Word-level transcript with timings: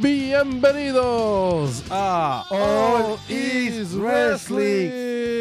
Bienvenidos 0.00 1.82
a 1.90 2.44
All 2.50 3.18
Is 3.28 3.96
Wrestling, 3.96 4.90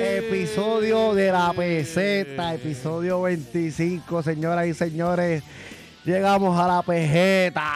episodio 0.01 1.13
de 1.13 1.31
la 1.31 1.53
peseta, 1.53 2.55
episodio 2.55 3.21
25, 3.21 4.23
señoras 4.23 4.65
y 4.65 4.73
señores. 4.73 5.43
Llegamos 6.03 6.59
a 6.59 6.67
la 6.67 6.81
pejeta. 6.81 7.71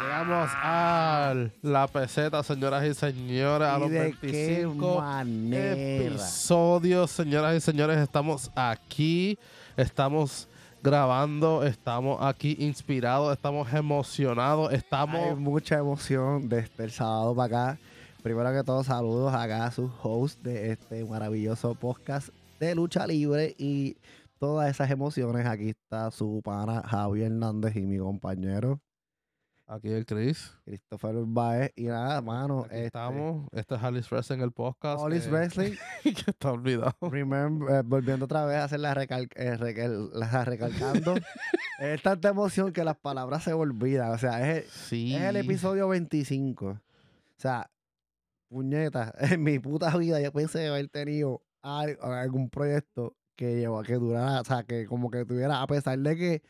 Llegamos 0.00 0.50
a 0.54 1.34
la 1.60 1.86
peseta, 1.86 2.42
señoras 2.42 2.86
y 2.86 2.94
señores, 2.94 3.68
a 3.68 3.76
¿Y 3.76 3.80
los 3.80 3.90
de 3.90 3.98
25 3.98 4.94
qué 4.94 4.98
manera? 5.02 5.72
episodios, 6.06 7.10
señoras 7.10 7.56
y 7.56 7.60
señores. 7.60 7.98
Estamos 7.98 8.50
aquí, 8.56 9.38
estamos 9.76 10.48
grabando, 10.86 11.64
estamos 11.64 12.18
aquí 12.22 12.54
inspirados, 12.60 13.32
estamos 13.32 13.72
emocionados, 13.72 14.72
estamos... 14.72 15.36
Mucha 15.36 15.78
emoción 15.78 16.48
desde 16.48 16.84
el 16.84 16.92
sábado 16.92 17.34
para 17.34 17.70
acá. 17.70 17.78
Primero 18.22 18.52
que 18.52 18.62
todo, 18.62 18.84
saludos 18.84 19.34
acá 19.34 19.66
a 19.66 19.72
su 19.72 19.90
host 20.00 20.40
de 20.42 20.70
este 20.70 21.04
maravilloso 21.04 21.74
podcast 21.74 22.28
de 22.60 22.76
lucha 22.76 23.04
libre 23.04 23.56
y 23.58 23.96
todas 24.38 24.70
esas 24.70 24.88
emociones. 24.92 25.44
Aquí 25.44 25.70
está 25.70 26.12
su 26.12 26.40
pana 26.44 26.84
Javier 26.86 27.32
Hernández 27.32 27.74
y 27.74 27.80
mi 27.80 27.98
compañero 27.98 28.78
Aquí 29.68 29.88
el 29.90 30.06
Chris. 30.06 30.52
Christopher 30.64 31.14
Baez. 31.26 31.72
Y 31.74 31.84
nada, 31.86 32.22
mano. 32.22 32.60
Aquí 32.60 32.74
este, 32.74 32.86
estamos. 32.86 33.48
Este 33.52 33.74
es 33.74 33.82
Alice 33.82 34.08
Wrestling, 34.14 34.38
el 34.40 34.52
podcast. 34.52 35.12
Is 35.12 35.24
que- 35.24 35.30
Wrestling. 35.30 35.72
que 36.04 36.30
está 36.30 36.52
olvidado. 36.52 36.94
Remember, 37.00 37.74
eh, 37.74 37.82
volviendo 37.84 38.26
otra 38.26 38.44
vez 38.44 38.58
a 38.58 38.64
hacer 38.64 38.78
la, 38.80 38.94
recal 38.94 39.28
eh, 39.34 39.56
recal- 39.58 40.10
la- 40.12 40.44
recalcando. 40.44 41.14
es 41.80 42.00
tanta 42.02 42.28
emoción 42.28 42.72
que 42.72 42.84
las 42.84 42.96
palabras 42.96 43.42
se 43.42 43.52
olvidan. 43.54 44.12
O 44.12 44.18
sea, 44.18 44.40
es 44.48 44.64
el, 44.64 44.70
Sí. 44.70 45.14
es 45.16 45.22
el 45.22 45.36
episodio 45.36 45.88
25. 45.88 46.66
O 46.66 46.78
sea, 47.36 47.68
puñeta, 48.48 49.12
en 49.18 49.42
mi 49.42 49.58
puta 49.58 49.96
vida 49.96 50.20
yo 50.20 50.32
pensé 50.32 50.68
haber 50.68 50.88
tenido 50.90 51.42
al- 51.62 51.98
algún 52.00 52.50
proyecto 52.50 53.16
que 53.34 53.56
lleva, 53.56 53.82
que 53.82 53.94
durara, 53.94 54.40
o 54.42 54.44
sea, 54.44 54.62
que 54.62 54.86
como 54.86 55.10
que 55.10 55.24
tuviera, 55.24 55.60
a 55.60 55.66
pesar 55.66 55.98
de 55.98 56.16
que 56.16 56.42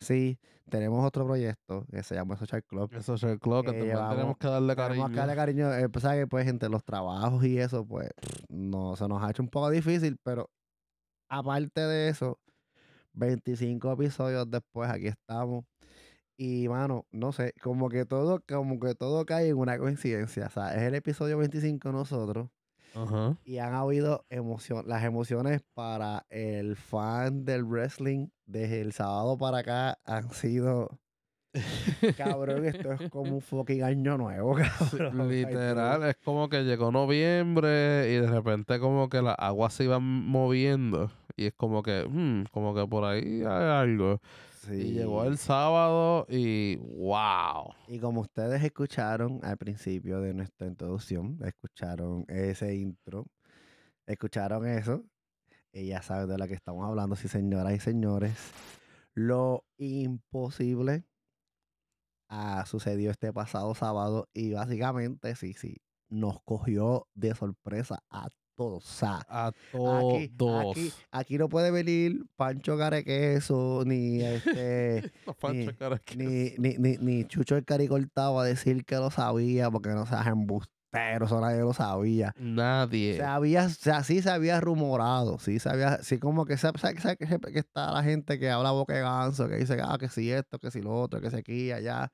sí, 0.00 0.38
tenemos 0.70 1.04
otro 1.06 1.24
proyecto 1.26 1.84
que 1.90 2.02
se 2.02 2.14
llama 2.14 2.36
Social 2.36 2.62
Club. 2.64 2.90
El 2.92 3.38
clock, 3.40 3.66
que 3.66 3.72
que 3.72 3.72
también 3.72 3.84
llevamos- 3.86 4.14
tenemos 4.16 4.36
que 4.38 4.46
darle 4.48 4.74
Tenemos 4.74 4.88
cariño. 4.88 5.08
que 5.08 5.14
darle 5.16 5.34
cariño, 5.36 5.74
eh, 5.74 5.88
pues, 5.88 6.02
¿sabes? 6.02 6.20
que, 6.20 6.26
pues 6.26 6.46
entre 6.48 6.68
los 6.68 6.84
trabajos 6.84 7.44
y 7.44 7.58
eso, 7.58 7.86
pues 7.86 8.10
no 8.50 8.96
se 8.96 9.08
nos 9.08 9.22
ha 9.22 9.30
hecho 9.30 9.42
un 9.42 9.48
poco 9.48 9.70
difícil, 9.70 10.16
pero 10.24 10.50
aparte 11.30 11.80
de 11.82 12.08
eso, 12.08 12.38
25 13.14 13.92
episodios 13.92 14.50
después, 14.50 14.90
aquí 14.90 15.06
estamos. 15.08 15.64
Y 16.38 16.68
mano, 16.68 17.06
no 17.12 17.32
sé, 17.32 17.52
como 17.62 17.88
que 17.88 18.04
todo, 18.06 18.40
como 18.48 18.78
que 18.80 18.94
todo 18.94 19.24
cae 19.26 19.48
en 19.50 19.56
una 19.58 19.78
coincidencia. 19.78 20.46
O 20.46 20.50
sea, 20.50 20.74
es 20.76 20.82
el 20.82 20.94
episodio 20.94 21.38
25 21.38 21.92
nosotros. 21.92 22.50
Ajá. 22.96 23.36
Y 23.44 23.58
han 23.58 23.74
habido 23.74 24.24
emoción, 24.30 24.84
las 24.86 25.04
emociones 25.04 25.62
para 25.74 26.24
el 26.30 26.76
fan 26.76 27.44
del 27.44 27.64
wrestling 27.64 28.28
desde 28.46 28.80
el 28.80 28.92
sábado 28.92 29.36
para 29.36 29.58
acá 29.58 29.98
han 30.04 30.30
sido. 30.30 30.98
Cabrón, 32.16 32.66
esto 32.66 32.92
es 32.92 33.10
como 33.10 33.36
un 33.36 33.40
fucking 33.40 33.82
año 33.82 34.18
nuevo, 34.18 34.54
cabrón. 34.54 35.28
Literal, 35.28 36.02
es 36.04 36.16
como 36.22 36.50
que 36.50 36.64
llegó 36.64 36.92
noviembre 36.92 38.12
y 38.12 38.16
de 38.16 38.28
repente 38.28 38.78
como 38.78 39.08
que 39.08 39.22
las 39.22 39.36
aguas 39.38 39.72
se 39.72 39.84
iban 39.84 40.02
moviendo 40.02 41.10
y 41.36 41.46
es 41.46 41.54
como 41.54 41.82
que, 41.82 42.06
hmm, 42.08 42.44
como 42.50 42.74
que 42.74 42.86
por 42.86 43.04
ahí 43.04 43.42
hay 43.42 43.44
algo. 43.44 44.20
Y 44.70 44.92
llegó 44.92 45.24
el 45.24 45.38
sábado 45.38 46.26
y 46.28 46.76
wow. 46.76 47.72
Y 47.88 47.98
como 47.98 48.22
ustedes 48.22 48.62
escucharon 48.62 49.40
al 49.42 49.56
principio 49.56 50.20
de 50.20 50.34
nuestra 50.34 50.66
introducción, 50.66 51.38
escucharon 51.44 52.24
ese 52.28 52.74
intro, 52.74 53.26
escucharon 54.06 54.66
eso, 54.66 55.04
y 55.72 55.88
ya 55.88 56.02
saben 56.02 56.28
de 56.28 56.38
lo 56.38 56.48
que 56.48 56.54
estamos 56.54 56.86
hablando, 56.86 57.16
sí, 57.16 57.28
señoras 57.28 57.74
y 57.74 57.80
señores. 57.80 58.52
Lo 59.14 59.64
imposible 59.78 61.04
ah, 62.28 62.64
sucedió 62.66 63.10
este 63.10 63.32
pasado 63.32 63.74
sábado 63.74 64.28
y 64.34 64.52
básicamente, 64.52 65.34
sí, 65.36 65.54
sí, 65.54 65.76
nos 66.08 66.40
cogió 66.42 67.08
de 67.14 67.34
sorpresa 67.34 68.02
a 68.10 68.28
todos. 68.56 68.84
O 68.84 68.94
sea, 68.94 69.20
A 69.28 69.52
todos. 69.70 70.70
aquí, 70.76 70.92
aquí 71.10 71.38
no 71.38 71.48
puede 71.48 71.70
venir 71.70 72.24
Pancho 72.36 72.76
Carequeso, 72.76 73.84
ni 73.86 74.22
este, 74.22 75.12
ni- 75.52 75.66
ni, 76.16 76.54
ni, 76.58 76.76
ni, 76.78 76.96
ni 76.98 77.24
Chucho 77.26 77.56
el 77.56 77.64
Caricortado 77.64 78.40
a 78.40 78.44
decir 78.44 78.84
que 78.84 78.96
lo 78.96 79.10
sabía, 79.10 79.70
porque 79.70 79.90
no 79.90 80.06
seas 80.06 80.26
embustero, 80.26 81.26
eso 81.26 81.40
nadie 81.40 81.60
lo 81.60 81.72
sabía. 81.74 82.32
Nadie. 82.38 83.16
Se 83.16 83.22
había, 83.22 83.66
o 83.66 83.68
sea, 83.70 84.02
sí 84.02 84.22
se 84.22 84.30
había 84.30 84.60
rumorado, 84.60 85.38
sí 85.38 85.58
se 85.58 85.68
había, 85.68 86.02
sí 86.02 86.18
como 86.18 86.46
que 86.46 86.56
se, 86.56 86.68
sabe- 86.78 87.00
sabe 87.00 87.16
que, 87.16 87.26
siempre 87.26 87.52
que 87.52 87.58
está 87.58 87.92
la 87.92 88.02
gente 88.02 88.38
que 88.38 88.50
habla 88.50 88.70
boca 88.72 88.94
de 88.94 89.02
ganso, 89.02 89.48
que 89.48 89.56
dice, 89.56 89.78
ah, 89.82 89.96
que 90.00 90.08
si 90.08 90.32
esto, 90.32 90.58
que 90.58 90.70
si 90.70 90.80
lo 90.80 90.98
otro, 90.98 91.20
que 91.20 91.30
si 91.30 91.36
aquí, 91.36 91.70
allá. 91.72 92.10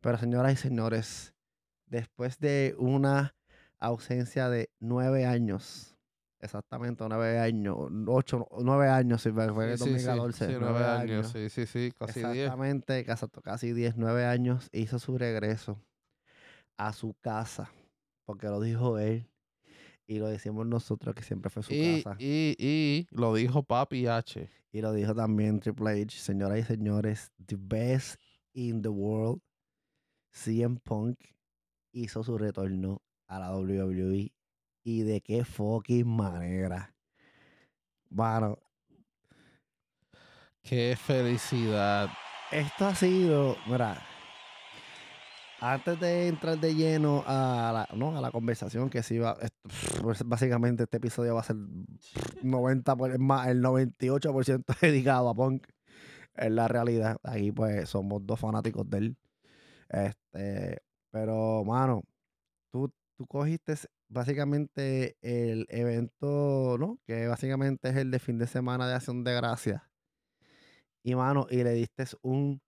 Pero 0.00 0.18
señoras 0.18 0.52
y 0.52 0.56
señores, 0.56 1.34
después 1.86 2.38
de 2.38 2.74
una 2.78 3.34
ausencia 3.80 4.48
de 4.48 4.70
nueve 4.80 5.26
años, 5.26 5.96
exactamente 6.40 7.04
nueve 7.08 7.38
años, 7.38 7.76
ocho, 8.06 8.46
nueve 8.60 8.88
años, 8.88 9.22
si 9.22 9.30
fue 9.30 9.44
en 9.44 9.50
Sí, 9.76 9.84
sí, 9.84 9.98
sí, 9.98 10.06
2014, 10.16 10.46
sí, 10.48 10.54
nueve 10.60 10.84
años. 10.84 11.28
Sí, 11.28 11.48
sí, 11.50 11.66
sí, 11.66 11.92
casi 11.98 12.20
diez. 12.20 12.36
Exactamente, 12.36 13.04
casi, 13.42 13.72
10, 13.72 13.96
9 13.96 14.24
años, 14.24 14.68
hizo 14.72 14.98
su 14.98 15.18
regreso 15.18 15.80
a 16.78 16.92
su 16.92 17.14
casa, 17.20 17.70
porque 18.26 18.46
lo 18.48 18.60
dijo 18.60 18.98
él 18.98 19.26
y 20.06 20.18
lo 20.18 20.28
decimos 20.28 20.66
nosotros 20.66 21.14
que 21.14 21.22
siempre 21.22 21.50
fue 21.50 21.62
su 21.62 21.72
Y, 21.72 22.02
casa. 22.02 22.16
y, 22.20 22.54
y 22.58 23.06
lo 23.10 23.34
dijo 23.34 23.62
Papi 23.62 24.06
H. 24.06 24.48
Y 24.72 24.80
lo 24.82 24.92
dijo 24.92 25.14
también 25.14 25.58
Triple 25.60 26.02
H, 26.02 26.18
señoras 26.18 26.58
y 26.58 26.62
señores, 26.62 27.32
the 27.46 27.56
best 27.58 28.20
in 28.52 28.82
the 28.82 28.88
world, 28.88 29.40
CM 30.32 30.78
Punk 30.84 31.18
hizo 31.92 32.22
su 32.22 32.36
retorno 32.36 33.00
a 33.26 33.38
la 33.38 33.56
WWE 33.56 34.32
y 34.84 35.02
de 35.02 35.20
qué 35.20 35.44
fucking 35.44 36.06
manera. 36.06 36.94
Bueno, 38.08 38.58
Qué 40.62 40.96
felicidad. 40.96 42.08
Esto 42.50 42.86
ha 42.86 42.94
sido, 42.96 43.56
mira, 43.68 44.02
antes 45.60 45.98
de 46.00 46.26
entrar 46.26 46.58
de 46.58 46.74
lleno 46.74 47.22
a 47.24 47.70
la, 47.72 47.96
¿no? 47.96 48.16
a 48.18 48.20
la 48.20 48.32
conversación 48.32 48.90
que 48.90 49.02
sí 49.04 49.18
va, 49.18 49.36
pues, 50.02 50.24
básicamente 50.24 50.82
este 50.82 50.96
episodio 50.96 51.34
va 51.34 51.40
a 51.40 51.44
ser 51.44 51.56
90 52.42 52.96
por- 52.96 53.16
más, 53.20 53.46
el 53.48 53.62
98% 53.62 54.64
dedicado 54.80 55.28
a 55.28 55.34
Punk, 55.34 55.66
es 56.34 56.50
la 56.50 56.66
realidad. 56.66 57.16
Aquí 57.22 57.52
pues 57.52 57.88
somos 57.88 58.26
dos 58.26 58.40
fanáticos 58.40 58.90
de 58.90 58.98
él. 58.98 59.16
Este, 59.88 60.82
pero 61.10 61.62
mano, 61.64 62.02
tú, 62.72 62.92
tú 63.16 63.26
cogiste 63.26 63.74
básicamente 64.08 65.16
el 65.22 65.66
evento, 65.70 66.76
¿no? 66.78 66.98
Que 67.06 67.26
básicamente 67.28 67.88
es 67.90 67.96
el 67.96 68.10
de 68.10 68.18
fin 68.18 68.38
de 68.38 68.46
semana 68.46 68.88
de 68.88 68.94
Acción 68.94 69.24
de 69.24 69.34
Gracias. 69.34 69.82
Y 71.02 71.14
mano, 71.14 71.46
y 71.50 71.62
le 71.62 71.72
diste 71.72 72.04
un, 72.22 72.60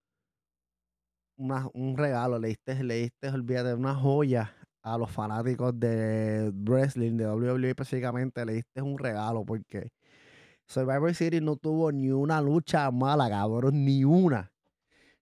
una- 1.37 1.69
un 1.75 1.97
regalo, 1.97 2.39
le 2.39 2.49
diste, 2.49 2.83
le 2.83 2.95
diste, 2.97 3.29
olvídate, 3.29 3.75
una 3.75 3.95
joya 3.95 4.55
a 4.83 4.99
los 4.99 5.11
fanáticos 5.11 5.79
de 5.79 6.51
wrestling, 6.55 7.17
de 7.17 7.27
WWE 7.27 7.71
específicamente, 7.71 8.45
le 8.47 8.55
diste 8.55 8.83
un 8.83 8.99
regalo 8.99 9.45
porque 9.45 9.91
Survivor 10.69 11.15
Series 11.15 11.43
no 11.43 11.57
tuvo 11.57 11.93
ni 11.93 12.11
una 12.13 12.43
lucha 12.43 12.91
mala, 12.91 13.29
cabrón, 13.31 13.85
ni 13.85 14.05
una. 14.05 14.53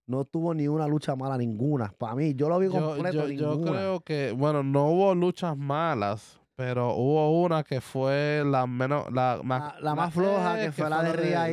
No 0.07 0.25
tuvo 0.25 0.55
ni 0.55 0.69
una 0.69 0.87
lucha 0.87 1.17
mala, 1.17 1.37
ninguna. 1.37 1.93
Para 1.99 2.15
mí, 2.15 2.35
yo 2.35 2.49
lo 2.49 2.59
vi 2.59 2.69
completo, 2.69 3.27
yo, 3.27 3.29
yo 3.29 3.51
ninguna. 3.51 3.71
creo 3.73 4.01
que, 4.01 4.33
bueno, 4.33 4.63
no 4.63 4.87
hubo 4.91 5.15
luchas 5.15 5.57
malas, 5.57 6.41
pero 6.55 6.95
hubo 6.95 7.43
una 7.43 7.65
que 7.65 7.81
fue 7.81 8.43
la 8.47 8.67
menos, 8.67 9.11
la 9.13 9.41
más, 9.43 9.75
la, 9.75 9.81
la 9.81 9.95
más 9.95 10.15
floja 10.15 10.59
que 10.61 10.71
fue 10.73 10.89
la 10.89 11.03
de 11.03 11.13
Ria 11.13 11.51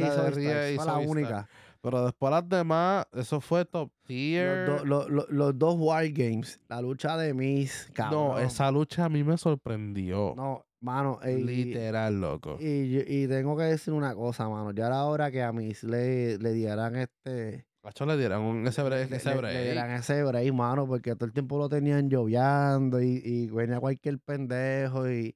y 0.72 0.76
fue 0.78 0.86
la 0.86 0.98
única. 0.98 1.48
Pero 1.82 2.06
después 2.06 2.32
las 2.32 2.48
demás, 2.48 3.06
eso 3.12 3.42
fue 3.42 3.66
top 3.66 3.92
tier. 4.06 4.70
Los, 4.70 4.80
do- 4.84 4.86
lo- 4.86 5.10
lo- 5.10 5.26
los 5.30 5.60
dos 5.60 5.76
War 5.78 6.08
Games, 6.12 6.62
la 6.70 6.82
lucha 6.82 7.18
de 7.18 7.34
Miss, 7.34 7.90
cabrón. 7.92 8.28
no, 8.36 8.40
esa 8.40 8.72
lucha 8.72 9.04
a 9.06 9.10
mí 9.10 9.22
me 9.24 9.38
sorprendió. 9.38 10.34
No, 10.38 10.64
mano, 10.80 11.20
y- 11.26 11.42
Literal, 11.44 12.22
loco. 12.22 12.56
Y, 12.62 13.00
y 13.06 13.28
tengo 13.28 13.58
que 13.58 13.64
decir 13.64 13.94
una 13.94 14.16
cosa, 14.16 14.48
mano. 14.48 14.72
Ya 14.72 14.88
era 14.88 15.04
hora 15.04 15.30
que 15.30 15.44
a 15.44 15.52
Miss 15.52 15.84
le, 15.84 16.38
le 16.38 16.54
dieran 16.54 16.96
este. 16.96 17.66
Macho, 17.84 18.06
le 18.06 18.16
dieran 18.18 18.42
un, 18.42 18.66
ese 18.66 18.82
break, 18.82 19.10
le, 19.10 19.18
ese 19.18 19.36
break. 19.36 19.54
le 19.54 19.96
ese 19.96 20.24
break, 20.24 20.54
mano, 20.54 20.88
porque 20.88 21.16
todo 21.16 21.26
el 21.26 21.34
tiempo 21.34 21.58
lo 21.58 21.68
tenían 21.68 22.10
lloviando 22.10 23.02
y, 23.02 23.22
y 23.24 23.48
venía 23.48 23.80
cualquier 23.82 24.20
pendejo 24.20 25.10
y, 25.10 25.36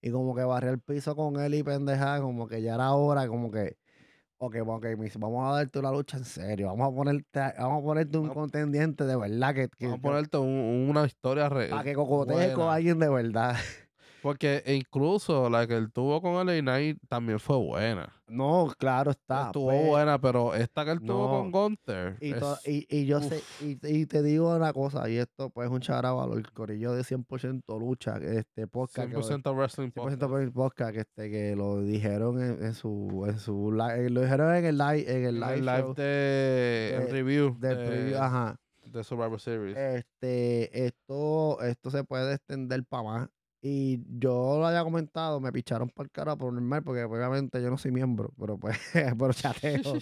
y 0.00 0.10
como 0.12 0.34
que 0.36 0.44
barría 0.44 0.70
el 0.70 0.78
piso 0.78 1.16
con 1.16 1.40
él 1.40 1.52
y 1.54 1.64
pendeja, 1.64 2.20
como 2.20 2.46
que 2.46 2.62
ya 2.62 2.76
era 2.76 2.92
hora, 2.92 3.26
como 3.26 3.50
que, 3.50 3.76
ok, 4.38 4.56
vamos 5.18 5.50
a 5.50 5.56
darte 5.56 5.80
una 5.80 5.90
lucha 5.90 6.16
en 6.16 6.24
serio. 6.24 6.68
Vamos 6.68 6.92
a 6.92 6.94
ponerte, 6.94 7.40
vamos 7.58 7.82
a 7.82 7.84
ponerte 7.84 8.18
un 8.18 8.28
contendiente 8.28 9.04
de 9.04 9.16
verdad 9.16 9.52
que, 9.52 9.68
que 9.76 9.86
Vamos 9.86 9.98
a 9.98 10.02
ponerte 10.02 10.36
un- 10.38 10.86
una 10.90 11.04
historia 11.06 11.48
real. 11.48 11.70
para 11.70 11.82
que 11.82 11.94
cocotees 11.94 12.52
con 12.52 12.68
alguien 12.68 13.00
de 13.00 13.08
verdad. 13.08 13.56
Porque 14.22 14.62
incluso 14.66 15.50
la 15.50 15.66
que 15.66 15.74
él 15.74 15.90
tuvo 15.90 16.20
con 16.22 16.34
LA 16.46 16.60
Knight 16.60 16.98
también 17.08 17.40
fue 17.40 17.56
buena. 17.56 18.12
No, 18.30 18.72
claro 18.78 19.10
está. 19.10 19.46
Estuvo 19.46 19.66
pues, 19.70 19.86
buena, 19.86 20.20
pero 20.20 20.54
esta 20.54 20.84
que 20.84 20.92
él 20.92 21.00
tuvo 21.00 21.26
no. 21.26 21.28
con 21.30 21.50
Gunther. 21.50 22.16
Y, 22.20 22.30
es- 22.32 22.66
y, 22.66 22.86
y 22.88 23.06
yo 23.06 23.20
sé, 23.20 23.42
y, 23.60 23.76
y 23.86 24.06
te 24.06 24.22
digo 24.22 24.54
una 24.54 24.72
cosa, 24.72 25.08
y 25.10 25.16
esto 25.16 25.50
pues 25.50 25.66
es 25.66 25.72
un 25.72 25.80
charabalo, 25.80 26.34
el 26.34 26.50
corillo 26.52 26.92
de 26.92 27.02
100% 27.02 27.78
lucha, 27.80 28.18
este 28.18 28.66
podcast, 28.68 29.08
que 29.08 29.14
lo- 29.14 29.22
100% 29.22 29.54
Wrestling 29.56 29.90
100% 29.90 30.18
Podcast. 30.18 30.52
podcast, 30.54 30.92
que, 30.94 31.00
este, 31.00 31.30
que 31.30 31.56
lo 31.56 31.80
dijeron 31.82 32.40
en, 32.40 32.64
en 32.64 32.74
su, 32.74 33.24
en 33.26 33.38
su 33.38 33.72
live, 33.72 34.10
lo 34.10 34.20
dijeron 34.22 34.54
en 34.54 34.64
el 34.64 34.78
live, 34.78 35.04
en 35.12 35.24
el 35.24 35.40
live, 35.40 35.54
el 35.54 35.64
show 35.64 35.76
live 35.76 35.94
de, 35.96 36.94
el 36.96 37.04
de- 37.06 37.12
review 37.12 37.56
del 37.58 37.78
de, 37.78 37.86
preview, 37.86 38.18
ajá. 38.18 38.56
de 38.86 39.04
Survivor 39.04 39.40
Series. 39.40 39.76
Este, 39.76 40.86
esto, 40.86 41.60
esto 41.62 41.90
se 41.90 42.04
puede 42.04 42.34
extender 42.34 42.84
para 42.84 43.02
más. 43.02 43.28
Y 43.62 44.02
yo 44.18 44.56
lo 44.58 44.66
había 44.66 44.82
comentado, 44.82 45.38
me 45.40 45.52
picharon 45.52 45.90
para 45.90 46.04
el 46.06 46.10
cara 46.10 46.34
por 46.36 46.52
normal, 46.52 46.82
porque 46.82 47.04
obviamente 47.04 47.60
yo 47.62 47.68
no 47.70 47.76
soy 47.76 47.90
miembro, 47.92 48.32
pero 48.38 48.56
pues, 48.56 48.78
pero 49.18 49.32
chateo. 49.34 49.98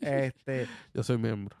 Este, 0.00 0.66
Yo 0.94 1.02
soy 1.02 1.16
miembro. 1.18 1.56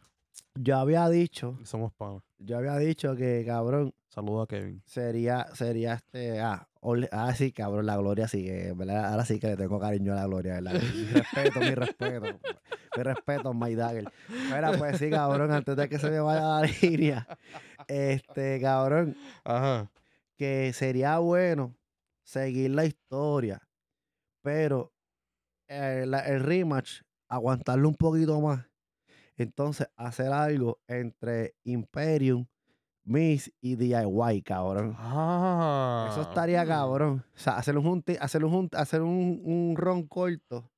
yo 0.54 0.76
había 0.76 1.08
dicho, 1.08 1.58
Somos 1.64 1.92
panas. 1.94 2.22
yo 2.38 2.58
había 2.58 2.76
dicho 2.76 3.16
que 3.16 3.44
cabrón, 3.46 3.94
Saludo 4.08 4.42
a 4.42 4.46
Kevin. 4.48 4.82
sería, 4.84 5.46
sería 5.54 5.94
este, 5.94 6.40
ah, 6.40 6.68
ole- 6.80 7.08
ah, 7.12 7.32
sí, 7.34 7.52
cabrón, 7.52 7.86
la 7.86 7.96
gloria 7.96 8.26
sí, 8.28 8.44
que, 8.44 8.72
¿verdad? 8.76 9.12
Ahora 9.12 9.24
sí 9.24 9.38
que 9.38 9.46
le 9.46 9.56
tengo 9.56 9.78
cariño 9.78 10.12
a 10.12 10.16
la 10.16 10.26
gloria, 10.26 10.54
¿verdad? 10.54 10.82
Mi 10.82 11.06
respeto, 11.06 11.60
mi 11.60 11.74
respeto, 11.74 12.40
mi 12.96 13.02
respeto, 13.04 13.54
My 13.54 13.74
Dagger. 13.76 14.10
Mira, 14.28 14.76
pues 14.76 14.98
sí, 14.98 15.08
cabrón, 15.10 15.52
antes 15.52 15.76
de 15.76 15.88
que 15.88 15.98
se 15.98 16.10
me 16.10 16.18
vaya 16.20 16.42
la 16.42 16.62
línea, 16.82 17.26
este, 17.86 18.60
cabrón, 18.60 19.16
Ajá. 19.44 19.88
Que 20.40 20.72
sería 20.72 21.18
bueno 21.18 21.76
seguir 22.24 22.70
la 22.70 22.86
historia, 22.86 23.60
pero 24.42 24.90
eh, 25.68 26.06
el 26.06 26.40
rematch, 26.40 27.02
aguantarlo 27.28 27.86
un 27.86 27.94
poquito 27.94 28.40
más. 28.40 28.64
Entonces, 29.36 29.90
hacer 29.96 30.32
algo 30.32 30.80
entre 30.88 31.56
Imperium, 31.64 32.46
Miss 33.04 33.52
y 33.60 33.76
DIY, 33.76 34.40
cabrón. 34.40 34.94
Ah. 34.96 36.08
Eso 36.10 36.22
estaría 36.22 36.64
mm. 36.64 36.68
cabrón. 36.68 37.24
O 37.34 37.38
sea, 37.38 37.58
hacer 37.58 37.76
un, 37.76 38.02
hacer 38.18 38.42
un, 38.42 38.70
hacer 38.72 39.02
un, 39.02 39.42
un 39.44 39.76
ron 39.76 40.08
corto. 40.08 40.69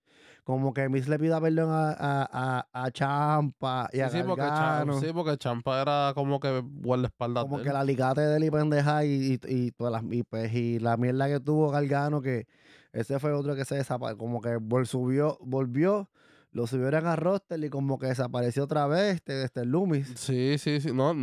Como 0.44 0.74
que 0.74 0.88
Miss 0.88 1.06
le 1.08 1.18
pida 1.20 1.40
perdón 1.40 1.70
a, 1.70 1.90
a, 1.92 2.28
a, 2.72 2.84
a 2.84 2.90
Champa 2.90 3.88
y 3.92 4.00
a 4.00 4.08
Sí, 4.10 4.18
sí, 4.18 4.24
porque. 4.26 4.42
Champa, 4.42 4.92
sí, 5.00 5.06
porque 5.14 5.36
Champa 5.38 5.82
era 5.82 6.12
como 6.14 6.40
que 6.40 6.60
guardaespaldas 6.64 7.44
como 7.44 7.58
de 7.58 7.62
que 7.62 7.68
él. 7.68 7.74
la 7.74 7.80
alicate 7.80 8.22
de 8.22 8.36
él 8.38 8.44
y 8.44 8.50
pendeja 8.50 9.04
y, 9.04 9.38
y, 9.46 9.54
y 9.66 9.70
todas 9.70 9.92
las 9.92 10.12
y, 10.12 10.24
pues, 10.24 10.52
y 10.52 10.80
la 10.80 10.96
mierda 10.96 11.28
que 11.28 11.38
tuvo 11.38 11.70
Gargano 11.70 12.20
que 12.20 12.46
ese 12.92 13.18
fue 13.20 13.32
otro 13.32 13.54
que 13.54 13.64
se 13.64 13.76
desapareció 13.76 14.18
como 14.18 14.40
que 14.40 14.56
vol- 14.58 14.84
subió 14.86 15.38
volvió 15.42 16.10
lo 16.50 16.66
subieron 16.66 17.06
a 17.06 17.16
roster 17.16 17.62
y 17.64 17.70
como 17.70 17.98
que 17.98 18.08
desapareció 18.08 18.64
otra 18.64 18.86
vez 18.86 19.14
este, 19.14 19.44
este 19.44 19.64
Loomis 19.64 20.12
Sí, 20.16 20.58
sí, 20.58 20.80
sí. 20.80 20.92
No, 20.92 21.14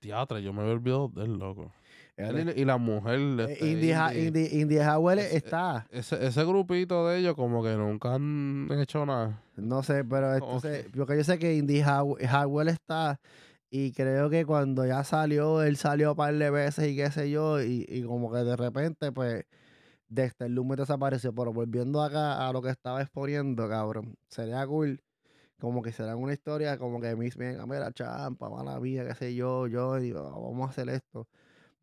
teatro, 0.00 0.38
yo 0.40 0.52
me 0.52 0.62
había 0.62 0.74
olvidado 0.74 1.08
del 1.08 1.38
loco. 1.38 1.72
Él 2.18 2.52
y, 2.56 2.62
y 2.62 2.64
la 2.64 2.76
mujer. 2.78 3.18
Eh, 3.20 3.52
este, 3.52 3.66
Indy. 3.66 3.92
Indy, 4.26 4.60
Indy 4.60 4.78
Howell 4.78 5.18
Ese- 5.20 5.36
está 5.36 5.86
Ese, 5.90 6.26
ese 6.26 6.44
grupito 6.44 7.06
de 7.06 7.18
ellos 7.18 7.34
como 7.34 7.62
que 7.62 7.74
nunca 7.76 8.14
han 8.14 8.68
hecho 8.72 9.06
nada. 9.06 9.40
no 9.56 9.82
sé 9.82 10.04
pero 10.04 10.34
entonces 10.34 10.86
porque 10.96 11.16
yo 11.16 11.24
sé 11.24 11.38
que 11.38 11.54
Indy 11.54 11.80
How- 11.82 12.16
Howell 12.30 12.68
está 12.68 13.20
y 13.70 13.92
creo 13.92 14.30
que 14.30 14.44
cuando 14.46 14.84
ya 14.86 15.04
salió 15.04 15.62
él 15.62 15.76
salió 15.76 16.10
un 16.12 16.16
par 16.16 16.34
de 16.34 16.50
veces 16.50 16.88
y 16.88 16.96
qué 16.96 17.10
sé 17.10 17.30
yo 17.30 17.62
y, 17.62 17.84
y 17.88 18.02
como 18.02 18.32
que 18.32 18.38
de 18.38 18.56
repente 18.56 19.12
pues 19.12 19.44
Dexter 20.08 20.50
Loomis 20.50 20.78
desapareció, 20.78 21.34
pero 21.34 21.52
volviendo 21.52 22.02
acá 22.02 22.48
a 22.48 22.52
lo 22.52 22.62
que 22.62 22.70
estaba 22.70 23.02
exponiendo, 23.02 23.68
cabrón, 23.68 24.14
sería 24.28 24.66
cool 24.66 25.02
como 25.60 25.82
que 25.82 25.92
será 25.92 26.16
una 26.16 26.32
historia 26.32 26.78
como 26.78 26.98
que 27.00 27.14
Miss 27.14 27.36
venga, 27.36 27.66
mira, 27.66 27.92
champa, 27.92 28.48
mala 28.48 28.80
mía, 28.80 29.04
qué 29.06 29.14
sé 29.14 29.34
yo, 29.34 29.66
yo, 29.66 29.98
y, 29.98 30.12
"Ah, 30.12 30.22
vamos 30.22 30.66
a 30.66 30.70
hacer 30.70 30.88
esto, 30.88 31.28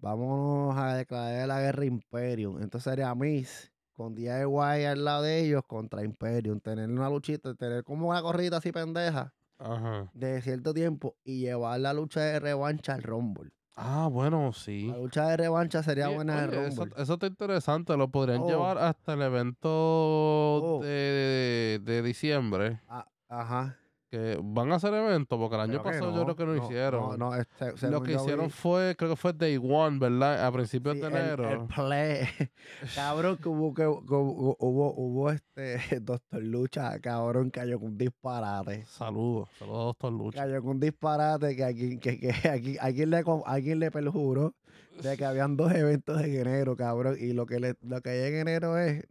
vámonos 0.06 0.78
a 0.78 0.96
declarar 0.96 1.48
la 1.48 1.60
guerra 1.62 1.84
Imperium. 1.86 2.62
Entonces 2.62 2.84
sería 2.84 3.14
Miss 3.16 3.72
con 3.94 4.14
DIY 4.14 4.86
al 4.86 5.04
lado 5.04 5.24
de 5.24 5.40
ellos 5.40 5.64
contra 5.68 6.04
Imperium, 6.04 6.60
tener 6.60 6.90
una 6.90 7.10
luchita, 7.10 7.56
tener 7.56 7.84
como 7.84 8.10
una 8.10 8.22
corrida 8.22 8.58
así 8.58 8.72
pendeja 8.72 9.34
Ajá. 9.58 10.10
de 10.14 10.42
cierto 10.42 10.74
tiempo 10.74 11.16
y 11.24 11.40
llevar 11.40 11.80
la 11.80 11.94
lucha 11.94 12.20
de 12.22 12.40
revancha 12.40 12.94
al 12.94 13.02
Rumble. 13.04 13.52
Ah, 13.78 14.08
bueno, 14.12 14.54
sí. 14.54 14.88
La 14.90 14.98
lucha 15.00 15.28
de 15.28 15.38
revancha 15.38 15.82
sería 15.84 16.08
buena 16.10 16.46
oye, 16.46 16.68
eso, 16.68 16.84
Rumble. 16.86 17.02
eso 17.02 17.14
está 17.14 17.28
interesante. 17.28 17.98
Lo 17.98 18.10
podrían 18.10 18.42
Oh. 18.42 18.48
llevar 18.48 18.78
hasta 18.78 19.14
el 19.14 19.22
evento 19.24 19.70
Oh. 19.70 20.80
de, 20.84 21.80
de 21.84 22.02
diciembre. 22.02 22.80
Ah, 22.88 23.08
ajá. 23.28 23.78
Que 24.16 24.40
van 24.42 24.72
a 24.72 24.76
hacer 24.76 24.94
evento, 24.94 25.38
porque 25.38 25.56
el 25.56 25.62
año 25.62 25.82
Creo 25.82 25.84
pasado 25.84 26.16
yo 26.16 26.24
creo 26.24 26.36
que 26.38 26.46
no, 26.46 26.56
hicieron. 26.66 27.20
No, 27.20 27.32
no, 27.32 27.36
este, 27.36 27.90
Lo 27.90 28.02
que 28.02 28.14
hicieron 28.14 28.46
vi- 28.46 28.52
fue, 28.52 28.96
creo 28.98 29.10
que 29.10 29.16
fue 29.18 29.34
Day 29.34 29.58
One, 29.58 30.00
¿verdad? 30.00 30.46
A 30.46 30.52
principios 30.54 30.96
Sí, 30.96 31.02
de 31.02 31.08
el- 31.08 31.14
enero. 31.16 31.50
El, 31.52 31.68
play. 31.68 32.20
cabrón, 32.96 33.36
que 33.36 33.50
hubo, 33.50 33.74
que, 33.74 33.86
hubo, 33.86 34.56
hubo, 34.58 34.94
hubo 34.96 35.32
este 35.32 35.78
Doctor 36.02 36.42
Lucha, 36.42 36.98
cabrón, 37.02 37.50
cayó 37.50 37.78
con 37.78 37.90
un 37.90 37.98
disparate. 37.98 38.86
Saludos, 38.86 39.50
saludos 39.60 39.86
Doctor 39.88 40.14
Lucha. 40.14 40.42
Cayó 40.44 40.62
con 40.62 40.72
un 40.72 40.80
disparate 40.80 41.56
que 41.58 41.64
aquí, 41.66 41.98
que, 41.98 42.18
que 42.18 42.30
aquí, 42.50 42.78
alguien 42.80 43.10
le 43.10 43.22
alguien 43.46 43.80
le 43.80 43.92
perjuró 43.92 44.56
de 45.04 45.18
que 45.18 45.26
habían 45.26 45.58
dos 45.58 45.74
eventos 45.74 46.22
en 46.22 46.36
enero, 46.40 46.78
cabrón. 46.78 47.18
Y 47.20 47.34
lo 47.34 47.46
que 47.46 47.60
le, 47.60 47.76
lo 47.82 48.00
que 48.02 48.12
hay 48.12 48.32
en 48.34 48.36
enero 48.48 48.78
es, 48.78 49.04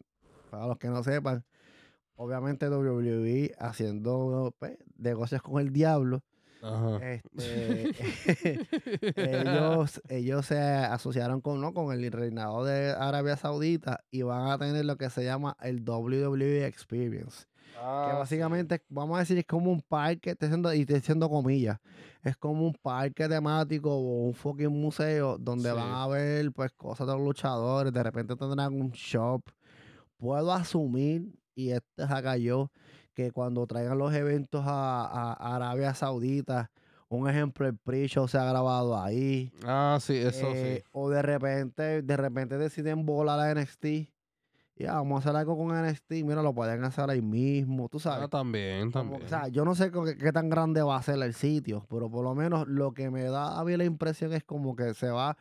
para 0.51 0.67
los 0.67 0.79
que 0.79 0.89
no 0.89 1.03
sepan, 1.05 1.45
obviamente 2.17 2.71
WWE 2.71 3.55
haciendo 3.59 4.55
pues, 4.59 4.79
negocios 4.97 5.43
con 5.43 5.61
el 5.61 5.73
diablo. 5.73 6.23
Ajá. 6.63 6.99
Este, 7.13 7.93
ellos, 9.17 10.01
ellos 10.09 10.47
se 10.47 10.59
asociaron 10.59 11.41
con, 11.41 11.61
¿no? 11.61 11.75
con 11.75 11.93
el 11.93 12.11
reinado 12.11 12.65
de 12.65 12.93
Arabia 12.93 13.37
Saudita 13.37 14.01
y 14.11 14.23
van 14.23 14.51
a 14.51 14.59
tener 14.59 14.85
lo 14.85 14.97
que 14.97 15.11
se 15.11 15.25
llama 15.25 15.57
el 15.61 15.83
WWE 15.87 16.67
Experience. 16.67 17.47
Ah, 17.77 18.07
que 18.09 18.17
básicamente, 18.17 18.83
vamos 18.89 19.17
a 19.17 19.21
decir, 19.21 19.37
es 19.37 19.45
como 19.47 19.71
un 19.71 19.83
parque, 19.83 20.31
estoy 20.31 20.47
haciendo, 20.47 20.73
y 20.73 20.83
estoy 20.83 20.97
haciendo 20.97 21.29
comillas, 21.29 21.79
es 22.23 22.37
como 22.37 22.65
un 22.67 22.75
parque 22.81 23.29
temático 23.29 23.91
o 23.93 24.27
un 24.29 24.35
fucking 24.35 24.69
museo 24.69 25.37
donde 25.39 25.71
Sí. 25.71 25.75
van 25.77 25.91
a 25.93 26.07
ver 26.07 26.53
pues 26.53 26.71
cosas 26.73 27.07
de 27.09 27.13
los 27.15 27.23
luchadores, 27.23 27.93
de 27.93 28.03
repente 28.03 28.37
tendrán 28.37 28.81
un 28.81 28.91
shop. 28.93 29.43
Puedo 30.17 30.53
asumir, 30.53 31.35
y 31.57 31.71
este 31.73 32.05
es 32.05 32.11
acá 32.11 32.37
yo, 32.37 32.71
que 33.15 33.31
cuando 33.31 33.67
traigan 33.67 33.97
los 33.99 34.13
eventos 34.13 34.65
a, 34.67 35.33
a 35.33 35.57
Arabia 35.57 35.95
Saudita, 35.95 36.71
un 37.09 37.29
ejemplo, 37.31 37.67
el 37.67 37.77
pre-show 37.77 38.27
se 38.27 38.39
ha 38.39 38.45
grabado 38.45 39.01
ahí. 39.01 39.53
Ah, 39.65 39.99
sí, 40.01 40.17
eso 40.17 40.49
eh, 40.53 40.83
sí. 40.83 40.89
O 40.93 41.09
de 41.11 41.23
repente, 41.23 42.03
de 42.03 42.17
repente 42.17 42.59
deciden 42.59 43.07
volar 43.07 43.39
a 43.39 43.55
NXT. 43.55 43.87
Ya, 44.77 44.95
vamos 44.95 45.19
a 45.25 45.29
hacer 45.29 45.37
algo 45.39 45.57
con 45.57 45.69
NXT. 45.69 46.11
Mira, 46.25 46.43
lo 46.43 46.53
pueden 46.53 46.83
hacer 46.83 47.09
ahí 47.09 47.23
mismo, 47.23 47.89
tú 47.89 48.01
sabes. 48.01 48.25
Ah, 48.25 48.29
también, 48.29 48.91
Como- 48.91 49.13
también. 49.13 49.27
o 49.27 49.29
sea, 49.29 49.47
yo 49.47 49.65
no 49.65 49.77
sé 49.77 49.93
qué 50.19 50.33
tan 50.33 50.49
grande 50.49 50.83
va 50.83 50.97
a 50.97 51.03
ser 51.03 51.23
el 51.23 51.35
sitio, 51.35 51.87
pero 51.89 52.11
por 52.11 52.25
lo 52.25 52.35
menos 52.35 52.67
lo 52.67 52.93
que 52.93 53.09
me 53.11 53.23
da 53.23 53.61
a 53.61 53.65
mí 53.65 53.77
la 53.77 53.85
impresión 53.85 54.33
es 54.33 54.43
como 54.43 54.75
que 54.75 54.93
se 54.95 55.11
va, 55.11 55.37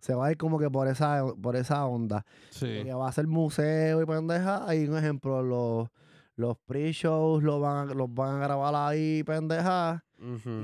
se 0.00 0.14
va 0.16 0.26
a 0.26 0.30
ir 0.32 0.36
como 0.36 0.58
que 0.58 0.68
por 0.68 0.88
esa, 0.88 1.22
por 1.40 1.54
esa 1.54 1.86
onda. 1.86 2.26
sí. 2.50 2.82
Que 2.82 2.92
va 2.92 3.08
a 3.08 3.12
ser 3.12 3.28
museo 3.28 4.02
y 4.02 4.06
pendeja. 4.06 4.68
Hay 4.68 4.88
un 4.88 4.98
ejemplo, 4.98 5.40
los, 5.44 5.88
los 6.36 6.56
pre-shows 6.66 7.42
los 7.42 7.60
van, 7.60 7.88
a- 7.90 7.94
los 7.94 8.12
van 8.12 8.36
a 8.36 8.44
grabar 8.44 8.74
ahí, 8.74 9.22
pendeja. 9.24 10.02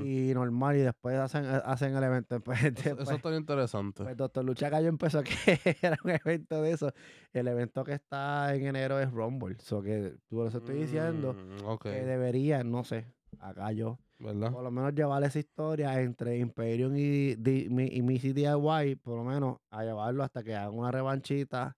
Y 0.03 0.33
normal, 0.33 0.77
y 0.77 0.79
después 0.79 1.15
hacen, 1.17 1.45
hacen 1.45 1.95
el 1.95 2.03
evento. 2.03 2.35
Eso, 2.53 2.95
después- 2.95 3.09
eso 3.09 3.35
interesante. 3.35 4.03
pues 4.03 4.17
Doctor 4.17 4.43
Lucha 4.43 4.69
Gallo 4.69 4.87
empezó 4.89 5.21
que 5.23 5.31
era 5.81 5.97
un 6.03 6.09
evento 6.09 6.61
de 6.63 6.71
eso. 6.71 6.91
El 7.33 7.47
evento 7.47 7.83
que 7.83 7.93
está 7.93 8.55
en 8.55 8.65
enero 8.65 8.99
es 8.99 9.11
Rumble. 9.11 9.57
So 9.59 9.81
que 9.83 10.15
por 10.29 10.47
eso 10.47 10.57
estoy 10.57 10.75
diciendo 10.79 11.33
Mm, 11.33 11.77
que 11.83 12.03
deberían, 12.03 12.71
no 12.71 12.83
sé, 12.83 13.05
acá 13.39 13.71
yo, 13.73 13.99
¿verdad? 14.17 14.51
por 14.51 14.63
lo 14.63 14.71
menos 14.71 14.95
llevar 14.95 15.23
esa 15.23 15.37
historia 15.37 16.01
entre 16.01 16.39
Imperium 16.39 16.95
y, 16.97 17.35
Di- 17.35 17.67
mi- 17.69 17.89
y 17.91 18.01
Missy 18.01 18.33
DIY, 18.33 18.95
por 18.95 19.17
lo 19.17 19.23
menos 19.23 19.57
a 19.69 19.83
llevarlo 19.83 20.23
hasta 20.23 20.41
que 20.43 20.55
hagan 20.55 20.73
una 20.75 20.89
revanchita 20.91 21.77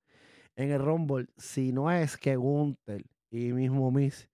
en 0.55 0.71
el 0.71 0.81
Rumble. 0.81 1.27
Si 1.37 1.73
no 1.73 1.91
es 1.91 2.15
que 2.15 2.37
Gunther 2.37 3.03
y 3.35 3.53
mismo 3.53 3.91
Miss 3.91 4.29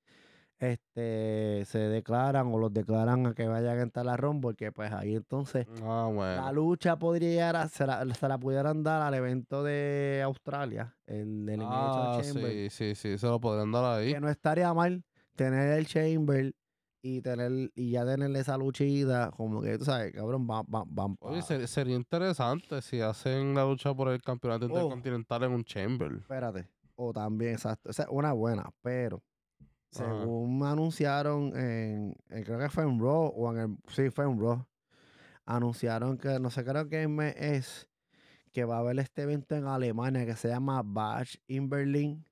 este, 0.60 1.63
se 1.65 1.79
declaran 1.79 2.53
o 2.53 2.60
los 2.60 2.72
declaran 2.72 3.25
a 3.25 3.34
que 3.34 3.48
vayan 3.48 3.79
a 3.79 3.81
entrar 3.81 4.08
a 4.08 4.15
Rumble, 4.15 4.55
que 4.55 4.72
pues 4.72 4.91
ahí 4.91 5.15
entonces 5.15 5.65
Ah, 5.81 6.08
la 6.15 6.51
lucha 6.51 6.98
podría 7.00 7.29
llegar 7.29 7.55
a- 7.55 7.67
se 7.67 7.88
la, 7.88 8.05
se 8.13 8.27
la 8.27 8.38
pudieran 8.38 8.84
dar 8.84 9.01
al 9.01 9.13
evento 9.15 9.63
de 9.63 10.22
Australia, 10.24 10.96
el 11.08 11.50
Ah, 11.63 12.20
Chamber. 12.22 12.51
sí, 12.51 12.70
sí, 12.70 12.96
sí, 12.96 13.17
se 13.17 13.25
lo 13.27 13.39
podrían 13.41 13.72
dar 13.72 13.86
ahí. 14.00 14.13
Que 14.13 14.20
no 14.20 14.29
estaría 14.29 14.72
mal 14.74 15.03
tener 15.36 15.79
el 15.79 15.88
Chamber 15.88 16.53
y 17.03 17.22
tener 17.22 17.72
y 17.74 17.89
ya 17.89 18.05
tener 18.05 18.29
esa 18.36 18.55
luchida, 18.58 19.31
como 19.31 19.63
que 19.63 19.79
tú 19.79 19.86
sabes, 19.86 20.12
cabrón, 20.13 20.46
van, 20.46 20.63
van, 20.67 20.84
van 20.93 21.15
Oye, 21.22 21.41
sería 21.67 21.96
interesante 21.96 22.84
si 22.84 23.01
hacen 23.01 23.55
la 23.55 23.63
lucha 23.65 23.96
por 23.96 24.10
el 24.10 24.22
campeonato 24.22 24.65
Oh. 24.65 24.70
intercontinental 24.70 25.41
en 25.46 25.51
un 25.53 25.63
chamber. 25.63 26.12
Espérate. 26.20 26.67
O 27.03 27.12
también, 27.13 27.53
exacto. 27.53 27.89
Esa 27.89 28.03
es 28.03 28.10
una 28.12 28.31
buena, 28.34 28.70
pero 28.81 29.24
Ajá. 29.96 30.20
según 30.20 30.63
anunciaron 30.63 31.48
en, 31.58 32.15
en- 32.29 32.43
creo 32.43 32.60
que 32.60 32.70
fue 32.70 32.84
en 32.84 33.00
Raw 33.00 33.34
o 33.36 33.51
en 33.51 33.58
el, 33.60 33.77
sí, 33.88 34.10
fue 34.12 34.25
en 34.25 34.39
Raw. 34.39 34.65
Anunciaron 35.46 36.17
que, 36.17 36.39
no 36.39 36.50
sé, 36.51 36.63
creo 36.63 36.88
que 36.88 37.08
mes 37.08 37.36
es 37.38 37.89
que 38.53 38.65
va 38.65 38.77
a 38.77 38.79
haber 38.79 39.00
este 39.00 39.24
evento 39.24 39.55
en 39.55 39.65
Alemania 39.65 40.25
que 40.25 40.36
se 40.36 40.50
llama 40.50 40.81
Bash 40.84 41.38
in 41.48 41.70
Berlin. 41.70 42.25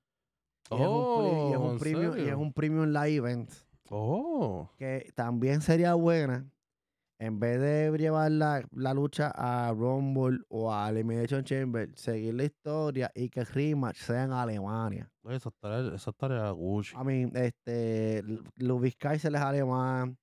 Y 0.70 0.74
es 0.80 0.88
un 0.88 1.26
y 1.26 1.50
es 1.52 1.56
Oh, 1.56 1.60
un 1.62 1.72
¿en 1.72 1.78
premium, 1.80 2.18
y 2.18 2.28
es 2.28 2.34
un 2.36 2.52
premium 2.52 2.86
live 2.90 3.16
event. 3.16 3.50
Oh, 3.90 4.68
Que 4.76 5.10
también 5.16 5.60
sería 5.62 5.94
buena. 5.94 6.48
En 7.22 7.38
vez 7.38 7.60
de 7.60 7.94
llevar 7.98 8.30
la, 8.30 8.62
la 8.72 8.94
lucha 8.94 9.30
a 9.34 9.72
Rumble 9.74 10.38
o 10.48 10.72
a 10.72 10.88
Elimination 10.88 11.44
Chamber, 11.44 11.90
seguir 11.94 12.32
la 12.32 12.44
historia 12.44 13.10
y 13.14 13.28
que 13.28 13.40
el 13.40 13.46
rematch 13.46 13.98
sea 13.98 14.24
en 14.24 14.32
Alemania. 14.32 15.10
esa 15.28 15.50
estaría, 15.50 15.94
esa 15.94 16.10
estaría 16.10 16.50
Gucci. 16.50 16.94
I 16.96 17.04
mean, 17.04 17.30
este, 17.36 18.24
Ludwig 18.56 18.96
Kaiser 18.96 19.34
es 19.34 19.40
alemán. 19.40 20.16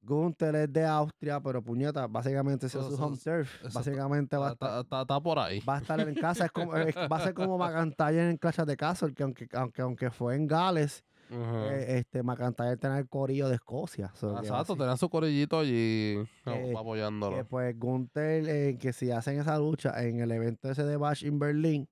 Gunther 0.00 0.54
es 0.56 0.72
de 0.72 0.84
Austria, 0.84 1.40
pero 1.40 1.60
puñeta, 1.62 2.06
básicamente 2.06 2.66
es 2.66 2.72
su 2.72 2.78
home 2.80 3.16
turf. 3.16 3.64
eso 3.64 3.76
Básicamente 3.78 4.36
va 4.36 4.50
a 4.50 4.52
estar, 4.52 4.80
está- 4.80 5.20
por 5.20 5.38
ahí. 5.40 5.60
va 5.60 5.76
a 5.76 5.80
estar 5.80 5.98
en 6.00 6.14
casa. 6.14 6.46
Es 6.46 6.52
como, 6.52 6.72
va 6.72 7.16
a 7.16 7.20
ser 7.20 7.34
como 7.34 7.56
McIntyre 7.58 8.30
en 8.30 8.36
Clash 8.36 8.58
de 8.64 8.76
Castle, 8.76 9.12
que 9.12 9.22
aunque, 9.24 9.48
aunque, 9.52 9.82
aunque 9.82 10.10
fue 10.10 10.34
en 10.36 10.46
Gales, 10.46 11.04
Ajá. 11.32 11.74
eh, 11.76 11.98
este, 11.98 12.22
McIntyre 12.22 12.76
tiene 12.76 12.98
el 12.98 13.08
corillo 13.08 13.48
de 13.48 13.54
Escocia. 13.56 14.10
so 14.14 14.36
Exacto, 14.38 14.76
tenían 14.76 14.98
su 14.98 15.08
corillito 15.08 15.58
allí 15.60 16.18
Eh, 16.46 16.74
apoyándolo. 16.76 17.36
que 17.36 17.44
pues 17.44 17.78
Gunther, 17.78 18.48
eh, 18.48 18.76
que 18.78 18.92
si 18.92 19.10
hacen 19.10 19.38
esa 19.40 19.58
lucha 19.58 20.02
en 20.04 20.20
el 20.20 20.30
evento 20.32 20.70
ese 20.70 20.84
de 20.84 20.96
Bash 20.96 21.24
in 21.24 21.38
Berlin, 21.38 21.88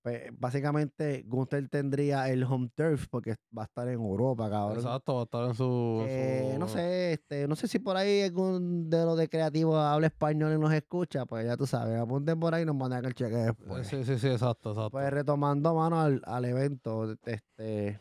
pues 0.00 0.30
básicamente 0.38 1.24
Gunther 1.26 1.68
tendría 1.68 2.30
el 2.30 2.44
home 2.44 2.70
turf 2.74 3.08
porque 3.10 3.34
va 3.56 3.62
a 3.62 3.64
estar 3.64 3.88
en 3.88 3.94
Europa, 3.94 4.48
cabrón. 4.48 4.76
Exacto, 4.78 5.14
va 5.16 5.20
a 5.20 5.24
estar 5.24 5.44
en 5.48 5.54
su. 5.54 5.98
en 6.02 6.08
Eh, 6.08 6.56
no 6.58 6.68
sé, 6.68 7.12
este, 7.14 7.48
no 7.48 7.56
sé 7.56 7.66
si 7.66 7.80
por 7.80 7.96
ahí 7.96 8.22
algún 8.22 8.88
de 8.88 9.04
los 9.04 9.18
de 9.18 9.28
creativos 9.28 9.76
habla 9.76 10.06
español 10.06 10.52
y 10.54 10.58
nos 10.58 10.72
escucha, 10.72 11.26
pues 11.26 11.44
ya 11.44 11.56
tú 11.56 11.66
sabes, 11.66 11.98
apunten 11.98 12.38
por 12.38 12.54
ahí 12.54 12.62
y 12.62 12.66
nos 12.66 12.76
mandan 12.76 13.04
el 13.04 13.12
cheque 13.14 13.34
Eh, 13.34 13.44
después. 13.46 13.86
Sí, 13.88 14.04
sí, 14.04 14.18
sí, 14.18 14.28
exacto, 14.28 14.70
exacto. 14.70 14.90
Pues 14.92 15.10
retomando 15.10 15.74
mano 15.74 16.00
al, 16.00 16.22
al 16.24 16.44
evento, 16.44 17.12
este, 17.26 18.00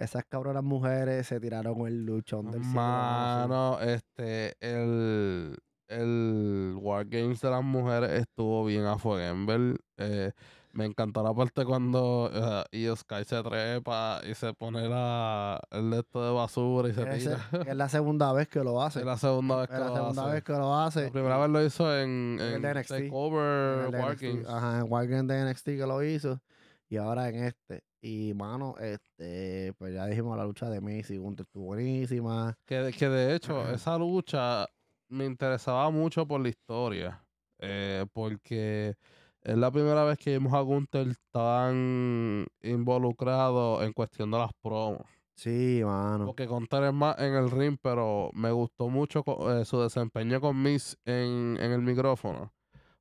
esas 0.00 0.24
cabronas 0.28 0.62
mujeres 0.64 1.26
se 1.26 1.38
tiraron 1.40 1.86
el 1.86 2.04
luchón 2.04 2.50
del 2.50 2.62
siglo, 2.64 2.80
mano, 2.80 3.78
este, 3.80 4.54
el, 4.60 5.56
el 5.88 6.74
Wargames 6.80 7.40
de 7.40 7.50
las 7.50 7.62
mujeres 7.62 8.10
estuvo 8.12 8.64
bien 8.64 8.84
a 8.86 8.98
Fuegenberg. 8.98 9.78
Eh, 9.98 10.32
me 10.72 10.84
encantó 10.84 11.22
la 11.24 11.34
parte 11.34 11.64
cuando 11.64 12.30
eh, 12.32 12.78
Io 12.78 12.94
Sky 12.94 13.24
se 13.26 13.42
trepa 13.42 14.20
y 14.24 14.34
se 14.34 14.54
pone 14.54 14.88
la, 14.88 15.60
el 15.72 15.92
esto 15.92 16.24
de 16.24 16.32
basura 16.32 16.88
y 16.88 16.92
se 16.94 17.02
Ese- 17.02 17.36
tira. 17.52 17.62
es 17.66 17.76
la 17.76 17.88
segunda 17.90 18.32
vez 18.32 18.46
que 18.46 18.62
lo 18.62 18.80
hace. 18.80 19.00
Es 19.00 19.04
la 19.04 19.16
segunda 19.18 19.56
vez 19.56 19.68
que 19.68 19.74
Es 19.74 19.80
la 19.80 19.88
lo 19.88 19.94
segunda 19.96 20.22
hace. 20.22 20.32
vez 20.32 20.44
que 20.44 20.52
lo 20.52 20.74
hace. 20.78 21.04
La 21.06 21.10
primera 21.10 21.38
vez 21.38 21.50
lo 21.50 21.64
hizo 21.64 21.98
en, 21.98 22.38
En 22.40 22.64
en 22.64 22.78
NXT. 22.78 22.90
en 22.92 23.02
Takeover 23.04 23.84
el 23.86 23.90
de 23.90 23.98
NXT, 23.98 24.04
Wargames. 24.22 24.46
Ajá, 24.48 24.78
en 24.78 24.84
Wargames 24.92 25.26
de 25.26 25.50
NXT 25.50 25.64
que 25.66 25.86
lo 25.86 26.02
hizo. 26.04 26.40
Y 26.88 26.96
ahora 26.98 27.28
en 27.28 27.44
este. 27.44 27.82
Y 28.02 28.32
mano, 28.34 28.76
este, 28.78 29.74
pues 29.78 29.92
ya 29.94 30.06
dijimos 30.06 30.36
la 30.36 30.44
lucha 30.44 30.70
de 30.70 30.80
Miz 30.80 31.10
y 31.10 31.18
Gunther 31.18 31.44
estuvo 31.44 31.66
buenísima. 31.66 32.56
Que, 32.64 32.76
de- 32.76 32.92
que 32.92 33.08
de 33.08 33.34
hecho, 33.34 33.70
esa 33.70 33.98
lucha 33.98 34.66
me 35.08 35.26
interesaba 35.26 35.90
mucho 35.90 36.26
por 36.26 36.40
la 36.40 36.48
historia. 36.48 37.22
eh, 37.58 38.06
porque 38.14 38.94
es 39.42 39.56
la 39.56 39.70
primera 39.70 40.02
vez 40.04 40.16
que 40.16 40.32
vimos 40.38 40.54
a 40.54 40.60
Gunther 40.60 41.14
tan 41.30 42.46
involucrado 42.62 43.82
en 43.82 43.92
cuestión 43.92 44.30
de 44.30 44.38
las 44.38 44.50
promos. 44.62 45.02
Sí, 45.34 45.80
mano. 45.84 46.26
Porque 46.26 46.46
Gunther 46.46 46.84
es 46.84 46.92
más 46.94 47.18
en 47.18 47.34
el 47.34 47.50
ring, 47.50 47.76
pero 47.82 48.30
me 48.34 48.50
gustó 48.50 48.88
mucho 48.88 49.22
eh, 49.50 49.64
su 49.64 49.80
desempeño 49.80 50.40
con 50.40 50.60
Miss 50.62 50.96
en, 51.04 51.56
en 51.60 51.72
el 51.72 51.80
micrófono. 51.82 52.52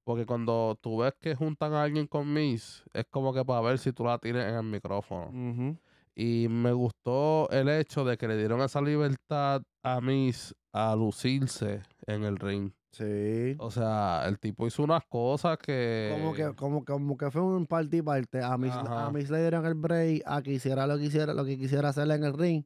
Porque 0.10 0.26
cuando 0.26 0.76
tú 0.82 0.98
ves 0.98 1.14
que 1.22 1.36
juntan 1.36 1.72
a 1.74 1.84
alguien 1.84 2.08
con 2.08 2.34
Miss, 2.34 2.84
es 2.94 3.06
como 3.12 3.32
que 3.32 3.46
para 3.46 3.62
ver 3.62 3.78
si 3.78 3.94
tú 3.94 4.06
la 4.06 4.18
tienes 4.18 4.44
en 4.48 4.56
el 4.56 4.64
micrófono. 4.64 5.78
Y 6.16 6.48
me 6.50 6.72
gustó 6.72 7.48
el 7.52 7.70
hecho 7.70 8.04
de 8.04 8.18
que 8.18 8.28
le 8.28 8.36
dieron 8.36 8.60
esa 8.62 8.82
libertad 8.82 9.62
a 9.84 10.02
Miss 10.02 10.56
a 10.74 10.96
lucirse 10.96 11.84
en 12.08 12.24
el 12.24 12.38
ring. 12.38 12.72
Sí. 12.92 13.56
O 13.60 13.70
sea, 13.70 14.24
el 14.26 14.40
tipo 14.40 14.66
hizo 14.66 14.82
unas 14.82 15.04
cosas 15.08 15.60
que... 15.60 16.18
Como 16.18 16.34
que, 16.34 16.56
como, 16.56 16.84
como 16.84 17.16
que 17.16 17.30
fue 17.30 17.44
un 17.44 17.68
parte 17.68 17.98
y 17.98 18.02
parte. 18.02 18.42
A 18.42 18.58
Miss, 18.58 18.74
a 18.74 19.12
Miss 19.12 19.30
le 19.30 19.42
dieron 19.42 19.64
el 19.68 19.76
break 19.76 20.24
a 20.26 20.42
que 20.42 20.54
hiciera 20.54 20.88
lo 20.88 20.98
que 20.98 21.04
hiciera, 21.04 21.36
lo 21.36 21.46
que 21.46 21.56
quisiera 21.56 21.90
hacerle 21.90 22.16
en 22.16 22.24
el 22.24 22.34
ring. 22.34 22.64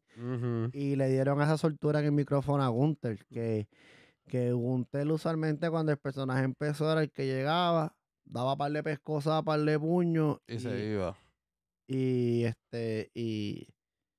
Y 0.72 0.96
le 0.96 1.10
dieron 1.10 1.42
esa 1.42 1.58
soltura 1.58 2.00
en 2.00 2.06
el 2.06 2.14
micrófono 2.14 2.64
a 2.64 2.70
Gunther. 2.70 3.26
Que, 3.26 3.68
que 4.27 4.51
Gunther 4.51 5.08
usualmente 5.12 5.70
cuando 5.70 5.92
el 5.92 5.98
personaje 5.98 6.44
empezó 6.44 6.92
era 6.92 7.01
el 7.01 7.12
que 7.12 7.25
llegaba, 7.25 7.96
daba 8.25 8.56
par 8.56 8.72
de 8.72 8.82
pescosas, 8.84 9.44
par 9.44 9.60
de 9.60 9.80
puños. 9.80 10.38
Y 10.48 10.60
se 10.60 10.86
iba. 10.92 11.15
y 11.88 12.44
este, 12.46 13.12
y, 13.13 13.68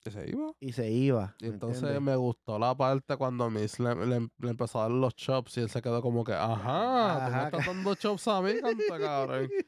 Y 0.04 0.10
se 0.10 0.28
iba. 0.30 0.52
y 0.60 0.72
se 0.72 0.90
iba. 0.90 1.34
Y 1.40 1.44
¿me 1.44 1.50
entonces 1.54 1.82
entiendes? 1.82 2.02
me 2.02 2.16
gustó 2.16 2.58
la 2.58 2.74
parte 2.76 3.16
cuando 3.16 3.48
Miss 3.50 3.80
le, 3.80 3.94
le- 4.06 4.28
le 4.38 4.50
empezó 4.50 4.78
a 4.80 4.82
dar 4.82 4.90
los 4.90 5.14
chops 5.16 5.56
y 5.56 5.60
él 5.62 5.70
se 5.70 5.80
quedó 5.80 6.02
como 6.02 6.22
que, 6.24 6.34
ajá, 6.34 7.26
tú 7.26 7.32
me 7.36 7.44
estás 7.44 7.66
dando 7.66 7.94
chops 7.94 8.28
a 8.28 8.42
mí, 8.42 8.52
canta 8.60 8.98
cabrón. 8.98 9.48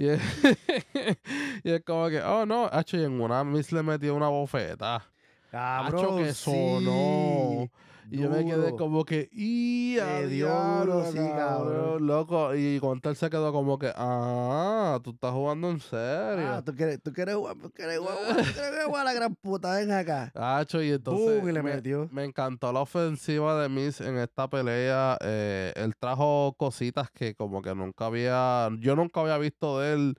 Y 0.00 0.06
es, 0.10 0.20
y 1.64 1.70
es 1.72 1.82
como 1.84 2.08
que, 2.08 2.20
oh 2.20 2.46
no, 2.46 2.66
hacho, 2.70 2.96
y 2.96 3.02
en 3.02 3.20
una 3.20 3.42
Miss 3.42 3.72
le 3.72 3.82
metió 3.82 4.14
una 4.14 4.28
bofeta. 4.28 5.02
Cabrón, 5.50 6.18
que 6.22 6.34
sonó. 6.34 7.62
sí, 7.64 7.70
Y 8.10 8.18
yo 8.18 8.30
me 8.30 8.44
quedé 8.44 8.74
como 8.76 9.04
que, 9.04 9.28
¡y 9.32 9.94
dio 9.96 10.28
diablo, 10.28 11.04
sí, 11.12 11.18
cabrón. 11.18 12.06
Loco, 12.06 12.54
y 12.54 12.78
Gontel 12.78 13.16
se 13.16 13.28
quedó 13.28 13.52
como 13.52 13.78
que, 13.78 13.92
ah, 13.94 14.98
tú 15.02 15.10
estás 15.10 15.32
jugando 15.32 15.70
en 15.70 15.80
serio. 15.80 16.46
Ah, 16.54 16.62
tú 16.64 16.74
quieres, 16.74 17.02
tú 17.02 17.12
quieres 17.12 17.34
jugar, 17.34 17.56
tú 17.56 17.70
quieres 17.70 17.98
jugar, 17.98 18.16
tú 18.36 18.52
quieres 18.54 18.84
jugar 18.86 19.02
a 19.02 19.04
la 19.04 19.12
gran 19.12 19.34
puta, 19.34 19.74
ven 19.76 19.92
acá. 19.92 20.32
Hacho, 20.34 20.82
y 20.82 20.90
entonces 20.92 21.42
y 21.42 21.52
le 21.52 21.62
me, 21.62 21.74
metió. 21.74 22.08
me 22.10 22.24
encantó 22.24 22.72
la 22.72 22.80
ofensiva 22.80 23.60
de 23.60 23.68
Miss 23.68 24.00
en 24.00 24.16
esta 24.18 24.48
pelea. 24.48 25.18
eh, 25.20 25.72
él 25.76 25.94
trajo 25.98 26.54
cositas 26.56 27.10
que 27.10 27.34
como 27.34 27.60
que 27.60 27.74
nunca 27.74 28.06
había, 28.06 28.70
yo 28.80 28.96
nunca 28.96 29.20
había 29.20 29.36
visto 29.38 29.80
de 29.80 29.92
él 29.92 30.18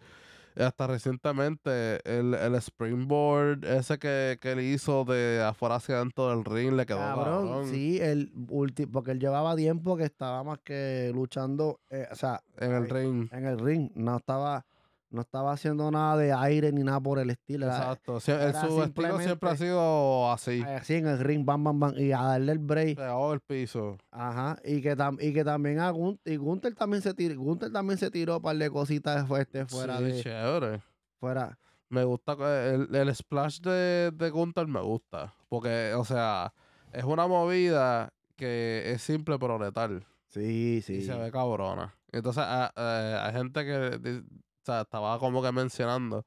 hasta 0.63 0.87
recientemente. 0.87 1.99
El, 2.09 2.33
el 2.33 2.55
springboard 2.55 3.63
ese 3.65 3.97
que, 3.99 4.37
que 4.41 4.51
él 4.53 4.59
hizo 4.61 5.05
de 5.05 5.41
afuera 5.43 5.75
hacia 5.75 5.95
adentro 5.97 6.29
del 6.29 6.43
ring 6.45 6.73
le 6.73 6.85
quedó 6.85 6.97
Cabrón, 6.99 7.47
cabrón. 7.47 7.69
sí, 7.69 7.99
el 8.01 8.31
ulti, 8.49 8.85
porque 8.85 9.11
él 9.11 9.19
llevaba 9.19 9.55
tiempo 9.55 9.95
que 9.97 10.03
estaba 10.03 10.43
más 10.43 10.59
que 10.59 11.11
luchando, 11.13 11.79
eh, 11.89 12.07
o 12.11 12.15
sea, 12.15 12.41
En 12.57 12.73
el 12.73 12.83
Ay, 12.83 12.89
ring. 12.89 13.29
en 13.31 13.45
el 13.45 13.59
ring, 13.59 13.89
no 13.95 14.17
estaba, 14.17 14.65
no 15.11 15.21
estaba 15.21 15.51
haciendo 15.53 15.89
nada 15.91 16.17
de 16.17 16.31
aire 16.33 16.71
ni 16.71 16.83
nada 16.83 16.99
por 16.99 17.19
el 17.19 17.29
estilo. 17.29 17.65
Exacto. 17.67 18.19
El- 18.27 18.33
era 18.41 18.61
su 18.67 18.83
estilo 18.83 19.19
siempre 19.19 19.49
ha 19.49 19.55
sido 19.57 20.31
así. 20.31 20.61
Así 20.61 20.95
en 20.95 21.07
el 21.07 21.19
ring, 21.19 21.45
bam, 21.45 21.63
bam, 21.63 21.79
bam, 21.79 21.93
y 21.97 22.11
a 22.11 22.21
darle 22.21 22.51
el 22.51 22.59
break. 22.59 22.95
Pegado 22.97 23.31
al 23.31 23.39
piso. 23.41 23.97
Ajá, 24.11 24.57
y 24.63 24.81
que, 24.81 24.95
tam- 24.95 25.17
y 25.21 25.33
que 25.33 25.43
también 25.43 25.79
a 25.79 25.89
Gunther, 25.89 26.33
y 26.33 26.37
Gunther 26.37 26.75
también 26.75 27.01
se 27.01 27.13
tiró, 27.13 27.39
Gunther 27.39 27.71
también 27.71 27.97
se 27.97 28.11
tiró 28.11 28.37
un 28.37 28.41
par 28.41 28.55
de 28.55 28.69
cositas 28.69 29.27
fuertes 29.27 29.67
fuera 29.69 29.97
sí, 29.97 30.03
de, 30.03 30.21
chévere. 30.21 30.81
fuera, 31.19 31.57
Me 31.89 32.03
gusta 32.03 32.33
el, 32.71 32.93
el 32.93 33.15
splash 33.15 33.59
de, 33.61 34.11
de 34.13 34.29
Gunther 34.29 34.67
me 34.67 34.81
gusta. 34.81 35.33
Porque, 35.49 35.93
o 35.95 36.05
sea, 36.05 36.53
es 36.93 37.03
una 37.03 37.25
movida 37.27 38.13
que 38.35 38.83
es 38.91 39.01
simple 39.01 39.37
pero 39.39 39.57
letal. 39.57 40.05
sí, 40.27 40.81
sí. 40.85 40.93
Y 40.97 41.01
se 41.01 41.15
ve 41.17 41.31
cabrona. 41.31 41.95
Entonces, 42.11 42.43
eh, 42.75 43.19
hay 43.23 43.33
gente 43.33 43.65
que 43.65 44.23
sea, 44.69 44.81
estaba 44.81 45.17
como 45.19 45.41
que 45.41 45.51
mencionando. 45.51 46.25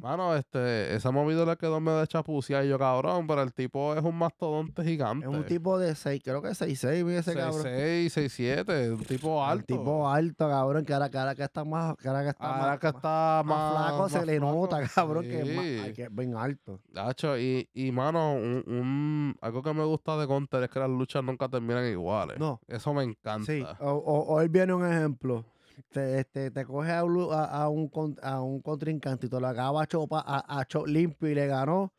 Mano, 0.00 0.36
este, 0.36 0.94
esa 0.94 1.10
movida 1.10 1.44
le 1.44 1.56
quedó 1.56 1.80
medio 1.80 1.98
de 1.98 2.06
chapucia 2.06 2.64
y 2.64 2.68
yo, 2.68 2.78
cabrón, 2.78 3.26
pero 3.26 3.42
el 3.42 3.52
tipo 3.52 3.94
es 3.94 4.02
un 4.04 4.16
mastodonte 4.16 4.84
gigante. 4.84 5.26
Es 5.26 5.32
un 5.32 5.44
tipo 5.46 5.78
de 5.78 5.94
6, 5.94 6.22
creo 6.24 6.40
que 6.42 6.50
6'6", 6.50 7.04
mira 7.04 7.20
ese 7.20 7.34
cabrón. 7.34 7.62
6'6", 7.62 8.10
6'7", 8.10 8.90
un 8.92 9.04
tipo 9.04 9.42
Un 9.42 9.50
alto. 9.50 9.66
tipo 9.66 10.08
alto, 10.08 10.48
cabrón, 10.48 10.84
que 10.84 10.94
ahora, 10.94 11.10
que 11.10 11.18
ahora 11.18 11.34
que 11.34 11.42
está 11.42 11.64
más, 11.64 11.96
que 11.96 12.08
ahora 12.08 12.22
que 12.22 12.28
está 12.30 12.44
Ahora 12.54 12.66
más, 12.70 12.78
que 12.78 12.86
está 12.86 13.42
más 13.44 13.74
más, 13.74 13.86
flaco, 13.88 14.08
se 14.08 14.26
le 14.26 14.40
nota, 14.40 14.80
cabrón, 14.94 15.24
que 15.24 15.40
es, 15.40 15.56
más, 15.56 15.92
que 15.92 16.02
es 16.04 16.14
bien 16.14 16.36
alto. 16.36 16.80
Hacho, 16.94 17.36
y, 17.38 17.68
y 17.74 17.90
mano, 17.92 18.34
un, 18.34 18.62
un- 18.66 19.36
algo 19.40 19.62
que 19.62 19.74
me 19.74 19.84
gusta 19.84 20.16
de 20.16 20.26
Gunter 20.26 20.62
es 20.62 20.70
que 20.70 20.78
las 20.78 20.88
luchas 20.90 21.24
nunca 21.24 21.48
terminan 21.48 21.84
iguales. 21.86 22.38
No. 22.38 22.60
Eso 22.68 22.94
me 22.94 23.02
encanta. 23.02 23.44
Sí, 23.46 23.64
o, 23.80 23.90
o, 23.90 24.34
o 24.34 24.40
él 24.40 24.48
viene 24.48 24.72
un 24.74 24.86
ejemplo. 24.86 25.44
Te, 25.90 26.20
este, 26.20 26.50
te 26.50 26.64
coge 26.64 26.92
a, 26.92 27.04
un 27.04 27.28
a, 27.32 27.68
un, 27.68 27.88
con- 27.88 28.16
a 28.22 28.40
un 28.42 28.60
contrincante 28.60 29.26
y 29.26 29.28
te 29.30 29.40
lo 29.40 29.46
acaba 29.46 29.82
a, 29.82 29.86
chopa, 29.86 30.22
a, 30.26 30.60
a 30.60 30.64
chop 30.66 30.86
limpio 30.86 31.28
y 31.28 31.34
le 31.34 31.46
ganó. 31.46 31.92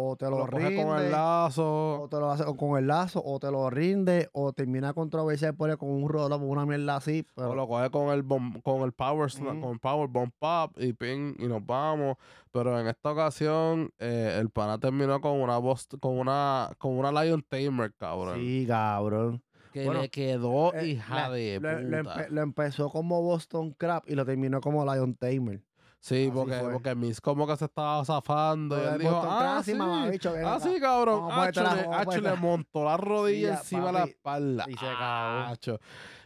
o 0.00 0.14
te 0.16 0.26
lo, 0.30 0.38
Lo 0.38 0.46
coge 0.46 0.68
rinde. 0.68 0.84
con 0.84 0.96
el 0.98 1.10
lazo. 1.10 2.02
O 2.02 2.08
te 2.08 2.18
lo 2.20 2.30
hace 2.30 2.44
o 2.44 2.56
con 2.56 2.78
el 2.78 2.86
lazo, 2.86 3.20
o 3.24 3.40
te 3.40 3.50
lo 3.50 3.68
rinde, 3.68 4.28
o 4.32 4.52
termina 4.52 4.92
controversial 4.92 5.56
por 5.56 5.76
con 5.76 5.90
un 5.90 6.08
roll 6.08 6.32
up, 6.32 6.40
una 6.42 6.64
mierda 6.64 6.94
así. 6.96 7.26
Pero 7.34 7.50
O 7.50 7.54
lo 7.56 7.66
coge 7.66 7.90
con 7.90 8.10
el 8.14 8.22
bom- 8.24 8.62
con 8.62 8.82
el 8.82 8.92
power 8.92 9.28
sla- 9.28 9.50
Ujú. 9.52 9.60
con 9.60 9.70
el 9.72 9.80
power 9.80 10.08
bomb 10.08 10.30
pop 10.38 10.70
y 10.78 10.92
ping 10.92 11.34
y 11.40 11.48
nos 11.48 11.66
vamos. 11.66 12.16
Pero 12.52 12.78
en 12.78 12.86
esta 12.86 13.10
ocasión 13.10 13.90
eh, 13.98 14.36
el 14.40 14.50
pana 14.50 14.78
terminó 14.78 15.20
con 15.20 15.40
una 15.40 15.58
voz, 15.58 15.88
con 16.00 16.16
una 16.18 16.70
con 16.78 16.96
una 16.96 17.10
Lion 17.24 17.42
Tamer, 17.48 17.92
cabrón. 17.98 18.36
sí, 18.38 18.64
cabrón. 18.68 19.42
Que 19.78 19.84
Bueno, 19.84 20.00
le 20.02 20.08
quedó 20.08 20.74
Eh, 20.74 20.86
hija 20.88 21.14
la- 21.14 21.30
de 21.30 21.60
lo, 21.60 21.80
lo 21.80 21.98
puta. 21.98 22.14
empe- 22.16 22.28
lo 22.30 22.40
empezó 22.42 22.88
como 22.90 23.22
Boston 23.22 23.72
Crab 23.72 24.02
y 24.06 24.14
lo 24.14 24.24
terminó 24.24 24.60
como 24.60 24.84
Lion 24.84 25.14
Tamer. 25.14 25.62
Sí, 26.00 26.30
porque, 26.32 26.56
porque 26.72 26.94
Miss 26.94 27.20
como 27.20 27.46
que 27.46 27.56
se 27.56 27.64
estaba 27.64 28.04
zafando 28.04 28.76
y 28.76 28.86
él 28.86 28.98
dijo, 28.98 29.10
Boston 29.12 29.30
ah, 29.32 29.38
Crab, 29.38 29.64
sí, 29.64 29.72
ah, 30.44 30.58
sí, 30.60 30.80
cabrón. 30.80 31.28
Hacho, 31.30 31.62
la- 31.62 31.74
le, 31.74 31.82
vamos 31.82 31.96
a 31.96 32.00
hacho, 32.00 32.20
le 32.20 32.34
montó 32.34 32.84
la 32.84 32.96
rodilla 32.96 33.50
encima 33.58 33.86
de 33.86 33.92
la 33.92 34.04
espalda. 34.04 34.64
y 34.68 34.72
se 34.74 34.78
cagó. 34.78 35.78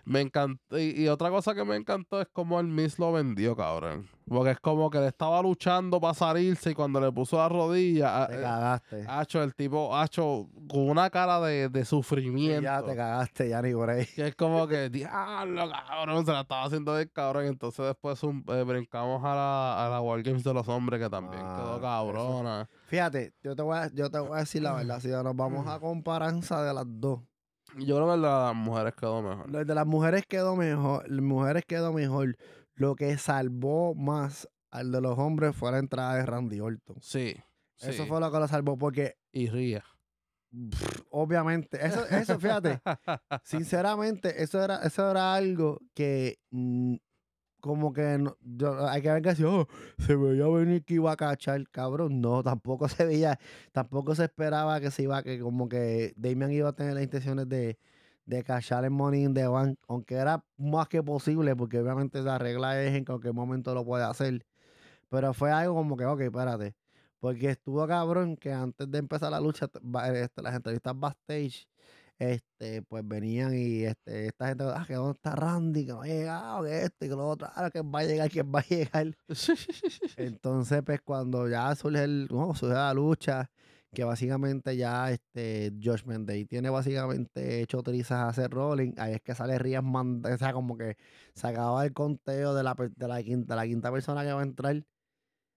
Me 0.04 0.20
encantó. 0.20 0.78
Y, 0.78 1.02
y 1.02 1.08
otra 1.08 1.30
cosa 1.30 1.54
que 1.54 1.64
me 1.64 1.76
encantó 1.76 2.20
es 2.20 2.28
cómo 2.32 2.58
el 2.58 2.66
Miss 2.66 2.98
lo 2.98 3.12
vendió, 3.12 3.54
cabrón. 3.56 4.08
Porque 4.28 4.50
es 4.52 4.60
como 4.60 4.90
que 4.90 4.98
le 4.98 5.08
estaba 5.08 5.40
luchando 5.42 6.00
para 6.00 6.14
salirse 6.14 6.70
y 6.70 6.74
cuando 6.74 7.00
le 7.00 7.12
puso 7.12 7.36
la 7.36 7.48
rodilla, 7.48 8.26
Te 8.26 8.38
eh, 8.38 8.42
cagaste. 8.42 9.04
Hacho, 9.08 9.42
el 9.42 9.54
tipo, 9.54 9.96
Hacho, 9.96 10.48
con 10.68 10.88
una 10.88 11.08
cara 11.10 11.40
de, 11.40 11.68
de 11.68 11.84
sufrimiento. 11.84 12.62
ya 12.62 12.82
te 12.82 12.96
cagaste, 12.96 13.48
ya 13.48 13.62
ni 13.62 13.72
por 13.74 13.90
ahí. 13.90 14.06
Que 14.06 14.28
es 14.28 14.34
como 14.34 14.66
que, 14.66 14.90
diablo, 14.90 15.70
cabrón, 15.70 16.24
se 16.26 16.32
la 16.32 16.40
estaba 16.40 16.64
haciendo 16.64 16.94
de 16.94 17.08
cabrón. 17.08 17.46
Entonces 17.46 17.84
después 17.86 18.22
un- 18.22 18.44
eh, 18.48 18.62
brincamos 18.64 19.22
a 19.24 19.34
la, 19.34 19.86
a 19.86 19.88
la 19.88 20.22
Games 20.22 20.44
de 20.44 20.54
los 20.54 20.66
hombres, 20.68 21.00
que 21.00 21.10
también 21.10 21.42
Ah, 21.44 21.56
quedó 21.58 21.72
eso. 21.74 21.80
cabrona. 21.82 22.68
Fíjate, 22.86 23.34
yo 23.42 23.54
te 23.54 23.62
voy 23.62 23.76
a, 23.76 23.90
yo 23.92 24.10
te 24.10 24.18
voy 24.18 24.36
a 24.36 24.40
decir 24.40 24.62
la 24.62 24.72
verdad, 24.74 25.00
si 25.00 25.08
nos 25.08 25.36
vamos 25.36 25.66
a 25.66 25.78
comparanza 25.80 26.62
de 26.62 26.74
las 26.74 26.84
dos. 26.88 27.20
Yo 27.78 27.96
creo 27.96 28.06
que 28.08 28.14
el 28.14 28.22
de 28.22 28.28
las 28.28 28.54
mujeres 28.54 28.94
quedó 28.94 29.22
mejor. 29.22 29.50
Lo 29.50 29.64
de 29.64 29.74
las 29.74 29.86
mujeres 29.86 30.24
quedó 30.26 30.56
mejor, 30.56 31.10
las 31.10 31.22
mujeres 31.22 31.64
quedó 31.66 31.92
mejor. 31.92 32.36
Lo 32.74 32.96
que 32.96 33.16
salvó 33.18 33.94
más 33.94 34.48
al 34.70 34.92
de 34.92 35.00
los 35.00 35.18
hombres 35.18 35.54
fue 35.54 35.70
la 35.72 35.78
entrada 35.78 36.16
de 36.16 36.26
Randy 36.26 36.60
Orton. 36.60 36.96
Sí. 37.00 37.36
Eso 37.78 38.04
sí. 38.04 38.08
fue 38.08 38.20
lo 38.20 38.30
que 38.30 38.38
lo 38.38 38.48
salvó 38.48 38.76
porque 38.78 39.16
Y 39.32 39.48
ría. 39.48 39.84
pff, 40.50 41.00
obviamente, 41.10 41.84
eso, 41.84 42.06
eso 42.06 42.38
fíjate, 42.38 42.80
sinceramente, 43.44 44.42
eso 44.42 44.62
era, 44.62 44.76
eso 44.82 45.10
era 45.10 45.34
algo 45.34 45.80
que 45.94 46.38
mm, 46.50 46.94
como 47.62 47.92
que 47.94 48.18
no- 48.18 48.36
yo- 48.42 48.86
hay 48.88 49.02
que 49.02 49.10
ver 49.12 49.22
que 49.22 49.36
si 49.36 49.44
oh, 49.44 49.68
se 49.98 50.16
veía 50.16 50.48
venir 50.48 50.84
que 50.84 50.94
iba 50.96 51.12
a 51.12 51.16
cachar, 51.16 51.68
cabrón. 51.70 52.20
No, 52.20 52.42
tampoco 52.42 52.88
se 53.04 53.06
veía, 53.06 53.38
tampoco 53.72 54.14
se 54.16 54.24
esperaba 54.24 54.80
que 54.80 54.90
se 54.90 55.04
iba, 55.04 55.22
que 55.22 55.40
como 55.40 55.68
que 55.70 56.12
Damian 56.16 56.52
iba 56.52 56.70
a 56.70 56.74
tener 56.74 56.94
las 56.94 57.04
intenciones 57.04 57.48
de, 57.48 57.78
de 58.26 58.44
cachar 58.44 58.84
el 58.84 58.90
Money 58.90 59.24
in 59.24 59.34
the 59.34 59.46
Bank, 59.48 59.78
aunque 59.88 60.16
era 60.16 60.44
más 60.58 60.88
que 60.88 61.02
posible, 61.02 61.56
porque 61.56 61.80
obviamente 61.80 62.22
la 62.22 62.38
regla 62.38 62.82
es 62.82 62.94
en 62.94 63.04
cualquier 63.04 63.34
momento 63.34 63.74
lo 63.74 63.84
puede 63.84 64.04
hacer. 64.04 64.44
Pero 65.08 65.34
fue 65.34 65.50
algo 65.52 65.74
como 65.74 65.96
que, 65.96 66.04
ok, 66.06 66.20
espérate. 66.22 66.74
Porque 67.20 67.50
estuvo 67.50 67.86
cabrón 67.86 68.36
que 68.36 68.52
antes 68.52 68.90
de 68.90 68.98
empezar 68.98 69.30
la 69.30 69.40
lucha, 69.40 69.66
este, 70.14 70.42
las 70.42 70.54
entrevistas 70.54 70.98
backstage, 70.98 71.68
este, 72.30 72.82
pues 72.82 73.06
venían 73.06 73.54
y 73.54 73.82
este, 73.84 74.26
esta 74.26 74.48
gente, 74.48 74.64
ah, 74.66 74.84
que 74.86 74.94
dónde 74.94 75.12
está 75.12 75.34
Randy, 75.34 75.86
que 75.86 75.92
no 75.92 76.02
ha 76.02 76.06
llegado, 76.06 76.64
que 76.64 76.82
este, 76.82 77.08
que 77.08 77.14
lo 77.14 77.28
otro, 77.28 77.48
ah, 77.54 77.70
que 77.70 77.80
va 77.82 78.00
a 78.00 78.04
llegar, 78.04 78.30
que 78.30 78.42
va 78.42 78.60
a 78.60 78.64
llegar. 78.64 79.16
Entonces, 80.16 80.82
pues 80.84 81.00
cuando 81.02 81.48
ya 81.48 81.74
surge, 81.74 82.04
el, 82.04 82.28
no, 82.30 82.54
surge 82.54 82.74
la 82.74 82.94
lucha, 82.94 83.50
que 83.92 84.04
básicamente 84.04 84.76
ya 84.76 85.10
este 85.10 85.72
Josh 85.82 86.04
Mendey 86.04 86.46
tiene 86.46 86.70
básicamente 86.70 87.60
hecho 87.60 87.82
trizas 87.82 88.18
a 88.18 88.28
hacer 88.28 88.50
rolling, 88.50 88.92
ahí 88.96 89.14
es 89.14 89.20
que 89.20 89.34
sale 89.34 89.58
Rías 89.58 89.82
manda, 89.84 90.34
o 90.34 90.38
sea, 90.38 90.52
como 90.52 90.76
que 90.78 90.96
se 91.34 91.46
acaba 91.46 91.84
el 91.84 91.92
conteo 91.92 92.54
de 92.54 92.62
la, 92.62 92.74
de 92.74 93.08
la, 93.08 93.22
quinta, 93.22 93.54
la 93.56 93.66
quinta 93.66 93.90
persona 93.92 94.22
que 94.24 94.32
va 94.32 94.40
a 94.40 94.44
entrar. 94.44 94.82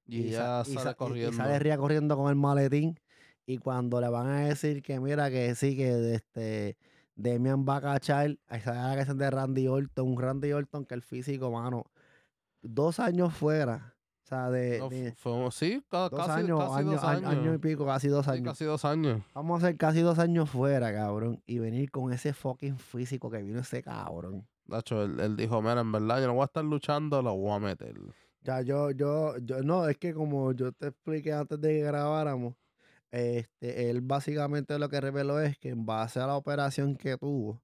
y 0.08 0.30
ya 0.32 0.63
y 0.65 0.73
sale 0.73 0.84
sa- 0.84 0.91
y- 0.91 0.95
corriendo. 0.95 1.32
Y 1.32 1.38
sale 1.38 1.60
Ría 1.60 1.78
corriendo 1.78 2.17
con 2.17 2.30
el 2.30 2.36
maletín. 2.36 2.99
Y 3.46 3.58
cuando 3.60 4.02
le 4.02 4.10
van 4.10 4.28
a 4.28 4.40
decir 4.48 4.82
que 4.82 5.00
mira 5.00 5.30
que 5.30 5.54
sí, 5.56 5.76
que 5.76 6.16
este 6.16 6.78
Demian 7.16 7.64
va 7.68 7.78
a 7.78 7.82
cachar, 7.82 8.38
ahí 8.48 8.60
sale 8.62 8.80
la 8.90 8.96
canción 8.96 9.18
de 9.18 9.30
Randy 9.30 9.68
Orton, 9.68 10.08
un 10.08 10.20
Randy 10.20 10.52
Orton 10.52 10.86
que 10.86 10.96
el 10.96 11.02
físico, 11.04 11.52
mano, 11.52 11.86
dos 12.62 13.00
años 13.00 13.34
fuera. 13.34 13.94
O 14.24 14.28
sea, 14.28 14.50
de, 14.50 14.80
No, 14.80 14.90
de 14.90 15.14
fue, 15.16 15.52
sí, 15.52 15.84
ca- 15.88 16.10
dos 16.10 16.26
casi, 16.26 16.40
años, 16.42 16.60
casi 16.60 16.80
año, 16.80 16.92
dos 16.94 17.04
año- 17.04 17.28
años. 17.30 17.42
año 17.44 17.54
y 17.54 17.58
pico, 17.60 17.86
casi 17.86 18.08
dos 18.08 18.26
Sí, 18.26 18.32
años. 18.32 18.44
casi 18.54 18.66
dos 18.66 18.84
años. 18.84 19.22
Vamos 19.36 19.64
a 19.64 19.68
ser 19.68 19.78
casi 19.78 20.02
dos 20.02 20.18
años 20.18 20.50
fuera, 20.50 20.92
cabrón. 20.92 21.44
Y 21.46 21.60
venir 21.60 21.92
con 21.92 22.12
ese 22.12 22.34
fucking 22.34 22.80
físico 22.80 23.30
que 23.30 23.44
vino 23.44 23.60
ese 23.60 23.84
cabrón. 23.84 24.48
Nacho, 24.66 25.04
él, 25.04 25.20
él 25.20 25.38
dijo, 25.38 25.62
mira, 25.62 25.82
en 25.82 25.92
verdad, 25.92 26.20
yo 26.22 26.26
no 26.28 26.34
voy 26.34 26.42
a 26.42 26.46
estar 26.46 26.66
luchando, 26.66 27.22
lo 27.22 27.36
voy 27.36 27.52
a 27.56 27.60
meter. 27.60 27.96
Ya, 28.42 28.62
yo, 28.62 28.90
yo, 28.90 29.38
yo, 29.38 29.62
no, 29.62 29.88
es 29.88 29.98
que 30.00 30.12
como 30.16 30.52
yo 30.54 30.72
te 30.72 30.88
expliqué 30.88 31.32
antes 31.34 31.62
de 31.62 31.70
que 31.70 31.82
grabáramos, 31.84 32.56
este, 33.12 33.89
él 33.89 34.02
básicamente 34.02 34.78
lo 34.80 34.89
que 34.89 35.02
reveló 35.02 35.39
es 35.39 35.58
que 35.58 35.70
en 35.70 35.86
base 35.86 36.20
a 36.20 36.28
la 36.28 36.36
operación 36.38 36.96
que 36.98 37.18
tuvo, 37.18 37.63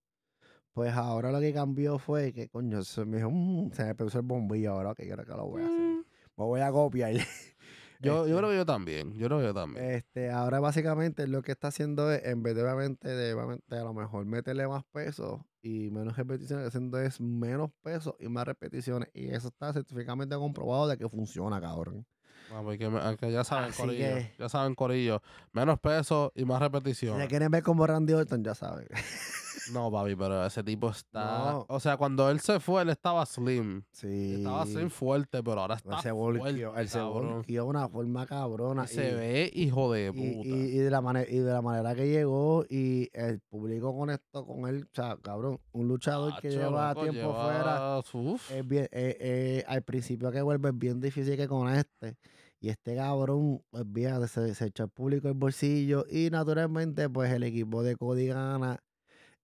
pues 0.74 0.94
ahora 0.94 1.32
lo 1.32 1.40
que 1.42 1.54
cambió 1.54 2.00
fue 2.00 2.34
que, 2.34 2.50
coño, 2.50 2.84
se 2.84 3.06
me 3.06 3.18
dijo, 3.18 3.32
"Mm", 3.32 3.72
se 3.74 3.86
me 3.86 3.96
puso 3.96 4.20
el 4.20 4.26
bombillo 4.26 4.74
ahora, 4.74 4.96
que 4.96 5.10
creo 5.10 5.26
que 5.26 5.32
lo 5.34 5.48
voy 5.48 5.64
a 5.64 5.68
hacer. 5.68 5.86
Mm. 5.86 6.04
Me 6.38 6.46
voy 6.46 6.62
a 6.62 6.72
copiar. 6.72 7.14
Yo, 8.00 8.28
yo 8.28 8.36
Este, 8.36 8.38
creo 8.38 8.50
que 8.50 8.56
yo 8.58 8.66
también, 8.66 9.14
yo 9.14 9.28
creo 9.28 9.40
que 9.40 9.46
yo 9.46 9.54
también. 9.54 9.94
Este, 9.96 10.30
ahora 10.32 10.60
básicamente 10.60 11.28
lo 11.28 11.42
que 11.44 11.54
está 11.54 11.70
haciendo 11.70 12.12
es, 12.12 12.26
en 12.26 12.44
vez 12.44 12.56
de 12.56 12.64
obviamente 12.64 13.08
de, 13.08 13.34
obviamente, 13.34 13.76
a 13.78 13.84
lo 13.84 13.94
mejor 13.94 14.26
meterle 14.26 14.68
más 14.68 14.84
peso 14.92 15.48
y 15.62 15.90
menos 15.92 16.18
repeticiones, 16.18 16.68
haciendo 16.68 17.00
es 17.00 17.22
menos 17.22 17.72
peso 17.82 18.18
y 18.20 18.28
más 18.28 18.46
repeticiones. 18.46 19.10
Y 19.14 19.30
eso 19.30 19.48
está 19.48 19.72
científicamente 19.72 20.36
comprobado 20.36 20.88
de 20.90 20.98
que 20.98 21.08
funciona, 21.10 21.62
cabrón. 21.62 22.06
Ah, 22.54 22.62
porque 22.64 22.90
me- 22.90 23.18
que 23.18 23.32
ya 23.32 23.44
saben, 23.44 23.70
Así 23.70 23.82
Corillo. 23.82 23.98
que- 24.06 24.34
Ya 24.38 24.50
saben, 24.50 24.76
Corillo. 24.76 25.22
Menos 25.54 25.80
peso 25.80 26.32
y 26.36 26.44
más 26.46 26.58
Si 26.60 26.64
repetición. 26.64 27.18
le 27.20 27.28
quieren 27.28 27.50
ver 27.52 27.64
como 27.64 27.86
Randy 27.88 28.14
Orton, 28.14 28.44
ya 28.44 28.56
saben. 28.56 28.88
No, 29.74 29.92
papi, 29.92 30.16
pero 30.16 30.44
ese 30.46 30.64
tipo 30.64 30.90
está. 30.90 31.52
No. 31.52 31.66
O 31.70 31.80
sea, 31.80 31.96
cuando 31.96 32.30
él 32.32 32.40
se 32.40 32.60
fue, 32.60 32.82
él 32.82 32.90
estaba 32.90 33.26
slim. 33.26 33.84
Sí. 33.92 34.36
Estaba 34.40 34.66
slim 34.66 34.90
fuerte, 34.90 35.44
pero 35.44 35.62
ahora 35.62 35.76
Él 35.76 35.82
está 35.86 36.02
se 36.02 36.12
fuerte, 36.12 36.40
volquió, 36.40 36.76
él 36.76 36.90
se 36.90 36.98
cabrón. 36.98 37.34
volquió 37.36 37.64
de 37.64 37.70
una 37.70 37.88
forma 37.88 38.26
cabrona. 38.26 38.86
Y 38.86 38.88
se 38.88 39.14
ve 39.14 39.52
hijo 39.54 39.92
de 39.94 40.08
y, 40.08 40.12
puta. 40.36 40.48
y- 40.50 40.52
y 40.64 40.78
de 40.78 40.90
la 40.90 41.00
manera 41.02 41.30
y 41.30 41.38
de 41.38 41.54
la 41.54 41.62
manera 41.62 41.94
que 41.94 42.08
llegó 42.10 42.66
y 42.70 43.10
el 43.14 43.40
público 43.40 43.96
conectó 43.96 44.46
con 44.46 44.68
él, 44.68 44.88
o 44.92 44.96
sea, 44.96 45.16
cabrón, 45.22 45.60
un 45.74 45.88
luchador 45.88 46.34
que 46.42 46.50
lleva 46.50 46.90
loco, 46.94 47.02
tiempo 47.04 47.30
lleva- 47.32 48.02
fuera, 48.02 48.32
uf. 48.34 48.52
es 48.52 48.68
bien, 48.68 48.86
eh, 48.92 49.18
eh, 49.20 49.64
al 49.68 49.84
principio 49.84 50.32
que 50.32 50.42
vuelve 50.42 50.70
es 50.70 50.78
bien 50.78 51.00
difícil 51.00 51.38
que 51.38 51.48
conecte. 51.48 52.18
Y 52.62 52.70
este 52.70 52.96
cabrón, 52.96 53.64
pues 53.72 53.84
bien, 53.92 54.28
se, 54.28 54.54
se 54.54 54.66
echó 54.68 54.84
el 54.84 54.90
público 54.90 55.28
el 55.28 55.34
bolsillo. 55.34 56.06
Y 56.10 56.30
naturalmente, 56.30 57.10
pues 57.10 57.32
el 57.32 57.42
equipo 57.42 57.82
de 57.82 57.96
Cody 57.96 58.28
gana. 58.28 58.80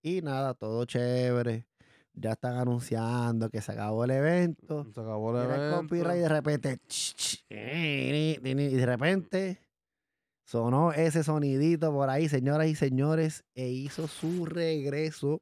Y 0.04 0.22
nada, 0.22 0.54
todo 0.54 0.86
chévere. 0.86 1.66
Ya 2.14 2.34
están 2.34 2.58
anunciando 2.58 3.50
que 3.50 3.62
se 3.62 3.72
acabó 3.72 4.04
el 4.04 4.12
evento. 4.12 4.86
Se 4.94 5.02
acabó 5.02 5.36
el 5.36 5.48
Mira 5.48 5.68
evento. 5.68 5.96
y 5.96 6.20
de 6.20 6.30
repente. 6.30 6.80
y 7.50 8.76
de 8.76 8.86
repente 8.86 9.60
sonó 10.46 10.94
ese 10.94 11.24
sonidito 11.24 11.92
por 11.92 12.10
ahí, 12.10 12.30
señoras 12.30 12.68
y 12.68 12.76
señores, 12.76 13.44
e 13.56 13.70
hizo 13.70 14.08
su 14.08 14.46
regreso 14.46 15.42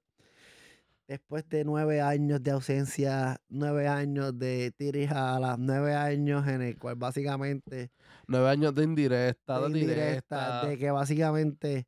después 1.08 1.48
de 1.50 1.64
nueve 1.64 2.02
años 2.02 2.42
de 2.44 2.52
ausencia, 2.52 3.38
nueve 3.50 3.88
años 3.88 4.38
de 4.38 4.72
tirijala, 4.78 5.56
nueve 5.60 5.94
años 5.96 6.48
en 6.48 6.62
el 6.62 6.78
cual 6.78 6.96
básicamente 6.96 7.92
Nueve 8.28 8.50
años 8.50 8.74
de 8.74 8.84
indirecta, 8.84 9.60
de, 9.60 9.68
indirecta, 9.68 9.96
directa. 9.96 10.68
de 10.68 10.78
que 10.78 10.92
básicamente 10.92 11.88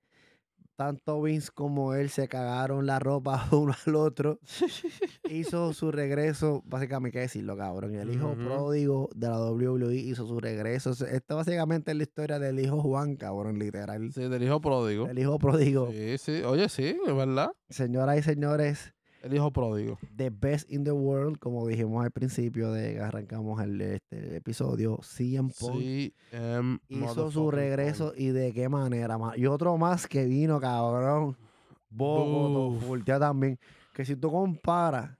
tanto 0.77 1.23
Vince 1.23 1.49
como 1.51 1.95
él 1.95 2.09
se 2.09 2.27
cagaron 2.27 2.85
la 2.85 2.99
ropa 2.99 3.47
uno 3.51 3.73
al 3.85 3.95
otro. 3.95 4.39
hizo 5.29 5.73
su 5.73 5.91
regreso, 5.91 6.61
básicamente, 6.65 7.19
hay 7.19 7.23
que 7.23 7.27
decirlo, 7.27 7.57
cabrón. 7.57 7.95
El 7.95 8.11
hijo 8.11 8.35
pródigo 8.35 9.09
de 9.15 9.27
la 9.27 9.39
WWE 9.39 9.95
hizo 9.95 10.27
su 10.27 10.39
regreso. 10.39 10.91
Esto 10.91 11.35
básicamente 11.35 11.91
es 11.91 11.97
la 11.97 12.03
historia 12.03 12.39
del 12.39 12.59
hijo 12.59 12.79
Juan, 12.81 13.15
cabrón, 13.15 13.57
literal. 13.57 14.13
Sí, 14.13 14.29
del 14.29 14.43
hijo 14.43 14.61
pródigo. 14.61 15.07
El 15.07 15.17
hijo 15.17 15.39
pródigo. 15.39 15.91
Sí, 15.91 16.17
sí. 16.19 16.43
Oye, 16.43 16.69
sí, 16.69 16.95
es 17.05 17.15
verdad. 17.15 17.51
Señoras 17.69 18.19
y 18.19 18.21
señores, 18.21 18.93
El 19.23 19.33
hijo 19.33 19.51
pródigo. 19.51 19.97
The 20.15 20.29
Best 20.29 20.71
in 20.71 20.83
the 20.83 20.91
World, 20.91 21.39
como 21.39 21.67
dijimos 21.67 22.03
al 22.05 22.11
principio 22.11 22.71
de 22.71 22.93
que 22.93 22.99
arrancamos 23.01 23.61
el, 23.61 23.81
este, 23.81 24.19
el 24.29 24.35
episodio, 24.35 24.99
CM 25.01 25.51
Punk 25.59 25.79
Sí. 25.81 26.13
hizo 26.89 27.31
su 27.31 27.51
regreso 27.51 28.13
y 28.15 28.27
de 28.29 28.53
qué 28.53 28.69
manera, 28.69 29.17
ma- 29.17 29.37
Y 29.37 29.45
otro 29.47 29.77
más 29.77 30.07
que 30.07 30.25
vino, 30.25 30.59
cabrón. 30.59 31.35
Bobo, 31.89 32.71
voltea 32.71 33.19
también. 33.19 33.59
Que 33.93 34.05
si 34.05 34.15
tú 34.15 34.31
comparas 34.31 35.17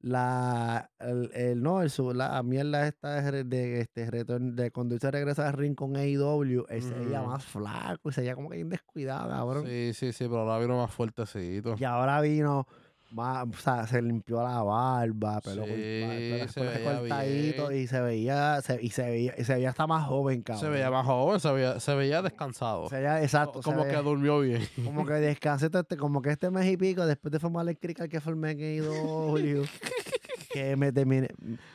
la, 0.00 0.90
el, 0.98 1.30
el- 1.34 1.62
no, 1.62 1.80
el, 1.82 1.90
la 2.14 2.42
mierda 2.42 2.86
esta 2.86 3.20
de, 3.22 3.44
de, 3.44 3.80
este, 3.80 4.10
retorno, 4.10 4.52
de 4.52 4.70
cuando 4.70 4.98
se 4.98 5.10
regresa 5.10 5.48
al 5.48 5.54
ring 5.54 5.74
con 5.74 5.96
AEW, 5.96 6.66
él 6.68 6.82
se 6.82 6.94
veía 6.94 7.22
Ujú. 7.22 7.30
más 7.30 7.44
flaco 7.44 8.10
y 8.10 8.12
se 8.12 8.20
veía 8.20 8.34
como 8.34 8.50
que 8.50 8.56
bien 8.56 8.68
descuidado, 8.68 9.28
cabrón. 9.30 9.66
Sí, 9.66 9.92
sí, 9.94 10.12
sí, 10.12 10.24
pero 10.24 10.40
ahora 10.40 10.58
vino 10.58 10.76
más 10.76 10.90
fuertecito. 10.92 11.74
Y 11.78 11.84
ahora 11.84 12.20
vino 12.20 12.66
más, 13.14 13.46
o 13.48 13.52
sea, 13.60 13.86
se 13.86 14.02
limpió 14.02 14.42
la 14.42 14.62
barba, 14.62 15.40
pelo, 15.40 15.64
Sí, 15.64 15.70
se 15.70 16.60
pelo 16.60 16.70
veía 16.70 16.84
cortadito 16.98 17.68
bien. 17.68 17.82
y 17.82 17.86
se 17.86 18.00
veía, 18.00 18.60
se, 18.62 18.82
y 18.82 18.90
se 18.90 19.02
veía, 19.04 19.34
y 19.38 19.44
se 19.44 19.54
veía 19.54 19.70
hasta 19.70 19.86
más 19.86 20.06
joven, 20.06 20.42
cabrón. 20.42 20.60
Se 20.64 20.68
veía 20.68 20.90
más 20.90 21.06
joven, 21.06 21.40
se 21.40 21.52
veía, 21.52 21.80
se 21.80 21.94
veía 21.94 22.20
descansado. 22.22 22.88
Se 22.88 22.96
veía- 22.96 23.22
exacto. 23.22 23.62
se 23.62 23.70
como 23.70 23.84
que 23.84 23.96
durmió 23.96 24.40
bien. 24.40 24.62
Como 24.84 25.06
que 25.06 25.14
descansé 25.14 25.70
este, 25.72 25.96
como 25.96 26.20
que 26.20 26.30
este 26.30 26.50
mes 26.50 26.66
y 26.70 26.76
pico, 26.76 27.06
después 27.06 27.30
de 27.32 27.38
formar 27.38 27.68
el 27.68 27.78
crical 27.78 28.08
que 28.08 28.20
formé 28.20 28.50
en 28.50 28.84
Julio, 28.84 29.62
que 30.52 30.76
me 30.76 30.92
terminé, 30.92 31.28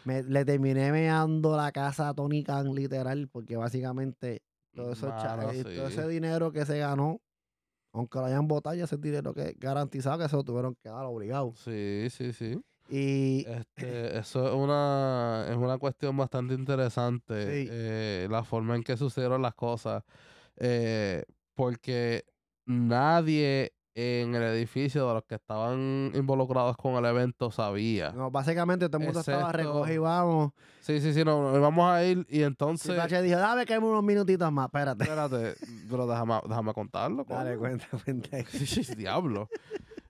me- 0.05 0.23
le 0.23 0.45
terminé 0.45 0.91
meando 0.91 1.55
la 1.55 1.71
casa 1.71 2.09
a 2.09 2.13
Tony 2.13 2.43
Khan, 2.43 2.73
literal, 2.75 3.27
porque 3.31 3.55
básicamente 3.57 4.41
todo, 4.75 4.91
eso 4.93 5.07
cha- 5.21 5.35
Mano, 5.37 5.51
eh, 5.51 5.63
todo 5.63 5.87
ese 5.87 6.07
dinero 6.07 6.51
que 6.51 6.65
se 6.65 6.77
ganó, 6.79 7.19
aunque 7.91 8.19
lo 8.19 8.25
hayan 8.25 8.47
votado, 8.47 8.75
ya 8.75 8.85
ese 8.85 8.97
dinero 8.97 9.33
que 9.33 9.55
garantizado 9.57 10.17
que 10.19 10.29
se 10.29 10.35
lo 10.35 10.43
tuvieron 10.43 10.75
que 10.75 10.89
dar 10.89 11.05
obligado. 11.05 11.53
Sí, 11.55 12.07
sí, 12.09 12.33
sí. 12.33 12.59
Y 12.91 13.45
Este, 13.47 14.17
eso 14.17 14.47
es 14.47 14.53
una, 14.53 15.45
es 15.49 15.55
una 15.55 15.77
cuestión 15.77 16.17
bastante 16.17 16.53
interesante, 16.55 17.63
Sí. 17.65 17.69
eh, 17.71 18.27
la 18.29 18.43
forma 18.43 18.75
en 18.75 18.83
que 18.83 18.97
sucedieron 18.97 19.41
las 19.43 19.53
cosas, 19.53 20.03
eh, 20.57 21.23
porque 21.53 22.25
nadie 22.65 23.73
en 23.99 24.35
el 24.35 24.43
edificio 24.43 25.07
de 25.07 25.13
los 25.13 25.23
que 25.23 25.35
estaban 25.35 26.11
involucrados 26.13 26.77
con 26.77 26.93
el 26.95 27.05
evento 27.05 27.51
sabía. 27.51 28.11
no, 28.11 28.31
básicamente 28.31 28.87
todo 28.87 28.99
el 28.99 29.05
mundo 29.05 29.19
estaba 29.19 29.91
y 29.91 29.97
vamos. 29.97 30.51
Sí, 30.81 31.01
sí, 31.01 31.13
sí, 31.13 31.23
no, 31.23 31.59
vamos 31.59 31.91
a 31.91 32.03
ir 32.03 32.25
y 32.29 32.39
Y 32.39 32.43
entonces... 32.43 32.95
Pache 32.95 33.21
dijo, 33.21 33.37
dame 33.37 33.65
que 33.65 33.77
unos 33.77 34.03
minutitos 34.03 34.51
más, 34.51 34.65
espérate. 34.67 35.03
Espérate, 35.03 35.55
pero 35.89 36.07
déjame, 36.07 36.39
déjame 36.47 36.73
contarlo. 36.73 37.25
Dale, 37.27 37.57
coño. 37.57 37.77
cuenta, 37.79 37.87
cuenta. 38.03 38.37
Sí, 38.49 38.95
Diablo. 38.95 39.49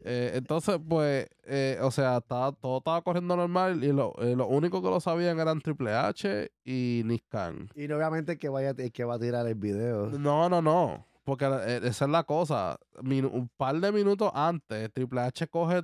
Eh, 0.01 0.31
entonces, 0.35 0.79
pues, 0.87 1.27
eh, 1.43 1.77
o 1.81 1.91
sea, 1.91 2.17
estaba- 2.17 2.51
todo 2.53 2.77
estaba 2.77 3.01
corriendo 3.01 3.35
normal 3.35 3.83
y 3.83 3.91
lo, 3.91 4.13
eh, 4.19 4.35
lo 4.35 4.47
único 4.47 4.81
que 4.81 4.89
lo 4.89 4.99
sabían 4.99 5.39
eran 5.39 5.59
Triple 5.59 5.93
H 5.93 6.51
y 6.63 7.01
Nick 7.05 7.25
Khan. 7.29 7.69
Y 7.75 7.91
obviamente 7.91 8.37
que 8.37 8.47
vaya 8.49 8.73
el 8.77 8.91
que 8.91 9.03
va 9.03 9.15
a 9.15 9.19
tirar 9.19 9.45
el 9.45 9.55
video. 9.55 10.07
No, 10.17 10.47
no, 10.47 10.61
no. 10.61 11.05
Porque 11.29 11.45
eh, 11.45 11.81
esa 11.83 12.05
es 12.05 12.11
la 12.11 12.23
cosa. 12.23 12.79
Un 13.03 13.51
par 13.55 13.79
de 13.79 13.91
minutos 13.91 14.31
antes, 14.33 14.91
Triple 14.91 15.21
H 15.21 15.47
coge 15.47 15.83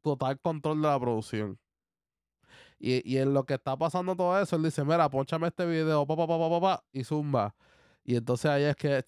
total 0.00 0.40
control 0.40 0.80
de 0.80 0.88
la 0.88 0.98
producción. 0.98 1.58
Y, 2.78 3.06
y 3.06 3.18
en 3.18 3.34
lo 3.34 3.44
que 3.44 3.52
está 3.54 3.76
pasando 3.76 4.16
todo 4.16 4.40
eso, 4.40 4.56
él 4.56 4.62
dice, 4.62 4.84
mira, 4.84 5.10
ponchame 5.10 5.48
este 5.48 5.66
video, 5.66 6.06
pa, 6.06 6.16
pa, 6.16 6.26
pa, 6.26 6.38
pa, 6.38 6.48
pa, 6.48 6.60
pa", 6.60 6.84
y 6.92 7.04
zumba. 7.04 7.54
Y 8.04 8.16
entonces 8.16 8.50
ahí 8.50 8.62
es 8.64 8.76
que... 8.76 9.04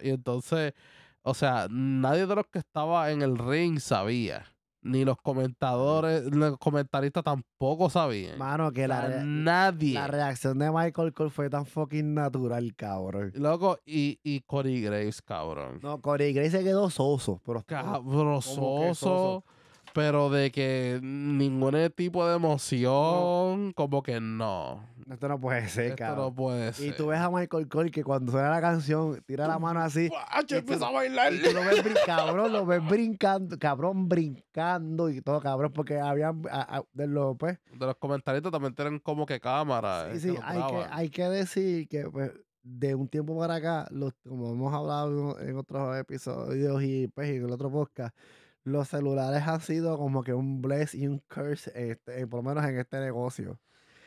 Y 0.00 0.10
entonces, 0.10 0.74
o 1.22 1.34
sea, 1.34 1.66
nadie 1.68 2.24
de 2.26 2.36
los 2.36 2.46
que 2.46 2.60
estaba 2.60 3.10
en 3.10 3.22
el 3.22 3.36
ring 3.36 3.80
sabía. 3.80 4.44
Ni 4.82 5.04
los 5.04 5.16
comentadores, 5.18 6.24
los 6.34 6.58
comentaristas 6.58 7.22
tampoco 7.22 7.88
sabían. 7.88 8.36
Mano, 8.36 8.72
que 8.72 8.88
la, 8.88 9.22
nadie. 9.24 9.94
la 9.94 10.08
reacción 10.08 10.58
de 10.58 10.72
Michael 10.72 11.12
Cole 11.12 11.30
fue 11.30 11.48
tan 11.48 11.66
fucking 11.66 12.14
natural, 12.14 12.74
cabrón. 12.74 13.30
Loco, 13.36 13.78
y, 13.86 14.18
y 14.24 14.40
Corey 14.40 14.80
Graves, 14.82 15.22
cabrón. 15.22 15.78
No, 15.82 16.00
Corey 16.00 16.32
Gray 16.32 16.50
se 16.50 16.64
quedó 16.64 16.90
soso, 16.90 17.40
pero 17.46 17.62
Cabrososo, 17.62 19.44
pero 19.94 20.30
de 20.30 20.50
que 20.50 20.98
ningún 21.02 21.74
tipo 21.94 22.26
de 22.26 22.36
emoción, 22.36 23.72
como 23.74 24.02
que 24.02 24.20
no. 24.20 24.84
esto 25.10 25.28
no 25.28 25.38
puede 25.40 25.68
ser, 25.68 25.84
Esto 25.86 25.96
cabrón. 25.96 26.24
no 26.26 26.34
puede 26.34 26.72
ser. 26.72 26.86
y 26.88 26.92
tú 26.92 27.08
ves 27.08 27.20
a 27.20 27.30
Michael 27.30 27.68
Cole 27.68 27.90
que 27.90 28.02
cuando 28.04 28.32
suena 28.32 28.50
la 28.50 28.60
canción, 28.60 29.22
tira 29.26 29.46
la 29.46 29.58
mano 29.58 29.80
así. 29.80 30.08
¡Guacho, 30.08 30.40
y 30.40 30.46
tú- 30.46 30.54
empieza 30.56 30.88
a 30.88 30.92
bailar! 30.92 31.32
Y 31.32 31.42
tú 31.42 31.52
lo 31.52 31.60
ves, 31.60 31.82
cabrón, 32.06 32.52
lo 32.52 32.64
ves 32.66 32.86
brincando, 32.88 33.58
cabrón, 33.58 34.08
brincando 34.08 35.10
y 35.10 35.20
todo, 35.20 35.40
cabrón, 35.40 35.72
porque 35.72 35.98
habían, 35.98 36.42
a- 36.50 36.78
a- 36.78 36.84
de 36.92 37.06
los, 37.06 37.36
pues, 37.36 37.58
De 37.78 37.86
los 37.86 37.96
comentarios 37.96 38.42
también 38.50 38.74
tienen 38.74 38.98
como 39.00 39.26
que 39.26 39.40
cámara. 39.40 40.08
Sí, 40.12 40.16
eh, 40.16 40.20
sí, 40.20 40.28
que 40.28 40.34
los 40.34 40.44
hay 40.44 40.62
que, 40.62 40.86
hay 40.90 41.10
que 41.10 41.24
decir 41.28 41.88
que 41.88 42.08
pues, 42.10 42.32
de 42.62 42.94
un 42.94 43.08
tiempo 43.08 43.36
para 43.36 43.56
acá, 43.56 43.88
los, 43.90 44.12
como 44.26 44.52
hemos 44.52 44.72
hablado 44.72 45.38
en 45.40 45.56
otros 45.56 45.96
episodios 45.98 46.82
y, 46.82 47.08
pues, 47.08 47.28
y 47.32 47.36
en 47.36 47.44
el 47.46 47.50
otro 47.52 47.70
podcast, 47.70 48.14
los 48.64 48.88
celulares 48.88 49.42
han 49.46 49.60
sido 49.60 49.98
como 49.98 50.22
que 50.22 50.34
un 50.34 50.62
bless 50.62 50.94
y 50.94 51.06
un 51.06 51.22
curse, 51.32 51.72
este, 51.74 52.26
por 52.26 52.44
lo 52.44 52.50
menos 52.50 52.68
en 52.68 52.78
este 52.78 53.00
negocio. 53.00 53.58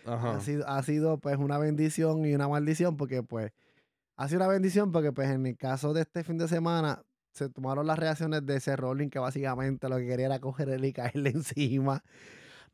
Ajá. 0.06 0.36
Ha 0.36 0.40
sido, 0.40 0.68
ha 0.68 0.82
sido 0.84 1.18
pues 1.18 1.38
una 1.38 1.58
bendición 1.58 2.26
y 2.26 2.36
una 2.36 2.48
maldición 2.48 2.96
porque 2.96 3.24
pues 3.24 3.52
ha 4.18 4.28
sido 4.28 4.42
una 4.42 4.48
bendición 4.48 4.92
porque 4.92 5.12
pues 5.12 5.30
en 5.30 5.46
el 5.46 5.58
caso 5.58 5.94
de 5.94 6.02
este 6.02 6.24
fin 6.24 6.38
de 6.38 6.48
semana 6.48 7.04
se 7.32 7.50
tomaron 7.50 7.86
las 7.86 8.00
reacciones 8.00 8.46
de 8.46 8.56
ese 8.56 8.76
Rolling 8.76 9.10
que 9.10 9.20
básicamente 9.20 9.90
lo 9.90 9.98
que 9.98 10.08
quería 10.08 10.28
era 10.28 10.40
coger 10.40 10.70
él 10.70 10.86
y 10.86 10.94
caerle 10.94 11.30
encima. 11.36 12.04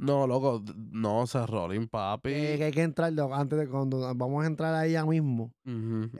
No, 0.01 0.25
loco, 0.25 0.63
no, 0.91 1.27
se 1.27 1.45
rolling, 1.45 1.87
papi. 1.87 2.31
Eh, 2.31 2.57
que 2.57 2.63
hay 2.63 2.71
que 2.71 2.81
entrar, 2.81 3.13
antes 3.33 3.59
de 3.59 3.67
cuando 3.67 3.99
vamos 4.15 4.43
a 4.43 4.47
entrar 4.47 4.73
ahí 4.73 4.93
ya 4.93 5.05
mismo. 5.05 5.53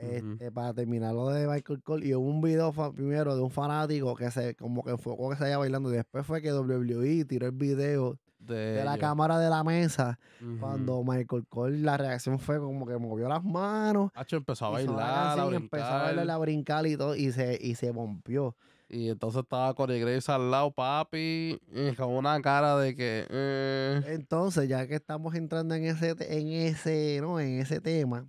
Este, 0.00 0.52
para 0.52 0.72
terminar 0.72 1.12
lo 1.12 1.30
de 1.30 1.48
Michael 1.48 1.82
Cole. 1.82 2.06
Y 2.06 2.14
hubo 2.14 2.24
un 2.24 2.40
video 2.40 2.72
primero 2.92 3.34
de 3.34 3.42
un 3.42 3.50
fanático 3.50 4.14
que 4.14 4.30
se 4.30 4.54
como 4.54 4.84
que 4.84 4.92
enfocó 4.92 5.30
que 5.30 5.36
se 5.36 5.48
iba 5.48 5.58
bailando. 5.58 5.92
Y 5.92 5.96
después 5.96 6.24
fue 6.24 6.40
que 6.40 6.52
WWE 6.52 7.24
tiró 7.24 7.46
el 7.46 7.52
video 7.52 8.20
de, 8.38 8.54
de 8.54 8.84
la 8.84 8.98
cámara 8.98 9.40
de 9.40 9.50
la 9.50 9.64
mesa. 9.64 10.16
Cuando 10.60 11.02
Michael 11.02 11.44
Cole, 11.48 11.78
la 11.78 11.96
reacción 11.96 12.38
fue 12.38 12.60
como 12.60 12.86
que 12.86 12.96
movió 12.98 13.28
las 13.28 13.42
manos. 13.42 14.12
Hacho 14.14 14.36
empezó 14.36 14.66
a 14.66 14.70
bailar, 14.70 15.40
a 15.40 15.56
empezó 15.56 15.84
a 15.86 16.02
bailar, 16.04 16.30
a 16.30 16.38
brincar 16.38 16.86
y 16.86 16.96
todo. 16.96 17.16
Y 17.16 17.32
se, 17.32 17.58
y 17.60 17.74
se 17.74 17.90
bompió. 17.90 18.54
Y 18.92 19.08
entonces 19.08 19.40
estaba 19.42 19.72
Corey 19.74 19.98
Graves 20.00 20.28
al 20.28 20.50
lado, 20.50 20.70
papi, 20.70 21.58
y 21.72 21.94
con 21.96 22.10
una 22.10 22.38
cara 22.42 22.76
de 22.76 22.94
que... 22.94 23.26
eh, 23.30 24.02
Entonces, 24.08 24.68
ya 24.68 24.86
que 24.86 24.96
estamos 24.96 25.34
entrando 25.34 25.74
en 25.74 25.84
ese, 25.84 26.14
en 26.28 26.48
ese, 26.48 27.18
¿no? 27.22 27.40
En 27.40 27.58
ese 27.60 27.80
tema, 27.80 28.28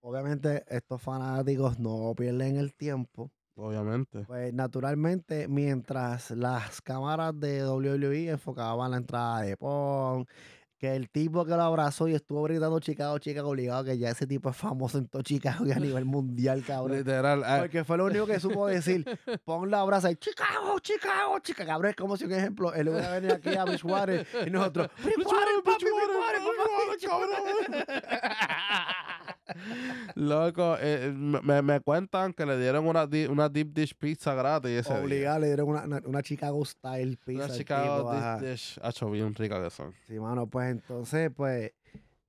obviamente 0.00 0.64
estos 0.68 1.02
fanáticos 1.02 1.80
no 1.80 2.14
pierden 2.16 2.56
el 2.56 2.72
tiempo. 2.72 3.32
obviamente. 3.56 4.20
Pues 4.28 4.54
naturalmente, 4.54 5.48
mientras 5.48 6.30
las 6.30 6.80
cámaras 6.80 7.38
de 7.40 7.66
WWE 7.68 8.30
enfocaban 8.30 8.92
la 8.92 8.98
entrada 8.98 9.42
de 9.42 9.56
Pong, 9.56 10.24
que 10.84 10.94
el 10.94 11.08
tipo 11.08 11.46
que 11.46 11.52
lo 11.52 11.62
abrazó 11.62 12.08
y 12.08 12.14
estuvo 12.14 12.42
gritando 12.42 12.78
Chicago, 12.78 13.18
Chicago, 13.18 13.48
obligado, 13.48 13.84
que 13.84 13.96
ya 13.96 14.10
ese 14.10 14.26
tipo 14.26 14.50
es 14.50 14.56
famoso 14.56 14.98
en 14.98 15.08
todo 15.08 15.22
Chicago 15.22 15.66
y 15.66 15.72
a 15.72 15.76
nivel 15.76 16.04
mundial, 16.04 16.62
cabrón. 16.62 16.98
Literal. 16.98 17.42
ah, 17.42 17.60
Porque 17.60 17.84
fue 17.84 17.96
lo 17.96 18.04
único 18.04 18.26
que 18.26 18.38
supo 18.38 18.66
decir. 18.66 19.02
Pong 19.46 19.70
la 19.70 19.80
abraza 19.80 20.10
y 20.10 20.16
Chicago, 20.16 20.78
Chicago, 20.80 21.38
Chicago. 21.38 21.68
Cabrón, 21.68 21.90
es 21.90 21.96
como 21.96 22.18
si, 22.18 22.26
un 22.26 22.32
ejemplo, 22.32 22.74
él 22.74 22.90
hubiera 22.90 23.12
venido 23.12 23.34
aquí 23.34 23.56
a 23.56 23.64
Bridgewater 23.64 24.26
y 24.46 24.50
nosotros, 24.50 24.88
Bridgewater, 25.02 25.62
papi, 25.64 25.84
Bridgewater, 26.90 27.80
papi". 27.80 27.94
Loco, 30.14 30.76
eh, 30.80 31.12
me, 31.14 31.62
me 31.62 31.80
cuentan 31.80 32.32
que 32.32 32.46
le 32.46 32.58
dieron 32.58 32.86
una, 32.86 33.06
di- 33.06 33.26
una 33.26 33.48
deep 33.48 33.72
dish 33.72 33.94
pizza 33.94 34.34
gratis 34.34 34.70
ese 34.70 34.92
día. 34.94 35.02
Obligado, 35.02 35.38
le 35.40 35.46
dieron 35.48 35.68
una, 35.68 36.00
una, 36.04 36.22
Chicago 36.22 36.64
style 36.64 37.16
pizza. 37.24 37.44
Una 37.46 37.54
Chicago 37.54 38.10
tipo, 38.10 38.12
deep 38.40 38.50
dish. 38.52 38.78
Hacho, 38.82 39.10
bien 39.10 39.34
rica 39.34 39.62
que 39.62 39.70
son. 39.70 39.94
Sí, 40.06 40.18
mano, 40.18 40.46
pues 40.46 40.70
entonces, 40.70 41.30
pues, 41.34 41.72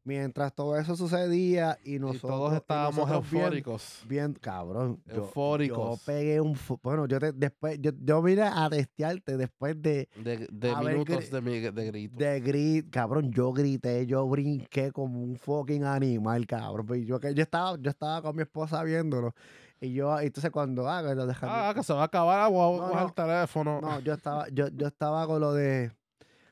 mientras 0.05 0.53
todo 0.53 0.77
eso 0.77 0.95
sucedía 0.95 1.77
y 1.83 1.95
y 1.95 1.99
nosotros... 1.99 2.31
todos 2.31 2.53
estábamos 2.53 3.07
nosotros 3.09 3.33
eufóricos. 3.33 4.01
Bien, 4.07 4.33
cabrón. 4.33 5.01
yo- 5.07 5.13
Yo, 5.15 5.21
Eufóricos. 5.23 5.99
pegué 6.03 6.39
un... 6.39 6.57
Bueno, 6.81 7.05
yo 7.07 7.19
te, 7.19 7.31
después, 7.33 7.77
yo, 7.81 7.91
yo 8.01 8.21
vine 8.21 8.43
a 8.43 8.69
testearte 8.69 9.35
después 9.35 9.81
de, 9.81 10.07
De, 10.15 10.47
minutos 10.77 11.29
de, 11.31 11.41
mi- 11.41 11.59
de 11.59 11.85
grito. 11.85 12.15
de 12.17 12.39
grit, 12.39 12.89
cabrón, 12.89 13.31
yo 13.31 13.51
grité, 13.51 14.05
yo 14.05 14.25
brinqué 14.27 14.91
como 14.91 15.21
un 15.21 15.35
fucking 15.37 15.83
animal, 15.83 16.45
cabrón. 16.47 16.85
Pues 16.85 17.05
yo, 17.05 17.19
yo 17.19 17.43
estaba, 17.43 17.77
yo 17.79 17.89
estaba 17.89 18.21
con 18.21 18.35
mi 18.35 18.43
esposa 18.43 18.81
viéndolo. 18.83 19.33
Y 19.81 19.91
yo, 19.93 20.17
entonces 20.19 20.51
cuando, 20.51 20.87
ah, 20.89 21.03
que 21.03 21.13
lo 21.15 21.27
Ah, 21.41 21.73
que 21.75 21.83
se 21.83 21.93
va 21.93 22.03
a 22.03 22.05
acabar, 22.05 22.39
ah, 22.39 22.47
voy 22.47 22.79
a 22.79 22.93
no. 23.01 23.07
el 23.07 23.13
teléfono. 23.13 23.81
No, 23.81 23.99
yo 23.99 24.13
estaba, 24.13 24.47
yo, 24.49 24.67
yo 24.69 24.87
estaba 24.87 25.27
con 25.27 25.41
lo 25.41 25.53
de 25.53 25.91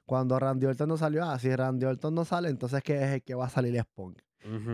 cuando 0.06 0.38
Randy 0.40 0.66
Orton 0.66 0.90
no 0.90 0.98
salió, 0.98 1.24
ah, 1.24 1.40
si 1.40 1.56
Randy 1.56 1.86
Orton 1.86 2.14
no 2.14 2.26
sale, 2.26 2.50
entonces 2.50 2.82
que 2.84 2.96
es 3.02 3.12
el 3.12 3.24
que 3.24 3.36
va 3.36 3.46
a 3.46 3.50
salir 3.50 3.76
es 3.76 3.86
Punk. 3.86 4.20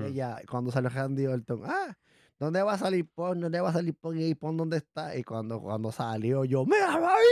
Ella, 0.05 0.41
cuando 0.49 0.71
salió 0.71 0.89
Randy 0.89 1.27
Orton, 1.27 1.61
ah, 1.65 1.95
¿dónde 2.39 2.63
va 2.63 2.73
a 2.73 2.77
salir 2.77 3.07
Punk? 3.07 3.35
¿Dónde 3.37 3.61
va 3.61 3.69
a 3.69 3.73
salir 3.73 3.95
Punk? 3.95 4.15
Y 4.17 4.33
Punk, 4.35 4.57
¿dónde 4.57 4.77
está? 4.77 5.15
Y 5.15 5.23
cuando, 5.23 5.61
cuando 5.61 5.91
salió 5.91 6.43
yo, 6.45 6.65
¡mira 6.65 6.93
ahí! 6.93 7.25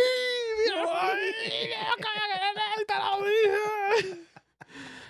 ¡Mira 0.64 0.84
ahí! 1.12 1.32
¡Te 2.88 2.94
lo 2.94 3.26
dije! 3.26 4.27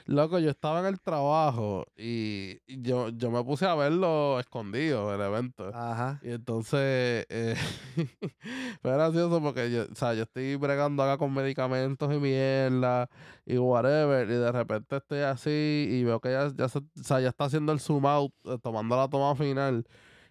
Loco, 0.10 0.40
yo 0.40 0.50
estaba 0.50 0.80
en 0.80 0.86
el 0.86 1.02
trabajo 1.02 1.86
y 1.98 2.60
yo, 2.82 3.10
yo 3.10 3.30
me 3.30 3.44
puse 3.44 3.66
a 3.66 3.76
verlo 3.76 4.40
escondido, 4.40 5.14
el 5.14 5.20
evento. 5.20 5.70
Ajá. 5.76 6.18
Y 6.24 6.30
entonces, 6.32 7.26
eh, 7.30 7.56
fue 8.82 8.92
gracioso 8.94 9.42
porque 9.42 9.70
yo, 9.70 9.84
o 9.92 9.96
sea, 9.96 10.14
yo 10.14 10.24
estoy 10.24 10.56
bregando 10.56 11.04
acá 11.04 11.18
con 11.18 11.34
medicamentos 11.34 12.14
y 12.14 12.20
mierda 12.20 13.10
y 13.46 13.58
whatever. 13.58 14.30
Y 14.30 14.36
de 14.36 14.52
repente 14.54 14.96
estoy 14.96 15.20
así 15.20 15.50
y 15.92 16.04
veo 16.06 16.22
que 16.22 16.32
ya, 16.32 16.54
ya, 16.56 16.70
se- 16.70 16.80
o 16.80 16.84
sea, 17.04 17.20
ya 17.20 17.28
está 17.28 17.44
haciendo 17.44 17.74
el 17.74 17.82
zoom 17.82 18.06
out, 18.06 18.32
eh, 18.46 18.58
tomando 18.64 18.96
la 18.96 19.10
toma 19.10 19.36
final. 19.36 19.86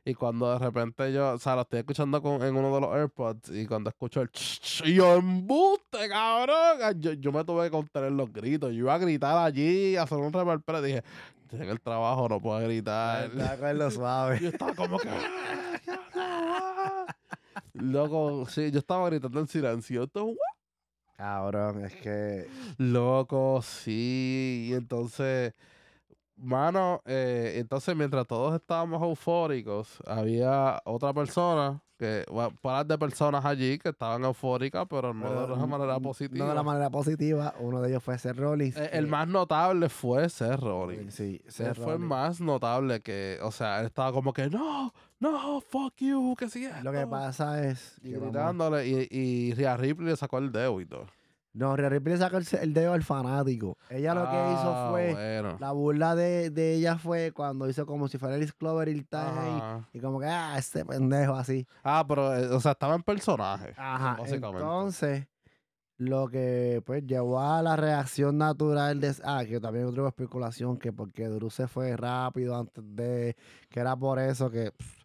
Y 0.08 0.14
cuando 0.14 0.52
de 0.52 0.60
repente 0.60 1.12
yo, 1.12 1.32
o 1.32 1.38
sea, 1.38 1.56
lo 1.56 1.62
estoy 1.62 1.80
escuchando 1.80 2.22
con, 2.22 2.40
en 2.40 2.54
uno 2.54 2.72
de 2.72 2.80
los 2.80 2.94
AirPods 2.94 3.50
y 3.50 3.66
cuando 3.66 3.90
escucho 3.90 4.22
el 4.22 4.30
ch, 4.30 4.60
ch, 4.60 4.84
yo 4.84 5.16
embuste, 5.16 6.08
cabrón. 6.08 7.00
Yo, 7.00 7.12
yo 7.14 7.32
me 7.32 7.42
tuve 7.44 7.64
que 7.64 7.72
contener 7.72 8.12
los 8.12 8.32
gritos. 8.32 8.70
Yo 8.70 8.78
iba 8.78 8.94
a 8.94 8.98
gritar 8.98 9.36
allí, 9.36 9.96
a 9.96 10.04
hacer 10.04 10.18
un 10.18 10.32
repel, 10.32 10.62
pero 10.64 10.80
dije, 10.80 11.02
en 11.50 11.62
el 11.62 11.80
trabajo, 11.80 12.28
no 12.28 12.40
puedo 12.40 12.60
gritar. 12.60 13.32
Está 13.32 13.58
con 13.58 13.78
lo 13.78 13.90
suave. 13.90 14.38
Yo 14.42 14.50
estaba 14.50 14.74
como 14.76 14.96
que. 14.96 15.10
Loco, 17.72 18.46
sí, 18.48 18.70
yo 18.70 18.78
estaba 18.78 19.08
gritando 19.10 19.40
en 19.40 19.48
silencio. 19.48 20.08
Cabrón, 21.16 21.84
es 21.84 21.94
que. 21.96 22.46
Loco, 22.78 23.60
sí. 23.60 24.68
Y 24.70 24.74
entonces, 24.74 25.52
mano, 26.36 27.00
eh, 27.06 27.54
entonces 27.56 27.96
mientras 27.96 28.26
todos 28.26 28.54
estábamos 28.54 29.02
eufóricos, 29.02 29.98
había 30.06 30.80
otra 30.84 31.12
persona, 31.14 31.80
que, 31.98 32.26
bueno, 32.30 32.52
paras 32.60 32.86
de 32.88 32.98
personas 32.98 33.42
allí 33.46 33.78
que 33.78 33.88
estaban 33.88 34.22
eufóricas, 34.24 34.84
pero 34.90 35.14
no 35.14 35.46
de 35.46 35.52
una 35.54 35.64
manera 35.66 35.98
positiva. 35.98 36.44
No 36.44 36.50
de 36.50 36.54
la 36.54 36.62
manera 36.62 36.90
positiva. 36.90 37.54
Uno 37.58 37.80
de 37.80 37.88
ellos 37.88 38.02
fue 38.02 38.18
Seth 38.18 38.36
Rollins. 38.36 38.76
Eh, 38.76 38.90
el 38.92 39.06
más 39.06 39.26
notable 39.26 39.88
fue 39.88 40.28
Seth 40.28 40.60
Rollins. 40.60 41.14
Sí, 41.14 41.40
Seth 41.48 41.74
fue 41.76 41.94
el 41.94 42.00
más 42.00 42.38
notable 42.40 43.00
que, 43.00 43.38
o 43.42 43.50
sea, 43.50 43.80
él 43.80 43.86
estaba 43.86 44.12
como 44.12 44.34
que, 44.34 44.50
no, 44.50 44.92
no, 45.20 45.60
fuck 45.62 45.94
you, 45.96 46.34
que 46.38 46.50
sí 46.50 46.68
Lo 46.82 46.92
que 46.92 46.98
esto". 46.98 47.10
pasa 47.10 47.66
es. 47.66 47.96
Y 48.02 48.12
vamos- 48.12 48.28
gritándole, 48.32 48.86
y, 48.86 49.08
y 49.10 49.54
Rhea 49.54 49.78
Ripley 49.78 50.08
le 50.10 50.16
sacó 50.16 50.36
el 50.36 50.52
dedo 50.52 50.78
y 50.82 50.84
todo. 50.86 51.06
No, 51.56 51.74
Rhea 51.76 51.88
Ripley 51.88 52.16
sacó 52.18 52.36
el, 52.36 52.46
el 52.60 52.74
dedo 52.74 52.92
al 52.92 53.02
fanático. 53.02 53.76
Ella 53.88 54.14
lo 54.14 54.22
que 54.30 54.36
hizo 54.36 54.72
Ah, 54.74 54.88
fue. 54.90 55.12
bueno. 55.14 55.56
La 55.58 55.72
burla 55.72 56.14
de, 56.14 56.50
de 56.50 56.74
ella 56.74 56.98
fue 56.98 57.32
cuando 57.32 57.68
hizo 57.68 57.86
como 57.86 58.08
si 58.08 58.18
fuera 58.18 58.36
el 58.36 58.54
Clover 58.54 58.88
y 58.88 58.92
el 58.92 59.06
Time. 59.08 59.22
Ajá. 59.24 59.88
Y 59.92 60.00
como 60.00 60.20
que, 60.20 60.26
ah, 60.26 60.56
este 60.58 60.84
pendejo 60.84 61.34
así. 61.34 61.66
Ah, 61.82 62.04
pero, 62.06 62.34
eh, 62.36 62.46
o 62.48 62.60
sea, 62.60 62.72
estaba 62.72 62.94
en 62.94 63.02
personaje. 63.02 63.72
Ajá. 63.76 64.16
Básicamente. 64.20 64.62
Entonces, 64.62 65.26
lo 65.98 66.28
que 66.28 66.82
pues 66.84 67.06
llevó 67.06 67.40
a 67.40 67.62
la 67.62 67.74
reacción 67.74 68.36
natural 68.36 69.00
de. 69.00 69.14
Ah, 69.24 69.42
que 69.48 69.58
también 69.58 69.86
otra 69.86 70.06
especulación 70.08 70.76
que 70.76 70.92
porque 70.92 71.26
Drew 71.28 71.48
se 71.48 71.68
fue 71.68 71.96
rápido 71.96 72.54
antes 72.54 72.84
de. 72.94 73.34
Que 73.70 73.80
era 73.80 73.96
por 73.96 74.18
eso 74.18 74.50
que. 74.50 74.72
pff, 74.72 75.02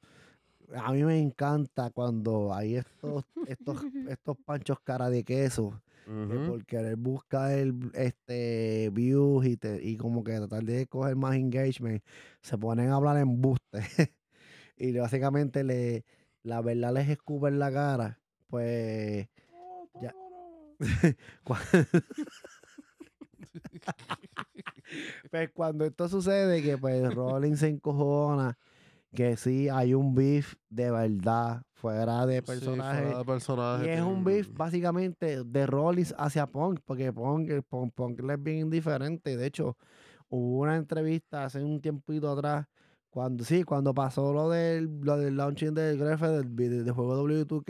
a 0.75 0.91
mí 0.91 1.03
me 1.03 1.17
encanta 1.19 1.91
cuando 1.91 2.53
hay 2.53 2.75
estos, 2.75 3.23
estos, 3.47 3.77
estos 4.09 4.37
panchos 4.45 4.79
cara 4.81 5.09
de 5.09 5.23
queso. 5.23 5.81
Que 6.05 6.11
Ujú. 6.37 6.45
por 6.45 6.65
querer 6.65 6.95
buscar 6.95 7.51
el, 7.51 7.91
este, 7.93 8.89
views 8.91 9.45
y, 9.45 9.57
te- 9.57 9.83
y 9.83 9.97
como 9.97 10.23
que 10.23 10.35
tratar 10.37 10.63
de 10.63 10.87
coger 10.87 11.15
más 11.15 11.35
engagement, 11.35 12.03
se 12.41 12.57
ponen 12.57 12.89
a 12.89 12.95
hablar 12.95 13.17
en 13.17 13.41
buste. 13.41 13.81
y 14.77 14.97
básicamente 14.97 15.63
le, 15.63 16.05
la 16.43 16.61
verdad 16.61 16.93
les 16.93 17.09
escupe 17.09 17.49
en 17.49 17.59
la 17.59 17.71
cara. 17.71 18.19
Pues 18.47 19.27
Ya. 20.01 20.15
cua- 21.43 21.61
pues 25.31 25.49
cuando 25.53 25.85
esto 25.85 26.09
sucede, 26.09 26.61
que 26.61 26.77
pues 26.77 27.13
Rollins 27.13 27.59
se 27.59 27.69
encojona, 27.69 28.57
que 29.13 29.35
sí 29.37 29.69
hay 29.69 29.93
un 29.93 30.15
beef 30.15 30.55
de 30.69 30.89
verdad, 30.91 31.63
fuera 31.73 32.25
de 32.25 32.37
Sí, 32.37 32.47
personaje. 32.47 33.01
fuera 33.01 33.17
de 33.19 33.25
personaje. 33.25 33.85
Y 33.85 33.89
es 33.89 34.01
un 34.01 34.23
beef 34.23 34.49
básicamente 34.53 35.43
de 35.43 35.65
Rollins 35.67 36.13
hacia 36.17 36.47
Punk, 36.47 36.79
porque 36.85 37.11
Punk, 37.11 37.49
el 37.49 37.63
Punk, 37.63 37.93
es 38.29 38.43
bien 38.43 38.59
indiferente. 38.59 39.35
De 39.37 39.45
hecho, 39.45 39.77
hubo 40.29 40.59
una 40.61 40.75
entrevista 40.77 41.45
hace 41.45 41.63
un 41.63 41.81
tiempito 41.81 42.31
atrás, 42.31 42.67
cuando 43.09 43.43
sí, 43.43 43.63
cuando 43.63 43.93
pasó 43.93 44.31
lo 44.33 44.49
del, 44.49 45.01
lo 45.01 45.17
del 45.17 45.35
launching 45.35 45.73
del 45.73 45.97
grefe 45.97 46.27
del, 46.27 46.47
vide- 46.47 46.83
del 46.83 46.93
juego 46.93 47.15
W2K, 47.27 47.63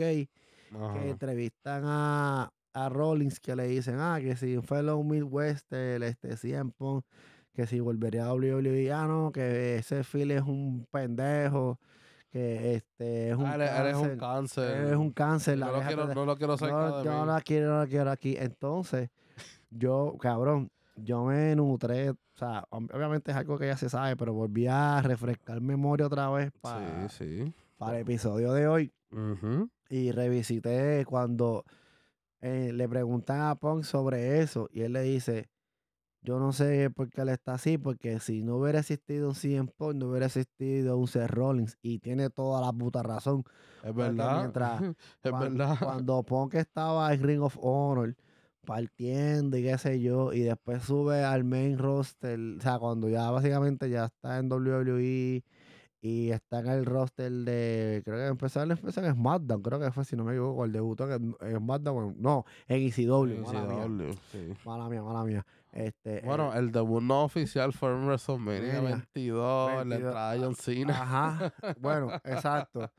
que 0.94 1.10
entrevistan 1.10 1.82
a, 1.84 2.52
a 2.72 2.88
Rollins, 2.88 3.40
que 3.40 3.56
le 3.56 3.66
dicen, 3.66 3.96
ah, 3.98 4.18
que 4.20 4.36
si 4.36 4.58
fue 4.62 4.82
los 4.82 5.04
Midwest, 5.04 5.72
el 5.72 6.04
este, 6.04 6.36
CM 6.36 6.70
Punk, 6.76 7.04
que 7.52 7.66
si 7.66 7.80
volvería 7.80 8.26
a 8.26 8.32
WWE, 8.34 8.92
ah, 8.92 9.06
no, 9.06 9.30
que 9.32 9.76
ese 9.76 10.04
Phil 10.04 10.30
es 10.30 10.42
un 10.42 10.86
pendejo, 10.90 11.78
que 12.30 12.74
este 12.74 13.30
es 13.30 13.36
un 13.36 13.44
Ah, 13.46 13.54
eres, 13.56 13.70
eres 13.70 13.96
un 13.96 14.16
cáncer, 14.16 14.18
cáncer. 14.18 14.88
es 14.92 14.96
un 14.96 15.10
cáncer, 15.12 15.58
la 15.58 15.66
no, 15.66 15.72
lo 15.72 15.82
quiero, 15.86 16.06
de- 16.06 16.14
no 16.14 16.24
lo 16.24 16.36
quiero 16.38 16.56
cerca 16.56 16.74
no, 16.74 16.98
de 16.98 17.04
yo 17.04 17.10
no 17.12 17.20
mí. 17.22 17.26
la 17.32 17.40
quiero, 17.42 17.70
no 17.72 17.78
la 17.80 17.86
quiero 17.86 18.10
aquí. 18.10 18.36
Entonces, 18.38 19.10
yo, 19.70 20.16
cabrón, 20.18 20.70
yo 20.96 21.24
me 21.24 21.54
nutré, 21.56 22.10
o 22.10 22.16
sea, 22.34 22.64
ob- 22.70 22.94
obviamente 22.94 23.30
es 23.32 23.36
algo 23.36 23.58
que 23.58 23.66
ya 23.66 23.76
se 23.76 23.88
sabe, 23.90 24.16
pero 24.16 24.32
volví 24.32 24.66
a 24.66 25.02
refrescar 25.02 25.60
memoria 25.60 26.06
otra 26.06 26.30
vez 26.30 26.50
para, 26.60 27.08
Sí, 27.10 27.18
sí. 27.44 27.52
para 27.76 27.96
el 27.96 28.02
episodio 28.02 28.52
de 28.54 28.66
hoy 28.68 28.92
y 29.90 30.10
revisité 30.10 31.04
cuando 31.06 31.64
eh, 32.40 32.72
le 32.72 32.88
preguntan 32.88 33.42
a 33.42 33.54
Punk 33.56 33.84
sobre 33.84 34.40
eso 34.40 34.68
y 34.72 34.80
él 34.80 34.94
le 34.94 35.02
dice, 35.02 35.48
yo 36.22 36.38
no 36.38 36.52
sé 36.52 36.88
por 36.90 37.08
qué 37.10 37.22
él 37.22 37.28
está 37.30 37.54
así, 37.54 37.78
porque 37.78 38.20
si 38.20 38.42
no 38.42 38.56
hubiera 38.56 38.78
existido 38.80 39.28
un 39.28 39.34
CM 39.34 39.68
Punk, 39.76 39.94
no 39.96 40.08
hubiera 40.08 40.26
existido 40.26 40.96
un 40.96 41.08
Seth 41.08 41.30
Rollins 41.30 41.76
y 41.82 41.98
tiene 41.98 42.30
toda 42.30 42.60
la 42.60 42.72
puta 42.72 43.02
razón. 43.02 43.44
Es 43.82 43.94
verdad. 43.94 44.38
mientras- 44.40 44.80
es 45.22 45.30
cuan- 45.30 45.56
verdad. 45.56 45.76
Cuando 45.82 46.22
Punk 46.22 46.54
estaba 46.54 47.12
en 47.12 47.22
Ring 47.22 47.42
of 47.42 47.56
Honor, 47.60 48.14
partiendo 48.64 49.56
y 49.56 49.62
qué 49.62 49.76
sé 49.78 50.00
yo, 50.00 50.32
y 50.32 50.40
después 50.40 50.82
sube 50.84 51.24
al 51.24 51.42
main 51.44 51.78
roster, 51.78 52.38
o 52.58 52.60
sea, 52.60 52.78
cuando 52.78 53.08
ya 53.08 53.30
básicamente 53.30 53.90
ya 53.90 54.04
está 54.06 54.38
en 54.38 54.48
WWE 54.50 55.42
y 56.00 56.30
está 56.30 56.60
en 56.60 56.66
el 56.68 56.84
roster 56.84 57.30
de, 57.32 58.02
creo 58.04 58.18
que 58.18 58.26
empezó, 58.26 58.62
empezó 58.62 59.04
en 59.04 59.14
SmackDown, 59.14 59.62
creo 59.62 59.80
que 59.80 59.90
fue, 59.92 60.04
si 60.04 60.14
no 60.16 60.24
me 60.24 60.32
equivoco, 60.32 60.64
el 60.64 60.72
debutó 60.72 61.12
en, 61.12 61.34
en 61.40 61.56
SmackDown, 61.58 62.14
no, 62.18 62.44
en 62.68 62.82
ECW, 62.88 63.24
En 63.24 63.42
mala 63.42 63.86
mía, 63.86 64.14
sí. 64.30 64.52
mala 64.64 64.88
mía, 64.88 65.02
mala 65.02 65.24
mía. 65.24 65.46
Este, 65.72 66.20
Bueno, 66.20 66.52
eh, 66.54 66.58
el 66.58 66.70
debut 66.70 67.02
no 67.02 67.24
oficial 67.24 67.72
fue 67.72 67.90
en 67.92 68.04
WrestleMania 68.06 68.82
Mania, 68.82 68.96
22, 69.14 69.70
en 69.70 69.76
la 69.76 69.82
22, 69.84 70.00
entrada 70.06 70.32
de 70.32 70.38
John 70.40 70.54
Cena. 70.54 71.02
ajá, 71.02 71.54
bueno, 71.80 72.08
exacto. 72.24 72.90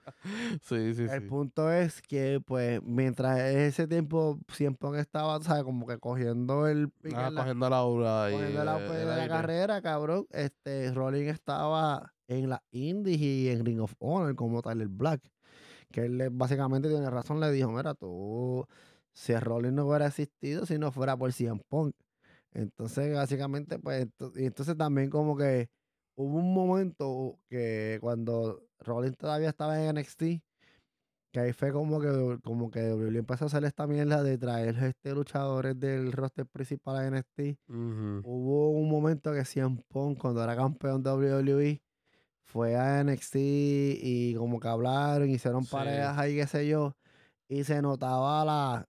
Sí, 0.62 0.96
sí, 0.96 1.04
El 1.04 1.22
sí. 1.22 1.28
punto 1.28 1.72
es 1.72 2.02
que, 2.02 2.42
pues, 2.44 2.82
mientras 2.84 3.40
ese 3.40 3.88
tiempo 3.88 4.40
siempre 4.52 5.00
estaba, 5.00 5.40
¿sabes? 5.42 5.64
Como 5.64 5.86
que 5.86 6.00
cogiendo 6.00 6.68
el 6.68 6.92
Ah, 7.16 7.30
la- 7.30 7.42
cogiendo 7.44 7.70
la 7.70 7.78
aura 7.78 8.30
y 8.32 8.34
cogiendo 8.34 8.64
la 8.64 8.78
el- 8.78 8.92
el 8.92 9.08
de 9.08 9.16
la 9.18 9.28
carrera, 9.28 9.82
cabrón. 9.84 10.26
Este, 10.32 10.92
Rolling 10.94 11.28
estaba 11.28 12.12
en 12.28 12.50
la 12.50 12.64
Indies 12.72 13.20
y 13.22 13.50
en 13.50 13.66
Ring 13.66 13.82
of 13.82 13.94
Honor 14.00 14.36
como 14.36 14.64
Tyler 14.64 14.88
Black. 14.88 15.22
Que 15.92 16.06
él 16.06 16.30
básicamente 16.32 16.90
tiene 16.90 17.08
razón, 17.12 17.40
le 17.40 17.52
dijo, 17.52 17.70
mira, 17.72 17.94
tú, 17.94 18.66
si 19.12 19.36
Rolling 19.36 19.74
no 19.76 19.86
hubiera 19.86 20.08
existido, 20.08 20.66
si 20.66 20.80
no 20.80 20.92
fuera 20.92 21.16
por 21.16 21.32
CM 21.32 21.62
Punk. 21.70 21.94
Entonces, 22.54 23.14
básicamente, 23.14 23.80
pues, 23.80 24.08
y 24.36 24.46
entonces 24.46 24.78
también 24.78 25.10
como 25.10 25.36
que 25.36 25.68
hubo 26.16 26.38
un 26.38 26.54
momento 26.54 27.40
que 27.50 27.98
cuando 28.02 28.62
Rolling 28.80 29.14
todavía 29.14 29.50
estaba 29.50 29.82
en 29.82 29.98
NXT, 29.98 30.24
que 31.32 31.40
ahí 31.40 31.52
fue 31.54 31.72
como 31.72 32.00
que, 32.00 32.38
como 32.44 32.70
que 32.70 32.80
WWE 32.94 33.18
empezó 33.18 33.46
a 33.46 33.48
hacer 33.48 33.64
esta 33.64 33.88
mierda 33.88 34.22
de 34.22 34.38
traer 34.38 34.76
este 34.84 35.14
luchadores 35.16 35.80
del 35.80 36.12
roster 36.12 36.46
principal 36.46 36.98
a 36.98 37.08
NXT. 37.08 37.58
Hubo 38.24 38.70
un 38.70 38.88
momento 38.88 39.34
que 39.34 39.44
CM 39.44 39.82
Punk, 39.90 40.20
cuando 40.20 40.44
era 40.44 40.56
campeón 40.56 41.02
de 41.02 41.10
WWE, 41.10 41.82
fue 42.46 42.76
a 42.76 43.00
NXT 43.04 43.36
y 43.36 44.36
como 44.36 44.60
que 44.60 44.68
hablaron, 44.68 45.28
hicieron 45.28 45.64
Sí. 45.64 45.72
parejas 45.72 46.18
ahí, 46.20 46.36
qué 46.36 46.46
sé 46.46 46.68
yo, 46.68 46.94
y 47.50 47.64
se 47.64 47.82
notaba 47.82 48.46
la... 48.46 48.86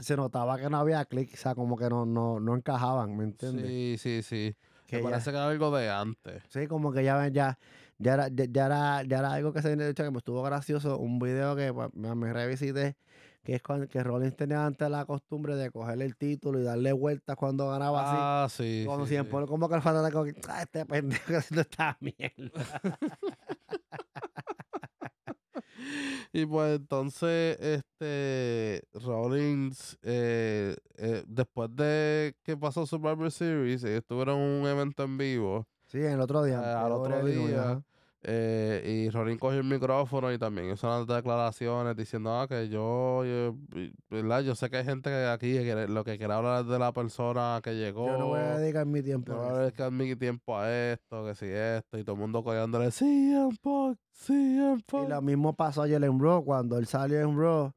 Se 0.00 0.16
notaba 0.16 0.56
que 0.58 0.70
no 0.70 0.78
había 0.78 1.04
clic, 1.06 1.32
o 1.34 1.36
sea, 1.36 1.54
como 1.56 1.76
que 1.76 1.88
no, 1.88 2.06
no, 2.06 2.38
no 2.38 2.54
encajaban, 2.54 3.16
¿me 3.16 3.24
entiendes? 3.24 3.66
Sí, 3.66 3.96
sí, 3.98 4.22
sí. 4.22 4.56
Que 4.86 4.96
Me 4.98 5.02
ya- 5.02 5.08
parece 5.10 5.30
que 5.32 5.36
era 5.36 5.48
algo 5.48 5.76
de 5.76 5.90
antes. 5.90 6.42
Sí, 6.50 6.68
como 6.68 6.92
que 6.92 7.02
ya 7.02 7.16
ven, 7.16 7.34
ya, 7.34 7.58
ya 7.98 8.14
era, 8.14 8.28
ya, 8.28 8.44
ya 8.48 8.66
era, 8.66 9.02
ya 9.02 9.18
era 9.18 9.32
algo 9.32 9.52
que 9.52 9.60
se 9.60 9.72
había 9.72 9.88
hecho 9.88 10.04
que 10.04 10.10
me 10.12 10.18
estuvo 10.18 10.40
gracioso. 10.42 10.98
Un 10.98 11.18
video 11.18 11.56
que 11.56 11.72
pues, 11.72 11.90
me, 11.94 12.14
me 12.14 12.32
revisité, 12.32 12.96
que 13.42 13.56
es 13.56 13.62
cuando 13.62 13.88
que 13.88 14.00
Rollins 14.04 14.36
tenía 14.36 14.64
antes 14.64 14.88
la 14.88 15.04
costumbre 15.04 15.56
de 15.56 15.70
cogerle 15.72 16.04
el 16.04 16.16
título 16.16 16.60
y 16.60 16.62
darle 16.62 16.92
vueltas 16.92 17.34
cuando 17.34 17.68
ganaba 17.68 18.02
así. 18.02 18.16
Ah, 18.16 18.46
sí. 18.48 18.84
Como 18.86 19.04
sí, 19.04 19.14
siempre, 19.14 19.40
sí. 19.42 19.46
como 19.48 19.68
que 19.68 19.74
el 19.74 19.82
fanático, 19.82 20.20
como 20.20 20.32
que, 20.32 20.40
"Ah, 20.48 20.62
este 20.62 20.86
pendejo 20.86 21.36
haciendo 21.36 21.62
esta 21.62 21.98
mierda. 22.00 22.80
Y 26.32 26.46
pues 26.46 26.76
entonces, 26.78 27.56
este, 27.98 28.82
Rollins, 28.94 29.98
eh, 30.02 30.76
eh, 30.96 31.24
después 31.26 31.74
de 31.74 32.36
que 32.44 32.56
pasó 32.56 32.86
Survivor 32.86 33.30
Series, 33.30 33.82
ellos 33.84 34.04
tuvieron 34.06 34.38
un 34.38 34.66
evento 34.66 35.02
en 35.02 35.18
vivo. 35.18 35.66
Sí, 35.86 35.98
el 35.98 36.20
otro 36.20 36.44
día. 36.44 36.84
Al 36.84 36.92
otro 36.92 37.24
día. 37.24 37.82
Eh, 38.22 39.06
y 39.06 39.10
Rollins 39.10 39.38
cogió 39.38 39.60
el 39.60 39.64
micrófono 39.64 40.32
y 40.32 40.38
también 40.38 40.72
hizo 40.72 40.88
unas 40.88 41.06
declaraciones 41.06 41.94
diciendo 41.94 42.36
ah, 42.36 42.48
que 42.48 42.68
yo, 42.68 43.24
yo, 43.24 43.54
¿verdad? 44.10 44.40
yo 44.40 44.56
sé 44.56 44.68
que 44.68 44.78
hay 44.78 44.84
gente 44.84 45.26
aquí 45.26 45.52
que 45.52 45.86
lo 45.86 46.02
que 46.02 46.18
quiere 46.18 46.32
hablar 46.32 46.64
de 46.64 46.78
la 46.80 46.92
persona 46.92 47.60
que 47.62 47.76
llegó. 47.76 48.06
Yo 48.06 48.18
no 48.18 48.26
voy 48.28 48.40
a 48.40 48.58
dedicar 48.58 48.86
mi 48.86 49.02
tiempo 49.02 49.32
no 49.32 49.38
voy 49.38 49.50
a 49.50 49.58
dedicar 49.58 49.92
mi 49.92 50.16
tiempo 50.16 50.58
a 50.58 50.68
esto, 50.68 51.26
que 51.26 51.34
si 51.36 51.46
esto, 51.46 51.96
y 51.96 52.02
todo 52.02 52.16
el 52.16 52.20
mundo 52.20 52.42
cogiéndole, 52.42 52.90
sí, 52.90 53.32
Punk, 53.62 53.98
sí, 54.10 54.58
Punk. 54.86 55.06
Y 55.06 55.10
lo 55.10 55.22
mismo 55.22 55.52
pasó 55.52 55.82
ayer 55.82 56.02
en 56.02 56.18
Raw, 56.18 56.44
cuando 56.44 56.76
él 56.76 56.86
salió 56.86 57.20
en 57.20 57.38
Raw, 57.38 57.72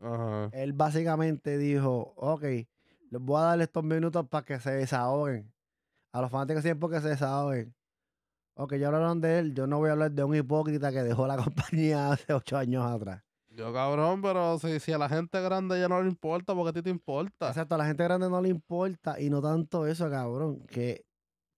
él 0.53 0.73
básicamente 0.73 1.59
dijo, 1.59 2.13
ok, 2.15 2.43
les 3.11 3.21
voy 3.21 3.37
a 3.37 3.45
dar 3.45 3.61
estos 3.61 3.83
minutos 3.83 4.25
para 4.27 4.43
que 4.43 4.59
se 4.59 4.71
desahoguen. 4.71 5.53
A 6.13 6.21
los 6.21 6.31
fanáticos 6.31 6.63
siempre 6.63 6.89
que 6.89 6.99
se 6.99 7.09
desahoguen. 7.09 7.73
Ok, 8.61 8.75
ya 8.75 8.87
hablaron 8.87 9.19
de 9.19 9.39
él. 9.39 9.55
Yo 9.55 9.65
no 9.65 9.79
voy 9.79 9.89
a 9.89 9.93
hablar 9.93 10.11
de 10.11 10.23
un 10.23 10.35
hipócrita 10.35 10.91
que 10.91 11.01
dejó 11.01 11.25
la 11.25 11.35
compañía 11.43 12.11
hace 12.11 12.31
ocho 12.31 12.57
años 12.57 12.85
atrás. 12.85 13.23
Yo, 13.49 13.73
cabrón, 13.73 14.21
pero 14.21 14.59
si, 14.59 14.79
si 14.79 14.93
a 14.93 14.99
la 14.99 15.09
gente 15.09 15.41
grande 15.41 15.79
ya 15.79 15.89
no 15.89 15.99
le 15.99 16.07
importa, 16.07 16.53
porque 16.53 16.69
a 16.69 16.73
ti 16.73 16.83
te 16.83 16.91
importa. 16.91 17.47
Exacto, 17.47 17.73
a 17.73 17.79
la 17.79 17.85
gente 17.87 18.03
grande 18.03 18.29
no 18.29 18.39
le 18.39 18.49
importa. 18.49 19.19
Y 19.19 19.31
no 19.31 19.41
tanto 19.41 19.87
eso, 19.87 20.07
cabrón, 20.11 20.59
que 20.67 21.05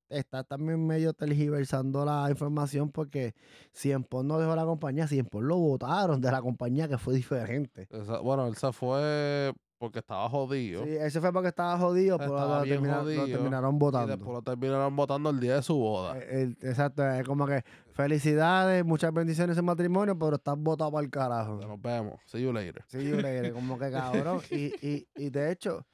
está 0.08 0.46
también 0.46 0.86
medio 0.88 1.13
tergiversando 1.13 2.06
la 2.06 2.30
información 2.30 2.89
porque 2.89 3.34
Cienpon 3.74 4.28
no 4.28 4.39
dejó 4.39 4.56
la 4.56 4.63
compañía, 4.63 5.08
Cienpon 5.08 5.46
lo 5.46 5.58
votaron 5.58 6.22
de 6.22 6.32
la 6.32 6.42
compañía 6.42 6.88
que 6.88 6.98
fue 6.98 7.16
diferente. 7.16 7.88
bueno, 8.24 8.48
él 8.48 8.56
se 8.56 8.72
fue 8.72 9.54
porque 9.84 10.00
estaba 10.00 10.30
jodido. 10.30 10.86
Sí, 10.86 10.91
ese 10.91 11.19
fue 11.19 11.34
porque 11.34 11.50
estaba 11.50 11.78
jodido, 11.78 12.17
pero 12.17 12.38
lo, 12.38 12.62
terminaron 12.63 13.78
votando. 13.78 14.13
Y 14.13 14.15
después 14.15 14.34
lo 14.34 14.41
terminaron 14.41 14.96
votando 14.96 15.30
el 15.30 15.41
día 15.41 15.56
de 15.56 15.62
su 15.62 15.76
boda. 15.76 16.17
Eh, 16.19 16.56
exacto, 16.62 17.06
es 17.06 17.28
como 17.28 17.46
que 17.46 17.65
felicidades, 17.91 18.86
muchas 18.86 19.13
bendiciones 19.13 19.58
en 19.58 19.65
matrimonio, 19.65 20.17
pero 20.17 20.38
estás 20.38 20.58
votado 20.58 20.89
para 20.89 21.04
el 21.04 21.12
carajo. 21.12 21.58
Nos 21.58 21.82
vemos, 21.82 22.17
see 22.28 22.41
you 22.41 22.54
later. 22.54 22.82
See 22.88 23.10
you 23.10 23.17
later, 23.17 23.52
como 23.52 23.78
que 23.78 23.91
cabrón. 23.91 24.39
y, 24.52 24.67
y, 24.88 25.06
y 25.17 25.30
de 25.30 25.52
hecho, 25.52 25.86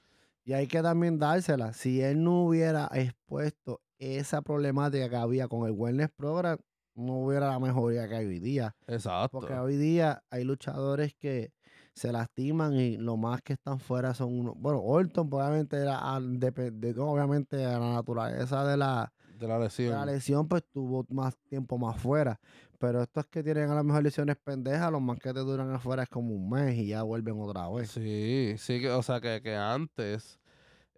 y 0.43 0.54
hay 0.54 0.67
que 0.67 0.84
también 0.84 1.17
dársela, 1.17 1.73
si 1.73 1.99
él 1.99 2.23
no 2.23 2.43
hubiera 2.43 2.91
expuesto 2.93 3.82
esa 3.97 4.43
problemática 4.43 5.10
que 5.10 5.15
había 5.15 5.47
con 5.47 5.65
el 5.65 5.71
Wellness 5.71 6.12
Program, 6.15 6.60
no 6.93 7.21
hubiera 7.21 7.47
la 7.47 7.60
mejoría 7.60 8.08
que 8.08 8.17
hay 8.17 8.28
hoy 8.28 8.39
día. 8.39 8.75
Exacto. 8.86 9.39
Porque 9.39 9.56
hoy 9.56 9.78
día 9.78 10.21
hay 10.30 10.43
luchadores 10.43 11.15
que 11.15 11.54
se 12.00 12.14
lastiman 12.14 12.74
y 12.76 12.98
lo 12.98 13.18
más 13.18 13.42
que 13.42 13.54
están 13.54 13.80
fuera 13.80 14.14
son 14.14 14.40
unos. 14.40 14.56
Bueno, 14.58 14.80
Orton 14.82 15.30
probablemente 15.30 15.76
era 15.78 16.00
de, 16.22 16.96
obviamente 16.98 17.66
a 17.66 17.78
la 17.78 17.94
naturaleza 17.94 18.66
de 18.66 18.78
la, 18.78 19.12
de 19.38 19.48
la 19.48 19.60
lesión. 19.60 19.92
la 19.92 20.06
lesión, 20.06 20.48
pues 20.48 20.64
tuvo 20.72 21.06
más 21.10 21.36
tiempo 21.50 21.78
más 21.78 22.02
fuera. 22.02 22.40
Pero 22.80 23.02
estos 23.02 23.26
que 23.28 23.44
tienen 23.44 23.70
a 23.70 23.76
lo 23.76 23.84
mejor 23.84 24.04
lesiones 24.04 24.38
pendejas, 24.38 24.90
los 24.90 25.02
más 25.02 25.20
que 25.20 25.34
te 25.34 25.42
duran 25.42 25.70
afuera 25.72 26.04
es 26.04 26.10
como 26.10 26.34
un 26.34 26.50
mes 26.50 26.78
y 26.78 26.88
ya 26.88 27.04
vuelven 27.04 27.36
otra 27.42 27.68
vez. 27.68 27.92
Sí, 27.92 28.56
sí, 28.58 28.86
o 28.88 29.04
sea 29.04 29.20
que, 29.20 29.42
que 29.42 29.54
antes 29.54 30.38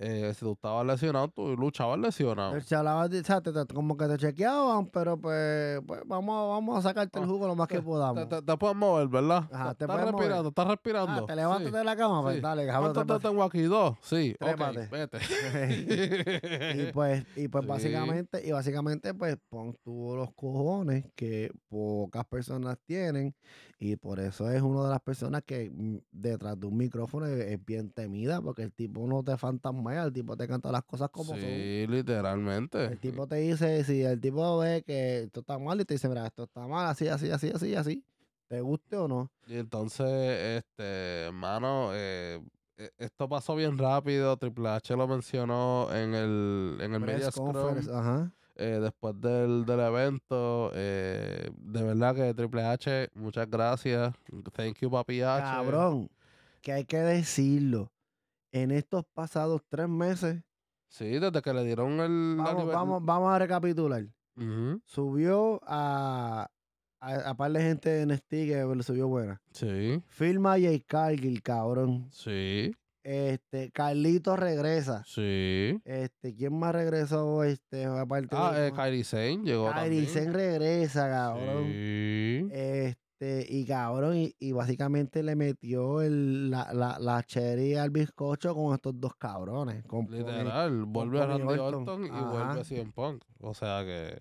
eh, 0.04 0.34
si 0.34 0.40
tú 0.40 0.54
estabas 0.54 0.84
lesionado, 0.84 1.28
tú 1.28 1.56
luchabas 1.56 2.00
lesionado. 2.00 2.60
Se 2.62 2.76
hablaba 2.76 3.08
de, 3.08 3.20
o 3.20 3.24
sea, 3.24 3.40
como 3.72 3.96
que 3.96 4.08
te 4.08 4.18
chequeaban, 4.18 4.88
pero 4.88 5.16
pues, 5.16 5.80
pues 5.86 6.02
vamos, 6.06 6.50
vamos 6.50 6.80
a 6.80 6.90
sacarte 6.90 7.20
el 7.20 7.26
ah, 7.26 7.28
jugo 7.28 7.46
lo 7.46 7.56
más 7.56 7.68
que 7.68 7.84
podamos. 7.84 8.28
Te, 8.28 8.42
te, 8.42 8.58
puedes 8.58 8.76
mover, 8.76 9.08
¿verdad? 9.08 9.48
Ajá, 9.52 9.76
te 9.76 9.86
estás 9.86 10.02
respirando, 10.02 10.50
estás 10.50 10.68
respirando. 10.68 11.24
Ah, 11.24 11.26
te 11.28 11.36
levantas 11.36 11.72
de 11.72 11.84
la 11.84 11.96
cama, 11.96 12.24
pues 12.24 12.42
dale, 12.42 12.66
¿Cuántos 12.66 13.06
te 13.06 13.20
tengo 13.20 13.44
aquí? 13.44 13.62
¿Dos? 13.62 13.96
Sí, 14.02 14.36
ok, 14.40 14.90
vete. 14.90 15.20
y 16.90 16.92
pues, 16.92 17.24
y 17.36 17.48
pues 17.48 17.68
básicamente, 17.68 18.42
y 18.44 18.52
básicamente, 18.52 19.14
pues 19.14 19.38
pon 19.50 19.78
tú 19.84 20.16
los 20.16 20.34
cojones 20.34 21.06
que 21.16 21.52
pocas 21.70 22.26
personas 22.26 22.80
tienen 22.88 23.36
y 23.84 23.96
por 23.96 24.20
eso 24.20 24.48
es 24.52 24.62
una 24.62 24.84
de 24.84 24.90
las 24.92 25.02
personas 25.02 25.42
que 25.44 25.72
mm, 25.72 25.98
detrás 26.12 26.60
de 26.60 26.68
un 26.68 26.78
micrófono 26.78 27.26
es, 27.26 27.66
bien 27.66 27.90
temida 27.90 28.40
porque 28.40 28.62
el 28.62 28.72
tipo 28.72 29.08
no 29.08 29.24
te 29.24 29.36
fantasma 29.38 30.04
el 30.04 30.14
tipo 30.14 30.38
te 30.38 30.48
canta 30.48 30.72
las 30.72 30.84
cosas 30.84 31.10
como 31.10 31.34
sí, 31.34 31.42
Sí, 31.42 31.88
literalmente. 31.88 32.86
El 32.86 33.00
tipo 33.00 33.26
te 33.26 33.38
dice, 33.38 33.84
si 33.84 34.04
el 34.04 34.22
tipo 34.22 34.60
ve 34.60 34.84
que 34.84 35.24
esto 35.24 35.40
está 35.40 35.58
mal 35.58 35.82
y 35.82 35.86
te 35.86 35.96
dice, 35.96 36.08
mira, 36.08 36.28
esto 36.28 36.44
está 36.44 36.68
mal, 36.68 36.90
así, 36.90 37.08
así, 37.08 37.32
así, 37.32 37.50
así, 37.50 37.74
así, 37.74 38.06
te 38.48 38.62
guste 38.62 38.98
o 38.98 39.08
no. 39.08 39.32
Y 39.48 39.58
entonces, 39.58 40.08
este, 40.64 41.24
hermano, 41.26 41.90
eh, 41.94 42.40
e, 42.78 42.92
esto 43.00 43.28
pasó 43.28 43.56
bien 43.56 43.80
rápido. 43.80 44.38
Triple 44.38 44.70
H 44.70 44.96
lo 44.96 45.08
mencionó 45.08 45.88
en 45.92 46.14
el, 46.14 46.78
en 46.82 46.94
el 46.94 47.00
Media 47.00 47.32
Scrum. 47.32 47.80
Eh, 48.62 48.80
después 48.80 49.20
del, 49.20 49.66
del 49.66 49.80
evento, 49.80 50.72
eh, 50.76 51.50
de 51.58 51.84
verdad 51.84 52.14
que 52.14 52.32
Triple 52.36 52.64
H, 52.64 53.10
muchas 53.16 53.50
gracias. 53.50 54.14
Thank 54.54 54.78
you, 54.82 54.92
papi 54.92 55.24
H. 55.24 55.42
Cabrón, 55.42 56.12
que 56.62 56.72
hay 56.72 56.86
que 56.86 56.98
decirlo 56.98 57.92
en 58.52 58.70
estos 58.70 59.04
pasados 59.16 59.64
tres 59.68 59.90
meses. 59.90 60.44
Sí, 60.90 61.18
desde 61.18 61.42
que 61.42 61.54
le 61.54 61.64
dieron 61.64 62.00
el. 62.02 62.36
Vamos, 62.38 62.68
vamos, 62.68 63.04
vamos 63.04 63.34
a 63.34 63.40
recapitular. 63.40 64.06
Subió 64.86 65.60
a, 65.66 66.48
a, 67.00 67.34
par 67.36 67.52
de 67.52 67.62
gente 67.62 68.02
en 68.02 68.16
Stick 68.16 68.50
le 68.50 68.84
subió 68.84 69.08
buena. 69.08 69.42
Sí. 69.54 70.04
Firma 70.08 70.58
J. 70.60 70.84
Cargill, 70.86 71.42
cabrón. 71.42 72.08
Sí. 72.12 72.76
Este, 73.04 73.72
Carlito 73.72 74.36
regresa. 74.36 75.04
Sí. 75.06 75.82
Este, 75.86 76.36
¿quién 76.36 76.58
más 76.58 76.74
regresó? 76.74 77.44
Este, 77.44 77.86
aparte 77.86 78.36
ah, 78.38 78.54
eh, 78.56 78.72
Kairi 78.76 79.04
Sane 79.04 79.42
llegó 79.44 79.72
Kairi 79.72 80.06
Sane 80.06 80.32
regresa, 80.32 81.10
cabrón. 81.10 81.64
Sí. 81.66 82.48
Este, 82.52 83.46
y 83.50 83.66
cabrón, 83.66 84.32
y, 84.40 84.52
básicamente 84.52 85.24
le 85.24 85.36
metió 85.36 86.02
el, 86.02 86.50
la, 86.50 86.74
la, 86.74 86.98
la 87.00 87.24
cherry 87.24 87.76
al 87.76 87.90
bizcocho 87.90 88.54
con 88.56 88.74
estos 88.74 89.00
dos 89.00 89.16
cabrones. 89.16 89.84
Literal, 90.10 90.86
vuelve 90.86 91.22
a 91.22 91.26
Randy 91.28 91.58
Orton, 91.58 92.06
y 92.06 92.10
vuelve 92.10 92.62
a 92.62 92.64
CM 92.64 92.92
Punk. 92.92 93.24
O 93.40 93.54
sea 93.54 93.84
que, 93.84 94.18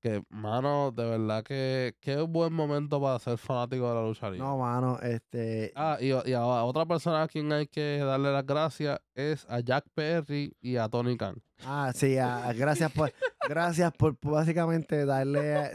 que, 0.00 0.22
mano, 0.30 0.90
de 0.92 1.04
verdad 1.04 1.44
que, 1.44 1.94
es 2.00 2.16
un 2.16 2.32
buen 2.32 2.52
momento 2.52 3.00
para 3.00 3.18
ser 3.18 3.38
fanático 3.38 3.88
de 3.88 3.94
la 3.94 4.02
lucha 4.02 4.30
libre. 4.30 4.46
No, 4.46 4.58
mano, 4.58 4.98
este... 5.00 5.72
Ah, 5.76 5.98
y, 6.00 6.08
y 6.28 6.32
a 6.32 6.44
otra 6.44 6.86
persona 6.86 7.22
a 7.22 7.28
quien 7.28 7.52
hay 7.52 7.66
que 7.66 7.98
darle 7.98 8.32
las 8.32 8.46
gracias 8.46 9.00
es 9.14 9.46
a 9.48 9.60
Jack 9.60 9.84
Perry 9.94 10.56
y 10.60 10.76
a 10.76 10.88
Tony 10.88 11.16
Khan. 11.16 11.40
Ah, 11.64 11.92
sí, 11.94 12.14
gracias 12.14 12.90
por 12.92 13.12
gracias 13.48 13.92
por, 13.92 14.16
básicamente 14.22 15.04
darle 15.04 15.70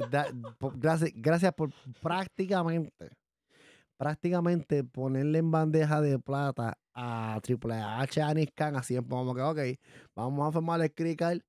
gracias, 0.74 1.12
gracias 1.16 1.54
por 1.54 1.72
prácticamente 2.02 3.12
prácticamente 3.98 4.84
ponerle 4.84 5.40
en 5.40 5.52
bandeja 5.52 6.02
de 6.02 6.20
plata 6.20 6.78
a 6.94 7.40
Triple 7.44 7.76
H 7.76 8.22
a 8.22 8.34
Khan 8.54 8.76
así 8.76 8.96
como 9.08 9.36
que 9.36 9.42
ok, 9.42 9.60
vamos 10.16 10.48
a 10.48 10.52
formar 10.52 10.82
el 10.82 10.94
crical 10.94 11.46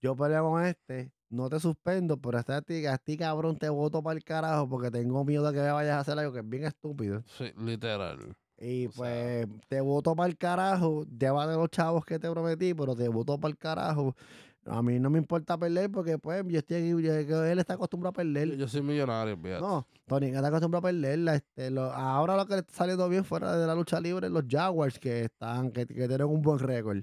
yo 0.00 0.16
peleo 0.16 0.50
con 0.50 0.64
este 0.64 1.12
no 1.30 1.48
te 1.48 1.60
suspendo, 1.60 2.16
pero 2.16 2.38
este 2.38 2.52
a 2.52 2.62
ti, 2.62 2.86
a 2.86 2.98
ti 2.98 3.16
cabrón 3.16 3.56
te 3.56 3.68
voto 3.68 4.02
para 4.02 4.16
el 4.16 4.24
carajo 4.24 4.68
porque 4.68 4.90
tengo 4.90 5.24
miedo 5.24 5.46
de 5.46 5.52
que 5.52 5.64
me 5.64 5.70
vayas 5.70 5.96
a 5.96 6.00
hacer 6.00 6.18
algo 6.18 6.32
que 6.32 6.40
es 6.40 6.48
bien 6.48 6.64
estúpido. 6.64 7.22
Sí, 7.36 7.52
literal. 7.58 8.36
Y 8.60 8.88
pues 8.88 9.46
te 9.68 9.80
voto 9.80 10.16
para 10.16 10.28
el 10.28 10.36
carajo, 10.36 11.04
lleva 11.04 11.46
de 11.46 11.56
los 11.56 11.70
chavos 11.70 12.04
que 12.04 12.18
te 12.18 12.28
prometí, 12.30 12.74
pero 12.74 12.96
te 12.96 13.08
voto 13.08 13.38
para 13.38 13.50
el 13.50 13.56
carajo. 13.56 14.16
A 14.66 14.82
mí 14.82 14.98
no 14.98 15.08
me 15.08 15.18
importa 15.18 15.56
perder 15.56 15.90
porque 15.90 16.18
pues 16.18 16.44
yo 16.46 16.58
estoy 16.58 16.76
aquí, 17.08 17.32
él 17.32 17.58
está 17.58 17.74
acostumbrado 17.74 18.10
a 18.10 18.12
perder. 18.12 18.56
Yo 18.56 18.68
soy 18.68 18.82
millonario, 18.82 19.36
fíjate. 19.36 19.60
No, 19.62 19.86
Tony 20.06 20.26
está 20.26 20.46
acostumbrado 20.46 20.86
a 20.86 20.90
perder. 20.90 21.20
Este, 21.28 21.72
ahora 21.78 22.36
lo 22.36 22.46
que 22.46 22.54
le 22.54 22.60
está 22.60 22.74
saliendo 22.74 23.08
bien 23.08 23.24
fuera 23.24 23.56
de 23.56 23.66
la 23.66 23.74
lucha 23.74 24.00
libre, 24.00 24.28
los 24.28 24.44
Jaguars 24.48 24.98
que 24.98 25.24
están, 25.24 25.70
que, 25.70 25.86
tienen 25.86 26.24
un 26.24 26.42
buen 26.42 26.58
récord. 26.58 27.02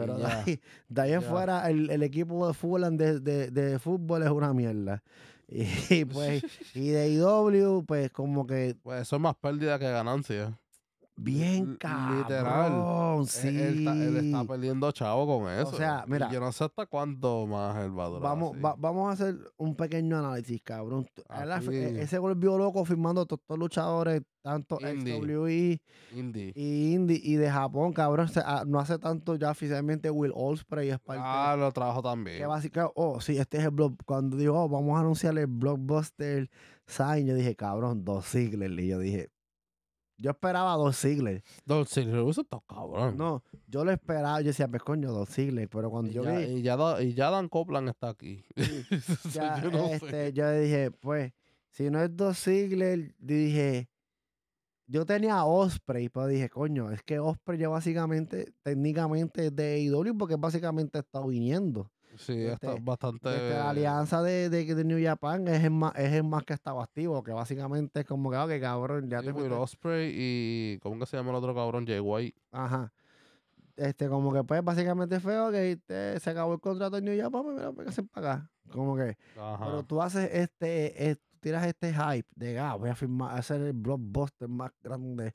Pero 0.00 0.18
de 0.18 0.26
ahí, 0.26 0.60
de 0.88 1.02
ahí 1.02 1.12
en 1.12 1.22
fuera, 1.22 1.68
el, 1.70 2.02
equipo 2.02 2.46
de 2.46 2.54
fútbol, 2.54 2.96
de, 2.96 3.20
de, 3.20 3.50
de, 3.50 3.78
fútbol 3.78 4.22
es 4.22 4.30
una 4.30 4.52
mierda. 4.52 5.02
Y, 5.52 6.04
pues, 6.04 6.44
y 6.74 6.90
de 6.90 7.10
IW, 7.10 7.84
pues 7.84 8.10
como 8.12 8.46
que. 8.46 8.76
Pues 8.82 9.12
es 9.12 9.20
más 9.20 9.34
pérdida 9.34 9.78
que 9.80 9.90
ganancia. 9.90 10.56
Bien 11.22 11.76
cabrón, 11.76 12.18
Literal. 12.18 13.26
Sí. 13.26 13.48
Él, 13.48 14.16
está, 14.16 14.44
perdiendo 14.44 14.90
chavo 14.92 15.26
con 15.26 15.52
eso. 15.52 15.68
O 15.68 15.76
sea, 15.76 16.04
mira. 16.06 16.30
yo 16.30 16.40
no 16.40 16.50
sé 16.50 16.64
hasta 16.64 16.86
cuánto 16.86 17.46
más 17.46 17.76
él 17.84 17.98
va 17.98 18.06
a 18.06 18.08
durar. 18.08 18.22
Vamos, 18.22 18.56
vamos 18.78 19.10
a 19.10 19.12
hacer 19.12 19.36
un 19.58 19.76
pequeño 19.76 20.18
análisis, 20.18 20.62
cabrón. 20.62 21.06
E, 21.70 22.00
ese 22.00 22.18
volvió 22.18 22.56
loco 22.56 22.84
firmando 22.86 23.26
todos 23.26 23.42
los 23.48 23.58
luchadores, 23.58 24.22
tanto 24.42 24.76
WWE 24.76 25.80
Indie. 26.14 26.52
y 26.54 26.94
Indie 26.94 27.20
y 27.22 27.34
de 27.34 27.50
Japón, 27.50 27.92
cabrón. 27.92 28.30
Ah, 28.36 28.64
no 28.66 28.80
hace 28.80 28.98
tanto 28.98 29.36
ya 29.36 29.50
oficialmente 29.50 30.10
Will 30.10 30.32
Ospreay 30.34 30.88
es 30.88 30.98
parte. 31.00 31.22
Ah, 31.22 31.54
lo 31.58 31.70
trabajo 31.72 32.00
también. 32.00 32.38
Que 32.38 32.46
básicamente, 32.46 32.94
oh, 32.96 33.20
sí, 33.20 33.36
este 33.36 33.58
es 33.58 33.64
el 33.64 33.70
blog. 33.70 33.94
Cuando 34.06 34.38
dijo, 34.38 34.54
oh, 34.54 34.68
vamos 34.68 34.96
a 34.96 35.00
anunciar 35.00 35.36
el 35.36 35.46
blockbuster 35.46 36.48
sign, 36.86 37.26
yo 37.26 37.34
dije, 37.34 37.54
cabrón, 37.54 38.04
dos 38.04 38.24
sigles. 38.24 38.70
Y 38.78 38.88
yo 38.88 38.98
dije, 38.98 39.30
yo 40.20 40.30
esperaba 40.30 40.74
dos 40.74 40.96
Ziggler. 41.00 41.42
Dos 41.64 41.88
Ziggler, 41.88 42.26
eso 42.28 42.42
está 42.42 42.60
cabrón. 42.68 43.16
No, 43.16 43.42
yo 43.66 43.84
lo 43.84 43.90
esperaba, 43.90 44.40
yo 44.40 44.48
decía, 44.48 44.68
pues 44.68 44.82
coño, 44.82 45.10
dos 45.12 45.28
Ziggler, 45.30 45.68
pero 45.68 45.90
cuando 45.90 46.10
y, 46.10 46.14
yo 46.14 46.22
ya, 46.24 46.38
vi, 46.38 46.44
y, 46.44 46.62
ya, 46.62 46.76
da- 46.76 47.02
y 47.02 47.14
ya 47.14 47.30
Dan 47.30 47.48
Copland 47.48 47.88
está 47.88 48.10
aquí. 48.10 48.44
ya, 49.32 49.62
yo 49.62 49.70
no 49.70 49.86
este, 49.88 50.32
yo 50.32 50.50
dije, 50.52 50.90
pues, 50.90 51.32
si 51.70 51.90
no 51.90 52.02
es 52.02 52.14
dos 52.16 52.38
Ziggler, 52.38 53.14
dije, 53.18 53.88
yo 54.86 55.06
tenía 55.06 55.44
Osprey, 55.44 56.08
pero 56.08 56.26
dije, 56.26 56.48
coño, 56.50 56.90
es 56.90 57.02
que 57.02 57.18
Osprey 57.20 57.58
ya 57.58 57.68
básicamente, 57.68 58.52
técnicamente 58.62 59.46
es 59.46 59.54
de 59.56 59.74
AEW 59.88 60.18
porque 60.18 60.36
básicamente 60.36 60.98
está 60.98 61.24
viniendo. 61.24 61.90
Sí, 62.16 62.32
Este- 62.46 62.66
está 62.66 62.74
bastante. 62.80 63.28
La 63.50 63.70
alianza 63.70 64.22
de, 64.22 64.50
de, 64.50 64.74
de 64.74 64.84
New 64.84 65.02
Japan 65.02 65.46
es 65.48 65.62
el, 65.64 65.70
más, 65.70 65.94
es 65.96 66.12
el 66.12 66.24
más 66.24 66.44
que 66.44 66.52
estaba 66.52 66.82
activo, 66.84 67.22
que 67.22 67.32
básicamente 67.32 68.00
es 68.00 68.06
como 68.06 68.30
que, 68.30 68.36
que 68.48 68.60
cabrón, 68.60 69.08
ya 69.08 69.20
Sí, 69.20 69.26
te 69.26 69.32
Will 69.32 69.52
Ospreay 69.52 70.12
y. 70.14 70.78
¿Cómo 70.82 70.98
que 70.98 71.06
se 71.06 71.16
llama 71.16 71.30
el 71.30 71.36
otro 71.36 71.54
cabrón? 71.54 71.86
Jay 71.86 72.00
White. 72.00 72.38
Ajá. 72.52 72.92
Este, 73.76 74.08
como 74.08 74.32
que 74.32 74.44
pues 74.44 74.62
básicamente 74.62 75.20
feo 75.20 75.50
que 75.50 75.72
este, 75.72 76.20
se 76.20 76.30
acabó 76.30 76.52
el 76.52 76.60
contrato 76.60 76.98
en 76.98 77.04
New 77.06 77.18
Japan, 77.18 77.42
pues 77.44 77.56
mira, 77.56 77.70
véngase 77.70 78.02
para 78.02 78.32
acá. 78.34 78.50
Como 78.70 78.94
que, 78.96 79.16
Ajá. 79.38 79.64
pero 79.64 79.82
tú 79.84 80.02
haces 80.02 80.28
este, 80.32 81.16
tú 81.16 81.38
tiras 81.40 81.66
este 81.66 81.94
hype 81.94 82.28
de, 82.36 82.58
ah, 82.58 82.74
voy 82.74 82.90
a 82.90 82.94
firmar, 82.94 83.34
a 83.34 83.38
hacer 83.38 83.60
el 83.62 83.72
blockbuster 83.72 84.48
más 84.48 84.70
grande. 84.82 85.32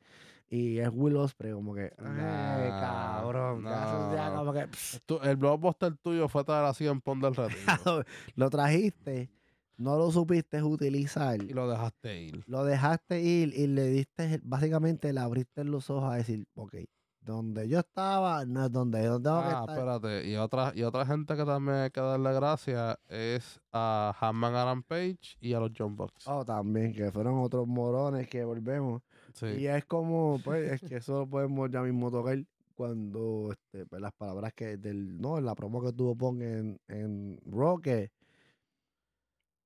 Y 0.47 0.77
es 0.77 0.89
Will 0.93 1.15
Ospreay, 1.17 1.53
como 1.53 1.73
que, 1.73 1.91
ay, 1.97 2.69
cabrón. 2.69 3.63
que 3.63 3.69
eso 3.69 4.13
ya 4.15 4.35
como 4.35 4.53
que, 4.53 4.67
Tú- 5.05 5.19
el 5.23 5.35
blockbuster 5.37 5.95
tuyo 5.97 6.27
fue 6.27 6.43
traer 6.43 6.65
así 6.65 6.85
en 6.87 7.01
Pon 7.01 7.19
del 7.19 7.33
Retiro. 7.35 8.03
lo 8.35 8.49
trajiste, 8.49 9.29
no 9.77 9.97
lo 9.97 10.11
supiste 10.11 10.61
utilizar. 10.61 11.41
y 11.41 11.49
lo 11.49 11.67
dejaste 11.69 12.21
ir. 12.21 12.43
lo 12.47 12.63
dejaste 12.63 13.21
ir 13.21 13.53
y 13.55 13.67
le 13.67 13.87
diste, 13.87 14.39
básicamente 14.43 15.11
le 15.11 15.19
abriste 15.19 15.63
los 15.63 15.89
ojos 15.89 16.13
a 16.13 16.15
decir, 16.17 16.45
ok, 16.53 16.75
donde 17.21 17.67
yo 17.67 17.79
estaba 17.79 18.45
no 18.45 18.65
es 18.67 18.71
donde 18.71 19.03
yo 19.03 19.19
tengo 19.19 19.41
que 19.41 19.47
Ah, 19.47 19.59
estar. 19.61 19.69
espérate. 19.79 20.27
Y 20.29 20.35
otra, 20.35 20.71
y 20.75 20.83
otra 20.83 21.07
gente 21.07 21.35
que 21.35 21.43
también 21.43 21.77
hay 21.77 21.89
que 21.89 21.99
darle 21.99 22.31
gracias 22.33 22.97
es 23.09 23.59
a 23.73 24.13
Hanman 24.21 24.53
Aaron 24.53 24.83
Page 24.83 25.37
y 25.41 25.53
a 25.53 25.59
los 25.59 25.71
John 25.75 25.95
Bucks. 25.95 26.27
Oh, 26.27 26.45
también, 26.45 26.93
que 26.93 27.11
fueron 27.11 27.39
otros 27.39 27.65
morones 27.67 28.27
que 28.27 28.45
volvemos. 28.45 29.01
Y 29.41 29.67
es 29.67 29.85
como, 29.85 30.39
pues, 30.43 30.71
es 30.71 30.89
que 30.89 30.97
eso 30.97 31.19
lo 31.19 31.27
podemos 31.27 31.69
ya 31.69 31.81
mismo 31.81 32.09
tocar 32.09 32.37
cuando 32.75 33.51
este, 33.51 33.85
pues, 33.85 34.01
las 34.01 34.13
palabras 34.13 34.53
que 34.53 34.77
del, 34.77 35.19
no, 35.19 35.39
la 35.41 35.55
promo 35.55 35.81
que 35.81 35.91
tuvo 35.91 36.15
Pong 36.15 36.41
en, 36.41 36.79
en 36.87 37.39
que 37.81 38.11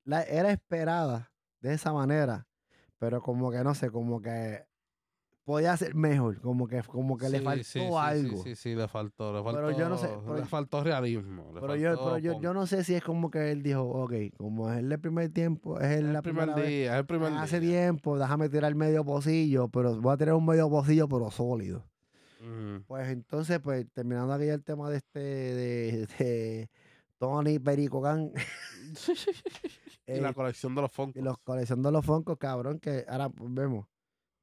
la, 0.06 0.24
era 0.24 0.52
esperada 0.52 1.32
de 1.62 1.74
esa 1.74 1.94
manera, 1.94 2.48
pero 2.98 3.22
como 3.22 3.52
que 3.52 3.64
no 3.64 3.76
sé, 3.76 3.92
como 3.92 4.22
que 4.22 4.66
podía 5.50 5.76
ser 5.78 5.96
mejor, 5.96 6.40
como 6.42 6.68
que, 6.68 6.84
como 6.84 7.18
que 7.18 7.28
le 7.28 7.42
faltó 7.42 7.64
sí, 7.64 7.80
sí, 7.80 7.88
sí, 7.88 7.96
algo. 7.98 8.44
Sí, 8.44 8.56
sí, 8.56 8.76
le 8.76 8.88
faltó. 8.88 9.34
Le 9.34 9.44
faltó 9.44 9.60
Pero 9.60 9.72
yo 9.76 9.90
no 9.90 9.98
sé, 9.98 10.08
pero 10.24 10.36
le 10.36 10.46
faltó 10.46 10.84
realismo. 10.84 11.50
le 11.56 11.60
Pero 11.60 11.76
yo, 11.76 11.96
pero 11.98 12.18
yo, 12.20 12.40
yo 12.40 12.54
no 12.54 12.68
sé 12.68 12.84
si 12.84 12.94
es 12.94 13.04
como 13.04 13.32
que 13.32 13.50
él 13.50 13.64
dijo, 13.64 13.82
ok, 13.82 14.14
como 14.38 14.72
es 14.72 14.78
el 14.78 15.00
primer 15.00 15.30
tiempo, 15.30 15.80
es 15.80 15.98
el, 15.98 16.14
la 16.14 16.20
el 16.20 16.24
primer 16.24 16.44
primera 16.44 16.56
vez, 16.56 16.68
día, 16.68 16.94
es 16.94 17.00
el 17.00 17.06
primer 17.08 17.34
hace 17.34 17.60
día. 17.60 17.80
tiempo, 17.80 18.20
déjame 18.20 18.48
tirar 18.50 18.76
medio 18.76 19.04
pocillo, 19.04 19.70
pero 19.70 20.00
voy 20.00 20.14
a 20.14 20.18
tirar 20.18 20.36
un 20.36 20.46
medio 20.46 20.70
pocillo, 20.70 21.10
pero 21.10 21.32
sólido. 21.32 21.84
Pues 22.86 23.10
entonces, 23.10 23.60
pues 23.60 23.88
terminando 23.92 24.32
aquí 24.32 24.46
el 24.46 24.64
tema 24.64 24.88
de 24.92 24.98
este, 24.98 25.20
de, 25.20 26.08
de 26.20 26.70
Tony 27.18 27.58
Perico 27.58 28.02
Gang 28.02 28.30
y 30.06 30.20
la 30.20 30.30
eh, 30.30 30.34
colección 30.36 30.76
de 30.76 30.82
los 30.84 30.92
Funkos. 30.92 31.20
y 31.20 31.26
los 31.26 31.40
colección 31.40 31.82
de 31.82 31.92
los 31.92 32.06
Funkos, 32.06 32.38
cabrón, 32.38 32.80
que 32.80 33.04
ahora 33.08 33.32
vemos. 33.36 33.88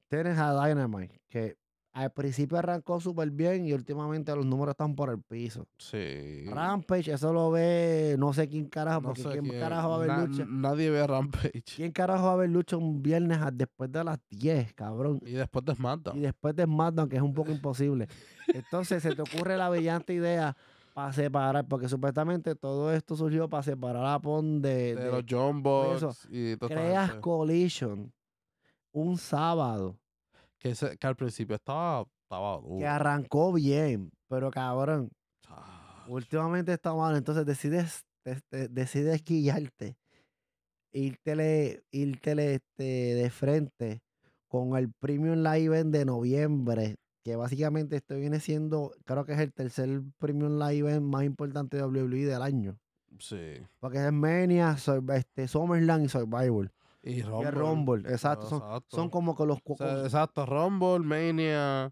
Tienes 0.09 0.37
a 0.37 0.53
Dynamite, 0.67 1.19
que 1.27 1.57
al 1.93 2.11
principio 2.11 2.59
arrancó 2.59 2.99
súper 3.01 3.31
bien 3.31 3.65
y 3.65 3.73
últimamente 3.73 4.33
los 4.35 4.45
números 4.45 4.73
están 4.73 4.95
por 4.95 5.09
el 5.09 5.19
piso. 5.21 5.67
Sí. 5.79 6.45
Rampage, 6.47 7.11
eso 7.11 7.33
lo 7.33 7.49
ve 7.49 8.15
no 8.19 8.33
sé 8.33 8.47
quién 8.47 8.67
carajo, 8.67 9.01
No 9.01 9.07
porque 9.07 9.23
sé 9.23 9.29
quién 9.31 9.45
quién- 9.45 9.59
carajo 9.59 9.89
va 9.89 9.95
a 9.95 9.99
ver 9.99 10.07
na- 10.09 10.25
lucha. 10.25 10.45
Nadie 10.47 10.89
ve 10.91 11.01
a 11.01 11.07
Rampage. 11.07 11.63
¿Quién 11.75 11.91
carajo 11.91 12.27
va 12.27 12.33
a 12.33 12.35
ver 12.35 12.49
lucha 12.51 12.77
un 12.77 13.01
viernes 13.01 13.39
a- 13.39 13.49
después 13.51 13.91
de 13.91 14.03
las 14.03 14.19
10, 14.29 14.73
cabrón? 14.75 15.19
Y 15.25 15.31
después 15.31 15.65
de 15.65 15.73
SmackDown. 15.73 16.17
Y 16.17 16.21
después 16.21 16.55
de 16.55 16.63
SmackDown, 16.65 17.09
que 17.09 17.15
es 17.15 17.21
un 17.23 17.33
poco 17.33 17.51
imposible. 17.51 18.07
Entonces 18.53 19.01
se 19.01 19.15
te 19.15 19.21
ocurre 19.23 19.57
la 19.57 19.67
brillante 19.69 20.13
idea 20.13 20.55
para 20.93 21.11
separar, 21.13 21.67
porque 21.67 21.89
supuestamente 21.89 22.53
todo 22.55 22.93
esto 22.93 23.15
surgió 23.15 23.49
para 23.49 23.63
separar 23.63 24.05
a 24.05 24.19
Pon 24.19 24.61
de, 24.61 24.95
de, 24.95 25.03
de- 25.03 25.11
los 25.11 25.23
John 25.27 25.63
y 26.29 26.55
creas. 26.57 27.13
Collision 27.15 28.13
un 29.01 29.17
sábado 29.17 29.97
que, 30.59 30.71
ese- 30.71 30.97
que 30.97 31.07
al 31.07 31.15
principio 31.15 31.55
estaba, 31.55 32.05
estaba 32.23 32.57
duro. 32.57 32.77
que 32.79 32.87
arrancó 32.87 33.53
bien, 33.53 34.11
pero 34.27 34.49
cabrón, 34.51 35.09
Ah, 35.47 36.05
últimamente 36.07 36.73
está 36.73 36.93
mal, 36.93 37.15
entonces 37.15 37.45
decides, 37.45 38.03
de- 38.25 38.41
de- 38.51 38.67
decides 38.69 39.23
guiarte, 39.23 39.95
irtele, 40.91 41.83
irtele 41.91 42.55
este, 42.55 42.83
de 43.15 43.29
frente 43.29 44.01
con 44.47 44.75
el 44.77 44.91
Premium 44.93 45.37
Live 45.43 45.65
Event 45.65 45.93
de 45.93 46.05
noviembre, 46.05 46.95
que 47.23 47.35
básicamente 47.35 47.97
esto 47.97 48.15
viene 48.15 48.39
siendo, 48.39 48.93
creo 49.05 49.25
que 49.25 49.33
es 49.33 49.39
el 49.39 49.53
tercer 49.53 50.01
Premium 50.17 50.57
Live 50.57 50.89
Event 50.89 51.05
más 51.05 51.23
importante 51.23 51.77
de 51.77 51.83
WWE 51.83 52.25
del 52.25 52.41
año. 52.41 52.77
Sí. 53.19 53.53
Porque 53.79 54.05
es 54.05 54.11
Mania, 54.13 54.75
este, 55.15 55.47
SummerSlam 55.47 56.03
y 56.05 56.09
Survivor. 56.09 56.71
Y 57.03 57.21
Rumble. 57.21 58.09
Exacto. 58.09 58.47
Son, 58.47 58.61
Exacto. 58.61 58.95
son 58.95 59.09
como 59.09 59.35
que 59.35 59.45
los... 59.45 59.59
O 59.65 59.75
sea, 59.77 60.03
exacto, 60.03 60.45
Rumble, 60.45 60.99
Mania, 60.99 61.91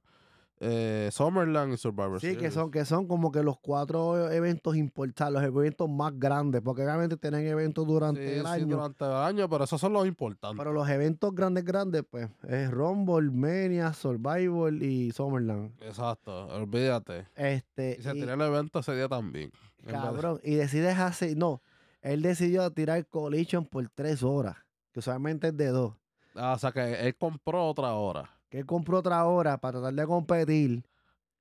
eh, 0.60 1.10
Summerland 1.12 1.74
y 1.74 1.78
Survivor 1.78 2.20
Sí, 2.20 2.36
que 2.38 2.50
son, 2.50 2.72
que 2.72 2.86
son 2.86 3.08
como 3.08 3.32
que 3.32 3.44
los 3.44 3.60
cuatro 3.60 4.30
eventos 4.32 4.76
importantes, 4.76 5.34
los 5.34 5.44
eventos 5.44 5.90
más 5.90 6.18
grandes, 6.18 6.62
porque 6.62 6.84
obviamente 6.84 7.18
tienen 7.18 7.46
eventos 7.48 7.86
durante 7.86 8.26
Sí, 8.26 8.40
el 8.40 8.46
sí, 8.46 8.48
año, 8.52 8.76
durante 8.78 9.06
el 9.06 9.12
año, 9.14 9.50
pero 9.50 9.64
esos 9.66 9.80
son 9.80 9.94
los 9.94 10.08
importantes. 10.08 10.58
pero 10.58 10.74
los 10.74 10.88
eventos 10.90 11.34
grandes, 11.36 11.64
grandes, 11.66 12.04
pues, 12.10 12.30
es 12.48 12.72
Rumble, 12.72 13.32
Mania, 13.32 13.94
Survivor 13.94 14.74
y 14.74 15.12
Summerland. 15.12 15.72
Exacto, 15.82 16.48
olvídate. 16.48 17.28
Este, 17.36 17.98
Y 18.00 18.04
se 18.04 18.12
y- 18.16 18.22
tiró 18.22 18.34
el 18.34 18.42
evento 18.42 18.80
ese 18.80 18.96
día 18.96 19.08
también. 19.08 19.52
cabrón, 19.86 20.40
y 20.44 20.56
decides 20.56 20.98
hacer, 20.98 21.38
no, 21.38 21.62
él 22.02 22.22
decidió 22.22 22.70
tirar 22.72 23.06
Collision 23.08 23.66
por 23.66 23.88
tres 23.90 24.24
horas, 24.24 24.56
que 24.96 25.00
usualmente 25.00 25.50
es 25.50 25.58
de 25.58 25.68
dos, 25.68 25.94
Ah, 26.36 26.54
o 26.54 26.58
sea 26.58 26.72
que 26.72 27.06
él 27.06 27.16
compró 27.18 27.68
otra 27.68 27.94
hora. 27.96 28.30
que 28.50 28.60
él 28.60 28.66
compró 28.66 29.00
otra 29.00 29.26
hora 29.26 29.58
para 29.58 29.80
tratar 29.80 29.94
de 29.94 30.08
competir, 30.08 30.86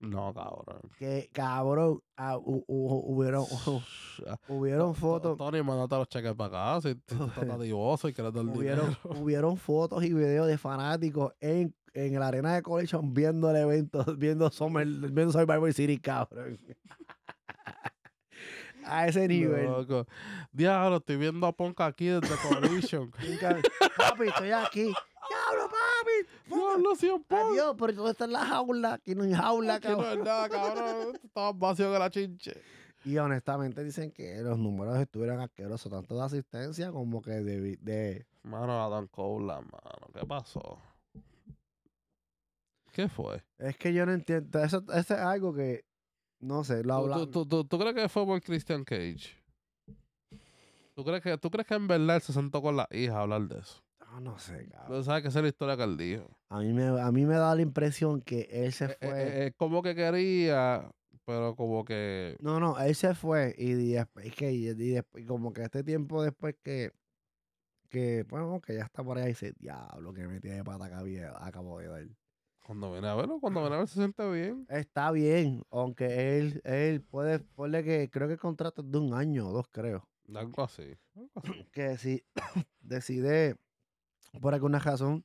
No, 0.01 0.35
cabrón. 0.35 0.81
que 0.99 1.31
cabrón, 1.33 2.01
ah, 2.17 2.37
hu- 2.37 2.65
hu- 2.67 3.03
hubieron, 3.07 3.45
Ah, 4.27 4.37
hubieron 4.49 4.89
To- 4.93 4.95
fotos. 4.95 5.39
Tony, 5.39 5.63
mandate 5.63 5.95
los 5.95 6.09
cheques 6.09 6.35
para 6.35 6.75
acá. 6.75 6.81
Si, 6.83 6.95
si 7.07 7.17
tú 7.17 7.25
estás 7.27 7.61
divoso 7.61 8.09
y 8.09 8.13
quieres 8.13 8.33
dar 8.35 8.45
hubieron, 8.45 8.87
dinero. 8.89 8.99
hubieron 9.23 9.57
fotos 9.57 10.03
y 10.05 10.13
videos 10.13 10.49
de 10.49 10.59
fanáticos 10.59 11.33
en, 11.41 11.73
en 11.93 12.19
la 12.19 12.27
arena 12.27 12.55
de 12.57 12.63
Collision 12.63 13.15
viendo 13.15 13.49
el 13.51 13.57
evento, 13.57 14.05
viendo 14.19 14.51
Summer, 14.51 14.85
viendo 14.87 15.31
Survivor 15.33 15.73
City, 15.73 15.99
cabrón. 15.99 16.59
A 18.87 19.07
ese 19.09 19.27
nivel. 19.29 19.67
Loco. 19.67 20.07
Diablo, 20.53 20.97
estoy 20.97 21.17
viendo 21.17 21.47
a 21.47 21.53
Ponca 21.53 21.87
aquí 21.87 22.07
desde 22.07 22.35
Collision. 22.37 23.11
Papi, 23.97 24.29
estoy 24.29 24.51
aquí. 24.53 24.93
¡Diablo, 25.29 25.71
papi! 25.71 26.55
Diablo, 26.55 26.95
sí, 26.97 27.11
Pon. 27.27 27.39
Adiós, 27.53 27.77
pero 27.79 27.93
¿dónde 27.95 28.13
está 28.13 28.27
la 28.27 28.45
jaula? 28.45 28.95
Aquí 28.95 29.15
no 29.15 29.25
hay 29.25 29.33
jaula, 29.33 29.75
Aquí 29.77 29.89
no 29.89 29.97
cabrón. 29.97 30.19
es 30.19 30.25
nada, 30.25 30.49
cabrón. 30.49 31.21
Estaba 31.25 31.53
vacío 31.53 31.93
que 31.93 31.99
la 31.99 32.11
chinche. 32.11 32.63
Y 33.05 33.17
honestamente 33.19 33.83
dicen 33.85 34.13
que 34.13 34.37
los 34.43 34.59
números 34.59 34.99
estuvieron 34.99 35.41
asquerosos, 35.41 35.91
tanto 35.91 36.15
de 36.17 36.23
asistencia 36.25 36.91
como 36.91 37.21
que 37.23 37.33
de... 37.33 37.77
de 37.81 38.27
Mano, 38.43 38.83
Adam 38.85 39.07
Copeland, 39.09 39.65
mano. 39.71 40.07
¿Qué 40.15 40.27
pasó? 40.27 40.79
¿Qué 42.93 43.09
fue? 43.09 43.43
es 43.59 43.77
que 43.77 43.93
yo 43.93 44.07
no 44.07 44.13
entiendo. 44.13 44.63
Eso, 44.63 44.85
eso 44.93 45.15
es 45.15 45.21
algo 45.21 45.55
que, 45.55 45.85
no 46.45 46.65
sé, 46.65 46.83
lo 46.85 46.95
¿Tú, 46.95 47.01
hablamos. 47.03 47.31
tú, 47.31 47.47
tú, 47.47 47.47
tú- 47.47 47.65
tú 47.65 47.79
crees 47.79 47.95
que 47.95 48.09
fue 48.09 48.25
por 48.27 48.41
Christian 48.43 48.85
Cage? 48.85 49.43
¿Tú 50.95 51.05
crees, 51.05 51.23
que, 51.23 51.37
¿Tú 51.39 51.51
crees 51.51 51.67
que 51.67 51.75
en 51.75 51.89
verdad 51.89 52.17
él 52.17 52.23
se 52.23 52.33
sentó 52.33 52.63
con 52.63 52.77
la 52.77 52.87
hija 52.93 53.19
a 53.19 53.23
hablar 53.23 53.43
de 53.49 53.59
eso? 53.59 53.83
Ah, 53.99 54.21
no 54.21 54.39
sé, 54.39 54.69
cabrón. 54.71 54.99
Tú 54.99 55.05
sabes 55.05 55.23
que 55.23 55.29
esa 55.29 55.41
es 55.41 55.43
la 55.43 55.49
historia 55.49 55.77
que 55.77 55.83
él 55.83 55.97
dijo. 55.97 56.39
A 56.51 56.61
mí 56.61 56.73
me, 56.73 56.85
a 57.01 57.11
mí 57.11 57.27
me 57.27 57.35
da 57.35 57.53
la 57.55 57.63
impresión 57.63 58.21
que 58.21 58.49
él 58.53 58.73
se 58.73 58.85
Eh, 58.87 58.97
fue. 59.01 59.23
eh, 59.23 59.47
eh, 59.47 59.53
como 59.57 59.83
que 59.83 59.95
quería, 59.97 60.89
pero 61.25 61.57
como 61.57 61.85
que... 61.85 62.37
no, 62.41 62.61
no, 62.61 62.79
él 62.79 62.95
se 62.95 63.15
fue 63.17 63.55
y, 63.59 63.73
después 63.93 64.33
que 64.37 64.53
y, 64.53 64.67
después, 64.67 65.25
y 65.25 65.27
como 65.27 65.53
que 65.53 65.63
este 65.65 65.83
tiempo 65.83 66.23
después 66.23 66.55
que 66.63 66.93
que 67.89 68.25
bueno, 68.29 68.61
que 68.61 68.75
ya 68.75 68.85
está 68.85 69.03
por 69.05 69.19
ahí 69.19 69.25
y 69.25 69.29
dice, 69.29 69.53
diablo, 69.59 70.13
que 70.13 70.27
metí 70.27 70.49
de 70.49 70.65
pata 70.65 70.97
había- 70.99 71.33
acabo 71.45 71.79
de 71.79 71.87
dar. 71.89 72.07
Cuando 72.65 72.91
viene 72.93 73.09
a 73.09 73.15
verlo, 73.15 73.41
cuando 73.41 73.61
viene 73.61 73.77
a 73.77 73.79
ver 73.81 73.89
se 73.89 73.97
siente 73.97 74.31
bien. 74.31 74.67
Está 74.71 75.11
bien, 75.11 75.63
aunque 75.71 76.39
él, 76.39 76.63
él 76.65 77.03
puede, 77.03 77.39
ponle 77.39 77.85
que 77.85 78.09
creo 78.11 78.27
que 78.27 78.35
el 78.35 78.41
contrato 78.41 78.81
es 78.83 78.91
de 78.91 78.99
un 78.99 79.13
año 79.13 79.49
o 79.49 79.53
dos, 79.53 79.69
creo. 79.71 80.09
Algo 80.35 80.63
así. 80.63 80.97
algo 81.15 81.31
así. 81.37 81.67
Que 81.73 81.99
si 81.99 82.25
decide 82.81 83.57
por 84.41 84.55
alguna 84.55 84.79
razón 84.79 85.25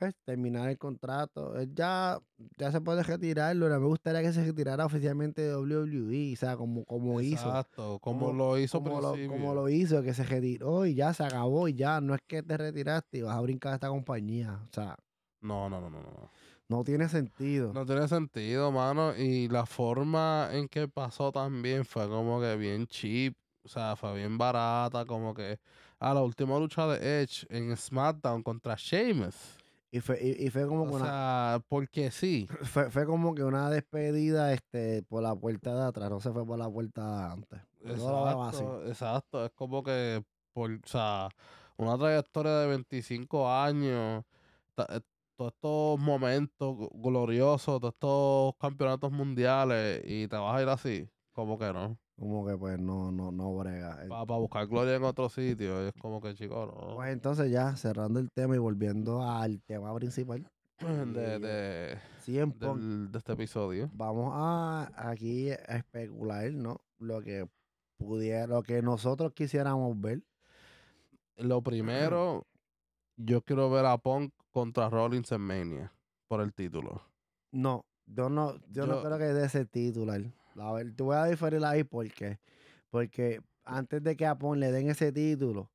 pues, 0.00 0.14
terminar 0.24 0.68
el 0.70 0.78
contrato. 0.78 1.56
Él 1.56 1.74
ya, 1.74 2.18
ya 2.56 2.72
se 2.72 2.80
puede 2.80 3.02
retirarlo. 3.02 3.68
Me 3.68 3.86
gustaría 3.86 4.22
que 4.22 4.32
se 4.32 4.44
retirara 4.44 4.86
oficialmente 4.86 5.42
de 5.42 5.54
WWE, 5.54 6.32
o 6.32 6.36
sea, 6.36 6.56
como, 6.56 6.84
como 6.86 7.20
hizo. 7.20 7.48
Exacto, 7.48 7.98
como, 8.00 8.32
lo 8.32 8.58
hizo 8.58 8.82
como 8.82 9.00
lo, 9.00 9.14
como 9.28 9.54
lo 9.54 9.68
hizo, 9.68 10.02
que 10.02 10.14
se 10.14 10.24
retiró 10.24 10.86
y 10.86 10.94
ya 10.94 11.12
se 11.12 11.22
acabó 11.22 11.68
y 11.68 11.74
ya. 11.74 12.00
No 12.00 12.14
es 12.14 12.22
que 12.26 12.42
te 12.42 12.56
retiraste 12.56 13.18
y 13.18 13.22
vas 13.22 13.36
a 13.36 13.40
brincar 13.42 13.72
a 13.72 13.74
esta 13.74 13.88
compañía. 13.88 14.60
O 14.70 14.72
sea, 14.72 14.96
No, 15.40 15.68
no, 15.68 15.80
no, 15.80 15.90
no, 15.90 16.00
no. 16.00 16.30
no 16.68 16.84
tiene 16.84 17.08
sentido. 17.08 17.72
No 17.72 17.86
tiene 17.86 18.06
sentido, 18.08 18.70
mano. 18.70 19.14
Y 19.16 19.48
la 19.48 19.66
forma 19.66 20.48
en 20.52 20.68
que 20.68 20.88
pasó 20.88 21.32
también 21.32 21.84
fue 21.84 22.08
como 22.08 22.40
que 22.40 22.56
bien 22.56 22.86
cheap. 22.86 23.34
O 23.64 23.68
sea, 23.68 23.96
fue 23.96 24.14
bien 24.16 24.38
barata. 24.38 25.04
Como 25.04 25.34
que 25.34 25.58
a 25.98 26.14
la 26.14 26.22
última 26.22 26.58
lucha 26.58 26.86
de 26.86 27.22
Edge 27.22 27.46
en 27.50 27.76
SmackDown 27.76 28.42
contra 28.42 28.74
Sheamus. 28.76 29.34
Y 29.92 30.00
fue, 30.00 30.18
y, 30.22 30.46
y 30.46 30.50
fue 30.50 30.66
como 30.68 30.86
que 30.86 30.92
O 30.92 30.96
una, 30.96 31.04
sea, 31.04 31.64
porque 31.68 32.10
sí. 32.10 32.46
fue, 32.62 32.90
fue 32.90 33.04
como 33.06 33.34
que 33.34 33.42
una 33.42 33.68
despedida 33.70 34.52
este, 34.52 35.02
por 35.02 35.22
la 35.22 35.34
puerta 35.34 35.74
de 35.74 35.82
atrás, 35.82 36.10
no 36.10 36.20
se 36.20 36.30
fue 36.30 36.46
por 36.46 36.58
la 36.58 36.70
puerta 36.70 37.02
de 37.02 37.32
antes. 37.32 37.60
Veo 37.82 38.42
así. 38.44 38.58
Exacto, 38.62 38.86
exacto. 38.86 39.44
Es 39.46 39.50
como 39.52 39.82
que, 39.82 40.22
por, 40.52 40.70
o 40.70 40.86
sea, 40.86 41.28
una 41.76 41.98
trayectoria 41.98 42.52
de 42.58 42.66
25 42.68 43.50
años, 43.50 44.24
todos 45.40 45.52
estos 45.54 45.98
momentos 45.98 46.76
gl- 46.76 46.90
gloriosos, 46.92 47.80
todos 47.80 47.94
estos 47.94 48.54
campeonatos 48.60 49.10
mundiales, 49.10 50.02
y 50.04 50.28
te 50.28 50.36
vas 50.36 50.54
a 50.58 50.62
ir 50.62 50.68
así. 50.68 51.08
Como 51.32 51.58
que 51.58 51.72
no. 51.72 51.98
Como 52.18 52.46
que 52.46 52.58
pues 52.58 52.78
no, 52.78 53.10
no, 53.10 53.32
no 53.32 53.56
brega. 53.56 54.04
Para 54.06 54.24
buscar 54.36 54.66
gloria 54.66 54.96
en 54.96 55.04
otro 55.04 55.30
sitio. 55.30 55.80
Es 55.86 55.94
como 55.94 56.20
que, 56.20 56.34
chico, 56.34 56.66
no. 56.66 56.96
Pues 56.96 57.10
entonces 57.10 57.50
ya, 57.50 57.74
cerrando 57.76 58.20
el 58.20 58.28
tema 58.30 58.54
y 58.54 58.58
volviendo 58.58 59.22
al 59.22 59.62
tema 59.62 59.94
principal. 59.94 60.46
de, 60.78 61.38
de, 61.38 61.98
CM 62.22 62.52
Punk, 62.52 62.78
del- 62.78 63.10
de 63.10 63.18
este 63.18 63.32
episodio. 63.32 63.90
vamos 63.94 64.32
a 64.34 64.90
aquí 64.94 65.50
a 65.52 65.76
especular, 65.78 66.52
¿no? 66.52 66.82
Lo 66.98 67.22
que 67.22 67.48
pudiera, 67.96 68.46
lo 68.46 68.62
que 68.62 68.82
nosotros 68.82 69.32
quisiéramos 69.32 69.98
ver. 69.98 70.20
Lo 71.36 71.62
primero, 71.62 72.46
yo 73.16 73.40
quiero 73.40 73.70
ver 73.70 73.86
a 73.86 73.96
Punk 73.96 74.34
contra 74.50 74.88
Rollins 74.88 75.32
en 75.32 75.40
Mania 75.40 75.92
por 76.28 76.40
el 76.40 76.52
título. 76.52 77.02
No, 77.52 77.84
yo 78.06 78.28
no, 78.28 78.56
yo, 78.70 78.86
no 78.86 79.02
creo 79.02 79.18
que 79.18 79.24
de 79.24 79.46
ese 79.46 79.64
titular. 79.66 80.22
A 80.56 80.72
ver, 80.72 80.94
te 80.94 81.02
voy 81.02 81.16
a 81.16 81.24
diferir 81.24 81.64
ahí 81.64 81.84
porque, 81.84 82.38
porque 82.90 83.40
antes 83.64 84.02
de 84.02 84.16
que 84.16 84.26
a 84.26 84.36
Pon 84.36 84.60
le 84.60 84.72
den 84.72 84.90
ese 84.90 85.12
título, 85.12 85.70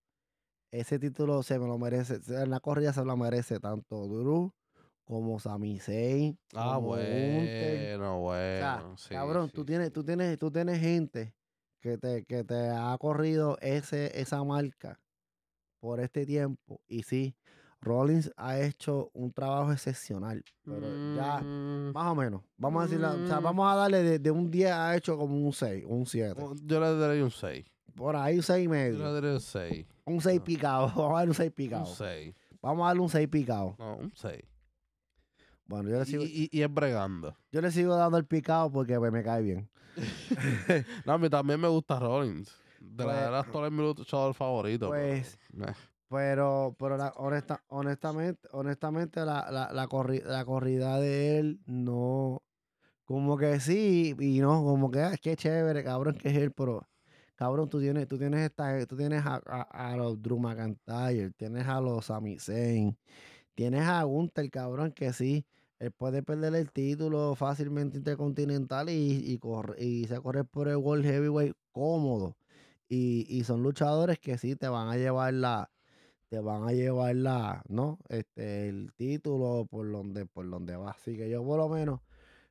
ese 0.71 0.99
título 0.99 1.43
se 1.43 1.59
me 1.59 1.67
lo 1.67 1.77
merece, 1.77 2.19
en 2.27 2.49
la 2.49 2.59
corrida 2.59 2.93
se 2.93 3.03
lo 3.05 3.15
merece 3.17 3.59
tanto 3.59 4.07
Drew 4.07 4.51
como 5.05 5.39
Sami 5.39 5.79
Zayn. 5.79 6.37
Ah, 6.53 6.75
como 6.75 6.87
bueno, 6.87 8.23
O 8.23 8.27
sea, 8.57 8.77
bueno. 8.77 8.97
sí, 8.97 9.09
cabrón, 9.09 9.47
sí, 9.47 9.53
tú 9.53 9.65
tienes, 9.65 9.91
tú 9.93 10.03
tienes, 10.03 10.37
tú 10.37 10.51
tienes 10.51 10.79
gente 10.79 11.35
que 11.79 11.97
te, 11.97 12.25
que 12.25 12.43
te 12.43 12.69
ha 12.69 12.97
corrido 12.97 13.57
ese, 13.61 14.19
esa 14.19 14.43
marca 14.43 14.99
por 15.79 15.99
este 15.99 16.25
tiempo. 16.25 16.81
Y 16.87 17.03
sí, 17.03 17.35
Rollins 17.85 18.31
ha 18.35 18.59
hecho 18.59 19.09
un 19.13 19.31
trabajo 19.31 19.71
excepcional. 19.71 20.43
Pero 20.63 21.15
ya, 21.15 21.39
Mm, 21.41 21.91
más 21.93 22.07
o 22.11 22.15
menos. 22.15 22.41
Vamos 22.57 22.81
a 22.81 22.85
decirle, 22.87 23.05
o 23.07 23.27
sea, 23.27 23.39
Mm. 23.39 23.43
vamos 23.43 23.71
a 23.71 23.75
darle 23.75 24.03
de, 24.03 24.19
de 24.19 24.31
un 24.31 24.49
10 24.51 24.71
ha 24.71 24.95
hecho 24.97 25.15
como 25.17 25.35
un 25.37 25.53
6, 25.53 25.85
un 25.87 26.05
7. 26.05 26.41
oh, 26.43 26.53
Yo 26.63 26.79
le 26.79 26.95
daré 26.97 27.23
un 27.23 27.31
6. 27.31 27.65
Por 27.95 28.15
ahí 28.15 28.35
un 28.37 28.43
6 28.43 28.59
y 28.59 28.63
Yo 28.65 28.71
le 28.73 28.77
medio. 28.91 29.13
daré 29.13 29.33
un 29.33 29.39
6. 29.39 29.85
Un 30.05 30.19
6 30.21 30.39
no. 30.39 30.43
picado. 30.43 30.87
Vamos 30.95 31.11
a 31.11 31.17
darle 31.19 31.29
un 31.29 31.35
6 31.35 31.49
Un 31.49 31.55
picado. 31.55 31.85
6. 31.85 32.35
Vamos 32.61 32.83
a 32.83 32.87
darle 32.87 33.01
un 33.03 33.09
6 33.09 33.27
picado. 33.29 33.75
No, 33.79 33.95
un 33.97 34.11
6. 34.15 34.43
Bueno, 35.67 35.89
yo 35.89 35.95
le 35.97 36.01
Y, 36.03 36.05
sigo, 36.05 36.23
y, 36.23 36.49
y 36.51 36.61
es 36.61 36.73
bregando. 36.73 37.35
yo 37.51 37.61
le 37.61 37.71
sigo 37.71 37.95
dando 37.95 38.17
el 38.17 38.25
picado 38.25 38.71
porque 38.71 38.97
pues, 38.99 39.11
me 39.11 39.23
cae 39.23 39.41
bien. 39.41 39.69
No, 41.05 41.13
a 41.13 41.17
mí 41.17 41.29
también 41.29 41.59
me 41.59 41.67
gusta 41.67 41.99
Rollins. 41.99 42.53
De 42.79 43.03
Pues- 43.03 43.15
la 43.15 43.25
de 43.25 43.31
las 43.31 43.45
actores 43.45 43.71
mi 43.71 43.79
luchador 43.81 44.33
favorito. 44.33 44.89
Pues, 44.89 45.37
pero, 45.51 45.71
eh, 45.71 45.75
Pero, 46.15 46.75
pero 46.79 46.95
la, 46.97 47.09
honesta, 47.17 47.61
honestamente, 47.67 48.47
honestamente 48.53 49.25
la, 49.25 49.51
la, 49.51 49.73
la, 49.73 49.87
corri- 49.87 50.23
la 50.23 50.45
corrida 50.45 50.97
de 50.99 51.39
él 51.39 51.59
no, 51.65 52.41
como 53.05 53.37
que 53.37 53.59
sí 53.59 54.15
y 54.19 54.39
no, 54.41 54.63
como 54.63 54.91
que 54.91 55.03
es 55.05 55.19
que 55.21 55.35
chévere, 55.35 55.83
cabrón, 55.83 56.15
que 56.17 56.29
es 56.29 56.37
él, 56.37 56.51
pero 56.53 56.87
cabrón, 57.35 57.69
tú 57.69 57.79
tienes, 57.81 58.07
tú 58.07 58.17
tienes 58.17 58.41
esta, 58.41 58.85
tú 58.87 58.97
tienes 58.97 59.25
a, 59.25 59.41
a, 59.45 59.93
a 59.93 59.97
los 59.97 60.21
Drew 60.21 60.39
McIntyre, 60.39 61.31
tienes 61.33 61.67
a 61.67 61.81
los 61.81 62.05
Sami 62.05 62.39
Zayn, 62.39 62.97
tienes 63.55 63.83
a 63.83 64.03
Gunther, 64.03 64.49
cabrón, 64.51 64.91
que 64.93 65.13
sí, 65.13 65.45
él 65.79 65.91
puede 65.91 66.23
perder 66.23 66.55
el 66.55 66.71
título 66.71 67.35
fácilmente 67.35 67.97
intercontinental 67.97 68.89
y, 68.89 69.23
y, 69.33 69.37
corre, 69.39 69.83
y 69.83 70.05
se 70.07 70.19
corre 70.21 70.43
por 70.45 70.67
el 70.69 70.77
World 70.77 71.05
Heavyweight 71.05 71.55
cómodo. 71.71 72.37
Y, 72.87 73.25
y 73.29 73.43
son 73.45 73.63
luchadores 73.63 74.19
que 74.19 74.37
sí 74.37 74.55
te 74.55 74.67
van 74.67 74.89
a 74.89 74.97
llevar 74.97 75.33
la, 75.33 75.71
van 76.41 76.67
a 76.67 76.73
llevar 76.73 77.15
la, 77.15 77.63
¿no? 77.69 77.99
Este, 78.09 78.69
el 78.69 78.93
título 78.95 79.65
por 79.69 79.91
donde, 79.91 80.25
por 80.25 80.49
donde 80.49 80.75
va. 80.75 80.91
Así 80.91 81.17
que 81.17 81.29
yo 81.29 81.43
por 81.43 81.57
lo 81.57 81.69
menos, 81.69 82.01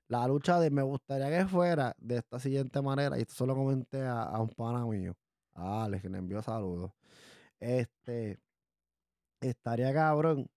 la 0.09 0.26
lucha 0.28 0.61
de 0.61 0.70
me 0.70 0.82
gustaría 0.82 1.30
que 1.30 1.47
fuera 1.47 1.95
de 1.99 2.18
esta 2.18 2.39
siguiente 2.39 2.82
manera, 2.82 3.18
y 3.18 3.22
esto 3.22 3.35
se 3.35 3.47
lo 3.47 3.55
comenté 3.55 4.03
a, 4.03 4.22
a 4.24 4.41
un 4.41 4.51
pana 4.51 4.85
mío, 4.87 5.14
a 5.55 5.85
Alex, 5.85 6.03
que 6.03 6.09
le 6.11 6.18
envió 6.18 6.43
saludos. 6.43 6.93
Este, 7.61 8.39
estaría 9.41 9.93
cabrón 9.93 10.49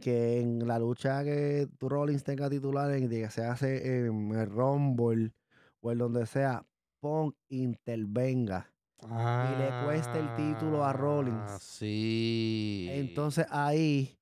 que 0.00 0.40
en 0.40 0.66
la 0.66 0.78
lucha 0.78 1.24
que 1.24 1.68
tu 1.78 1.88
Rollins 1.88 2.24
tenga 2.24 2.50
titular, 2.50 2.90
en 2.92 3.08
que 3.08 3.30
se 3.30 3.44
hace 3.44 4.06
en 4.06 4.32
el 4.32 4.50
Rumble 4.50 5.32
o 5.80 5.92
en 5.92 5.98
donde 5.98 6.26
sea, 6.26 6.66
Punk 7.00 7.36
intervenga 7.48 8.71
y 9.04 9.58
le 9.58 9.84
cueste 9.84 10.18
el 10.18 10.34
título 10.36 10.84
a 10.84 10.92
Rollins. 10.92 11.50
Ah, 11.50 11.58
Sí. 11.60 12.88
Entonces 12.90 13.46
ahí 13.50 14.18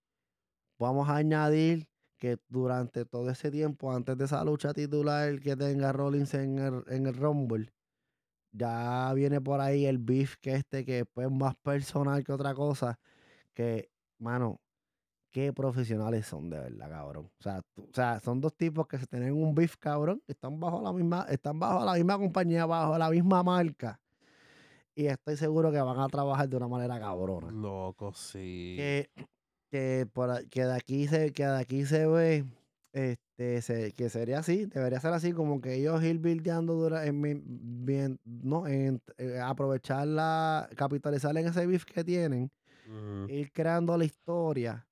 vamos 0.79 1.09
a 1.09 1.17
añadir 1.17 1.89
que 2.19 2.39
durante 2.49 3.05
todo 3.05 3.31
ese 3.31 3.51
tiempo, 3.51 3.93
antes 3.93 4.17
de 4.17 4.25
esa 4.25 4.45
lucha 4.45 4.73
titular 4.75 5.39
que 5.41 5.57
tenga 5.57 5.93
Rollins 5.93 6.35
en 6.35 6.59
el, 6.59 6.85
en 6.89 7.07
el 7.07 7.15
Rumble, 7.15 7.73
ya 8.53 9.13
viene 9.15 9.41
por 9.41 9.61
ahí 9.61 9.87
el 9.87 9.99
beef 9.99 10.37
que 10.41 10.55
este, 10.55 10.85
que 10.85 11.01
es 11.01 11.31
más 11.31 11.55
personal 11.57 12.25
que 12.25 12.33
otra 12.33 12.55
cosa, 12.55 12.99
que, 13.55 13.91
mano, 14.19 14.61
qué 15.31 15.53
profesionales 15.53 16.27
son 16.27 16.51
de 16.51 16.59
verdad, 16.59 16.91
cabrón. 16.91 17.27
O 17.39 17.43
sea, 17.43 17.63
tú- 17.75 17.85
o 17.91 17.95
sea, 17.95 18.21
son 18.21 18.41
dos 18.41 18.55
tipos 18.57 18.87
que 18.87 18.99
se 18.99 19.07
tienen 19.07 19.33
un 19.33 19.55
beef, 19.55 19.77
cabrón, 19.79 20.23
están 20.27 20.59
bajo 20.61 20.83
la 20.83 20.93
misma, 20.93 21.27
están 21.31 21.59
bajo 21.59 21.85
la 21.85 21.95
misma 21.95 22.19
compañía, 22.19 22.67
bajo 22.67 22.99
la 22.99 23.09
misma 23.11 23.43
marca. 23.43 24.01
Y 24.95 25.07
estoy 25.07 25.37
seguro 25.37 25.71
que 25.73 25.81
van 25.81 25.99
a 26.01 26.09
trabajar 26.09 26.49
de 26.49 26.57
una 26.57 26.69
manera 26.69 26.99
cabrona 26.99 27.51
Loco, 27.51 28.13
sí. 28.13 28.75
que, 28.77 29.11
que, 29.71 30.07
por, 30.13 30.49
que 30.49 30.65
de 30.65 30.75
aquí 30.75 31.07
se, 31.07 31.33
que 31.33 31.45
de 31.47 31.59
aquí 31.59 31.87
se 31.87 32.07
ve 32.07 32.45
este 32.93 33.63
se- 33.63 33.93
que 33.93 34.11
sería 34.11 34.41
así, 34.41 34.67
debería 34.67 35.01
ser 35.01 35.13
así, 35.13 35.33
como 35.33 35.61
que 35.61 35.75
ellos 35.75 36.03
ir 36.03 36.19
buildeando 36.19 36.75
dura, 36.75 37.07
en, 37.07 37.23
bien, 37.87 38.19
no, 38.25 38.67
en, 38.67 39.01
eh, 39.17 39.39
aprovechar 39.41 40.07
la, 40.09 40.69
capitalizar 40.77 41.37
en 41.39 41.47
ese 41.47 41.67
beef 41.67 41.85
que 41.85 42.03
tienen, 42.05 42.51
ir 43.29 43.53
creando 43.53 43.97
la 43.97 44.05
historia 44.05 44.87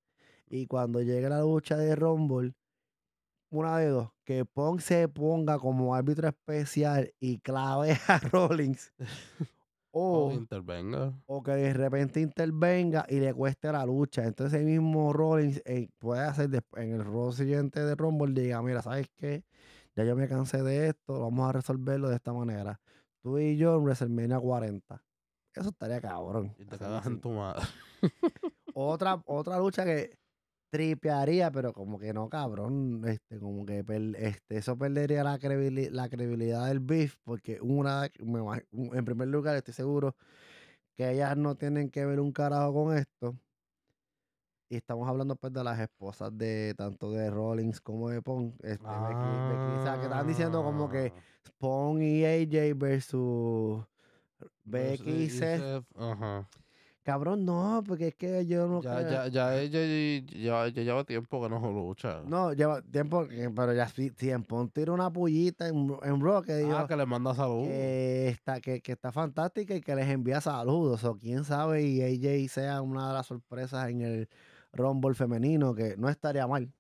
y 0.49 0.67
cuando 0.67 1.03
llegue 1.03 1.29
la 1.29 1.41
lucha 1.41 1.77
de 1.77 1.95
Rumble, 1.97 2.55
una 3.51 3.79
de 3.79 3.89
dos, 3.89 4.11
que 4.25 4.45
Punk 4.45 4.81
se 4.81 5.09
ponga 5.09 5.59
como 5.59 5.95
árbitro 5.95 6.29
especial 6.29 7.13
y 7.19 7.39
clave 7.41 7.97
a 8.07 8.19
Rollins. 8.33 8.93
O 10.01 10.29
o 10.29 10.33
intervenga. 10.33 11.13
o 11.27 11.43
que 11.43 11.53
de 11.53 11.73
repente 11.75 12.21
intervenga 12.21 13.05
y 13.09 13.21
le 13.21 13.33
cueste 13.35 13.71
la 13.73 13.85
lucha. 13.85 14.25
Entonces 14.25 14.61
el 14.61 14.67
mismo 14.67 15.13
Rollins 15.13 15.63
eh, 15.65 15.89
puede 15.99 16.23
hacer 16.23 16.51
en 16.77 16.93
el 16.93 17.05
rol 17.05 17.33
siguiente 17.33 17.85
de 17.85 17.95
Rumble, 17.95 18.41
diga, 18.41 18.63
mira, 18.63 18.83
¿sabes 18.83 19.09
qué? 19.17 19.45
Ya 19.97 20.05
yo 20.05 20.15
me 20.17 20.29
cansé 20.29 20.63
de 20.63 20.89
esto, 20.89 21.21
vamos 21.21 21.49
a 21.49 21.53
resolverlo 21.53 22.09
de 22.09 22.17
esta 22.17 22.33
manera. 22.33 22.81
Tú 23.23 23.39
y 23.39 23.57
yo 23.57 23.75
en 23.77 23.83
WrestleMania 23.83 24.39
40. 24.39 25.03
Eso 25.55 25.71
estaría 25.71 26.01
cabrón. 26.01 26.55
Y 26.59 26.65
te 26.65 26.79
cagas 26.79 27.07
en 27.07 27.21
tu 27.21 27.31
madre. 27.31 27.63
Otra, 28.75 29.21
otra 29.27 29.59
lucha 29.59 29.85
que 29.85 30.18
tripearía, 30.71 31.51
pero 31.51 31.73
como 31.73 31.99
que 31.99 32.13
no, 32.13 32.29
cabrón. 32.29 33.03
Este, 33.07 33.39
como 33.39 33.65
que 33.67 33.85
per- 33.85 34.17
este, 34.17 34.59
eso 34.59 34.77
perdería 34.77 35.25
la, 35.25 35.39
credibil- 35.39 35.91
la 35.91 36.09
credibilidad 36.09 36.67
del 36.67 36.81
beef, 36.81 37.17
porque 37.25 37.59
una, 37.61 38.09
me 38.21 38.41
en 38.73 39.05
primer 39.05 39.29
lugar, 39.29 39.57
estoy 39.57 39.75
seguro 39.75 40.15
que 40.97 41.11
ellas 41.13 41.37
no 41.37 41.55
tienen 41.55 41.91
que 41.91 42.05
ver 42.05 42.21
un 42.21 42.33
carajo 42.33 42.73
con 42.75 42.97
esto. 42.97 43.37
Y 44.71 44.77
estamos 44.77 45.09
hablando 45.09 45.35
pues 45.37 45.51
de 45.53 45.65
las 45.65 45.79
esposas 45.81 46.37
de 46.37 46.75
tanto 46.77 47.11
de 47.13 47.31
Rollins 47.31 47.81
como 47.81 48.11
de 48.11 48.21
Punk. 48.21 48.55
Este, 48.63 48.85
Becky- 48.85 49.49
Becky, 49.49 49.79
o 49.79 49.83
sea, 49.83 49.97
que 49.97 50.03
estaban 50.03 50.27
diciendo 50.27 50.63
como 50.63 50.91
que 50.91 51.13
Ah. 51.17 51.23
Punk 51.57 52.01
y 52.03 52.25
AJ 52.27 52.75
versus 52.77 53.83
Becky 54.65 55.11
y 55.11 55.31
Seth. 55.31 55.85
Ajá. 55.97 56.47
Cabrón, 57.09 57.47
no, 57.47 57.83
porque 57.87 58.09
es 58.09 58.15
que 58.17 58.45
yo 58.45 58.67
no 58.67 58.83
Ya, 58.83 58.97
creo- 58.99 59.11
ya, 59.11 59.29
ya 59.29 59.59
ella 59.59 60.27
ya, 60.31 60.69
ya 60.69 60.83
lleva 60.83 61.05
tiempo 61.05 61.41
que 61.43 61.49
no 61.49 61.59
lucha. 61.73 62.21
No, 62.27 62.53
lleva 62.53 62.83
tiempo, 62.83 63.27
que- 63.27 63.49
pero 63.49 63.73
ya 63.73 63.89
sí, 63.89 64.11
tiempo. 64.11 64.69
Tira 64.71 64.93
una 64.93 65.11
pullita 65.11 65.69
en, 65.69 65.91
en 66.03 66.21
Raw 66.21 66.43
que 66.43 66.57
dijo 66.57 66.77
ah, 66.77 66.87
que 66.87 66.95
le 66.97 67.07
manda 67.07 67.35
salud. 67.35 67.65
que 67.65 68.29
está, 68.29 68.61
que, 68.61 68.83
que 68.83 68.93
está 68.93 69.11
fantástica 69.11 69.75
y 69.75 69.81
que 69.81 69.95
les 69.95 70.07
envía 70.07 70.43
saludos. 70.43 71.03
O 71.05 71.17
quién 71.17 71.45
sabe, 71.45 71.83
y 71.83 72.03
AJ 72.03 72.47
sea 72.53 72.83
una 72.83 73.09
de 73.09 73.15
las 73.15 73.25
sorpresas 73.27 73.89
en 73.89 74.03
el 74.03 74.29
Rumble 74.75 75.15
femenino, 75.15 75.75
que 75.75 75.97
no 75.97 76.11
estaría 76.11 76.47
mal. 76.47 76.71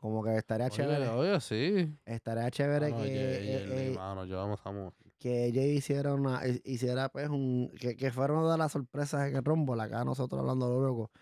Como 0.00 0.24
que 0.24 0.38
estaría 0.38 0.66
Oye, 0.66 0.74
chévere. 0.74 1.08
oye, 1.10 1.40
sí. 1.40 1.96
Estaría 2.04 2.50
chévere 2.50 2.90
Mano, 2.90 3.04
que, 3.04 3.08
ye- 3.10 3.56
eh, 3.58 3.90
eh, 3.90 3.94
mano, 3.94 4.24
yo 4.24 4.40
amo. 4.40 4.92
Que 5.20 5.46
ella 5.46 5.62
hiciera 5.64 6.14
una, 6.14 6.46
hi- 6.48 6.62
hiciera 6.64 7.10
pues 7.10 7.30
un, 7.30 7.72
que, 7.80 7.96
que 7.96 8.12
fuera 8.12 8.34
una 8.34 8.52
de 8.52 8.58
las 8.58 8.72
sorpresas 8.72 9.28
en 9.28 9.36
el 9.36 9.44
Rumble, 9.44 9.82
acá 9.82 10.04
nosotros 10.04 10.40
hablando 10.40 10.68
de 10.80 10.86
loco. 10.88 11.12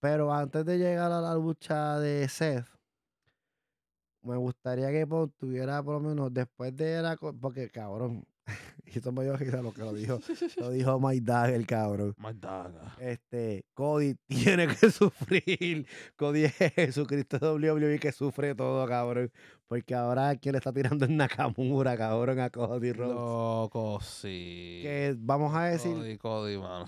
Pero 0.00 0.32
antes 0.34 0.64
de 0.66 0.78
llegar 0.78 1.12
a 1.12 1.20
la 1.22 1.34
lucha 1.36 1.98
de 2.00 2.28
Seth, 2.28 2.66
me 4.22 4.36
gustaría 4.36 4.90
que 4.90 5.06
Punk 5.06 5.32
tuviera 5.38 5.82
por 5.82 5.94
lo 5.94 6.00
menos 6.10 6.32
después 6.32 6.76
de 6.76 7.02
la 7.02 7.16
porque 7.16 7.70
cabrón, 7.70 8.24
y 8.86 8.98
esto 8.98 9.12
me 9.12 9.24
dio 9.24 9.36
risa 9.36 9.62
lo 9.62 9.72
que 9.72 9.82
lo 9.82 9.92
dijo, 9.92 10.20
lo 10.56 10.70
dijo 10.70 11.00
Mike 11.00 11.24
Dagger, 11.24 11.66
cabrón. 11.66 12.14
My 12.18 12.32
daga. 12.34 12.96
Este, 12.98 13.64
Cody 13.74 14.14
tiene 14.26 14.68
que 14.68 14.90
sufrir. 14.90 15.86
Cody 16.16 16.44
es 16.44 16.54
Jesucristo 16.74 17.38
WWE 17.54 17.98
que 17.98 18.12
sufre 18.12 18.54
todo, 18.54 18.86
cabrón. 18.86 19.30
Porque 19.68 19.94
ahora 19.94 20.34
quien 20.36 20.52
le 20.52 20.58
está 20.58 20.72
tirando 20.72 21.04
es 21.04 21.10
Nakamura, 21.10 21.96
cabrón, 21.96 22.40
a 22.40 22.50
Cody 22.50 22.92
Rhodes. 22.92 23.14
Loco, 23.14 24.00
sí. 24.00 24.80
Que 24.82 25.14
vamos 25.18 25.54
a 25.54 25.64
decir, 25.64 25.94
Cody, 25.94 26.18
Cody, 26.18 26.58
mano. 26.58 26.86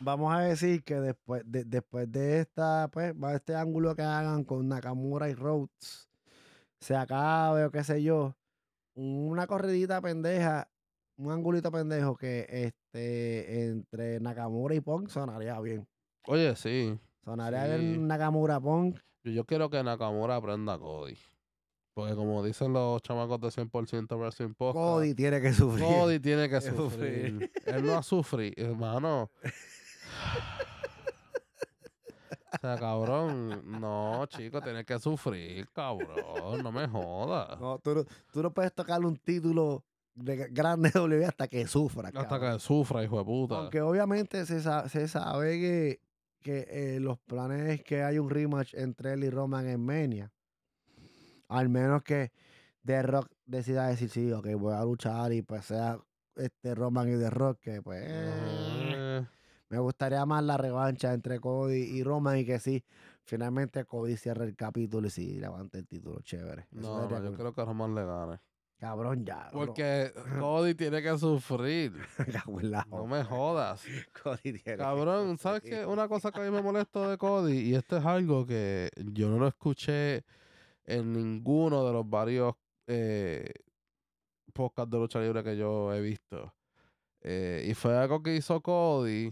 vamos 0.00 0.34
a 0.34 0.40
decir 0.40 0.82
que 0.82 0.96
después 1.00 1.42
de, 1.46 1.64
después 1.64 2.10
de 2.10 2.40
esta, 2.40 2.88
pues, 2.92 3.14
va 3.14 3.34
este 3.34 3.54
ángulo 3.54 3.94
que 3.94 4.02
hagan 4.02 4.44
con 4.44 4.68
Nakamura 4.68 5.28
y 5.28 5.34
Rhodes, 5.34 6.08
se 6.80 6.96
acabe 6.96 7.64
o 7.64 7.70
qué 7.70 7.84
sé 7.84 8.02
yo, 8.02 8.34
una 8.94 9.46
corridita 9.46 10.00
pendeja, 10.00 10.68
un 11.18 11.30
angulito 11.32 11.70
pendejo 11.70 12.16
que 12.16 12.46
este 12.48 13.66
entre 13.66 14.20
Nakamura 14.20 14.74
y 14.74 14.80
Punk 14.80 15.08
sonaría 15.08 15.60
bien. 15.60 15.86
Oye, 16.26 16.54
sí. 16.56 16.98
Sonaría 17.24 17.64
Sí. 17.76 17.84
bien 17.84 18.06
Nakamura 18.06 18.60
Punk. 18.60 18.98
Yo, 19.24 19.32
yo 19.32 19.44
quiero 19.44 19.68
que 19.68 19.82
Nakamura 19.82 20.36
aprenda 20.36 20.74
a 20.74 20.78
Cody. 20.78 21.16
Porque 21.94 22.14
como 22.14 22.44
dicen 22.44 22.72
los 22.72 23.02
chamacos 23.02 23.40
de 23.40 23.48
100% 23.50 24.16
Wrestling 24.16 24.54
Podcast, 24.54 24.76
Cody 24.76 25.14
tiene 25.14 25.40
que 25.40 25.52
sufrir. 25.52 25.84
Cody 25.84 26.20
tiene 26.20 26.48
que 26.48 26.60
sufrir. 26.60 27.50
Él 27.66 27.84
no 27.84 27.98
ha 27.98 28.02
sufrido, 28.02 28.54
hermano. 28.66 29.30
O 32.50 32.56
sea, 32.62 32.78
cabrón, 32.78 33.78
no, 33.78 34.24
chico, 34.26 34.62
tienes 34.62 34.86
que 34.86 34.98
sufrir, 34.98 35.68
cabrón, 35.70 36.62
no 36.62 36.72
me 36.72 36.88
jodas. 36.88 37.60
No, 37.60 37.78
tú, 37.78 37.94
no, 37.94 38.04
tú 38.32 38.42
no 38.42 38.50
puedes 38.52 38.72
tocarle 38.72 39.06
un 39.06 39.16
título 39.18 39.84
de 40.18 40.48
grande 40.50 40.90
de 40.94 41.00
WWE 41.00 41.24
hasta 41.26 41.48
que 41.48 41.66
sufra. 41.66 42.08
Hasta 42.08 42.28
cabrón. 42.28 42.54
que 42.54 42.60
sufra, 42.60 43.02
hijo 43.04 43.18
de 43.18 43.24
puta. 43.24 43.56
Aunque 43.56 43.80
obviamente 43.80 44.44
se, 44.46 44.60
sa- 44.60 44.88
se 44.88 45.08
sabe 45.08 45.58
que, 45.58 46.00
que 46.40 46.66
eh, 46.68 47.00
los 47.00 47.18
planes 47.18 47.68
es 47.78 47.82
que 47.84 48.02
hay 48.02 48.18
un 48.18 48.30
rematch 48.30 48.74
entre 48.74 49.12
él 49.14 49.24
y 49.24 49.30
Roman 49.30 49.66
en 49.68 49.80
Mania. 49.84 50.30
Al 51.48 51.68
menos 51.68 52.02
que 52.02 52.30
The 52.84 53.02
Rock 53.02 53.28
decida 53.46 53.86
decir, 53.88 54.10
sí, 54.10 54.30
ok, 54.32 54.46
voy 54.58 54.74
a 54.74 54.82
luchar 54.84 55.32
y 55.32 55.42
pues 55.42 55.64
sea 55.66 55.98
este 56.36 56.74
Roman 56.74 57.08
y 57.08 57.18
The 57.18 57.30
Rock, 57.30 57.58
que 57.60 57.82
pues 57.82 58.04
Eh, 58.06 59.24
me 59.70 59.78
gustaría 59.78 60.24
más 60.26 60.42
la 60.44 60.56
revancha 60.56 61.12
entre 61.12 61.40
Cody 61.40 61.80
y 61.98 62.02
Roman 62.02 62.38
y 62.38 62.44
que 62.44 62.58
sí, 62.58 62.84
finalmente 63.24 63.84
Cody 63.84 64.16
cierre 64.16 64.44
el 64.44 64.56
capítulo 64.56 65.06
y 65.06 65.10
sí, 65.10 65.38
levante 65.38 65.78
el 65.78 65.86
título, 65.86 66.20
chévere. 66.20 66.66
Eso 66.78 67.08
no, 67.08 67.08
no, 67.08 67.22
yo 67.24 67.34
creo 67.34 67.52
que 67.54 67.64
Roman 67.64 67.94
le 67.94 68.04
gane. 68.04 68.40
Cabrón, 68.78 69.24
ya. 69.24 69.48
Porque 69.52 70.12
Cody 70.38 70.74
tiene 70.74 71.02
que 71.02 71.18
sufrir. 71.18 71.92
No 72.90 73.06
me 73.06 73.24
jodas. 73.24 73.84
Cody 74.22 74.40
tiene 74.42 74.62
que 74.62 74.76
Cabrón, 74.76 75.36
¿sabes 75.38 75.62
sufrir. 75.62 75.80
qué? 75.80 75.86
Una 75.86 76.08
cosa 76.08 76.30
que 76.30 76.40
a 76.40 76.44
mí 76.44 76.50
me 76.50 76.62
molesta 76.62 77.08
de 77.08 77.18
Cody, 77.18 77.58
y 77.58 77.74
esto 77.74 77.96
es 77.96 78.04
algo 78.04 78.46
que 78.46 78.90
yo 78.96 79.28
no 79.28 79.38
lo 79.38 79.48
escuché 79.48 80.24
en 80.84 81.12
ninguno 81.12 81.84
de 81.84 81.92
los 81.92 82.08
varios 82.08 82.54
eh, 82.86 83.52
podcasts 84.52 84.90
de 84.90 84.98
lucha 84.98 85.20
libre 85.20 85.42
que 85.42 85.56
yo 85.56 85.92
he 85.92 86.00
visto. 86.00 86.54
Eh, 87.20 87.66
y 87.68 87.74
fue 87.74 87.96
algo 87.96 88.22
que 88.22 88.36
hizo 88.36 88.60
Cody 88.60 89.30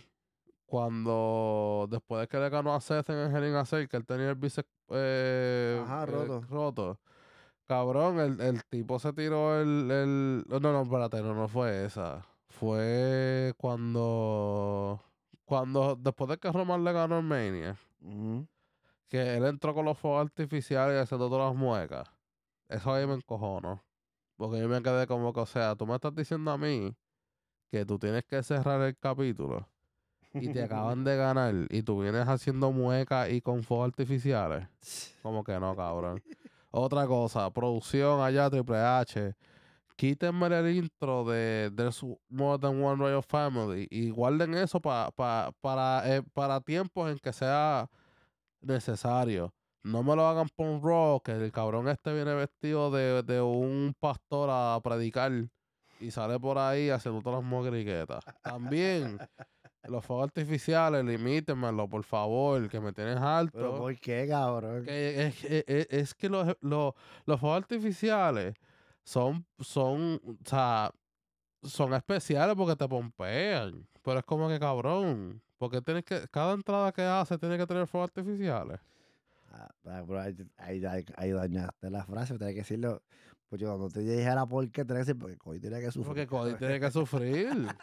cuando, 0.67 1.87
después 1.89 2.23
de 2.23 2.29
que 2.29 2.39
le 2.39 2.51
ganó 2.51 2.75
a 2.75 2.81
Seth 2.81 3.09
en 3.11 3.35
el 3.35 3.57
a 3.57 3.65
Cell, 3.65 3.87
que 3.87 3.97
él 3.97 4.05
tenía 4.05 4.31
el 4.31 4.35
bíceps 4.35 4.69
eh, 4.91 5.81
eh, 5.81 6.07
roto. 6.07 6.41
roto. 6.49 7.01
Cabrón, 7.67 8.21
el, 8.21 8.41
el 8.41 8.65
tipo 8.65 8.99
se 8.99 9.13
tiró 9.13 9.61
el, 9.61 9.91
el... 9.91 10.45
No, 10.49 10.61
no, 10.61 10.83
espérate, 10.83 11.21
no, 11.21 11.35
no 11.35 11.49
fue 11.49 11.85
esa. 11.85 12.25
Fue 12.49 13.53
cuando... 13.57 15.03
Cuando, 15.45 15.97
después 15.97 16.31
de 16.31 16.39
que 16.39 16.51
Roman 16.51 16.85
le 16.85 16.93
ganó 16.93 17.19
en 17.19 17.25
Mania, 17.25 17.77
que 19.09 19.37
él 19.37 19.45
entró 19.45 19.75
con 19.75 19.85
los 19.85 19.97
fuegos 19.97 20.23
artificiales 20.23 20.97
y 20.97 20.99
haciendo 20.99 21.29
todas 21.29 21.51
las 21.51 21.57
muecas. 21.57 22.09
Eso 22.69 22.93
ahí 22.93 23.07
me 23.07 23.15
encojonó. 23.15 23.85
Porque 24.37 24.59
yo 24.59 24.69
me 24.69 24.83
quedé 24.83 25.07
como 25.07 25.33
que, 25.33 25.41
o 25.41 25.47
sea, 25.47 25.77
tú 25.77 25.87
me 25.87 25.95
estás 25.95 26.15
diciendo 26.15 26.51
a 26.51 26.59
mí 26.59 26.97
que 27.71 27.85
tú 27.85 27.99
tienes 27.99 28.25
que 28.25 28.43
cerrar 28.43 28.81
el 28.83 28.97
capítulo 28.99 29.69
y 30.35 30.53
te 30.53 30.63
acaban 30.63 31.05
de 31.05 31.17
ganar 31.17 31.55
y 31.71 31.83
tú 31.83 32.01
vienes 32.01 32.27
haciendo 32.29 32.73
muecas 32.73 33.31
y 33.31 33.41
con 33.41 33.63
fuegos 33.63 33.87
artificiales. 33.87 34.69
Como 35.23 35.43
que 35.45 35.59
no, 35.59 35.75
cabrón. 35.75 36.23
Otra 36.71 37.07
cosa, 37.07 37.51
producción 37.51 38.21
allá, 38.21 38.51
Triple 38.51 38.77
H. 38.79 39.35
Quítenme 39.97 40.47
el 40.49 40.77
intro 40.77 41.25
de 41.25 41.73
There's 41.75 42.05
More 42.29 42.59
Than 42.59 42.83
One 42.83 42.97
Royal 43.03 43.23
Family 43.23 43.87
y 43.91 44.11
guarden 44.11 44.53
eso 44.55 44.79
pa- 44.79 45.11
pa- 45.11 45.53
para, 45.63 46.03
eh, 46.17 46.23
para 46.35 46.61
tiempos 46.61 47.11
en 47.11 47.19
que 47.19 47.33
sea 47.33 47.89
necesario. 48.61 49.55
No 49.83 50.03
me 50.03 50.17
lo 50.17 50.27
hagan 50.27 50.49
por 50.55 50.67
un 50.67 50.83
Raw, 50.83 51.21
que 51.23 51.33
el 51.33 51.53
cabrón 51.53 51.89
este 51.89 52.13
viene 52.13 52.35
vestido 52.35 52.91
de, 52.91 53.23
de 53.23 53.41
un 53.41 53.95
pastor 53.99 54.51
a 54.53 54.79
predicar 54.83 55.33
y 56.01 56.11
sale 56.11 56.39
por 56.41 56.59
ahí 56.59 56.91
haciendo 56.91 57.23
todas 57.23 57.41
las 57.41 57.49
mogriquetas. 57.49 58.25
También, 58.43 59.19
los 59.89 60.05
fuegos 60.05 60.25
artificiales, 60.25 61.05
limítenmelo, 61.05 61.89
por 61.89 62.03
favor, 62.05 62.69
que 62.69 62.81
me 62.81 62.93
tienes 62.93 63.17
alto. 63.17 63.57
Pero 63.59 63.79
¿por 63.79 63.99
qué, 63.99 64.27
cabrón? 64.29 64.85
Que 64.85 65.27
es, 65.27 65.45
es- 65.45 65.87
es- 65.91 66.15
que 66.15 66.29
los, 66.29 66.57
los, 66.61 66.95
los 67.25 67.41
fuegos 67.41 67.59
artificiales 67.59 68.55
son, 69.05 69.45
son, 69.59 70.21
o 70.25 70.37
sea, 70.49 70.91
son 71.63 71.95
especiales 71.95 72.55
porque 72.57 72.77
te 72.77 72.89
pompean. 72.89 73.87
Pero 74.03 74.19
es 74.21 74.25
como 74.25 74.49
que 74.49 74.59
cabrón. 74.61 75.41
Porque 75.59 75.81
tienes 75.81 76.05
que, 76.05 76.27
cada 76.31 76.53
entrada 76.53 76.93
que 76.93 77.03
hace 77.03 77.39
tiene 77.39 77.57
que 77.57 77.67
tener 77.67 77.87
fuegos 77.87 78.11
artificiales. 78.11 78.79
Ah, 79.51 79.69
ah, 79.87 80.03
pero 80.07 80.21
ahí, 80.21 80.37
ahí, 80.59 80.85
ahí- 80.85 81.05
ahí 81.17 81.31
dañaste 81.31 81.91
la 81.91 82.05
frase, 82.05 82.37
tenés 82.39 82.53
que 82.55 82.61
decirlo. 82.61 83.03
Pues 83.49 83.61
yo 83.63 83.69
cuando 83.69 83.89
te 83.89 84.01
dijera 84.01 84.45
por 84.45 84.69
qué, 84.73 84.85
tenés 84.85 85.05
que 85.07 85.13
decir, 85.13 85.19
porque 85.21 85.37
Cody 85.39 85.61
tiene 85.61 85.79
que 85.81 85.87
sufrir. 85.93 86.07
Porque 86.07 86.27
Cody 86.27 86.55
tiene 86.57 86.81
que 86.81 86.91
sufrir. 86.91 87.49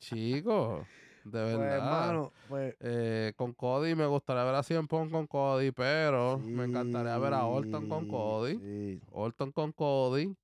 Chico, 0.00 0.86
de 1.24 1.30
Pues, 1.30 1.58
verdad. 1.58 1.76
hermano, 1.76 2.32
pues. 2.48 2.74
Eh, 2.80 3.32
con 3.36 3.52
Cody 3.52 3.94
me 3.94 4.06
gustaría 4.06 4.44
ver 4.44 4.54
a 4.54 4.62
Cien 4.62 4.88
Pong 4.88 5.10
con 5.10 5.26
Cody, 5.26 5.70
pero 5.72 6.38
me 6.38 6.64
encantaría 6.64 7.16
ver 7.18 7.34
a 7.34 7.44
Orton 7.44 7.88
con 7.88 8.08
Cody. 8.08 8.56
sí. 8.58 9.00
Orton 9.12 9.52
con 9.52 9.72
Cody 9.72 10.34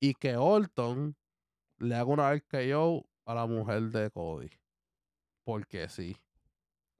y 0.00 0.14
que 0.14 0.36
Orton 0.36 1.16
le 1.78 1.94
haga 1.96 2.04
una 2.04 2.32
RKO 2.32 3.04
a 3.26 3.34
la 3.34 3.46
mujer 3.46 3.82
de 3.90 4.10
Cody. 4.10 4.48
Porque 5.44 5.88
sí. 5.88 6.16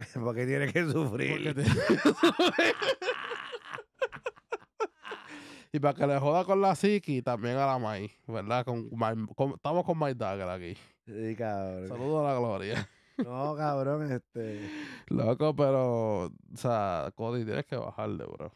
Porque 0.15 0.47
tiene 0.47 0.73
que 0.73 0.85
sufrir. 0.91 1.43
Tiene 1.43 1.55
que 1.55 1.65
sufrir. 1.71 2.75
y 5.73 5.81
para 5.81 5.95
que 5.95 6.07
le 6.07 6.19
joda 6.19 6.45
con 6.45 6.61
la 6.61 6.75
Siki 6.75 7.23
también 7.23 7.57
a 7.57 7.67
la 7.67 7.79
Mai, 7.79 8.11
¿verdad? 8.27 8.65
Con, 8.65 8.91
Mai- 8.91 9.27
con- 9.35 9.53
estamos 9.53 9.85
con 9.85 9.99
Mike 9.99 10.15
Dagger 10.17 10.49
aquí. 10.49 10.77
Sí, 11.07 11.37
cabrón. 11.37 11.89
Saludos 11.89 12.21
a 12.27 12.33
la 12.33 12.39
gloria. 12.39 12.89
No, 13.17 13.55
cabrón, 13.55 14.11
este. 14.11 14.69
Loco, 15.07 15.55
pero, 15.55 16.25
o 16.25 16.33
sea, 16.57 17.13
Cody 17.15 17.45
tienes 17.45 17.65
que 17.65 17.77
bajarle, 17.77 18.25
bro. 18.27 18.51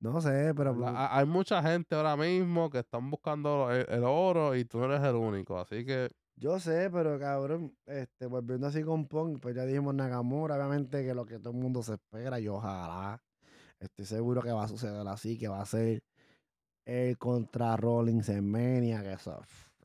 No 0.00 0.20
sé, 0.20 0.52
pero. 0.54 0.74
La- 0.74 1.16
hay 1.16 1.24
mucha 1.24 1.62
gente 1.62 1.94
ahora 1.94 2.14
mismo 2.14 2.68
que 2.68 2.80
están 2.80 3.08
buscando 3.10 3.70
el, 3.70 3.86
el 3.88 4.04
oro 4.04 4.54
y 4.54 4.66
tú 4.66 4.80
no 4.80 4.84
eres 4.84 5.02
el 5.02 5.14
único. 5.14 5.58
Así 5.58 5.86
que 5.86 6.10
Yo 6.36 6.60
sé, 6.60 6.90
pero 6.90 7.18
cabrón, 7.18 7.74
este, 7.86 8.26
volviendo 8.26 8.66
así 8.66 8.82
con 8.82 9.06
Pong, 9.08 9.38
pues 9.40 9.56
ya 9.56 9.64
dijimos 9.64 9.94
Nakamura, 9.94 10.56
obviamente 10.56 11.02
que 11.06 11.14
lo 11.14 11.24
que 11.24 11.38
todo 11.38 11.54
el 11.54 11.58
mundo 11.60 11.82
se 11.82 11.94
espera 11.94 12.38
y 12.38 12.48
ojalá, 12.48 13.18
estoy 13.80 14.04
seguro 14.04 14.42
que 14.42 14.52
va 14.52 14.64
a 14.64 14.68
suceder 14.68 15.08
así, 15.08 15.38
que 15.38 15.48
va 15.48 15.62
a 15.62 15.64
ser 15.64 16.02
el 16.84 17.16
contra 17.16 17.78
Rollins 17.78 18.28
en 18.28 18.50
Mania, 18.50 19.02
que 19.02 19.12
eso, 19.14 19.40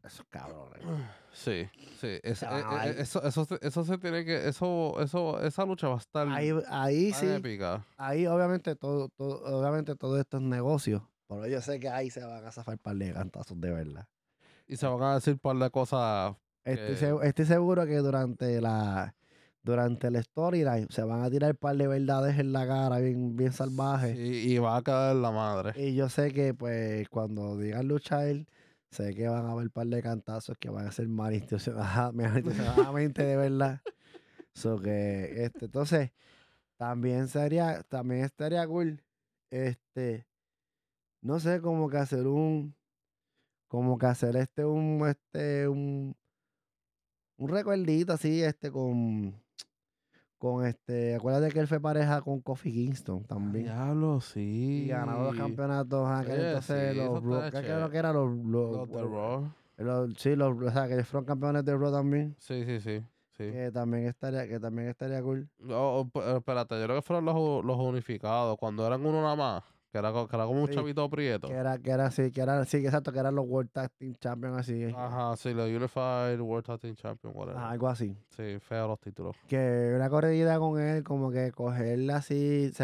esos 0.08 0.26
cabrones. 0.30 0.82
Sí, 1.34 1.70
sí. 2.02 2.18
es- 2.24 2.42
eh, 2.42 2.48
eh, 2.52 2.96
eso, 2.98 3.22
eso, 3.24 3.46
se- 3.46 3.60
eso 3.62 3.84
se 3.84 4.00
tiene 4.00 4.26
que. 4.26 4.48
Eso, 4.48 5.00
eso, 5.00 5.40
esa 5.44 5.66
lucha 5.66 5.88
va 5.88 5.94
a 5.94 5.98
estar 6.00 6.28
Ahí, 6.30 6.52
ahí 6.68 7.14
sí, 7.14 7.28
épica. 7.28 7.86
ahí 7.96 8.26
obviamente 8.26 8.76
todo, 8.76 9.10
todo, 9.10 9.44
obviamente 9.60 9.96
todo 9.96 10.20
esto 10.20 10.38
es 10.38 10.44
negocio. 10.44 11.08
Pero 11.28 11.46
yo 11.46 11.62
sé 11.62 11.80
que 11.80 11.90
ahí 11.90 12.10
se 12.10 12.24
van 12.24 12.44
a 12.44 12.52
zafar 12.52 12.80
par 12.80 12.96
de 12.96 13.14
cantazos 13.14 13.60
de 13.62 13.72
verdad. 13.72 14.08
Y 14.68 14.78
se 14.78 14.88
van 14.88 15.04
a 15.04 15.14
decir 15.16 15.38
par 15.38 15.58
de 15.58 15.70
cosas. 15.70 16.36
Estoy, 16.64 16.96
que- 16.96 17.28
estoy 17.28 17.46
seguro 17.46 17.86
que 17.86 17.98
durante 17.98 18.60
la 18.60 19.14
durante 19.62 20.08
el 20.08 20.16
storyline 20.24 20.88
se 20.90 21.04
van 21.04 21.22
a 21.24 21.30
tirar 21.30 21.52
un 21.52 21.58
par 21.58 21.76
de 21.76 21.88
verdades 21.88 22.40
en 22.40 22.52
la 22.52 22.66
cara 22.66 22.98
bien, 23.00 23.36
bien 23.36 23.52
salvajes. 23.54 24.16
sí, 24.18 24.54
y 24.54 24.58
va 24.58 24.78
a 24.78 24.82
caer 24.82 25.18
la 25.18 25.30
madre. 25.30 25.74
Y 25.76 25.94
yo 25.94 26.10
sé 26.10 26.32
que 26.34 26.54
pues 26.56 27.08
cuando 27.10 27.58
digan 27.58 27.88
luchar, 27.88 28.46
sé 28.92 29.14
que 29.14 29.28
van 29.28 29.46
a 29.46 29.52
haber 29.52 29.66
un 29.66 29.70
par 29.72 29.88
de 29.88 30.02
cantazos 30.02 30.58
que 30.58 30.70
van 30.70 30.88
a 30.88 30.92
ser 30.92 31.08
malintencionada- 31.08 32.12
malintencionadamente 32.14 33.24
de 33.24 33.36
verdad. 33.36 33.82
So 34.54 34.80
que, 34.80 35.44
este, 35.46 35.66
entonces, 35.66 36.12
también 36.78 37.28
sería, 37.28 37.84
también 37.84 38.24
estaría 38.24 38.66
cool, 38.68 39.04
este, 39.52 40.28
no 41.22 41.40
sé, 41.40 41.62
como 41.62 41.90
que 41.90 41.98
hacer 41.98 42.26
un, 42.28 42.76
como 43.68 43.98
que 43.98 44.06
hacer 44.06 44.36
este, 44.36 44.66
un, 44.66 45.08
este, 45.08 45.68
un, 45.68 46.16
un 47.38 47.50
recuerdito 47.50 48.14
así, 48.14 48.42
este, 48.42 48.72
con, 48.72 49.40
con 50.38 50.66
este, 50.66 51.16
acuérdate 51.16 51.52
que 51.52 51.60
él 51.60 51.68
fue 51.68 51.80
pareja 51.80 52.22
con 52.22 52.42
Kofi 52.42 52.72
Kingston 52.72 53.24
también. 53.26 53.66
Diablo, 53.66 54.22
sí. 54.22 54.84
Y 54.86 54.88
ganado 54.88 55.26
los 55.32 55.36
campeonatos 55.36 56.08
aquel 56.10 56.32
Oye, 56.34 56.48
entonces 56.50 56.92
sí, 56.94 56.98
los 56.98 57.24
Raw, 57.24 57.42
¿qué 57.52 57.60
creo 57.62 57.90
que 57.90 57.98
eran 57.98 58.14
los, 58.16 58.38
los, 58.46 58.78
Los 58.78 58.90
de 58.90 59.02
Raw. 59.04 59.52
los- 59.78 60.14
sí, 60.18 60.36
los, 60.36 60.58
o 60.62 60.72
sea, 60.72 60.88
que 60.88 61.04
fueron 61.04 61.26
campeones 61.26 61.66
de 61.66 61.76
Raw 61.76 61.92
también. 61.92 62.36
Sí, 62.40 62.64
sí, 62.66 62.80
sí. 62.80 63.00
sí. 63.32 63.52
Que 63.52 63.72
también 63.72 64.06
estaría, 64.08 64.48
que 64.48 64.60
también 64.60 64.90
estaría 64.90 65.22
cool. 65.22 65.48
Oh, 65.70 66.08
oh, 66.14 66.38
espérate, 66.38 66.80
yo 66.80 66.84
creo 66.86 66.96
que 66.98 67.02
fueron 67.02 67.26
los, 67.26 67.64
los 67.66 67.78
unificados. 67.78 68.58
Cuando 68.58 68.86
eran 68.86 69.06
uno 69.06 69.22
nada 69.22 69.36
más. 69.36 69.64
Que 69.98 70.08
era, 70.08 70.12
que 70.28 70.36
era 70.36 70.46
como 70.46 70.62
un 70.62 70.68
Sí, 70.68 70.76
chavito 70.76 71.10
prieto. 71.10 71.48
Que 71.48 71.54
era, 71.56 71.78
que 71.80 71.90
era 71.90 72.06
así, 72.06 72.32
que 72.32 72.42
era, 72.42 72.64
sí, 72.66 72.80
que 72.82 72.86
exacto, 72.88 73.12
que 73.12 73.20
eran 73.20 73.34
los 73.36 73.46
World 73.48 73.72
Tag 73.72 73.92
Team 73.98 74.14
Champions 74.20 74.58
así. 74.60 74.84
Ajá, 74.96 75.36
sí, 75.38 75.54
los 75.54 75.68
Unified 75.70 76.40
World 76.40 76.66
Tag 76.66 76.80
Team 76.80 76.96
Champion, 76.96 77.34
whatever. 77.36 77.58
Ajá, 77.58 77.72
algo 77.72 77.88
así. 77.88 78.16
Sí, 78.36 78.60
feo 78.60 78.88
los 78.88 79.00
títulos. 79.00 79.36
Que 79.48 79.94
una 79.96 80.10
corrida 80.10 80.60
con 80.60 80.80
él, 80.80 81.04
como 81.04 81.32
que 81.32 81.52
cogerla 81.52 82.18
así, 82.18 82.66
este, 82.66 82.84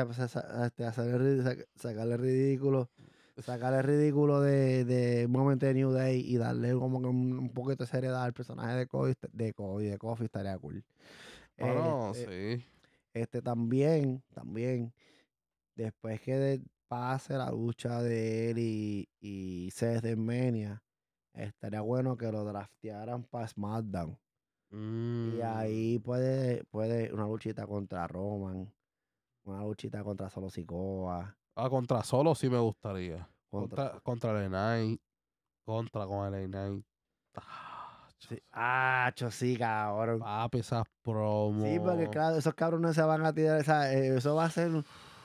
hacerle, 0.86 1.18
ri- 1.20 1.44
sa- 1.44 1.66
sacarle 1.76 2.18
ridículo, 2.18 2.90
sacarle 3.38 3.82
ridículo 3.84 4.42
de, 4.42 4.86
de 4.86 5.26
un 5.28 5.32
momento 5.32 5.66
de 5.68 5.74
New 5.76 5.92
Day 5.92 6.20
y 6.22 6.38
darle 6.38 6.74
como 6.74 7.00
que 7.02 7.08
un, 7.08 7.38
un 7.40 7.50
poquito 7.50 7.84
de 7.84 7.90
seriedad 7.90 8.24
al 8.24 8.34
personaje 8.34 8.76
de 8.76 8.88
Cody, 8.88 9.12
est- 9.12 9.26
de 9.32 9.54
Cody, 9.54 9.86
de 9.88 9.98
Kofi, 9.98 10.26
estaría 10.26 10.58
cool. 10.58 10.84
Bueno, 11.58 12.12
Este, 12.14 12.58
sí. 12.58 12.66
Este 13.14 13.42
también, 13.44 14.24
también, 14.34 14.92
después 15.76 16.20
que 16.22 16.36
de- 16.36 16.62
pase 16.88 17.34
la 17.34 17.50
lucha 17.52 18.02
de 18.02 18.52
él 18.52 18.58
y, 18.60 19.10
y 19.20 19.72
Seth 19.72 20.16
Mania, 20.18 20.84
estaría 21.34 21.82
bueno 21.82 22.16
que 22.18 22.32
lo 22.32 22.44
draftearan 22.44 23.24
para 23.24 23.48
SmackDown. 23.48 24.18
Y 24.72 24.76
Mm, 24.76 25.42
ahí 25.44 26.00
puede, 26.00 26.64
puede 26.66 27.14
una 27.14 27.26
luchita 27.28 27.68
contra 27.68 28.08
Roman, 28.08 28.74
una 29.44 29.62
luchita 29.64 30.04
contra 30.04 30.30
Solo 30.30 30.50
Sikoa, 30.50 31.38
Ah, 31.56 31.70
contra 31.70 32.04
solo 32.04 32.34
sí 32.34 32.50
me 32.50 32.58
gustaría. 32.60 33.30
contra... 33.50 34.00
Contra, 34.02 34.48
Knight. 34.48 35.00
Contra 35.66 36.08
con 36.08 36.34
el 36.34 36.50
Knight. 36.50 36.84
Ah, 37.36 37.80
Sí. 38.18 38.40
Ah, 38.52 39.12
cho, 39.16 39.30
sí, 39.30 39.58
cabrón. 39.58 40.20
Papi, 40.20 40.60
esas 40.60 40.86
promos. 41.02 41.64
Sí, 41.64 41.78
porque 41.80 42.10
claro, 42.10 42.38
esos 42.38 42.54
cabrones 42.54 42.96
se 42.96 43.02
van 43.04 43.26
a 43.26 43.34
tirar, 43.34 43.60
esa, 43.60 43.94
eh, 43.94 44.16
eso 44.16 44.34
va 44.36 44.46
a 44.46 44.50
ser 44.50 44.72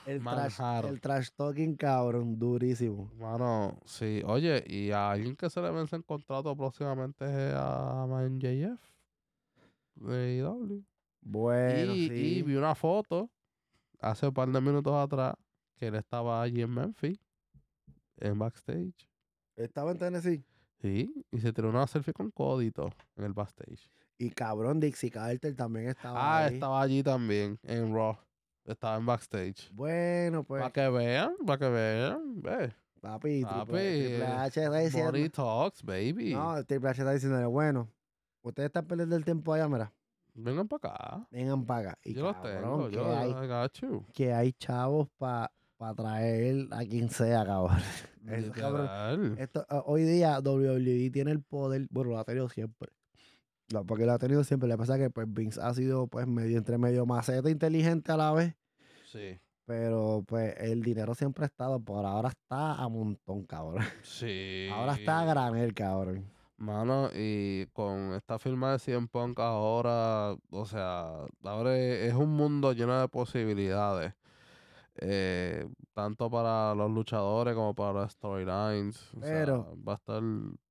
el 0.09 0.23
trash, 0.23 0.61
el 0.87 1.01
trash 1.01 1.29
talking 1.37 1.77
cabrón, 1.77 2.39
durísimo. 2.39 3.11
Mano, 3.19 3.79
sí. 3.85 4.23
Oye, 4.27 4.65
y 4.67 4.91
a 4.91 5.11
alguien 5.11 5.37
que 5.37 5.51
se 5.51 5.61
le 5.61 5.71
vence 5.71 5.97
en 5.97 6.03
contrato 6.03 6.57
próximamente 6.57 7.25
es 7.25 7.55
a 7.55 8.07
MJF 8.09 8.81
de 9.97 10.37
IW. 10.39 10.85
Bueno, 11.21 11.95
y, 11.95 12.05
y 12.05 12.09
sí. 12.09 12.43
vi 12.43 12.55
una 12.57 12.75
foto 12.75 13.31
hace 14.01 14.27
un 14.29 14.35
par 14.35 14.49
de 14.49 14.61
minutos 14.61 14.95
atrás 14.95 15.35
que 15.77 15.89
él 15.89 15.95
estaba 15.97 16.41
allí 16.43 16.63
en 16.63 16.71
Memphis, 16.71 17.19
en 18.17 18.39
backstage. 18.39 19.09
Estaba 19.57 19.91
en 19.93 19.99
Tennessee. 19.99 20.45
Sí, 20.81 21.13
y 21.33 21.41
se 21.41 21.53
tiró 21.53 21.71
una 21.71 21.87
selfie 21.89 22.13
con 22.13 22.31
Codito 22.31 22.89
en 23.17 23.25
el 23.25 23.33
backstage. 23.33 23.91
Y 24.17 24.31
cabrón, 24.31 24.81
Dixie 24.81 25.11
Carter 25.11 25.55
también 25.55 25.89
estaba 25.89 26.19
Ah, 26.19 26.45
ahí. 26.47 26.55
estaba 26.55 26.81
allí 26.81 27.03
también, 27.03 27.59
en 27.65 27.93
Raw. 27.95 28.17
Estaba 28.69 28.97
en 28.97 29.07
backstage. 29.07 29.71
Bueno, 29.73 30.45
pues, 30.45 30.61
para 30.61 30.73
que 30.73 30.89
vean, 30.91 31.35
para 31.47 31.59
que 31.59 31.69
vean. 31.71 32.43
Ve. 32.43 32.75
papi, 33.01 33.43
Papi, 33.43 33.73
Triple, 33.73 34.27
H 34.27 34.63
está 34.65 34.79
diciendo... 34.79 35.11
Body 35.11 35.29
Talks, 35.31 35.83
baby. 35.83 36.35
No, 36.35 36.63
Triple 36.65 36.91
H 36.91 37.01
está 37.01 37.13
diciéndole, 37.13 37.47
bueno, 37.47 37.91
ustedes 38.43 38.67
están 38.67 38.87
perdiendo 38.87 39.17
el 39.17 39.25
tiempo 39.25 39.55
allá, 39.55 39.69
mira, 39.69 39.93
Vengan 40.35 40.69
para 40.69 40.93
acá. 40.93 41.27
vengan 41.31 41.65
para 41.65 41.91
acá. 41.91 41.99
Y 42.05 42.13
yo 42.15 42.25
los 42.25 42.37
cabrón, 42.37 42.63
tengo, 42.63 42.89
que, 42.91 42.95
yo 42.95 43.17
hay, 43.17 43.31
I 43.31 43.47
got 43.49 43.73
you. 43.81 44.07
que 44.13 44.33
hay 44.35 44.53
chavos 44.53 45.09
para 45.17 45.51
traer 45.97 46.69
a 46.71 46.85
quien 46.85 47.09
sea, 47.09 47.47
cabrón. 47.47 47.79
Eso, 48.29 48.53
cabrón. 48.53 49.37
Esto, 49.39 49.65
ah, 49.71 49.83
hoy 49.87 50.03
día 50.03 50.39
WWE 50.41 51.11
tiene 51.11 51.31
el 51.31 51.43
poder, 51.43 51.89
bueno, 51.91 52.11
lo 52.11 52.19
ha 52.19 52.25
tenido 52.25 52.51
siempre. 52.51 52.91
Porque 53.87 54.07
lo 54.07 54.13
ha 54.13 54.19
tenido 54.19 54.45
siempre. 54.45 54.69
Le 54.69 54.77
pasa 54.79 54.97
que 54.99 55.11
pues 55.11 55.27
Vince 55.33 55.61
ha 55.63 55.73
sido 55.75 56.07
pues 56.07 56.27
medio 56.27 56.57
entre 56.59 56.79
medio 56.79 57.05
maceta 57.07 57.51
inteligente 57.51 58.11
a 58.13 58.17
la 58.17 58.33
vez. 58.33 58.55
Sí. 59.07 59.39
Pero 59.67 60.25
pues 60.27 60.55
el 60.59 60.83
dinero 60.83 61.15
siempre 61.15 61.45
ha 61.45 61.47
estado, 61.47 61.79
por 61.79 62.05
ahora 62.07 62.31
está 62.31 62.75
a 62.75 62.89
montón, 62.89 63.45
cabrón. 63.45 63.85
Sí. 64.03 64.69
Ahora 64.73 64.95
está 64.95 65.21
a 65.21 65.25
granel, 65.27 65.75
cabrón. 65.75 66.25
Mano, 66.57 67.11
y 67.15 67.67
con 67.73 68.15
esta 68.15 68.39
firma 68.39 68.73
de 68.73 68.79
100 68.81 69.07
Punk 69.09 69.39
ahora, 69.39 70.35
o 70.51 70.65
sea, 70.67 71.25
ahora 71.45 71.77
es 71.79 72.15
un 72.15 72.31
mundo 72.31 72.73
lleno 72.73 72.99
de 73.01 73.07
posibilidades. 73.09 74.15
eh, 75.01 75.69
tanto 75.95 76.29
para 76.29 76.75
los 76.75 76.91
luchadores 76.91 77.55
como 77.55 77.73
para 77.75 78.01
las 78.01 78.13
storylines. 78.13 79.15
O 79.15 79.21
sea, 79.21 79.33
Pero- 79.33 79.77
va 79.87 79.93
a 79.93 79.97
estar. 79.97 80.23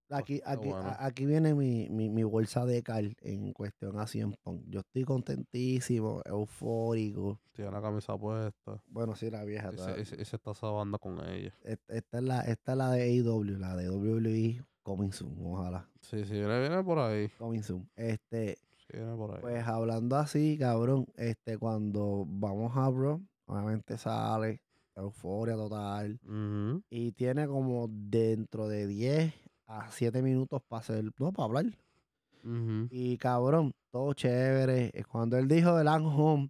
Aquí, 0.09 0.41
aquí, 0.45 0.69
bueno. 0.69 0.95
aquí 0.99 1.25
viene 1.25 1.53
mi, 1.53 1.89
mi, 1.89 2.09
mi 2.09 2.23
bolsa 2.23 2.65
de 2.65 2.81
cal 2.81 3.15
en 3.21 3.51
cuestión 3.51 3.99
a 3.99 4.07
100 4.07 4.37
Punk. 4.43 4.63
Yo 4.67 4.79
estoy 4.79 5.03
contentísimo, 5.03 6.21
eufórico. 6.25 7.39
Tiene 7.53 7.71
la 7.71 7.81
camisa 7.81 8.17
puesta. 8.17 8.81
Bueno, 8.87 9.15
sí, 9.15 9.29
la 9.29 9.43
vieja. 9.43 9.71
Y 9.99 10.05
se, 10.05 10.21
está 10.21 10.53
sabando 10.53 10.97
con 10.97 11.19
ella. 11.27 11.53
Esta 11.63 12.17
es 12.17 12.23
la, 12.23 12.41
esta 12.41 12.71
es 12.71 12.77
la 12.77 12.91
de 12.91 13.03
AEW, 13.03 13.57
la 13.57 13.75
de 13.75 13.89
WWE 13.89 14.63
Coming 14.83 15.11
Soon, 15.11 15.35
ojalá. 15.45 15.89
Sí, 15.99 16.23
sí, 16.23 16.33
viene, 16.33 16.83
por 16.83 16.99
ahí. 16.99 17.27
Coming 17.37 17.63
Soon. 17.63 17.89
Este, 17.95 18.57
Sí, 18.77 18.93
viene 18.93 19.15
por 19.17 19.31
ahí. 19.31 19.41
pues 19.41 19.67
hablando 19.67 20.15
así, 20.15 20.57
cabrón, 20.57 21.07
este, 21.17 21.57
cuando 21.57 22.23
vamos 22.25 22.77
a 22.77 22.87
Bro, 22.87 23.21
obviamente 23.47 23.97
sale 23.97 24.61
euforia 24.95 25.55
total. 25.55 26.19
Y 26.89 27.11
tiene 27.11 27.47
como 27.47 27.87
dentro 27.89 28.67
de 28.67 28.87
10 28.87 29.33
a 29.67 29.91
7 29.91 30.21
minutos 30.21 30.61
para 30.67 30.79
hacer, 30.81 31.03
no, 31.19 31.31
para 31.31 31.45
hablar. 31.45 31.65
Y 32.89 33.17
cabrón, 33.17 33.73
todo 33.91 34.13
chévere. 34.13 34.91
Cuando 35.11 35.37
él 35.37 35.47
dijo 35.47 35.79
el 35.79 35.87
home, 35.87 36.49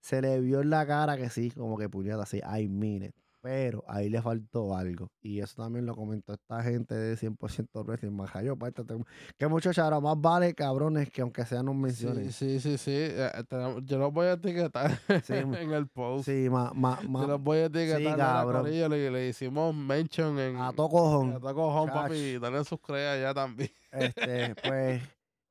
se 0.00 0.20
le 0.22 0.40
vio 0.40 0.60
en 0.60 0.70
la 0.70 0.86
cara 0.86 1.16
que 1.16 1.30
sí, 1.30 1.50
como 1.50 1.78
que 1.78 1.88
puñeta, 1.88 2.22
así, 2.22 2.38
I 2.38 2.68
mean 2.68 3.04
it. 3.04 3.14
Pero 3.42 3.82
ahí 3.88 4.10
le 4.10 4.20
faltó 4.20 4.76
algo. 4.76 5.08
Y 5.22 5.40
eso 5.40 5.62
también 5.62 5.86
lo 5.86 5.94
comentó 5.96 6.34
esta 6.34 6.62
gente 6.62 6.94
de 6.94 7.16
100% 7.16 7.84
Wrestling. 7.86 8.10
Majayo, 8.10 8.54
pártate. 8.56 8.94
Que 9.38 9.46
mucho 9.48 9.72
charo, 9.72 10.00
más 10.02 10.20
vale, 10.20 10.54
cabrones, 10.54 11.10
que 11.10 11.22
aunque 11.22 11.46
sea 11.46 11.62
nos 11.62 11.74
Sí, 11.74 11.80
mencionen. 11.80 12.32
sí, 12.32 12.60
sí, 12.60 12.76
sí. 12.76 13.08
tenemos- 13.48 13.82
yo 13.86 13.98
los 13.98 14.12
voy 14.12 14.26
a 14.26 14.32
etiquetar 14.32 14.90
Sí, 15.24 15.32
en 15.64 15.72
el 15.72 15.86
post. 15.88 16.26
Sí, 16.26 16.48
más, 16.50 16.74
más, 16.74 17.02
Yo 17.02 17.08
más. 17.08 17.26
los 17.28 17.42
voy 17.42 17.58
a 17.60 17.64
etiquetar. 17.66 18.00
mira, 18.00 18.16
cabrón. 18.16 18.70
le, 18.70 19.10
le 19.10 19.28
hicimos 19.28 19.74
mention 19.74 20.38
en. 20.38 20.56
A 20.58 20.72
todo 20.72 20.90
cojón. 20.90 21.32
A 21.32 21.40
todo 21.40 21.54
cojón, 21.54 21.88
papi. 21.88 22.38
Dale 22.38 22.62
sus 22.64 22.78
creas 22.80 23.20
ya 23.20 23.32
también. 23.32 23.70
Este, 23.90 24.54
pues, 24.56 25.02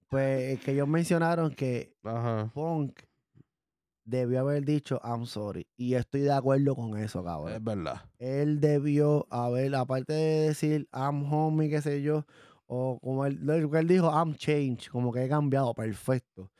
pues, 0.09 0.59
que 0.61 0.71
ellos 0.73 0.87
mencionaron 0.87 1.53
que 1.55 1.93
Ajá. 2.03 2.51
Punk 2.53 2.99
debió 4.09 4.41
haber 4.41 4.65
dicho 4.65 4.99
I'm 5.03 5.25
sorry. 5.25 5.67
Y 5.77 5.93
estoy 5.93 6.21
de 6.21 6.33
acuerdo 6.33 6.75
con 6.75 6.97
eso, 6.97 7.23
cabrón. 7.23 7.53
Es 7.53 7.63
verdad. 7.63 8.01
él 8.17 8.59
debió 8.59 9.27
haber, 9.29 9.75
aparte 9.75 10.13
de 10.13 10.47
decir 10.47 10.87
I'm 10.93 11.31
homie, 11.31 11.69
qué 11.69 11.81
sé 11.81 12.01
yo, 12.01 12.25
o 12.67 12.99
como 13.01 13.25
él, 13.25 13.39
él 13.49 13.87
dijo, 13.87 14.11
I'm 14.11 14.35
changed, 14.35 14.91
como 14.91 15.11
que 15.11 15.23
he 15.23 15.29
cambiado, 15.29 15.73
perfecto. 15.73 16.51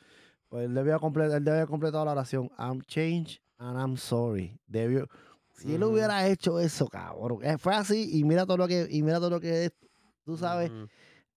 Pues 0.48 0.64
él 0.66 0.74
debió 0.74 0.98
completar, 0.98 1.38
él 1.38 1.44
debió 1.44 1.58
haber 1.58 1.68
completado 1.68 2.04
la 2.04 2.12
oración, 2.12 2.50
I'm 2.58 2.82
changed 2.82 3.40
and 3.58 3.78
I'm 3.78 3.96
sorry. 3.96 4.58
Debió, 4.66 5.08
si 5.52 5.74
él 5.74 5.84
hubiera 5.84 6.26
hecho 6.26 6.58
eso, 6.58 6.88
cabrón, 6.88 7.40
eh, 7.42 7.58
fue 7.58 7.74
así 7.74 8.18
y 8.18 8.24
mira 8.24 8.46
todo 8.46 8.56
lo 8.56 8.66
que, 8.66 8.88
y 8.90 9.02
mira 9.02 9.18
todo 9.18 9.30
lo 9.30 9.40
que 9.40 9.66
es, 9.66 9.72
tú 10.24 10.36
sabes. 10.36 10.72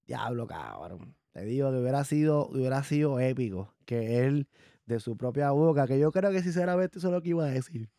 Diablo, 0.08 0.48
cabrón. 0.48 1.16
Te 1.34 1.44
digo 1.46 1.72
que 1.72 1.80
hubiera 1.80 2.04
sido, 2.04 2.48
hubiera 2.48 2.84
sido 2.84 3.20
épico 3.20 3.74
que 3.86 4.20
él, 4.26 4.48
de 4.86 5.00
su 5.00 5.16
propia 5.16 5.52
boca, 5.52 5.88
que 5.88 6.00
yo 6.00 6.12
creo 6.12 6.32
que 6.32 6.42
sinceramente 6.42 7.00
eso 7.00 7.08
es 7.08 7.14
lo 7.14 7.22
que 7.22 7.30
iba 7.30 7.46
a 7.46 7.50
decir. 7.50 7.90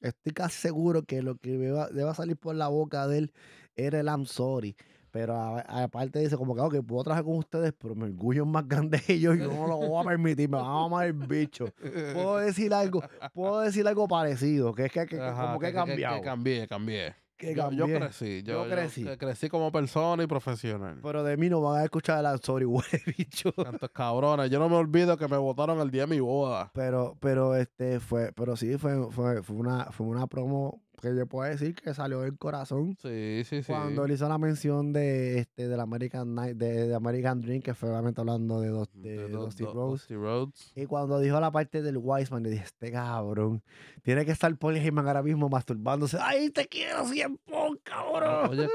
Estoy 0.00 0.32
casi 0.32 0.58
seguro 0.58 1.02
que 1.04 1.22
lo 1.22 1.36
que 1.36 1.56
deba 1.56 2.14
salir 2.14 2.36
por 2.36 2.54
la 2.54 2.68
boca 2.68 3.06
de 3.06 3.18
él 3.18 3.32
era 3.74 4.00
el 4.00 4.06
I'm 4.06 4.26
sorry. 4.26 4.76
Pero 5.10 5.34
aparte 5.34 6.18
dice 6.18 6.36
como 6.36 6.54
que, 6.54 6.60
ok, 6.60 6.86
puedo 6.86 7.04
trabajar 7.04 7.24
con 7.24 7.38
ustedes, 7.38 7.72
pero 7.72 7.94
mi 7.94 8.04
orgullo 8.04 8.42
es 8.42 8.48
más 8.48 8.68
grande 8.68 9.00
que 9.00 9.18
yo 9.18 9.34
y 9.34 9.38
yo 9.38 9.48
no 9.48 9.66
lo 9.66 9.76
voy 9.78 10.02
a 10.02 10.08
permitir, 10.08 10.48
me 10.48 10.58
van 10.58 10.66
a 10.66 10.84
amar 10.84 11.06
el 11.06 11.14
bicho. 11.14 11.66
Puedo 12.12 12.36
decir 12.36 12.74
algo, 12.74 13.02
puedo 13.32 13.60
decir 13.60 13.86
algo 13.88 14.06
parecido, 14.06 14.74
que 14.74 14.84
es 14.84 14.92
que, 14.92 15.06
como 15.06 15.58
que, 15.58 15.68
he 15.68 15.72
cambiado. 15.72 16.16
Que, 16.16 16.22
cambié, 16.22 16.68
cambié 16.68 17.25
yo, 17.38 17.86
crecí, 17.86 18.42
yo, 18.42 18.68
crecí. 18.68 19.04
crecí 19.18 19.48
como 19.48 19.70
persona 19.70 20.22
y 20.22 20.26
profesional. 20.26 21.00
Pero 21.02 21.22
de 21.22 21.36
mí 21.36 21.48
no 21.48 21.60
van 21.60 21.80
a 21.80 21.84
escuchar 21.84 22.24
el 22.24 22.40
sorry, 22.40 22.64
güey, 22.66 22.84
bicho. 23.16 23.52
Tantos 23.52 23.90
cabrones. 23.90 24.50
Yo 24.50 24.58
no 24.58 24.68
me 24.68 24.76
olvido 24.76 25.16
que 25.16 25.28
me 25.28 25.36
votaron 25.36 25.80
el 25.80 25.90
día 25.90 26.02
de 26.02 26.08
mi 26.08 26.20
boda. 26.20 26.70
Pero, 26.74 27.16
pero 27.20 27.56
este 27.56 28.00
fue, 28.00 28.32
pero 28.32 28.56
sí, 28.56 28.78
fue, 28.78 29.10
fue, 29.10 29.42
fue 29.42 29.56
una, 29.56 29.86
fue 29.86 30.06
una 30.06 30.26
promo 30.26 30.82
que 31.00 31.14
yo 31.14 31.26
puedo 31.26 31.48
decir 31.48 31.74
que 31.74 31.94
salió 31.94 32.20
del 32.20 32.36
corazón. 32.36 32.96
Sí, 33.00 33.42
sí, 33.44 33.62
sí. 33.62 33.72
Cuando 33.72 34.04
él 34.04 34.12
hizo 34.12 34.28
la 34.28 34.38
mención 34.38 34.92
de 34.92 35.38
este 35.38 35.68
del 35.68 35.80
American 35.80 36.34
Night, 36.34 36.56
de, 36.56 36.94
American 36.94 37.40
Dream, 37.40 37.62
que 37.62 37.74
fue 37.74 37.90
obviamente 37.90 38.20
hablando 38.20 38.60
de, 38.60 38.68
dos, 38.68 38.88
de, 38.94 39.28
Dusty, 39.28 39.64
Rhodes. 39.64 40.72
Y 40.74 40.86
cuando 40.86 41.18
dijo 41.20 41.38
la 41.40 41.50
parte 41.50 41.82
del 41.82 41.98
Wiseman, 41.98 42.42
le 42.42 42.50
dije, 42.50 42.64
este 42.64 42.90
cabrón, 42.90 43.62
tiene 44.02 44.24
que 44.24 44.32
estar 44.32 44.54
Paul 44.56 44.76
Heyman 44.76 45.06
ahora 45.06 45.22
mismo 45.22 45.48
masturbándose. 45.48 46.18
¡Ay, 46.20 46.50
te 46.50 46.66
quiero 46.66 47.06
100 47.06 47.38
cabrón! 47.82 48.50
Oye, 48.50 48.68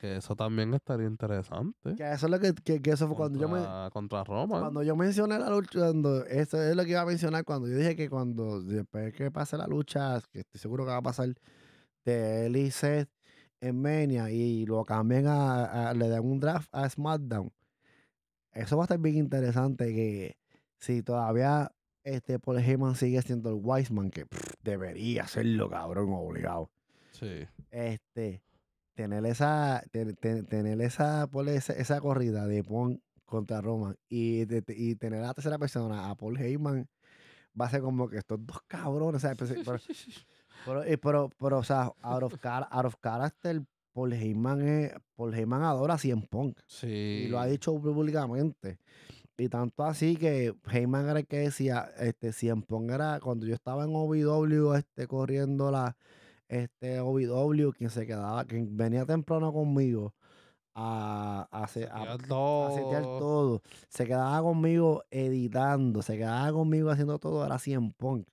que, 0.00 0.16
eso 0.16 0.34
también 0.36 0.74
estaría 0.74 1.06
interesante. 1.06 1.94
Que 1.96 2.12
eso 2.12 2.26
es 2.26 2.30
lo 2.30 2.38
que, 2.40 2.54
que, 2.80 2.90
eso 2.90 3.06
fue 3.06 3.16
cuando 3.16 3.38
yo 3.38 3.48
me... 3.48 3.60
Contra 3.90 4.24
Roma. 4.24 4.60
Cuando 4.60 4.82
yo 4.82 4.96
mencioné 4.96 5.38
la 5.38 5.50
lucha, 5.50 5.78
cuando, 5.78 6.24
eso 6.26 6.62
es 6.62 6.76
lo 6.76 6.84
que 6.84 6.90
iba 6.90 7.00
a 7.00 7.06
mencionar 7.06 7.44
cuando 7.44 7.68
yo 7.68 7.76
dije 7.76 7.96
que 7.96 8.08
cuando, 8.08 8.62
después 8.62 9.12
que 9.14 9.30
pase 9.30 9.56
la 9.56 9.66
lucha, 9.66 10.20
que 10.32 10.40
estoy 10.40 10.60
seguro 10.60 10.84
que 10.84 10.90
va 10.90 10.98
a 10.98 11.02
pasar 11.02 11.17
de 12.04 12.46
él 12.46 12.72
en 13.60 13.80
Mania 13.80 14.30
y 14.30 14.66
lo 14.66 14.84
cambian 14.84 15.26
a, 15.26 15.92
le 15.94 16.08
dan 16.08 16.24
un 16.24 16.40
draft 16.40 16.68
a 16.72 16.88
SmackDown. 16.88 17.52
Eso 18.52 18.76
va 18.76 18.84
a 18.84 18.86
estar 18.86 18.98
bien 18.98 19.16
interesante 19.16 19.86
que 19.94 20.36
si 20.78 21.02
todavía 21.02 21.72
este 22.04 22.38
Paul 22.38 22.58
Heyman 22.58 22.96
sigue 22.96 23.20
siendo 23.22 23.50
el 23.50 23.60
Wiseman, 23.62 24.10
que 24.10 24.26
debería 24.62 25.26
serlo, 25.26 25.68
cabrón, 25.68 26.12
obligado. 26.12 26.70
Sí. 27.12 27.46
Este, 27.70 28.42
tener 28.94 29.26
esa, 29.26 29.84
tener 29.90 30.80
esa, 30.80 31.28
esa, 31.76 32.00
corrida 32.00 32.46
de 32.46 32.64
Pon 32.64 33.02
contra 33.24 33.60
Roman 33.60 33.96
y, 34.08 34.46
y 34.68 34.94
tener 34.96 35.22
a 35.22 35.28
la 35.28 35.34
tercera 35.34 35.58
persona, 35.58 36.10
a 36.10 36.14
Paul 36.14 36.38
Heyman, 36.38 36.88
va 37.60 37.66
a 37.66 37.70
ser 37.70 37.82
como 37.82 38.08
que 38.08 38.18
estos 38.18 38.44
dos 38.44 38.62
cabrones, 38.66 39.22
o 39.22 39.26
sea, 39.26 39.34
pues, 39.34 39.52
Pero, 40.64 40.82
pero, 41.00 41.30
pero, 41.38 41.58
o 41.58 41.64
sea, 41.64 41.92
out 42.02 42.22
of, 42.22 42.34
out 42.44 42.84
of 42.84 42.94
character, 43.02 43.62
Paul 43.92 44.12
Heyman, 44.12 44.60
es, 44.62 44.92
Paul 45.16 45.34
Heyman 45.34 45.62
adora 45.62 45.94
a 45.94 45.98
Cien 45.98 46.22
Punk. 46.22 46.58
Sí. 46.66 47.24
Y 47.26 47.28
lo 47.28 47.40
ha 47.40 47.46
dicho 47.46 47.74
públicamente. 47.80 48.78
Y 49.36 49.48
tanto 49.48 49.84
así 49.84 50.16
que 50.16 50.54
Heyman 50.70 51.08
era 51.08 51.20
el 51.20 51.26
que 51.26 51.38
decía, 51.38 51.88
este, 51.98 52.32
Cien 52.32 52.62
Punk 52.62 52.90
era, 52.90 53.20
cuando 53.20 53.46
yo 53.46 53.54
estaba 53.54 53.84
en 53.84 53.94
OVW, 53.94 54.74
este, 54.74 55.06
corriendo 55.06 55.70
la, 55.70 55.96
este, 56.48 57.00
OVW, 57.00 57.72
quien 57.72 57.90
se 57.90 58.06
quedaba, 58.06 58.44
quien 58.44 58.76
venía 58.76 59.04
temprano 59.04 59.52
conmigo, 59.52 60.14
a, 60.74 61.48
a, 61.50 61.64
a, 61.64 62.18
todo. 62.18 63.62
Se 63.88 64.06
quedaba 64.06 64.42
conmigo 64.42 65.04
editando, 65.10 66.02
se 66.02 66.16
quedaba 66.16 66.52
conmigo 66.52 66.90
haciendo 66.90 67.18
todo, 67.18 67.44
era 67.44 67.58
Cien 67.58 67.92
Punk. 67.92 68.28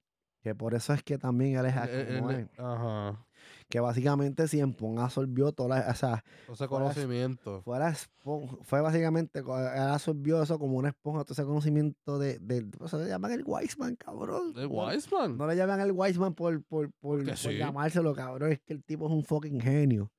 Que 0.45 0.53
por 0.53 0.75
eso 0.75 0.93
es 0.93 1.01
que 1.01 1.17
también 1.17 1.57
él 1.57 1.65
es 1.65 1.73
eh, 1.75 2.47
Ajá. 2.59 3.25
Que 3.67 3.79
básicamente 3.79 4.47
siempre 4.47 4.85
absorbió 4.99 5.51
toda 5.51 5.79
la, 5.79 5.89
o 5.89 5.95
sea, 5.95 6.23
ese 6.53 6.67
conocimiento. 6.67 7.63
fue 7.63 8.79
básicamente, 8.79 9.39
él 9.39 9.49
absorbió 9.49 10.43
eso 10.43 10.59
como 10.59 10.77
una 10.77 10.89
esponja, 10.89 11.23
todo 11.23 11.33
ese 11.33 11.45
conocimiento 11.45 12.19
de, 12.19 12.37
de 12.37 12.63
o 12.79 12.87
sea, 12.87 12.99
le 12.99 13.07
llaman 13.07 13.31
el 13.31 13.41
Wiseman, 13.43 13.95
cabrón. 13.95 14.53
¿El 14.55 14.67
Wiseman? 14.67 15.35
No, 15.35 15.47
le 15.47 15.55
llaman 15.55 15.79
el 15.79 15.91
Wiseman 15.91 16.35
por, 16.35 16.63
por, 16.65 16.91
por, 16.99 17.25
llamárselo, 17.25 18.13
cabrón. 18.13 18.51
Es 18.51 18.59
que 18.61 18.73
el 18.73 18.83
tipo 18.83 19.07
es 19.07 19.13
un 19.13 19.23
fucking 19.23 19.59
genio. 19.59 20.11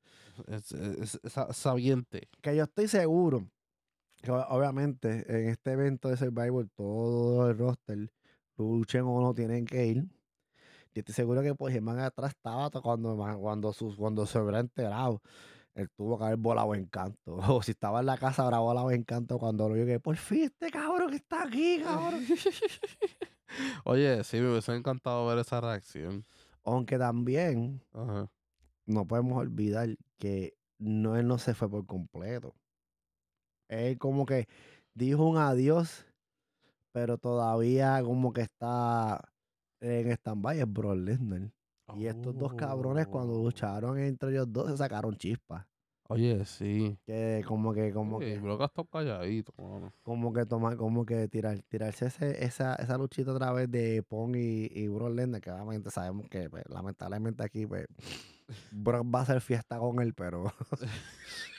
Es, 0.49 0.72
es, 0.72 1.20
sabiente. 1.53 2.29
Que 2.43 2.57
yo 2.57 2.64
estoy 2.64 2.89
seguro 2.89 3.49
que 4.20 4.33
obviamente 4.33 5.24
en 5.29 5.51
este 5.51 5.70
evento 5.70 6.09
de 6.09 6.16
Survivor 6.16 6.66
todo 6.74 7.49
el 7.49 7.57
roster 7.57 8.11
luchen 8.59 9.03
o 9.03 9.20
no 9.20 9.35
tienen 9.35 9.66
que 9.66 9.87
ir 9.87 10.16
y 10.97 11.01
estoy 11.01 11.14
seguro 11.14 11.42
que 11.42 11.55
pues 11.55 11.80
man 11.82 11.99
atrás 11.99 12.30
estaba 12.30 12.70
cuando, 12.70 13.16
cuando, 13.38 13.72
sus, 13.74 13.97
cuando 13.97 14.24
se 14.24 14.38
hubiera 14.38 14.61
enterado. 14.61 15.20
Él 15.74 15.90
tuvo 15.94 16.16
que 16.16 16.24
haber 16.24 16.38
volado 16.38 16.74
en 16.74 16.86
canto. 16.86 17.36
O 17.55 17.62
si 17.62 17.72
estaba 17.72 18.01
en 18.01 18.07
la 18.07 18.16
casa, 18.16 18.44
habrá 18.44 18.61
volado 18.61 18.90
en 18.90 19.05
canto 19.05 19.38
cuando 19.38 19.68
lo 19.68 19.74
vio 19.74 19.84
que 19.84 20.01
por 20.01 20.16
fin 20.16 20.44
este 20.44 20.70
cabrón 20.70 21.11
que 21.11 21.16
está 21.16 21.42
aquí, 21.42 21.82
cabrón. 21.82 22.24
Oye, 23.84 24.24
sí, 24.24 24.40
me 24.40 24.51
hubiese 24.51 24.74
encantado 24.74 25.26
ver 25.26 25.38
esa 25.38 25.61
reacción. 25.61 26.24
Aunque 26.64 26.97
también 26.97 27.82
Ajá. 27.92 28.30
no 28.86 29.07
podemos 29.07 29.36
olvidar 29.36 29.99
que 30.18 30.55
no, 30.78 31.16
él 31.16 31.28
no 31.28 31.36
se 31.36 31.53
fue 31.53 31.68
por 31.68 31.84
completo. 31.84 32.55
Él 33.68 33.99
como 33.99 34.24
que 34.24 34.49
dijo 34.94 35.26
un 35.26 35.36
adiós, 35.36 36.07
pero 36.92 37.18
todavía 37.18 38.03
como 38.03 38.32
que 38.32 38.40
está 38.40 39.20
en 39.81 40.11
stand-by 40.11 40.61
es 40.61 40.72
Brock 40.72 40.97
Lesnar. 40.97 41.51
Y 41.95 42.07
estos 42.07 42.37
dos 42.37 42.55
cabrones, 42.55 43.07
cuando 43.07 43.35
oh. 43.35 43.45
lucharon 43.45 43.99
entre 43.99 44.31
ellos 44.31 44.53
dos, 44.53 44.70
se 44.70 44.77
sacaron 44.77 45.16
chispas. 45.16 45.66
Oye, 46.09 46.45
sí. 46.45 46.97
Que 47.05 47.45
como 47.47 47.72
que, 47.72 47.93
como 47.93 48.18
que. 48.18 48.39
Brock 48.39 48.62
está 48.62 48.85
calladito, 48.85 49.53
Como 50.03 50.33
que 50.33 50.47
tomar, 50.47 50.77
como 50.77 51.05
que 51.05 51.29
tirar, 51.29 51.61
tirarse 51.68 52.07
esa, 52.07 52.74
esa 52.77 52.99
luchita 52.99 53.33
otra 53.33 53.53
vez 53.53 53.70
de 53.70 54.03
Pong 54.03 54.37
y, 54.37 54.70
y 54.72 54.89
Brock 54.89 55.14
Lesnar, 55.14 55.41
que 55.41 55.51
obviamente 55.51 55.91
sabemos 55.91 56.29
que 56.29 56.49
pues, 56.49 56.64
lamentablemente 56.68 57.43
aquí, 57.43 57.66
pues, 57.66 57.87
Brock 58.70 59.05
va 59.12 59.20
a 59.20 59.22
hacer 59.22 59.41
fiesta 59.41 59.79
con 59.79 60.01
él, 60.01 60.14
pero. 60.14 60.45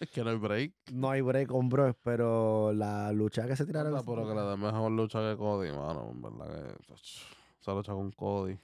Es 0.00 0.10
que 0.10 0.22
no 0.22 0.30
hay 0.30 0.36
break. 0.36 0.72
No 0.92 1.10
hay 1.10 1.20
break 1.22 1.48
con 1.48 1.68
Brock, 1.68 1.98
pero 2.04 2.72
la 2.72 3.10
lucha 3.10 3.48
que 3.48 3.56
se 3.56 3.66
tiraron. 3.66 3.92
No, 3.92 4.04
pero 4.04 4.28
que 4.28 4.34
la 4.34 4.50
de 4.50 4.56
mejor 4.56 4.92
lucha 4.92 5.18
que 5.18 5.36
Cody, 5.36 5.72
mano, 5.72 6.10
en 6.12 6.22
verdad 6.22 6.76
que. 6.86 6.94
Lucha 7.74 7.92
con 7.92 8.10
Cody. 8.12 8.58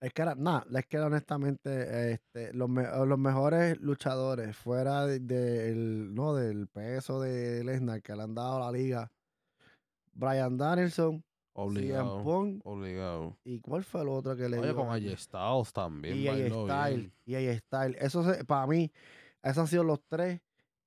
Es 0.00 0.12
que, 0.12 0.24
nada, 0.36 0.66
es 0.74 0.86
que 0.86 0.98
honestamente, 0.98 2.12
este, 2.12 2.52
los, 2.52 2.68
los 2.68 3.18
mejores 3.18 3.80
luchadores 3.80 4.56
fuera 4.56 5.06
del, 5.06 6.12
no, 6.12 6.34
del 6.34 6.66
peso 6.66 7.20
de 7.20 7.62
Lesnar 7.62 8.02
que 8.02 8.16
le 8.16 8.22
han 8.22 8.34
dado 8.34 8.56
a 8.56 8.72
la 8.72 8.72
liga, 8.76 9.12
Brian 10.12 10.58
Danielson, 10.58 11.24
Obligado. 11.54 12.16
obligado. 12.64 13.36
¿Y 13.44 13.60
cuál 13.60 13.84
fue 13.84 14.02
el 14.02 14.08
otro 14.08 14.34
que 14.34 14.48
le 14.48 14.58
Oye, 14.58 14.74
con 14.74 14.88
AJ 14.88 15.18
Styles 15.18 15.72
también. 15.72 16.16
Y 16.16 16.26
AJ 16.26 16.48
Styles. 16.48 17.12
Y 17.26 17.34
AJ 17.36 17.58
Styles. 17.58 17.96
Eso, 18.00 18.24
para 18.46 18.66
mí, 18.66 18.90
esos 19.42 19.58
han 19.58 19.66
sido 19.68 19.84
los 19.84 20.00
tres 20.08 20.40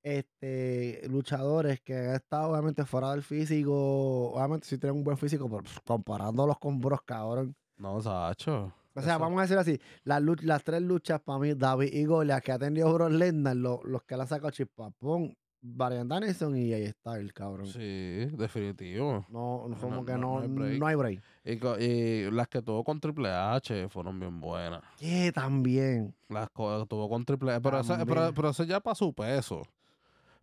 este, 0.06 1.02
luchadores 1.08 1.80
que 1.80 1.96
han 1.96 2.14
estado 2.14 2.52
obviamente 2.52 2.84
fuera 2.84 3.10
del 3.10 3.24
físico. 3.24 4.30
Obviamente 4.30 4.68
si 4.68 4.78
tienen 4.78 4.98
un 4.98 5.04
buen 5.04 5.18
físico, 5.18 5.48
pero 5.50 5.64
comparándolos 5.84 6.58
con 6.58 6.80
Bros, 6.80 7.00
cabrón. 7.04 7.56
No, 7.76 8.00
Sacho. 8.00 8.72
O 8.94 9.02
sea, 9.02 9.18
vamos 9.18 9.38
a 9.40 9.42
decir 9.42 9.58
así, 9.58 9.80
las, 10.04 10.22
las 10.42 10.62
tres 10.62 10.80
luchas 10.80 11.20
para 11.20 11.40
mí, 11.40 11.54
David 11.54 11.92
y 11.92 12.04
Goliath, 12.04 12.42
que 12.42 12.52
ha 12.52 12.58
tenido 12.58 12.92
Bros 12.94 13.10
Lesnar, 13.10 13.56
los 13.56 14.02
que 14.06 14.14
le 14.14 14.22
han 14.22 14.28
sacado 14.28 14.50
chispapón, 14.52 15.36
Varian 15.60 16.06
Danielson 16.06 16.56
y 16.56 16.72
ahí 16.72 16.84
está 16.84 17.18
el 17.18 17.32
cabrón. 17.32 17.66
Sí, 17.66 18.26
definitivo. 18.32 19.26
No, 19.28 19.68
como 19.80 20.04
que 20.04 20.16
no, 20.16 20.40
no, 20.46 20.86
hay 20.86 20.94
break. 20.94 21.20
Y, 21.44 22.30
las 22.30 22.46
que 22.46 22.62
tuvo 22.62 22.84
con 22.84 23.00
Triple 23.00 23.28
H 23.28 23.88
fueron 23.88 24.20
bien 24.20 24.40
buenas. 24.40 24.82
Que 24.98 25.32
también. 25.32 26.14
Las 26.28 26.48
que 26.48 26.86
tuvo 26.88 27.08
con 27.08 27.24
Triple 27.24 27.54
H. 27.54 27.60
Pero, 27.60 27.82
pero, 28.06 28.32
pero 28.32 28.50
eso 28.50 28.62
ya 28.62 28.78
para 28.78 28.94
su 28.94 29.12
peso. 29.12 29.62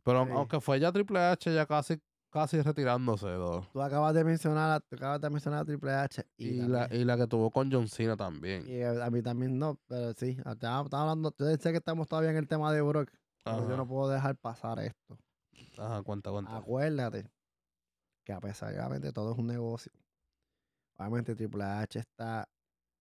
Pero 0.03 0.19
aunque 0.19 0.59
fue 0.59 0.79
ya 0.79 0.91
Triple 0.91 1.19
H 1.19 1.53
ya 1.53 1.65
casi 1.65 1.99
casi 2.33 2.59
retirándose 2.61 3.27
dos. 3.27 3.71
Tú 3.71 3.81
acabas 3.81 4.13
de 4.15 4.23
mencionar, 4.23 4.83
acabas 4.91 5.21
de 5.21 5.29
mencionar 5.29 5.61
a 5.61 5.65
Triple 5.65 5.91
H. 5.91 6.25
Y, 6.35 6.61
la, 6.63 6.87
y 6.91 7.05
la 7.05 7.15
que 7.15 7.27
tuvo 7.27 7.51
con 7.51 7.71
John 7.71 7.87
Cena 7.87 8.17
también. 8.17 8.67
Y 8.67 8.81
a 8.81 9.09
mí 9.11 9.21
también 9.21 9.59
no, 9.59 9.79
pero 9.87 10.13
sí. 10.13 10.37
Estaba 10.43 10.79
hablando, 10.79 11.33
yo 11.37 11.45
sé 11.45 11.71
que 11.71 11.77
estamos 11.77 12.07
todavía 12.07 12.31
en 12.31 12.37
el 12.37 12.47
tema 12.47 12.73
de 12.73 12.81
Brock. 12.81 13.11
Pero 13.43 13.69
yo 13.69 13.77
no 13.77 13.87
puedo 13.87 14.09
dejar 14.09 14.35
pasar 14.37 14.79
esto. 14.79 15.17
Ajá, 15.77 16.01
cuenta, 16.01 16.31
cuenta. 16.31 16.57
Acuérdate 16.57 17.29
que 18.23 18.33
a 18.33 18.39
pesar 18.39 18.71
de 18.73 18.79
obviamente 18.79 19.11
todo 19.11 19.33
es 19.33 19.37
un 19.37 19.47
negocio. 19.47 19.91
Obviamente 20.97 21.35
Triple 21.35 21.63
H 21.63 21.99
está 21.99 22.49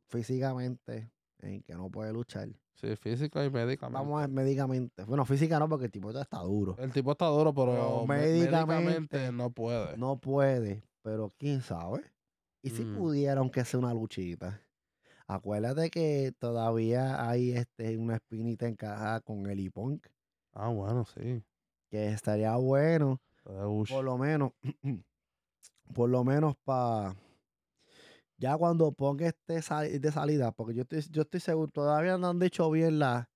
físicamente 0.08 1.10
en 1.42 1.62
que 1.62 1.74
no 1.74 1.90
puede 1.90 2.12
luchar. 2.12 2.48
Sí, 2.74 2.96
física 2.96 3.44
y 3.44 3.50
médicamente. 3.50 3.98
Vamos 3.98 4.18
a 4.18 4.26
ver 4.26 4.30
médicamente. 4.30 5.04
Bueno, 5.04 5.24
física 5.24 5.58
no, 5.58 5.68
porque 5.68 5.86
el 5.86 5.90
tipo 5.92 6.10
ya 6.10 6.22
está 6.22 6.38
duro. 6.38 6.76
El 6.78 6.92
tipo 6.92 7.12
está 7.12 7.26
duro, 7.26 7.52
pero, 7.54 7.72
Pero 7.72 8.06
me- 8.06 8.16
médicamente 8.16 9.16
médicamente 9.18 9.32
no 9.32 9.50
puede. 9.50 9.96
No 9.96 10.16
puede, 10.18 10.82
pero 11.02 11.32
quién 11.38 11.60
sabe. 11.60 12.02
Y 12.62 12.70
si 12.70 12.84
Mm. 12.84 12.94
pudiera, 12.96 13.40
aunque 13.40 13.64
sea 13.64 13.78
una 13.80 13.92
luchita. 13.92 14.60
Acuérdate 15.26 15.90
que 15.90 16.32
todavía 16.38 17.28
hay 17.28 17.52
este, 17.52 17.96
una 17.96 18.16
espinita 18.16 18.66
encajada 18.66 19.20
con 19.20 19.46
el 19.48 19.70
Punk, 19.70 20.06
Ah, 20.52 20.68
bueno, 20.68 21.04
sí. 21.04 21.42
que 21.90 22.08
estaría 22.08 22.54
bueno, 22.56 23.20
por 23.44 24.04
lo 24.04 24.18
menos, 24.18 24.52
por 25.94 26.08
lo 26.10 26.24
menos 26.24 26.54
para 26.64 27.14
ya 28.42 28.56
cuando 28.56 28.92
esté 29.20 29.62
sali- 29.62 29.98
de 29.98 30.10
salida, 30.12 30.50
porque 30.52 30.74
yo 30.74 30.82
estoy, 30.82 31.00
yo 31.10 31.22
estoy 31.22 31.38
seguro, 31.40 31.70
todavía 31.70 32.18
no 32.18 32.28
han 32.30 32.38
dicho 32.40 32.68
bien 32.70 32.98
las 32.98 33.26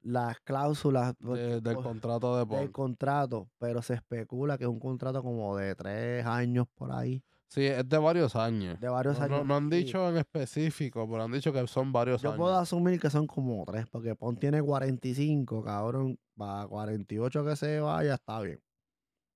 las 0.00 0.38
cláusulas 0.40 1.14
porque, 1.20 1.40
De- 1.40 1.60
del 1.60 1.74
pues, 1.74 1.86
contrato 1.86 2.32
de 2.34 2.44
del 2.56 2.64
Punk. 2.66 2.72
contrato, 2.72 3.48
pero 3.58 3.82
se 3.82 3.94
especula 3.94 4.56
que 4.56 4.64
es 4.64 4.70
un 4.70 4.78
contrato 4.78 5.22
como 5.22 5.56
de 5.56 5.74
tres 5.74 6.24
años 6.24 6.66
por 6.74 6.92
ahí, 6.92 7.22
Sí, 7.48 7.64
es 7.66 7.88
de 7.88 7.98
varios 7.98 8.36
años. 8.36 8.78
de 8.78 8.88
varios 8.88 9.18
No, 9.18 9.24
años. 9.24 9.46
no 9.46 9.56
han 9.56 9.70
sí. 9.70 9.76
dicho 9.78 10.08
en 10.08 10.18
específico, 10.18 11.08
pero 11.10 11.24
han 11.24 11.32
dicho 11.32 11.52
que 11.52 11.66
son 11.66 11.90
varios 11.92 12.20
Yo 12.22 12.28
años. 12.30 12.38
puedo 12.38 12.56
asumir 12.58 13.00
que 13.00 13.08
son 13.10 13.26
como 13.26 13.64
tres, 13.64 13.86
porque 13.90 14.14
Pon 14.14 14.36
tiene 14.36 14.62
45, 14.62 15.64
cabrón. 15.64 16.18
Para 16.36 16.68
48 16.68 17.44
que 17.44 17.56
se 17.56 17.80
vaya, 17.80 18.14
está 18.14 18.40
bien. 18.40 18.60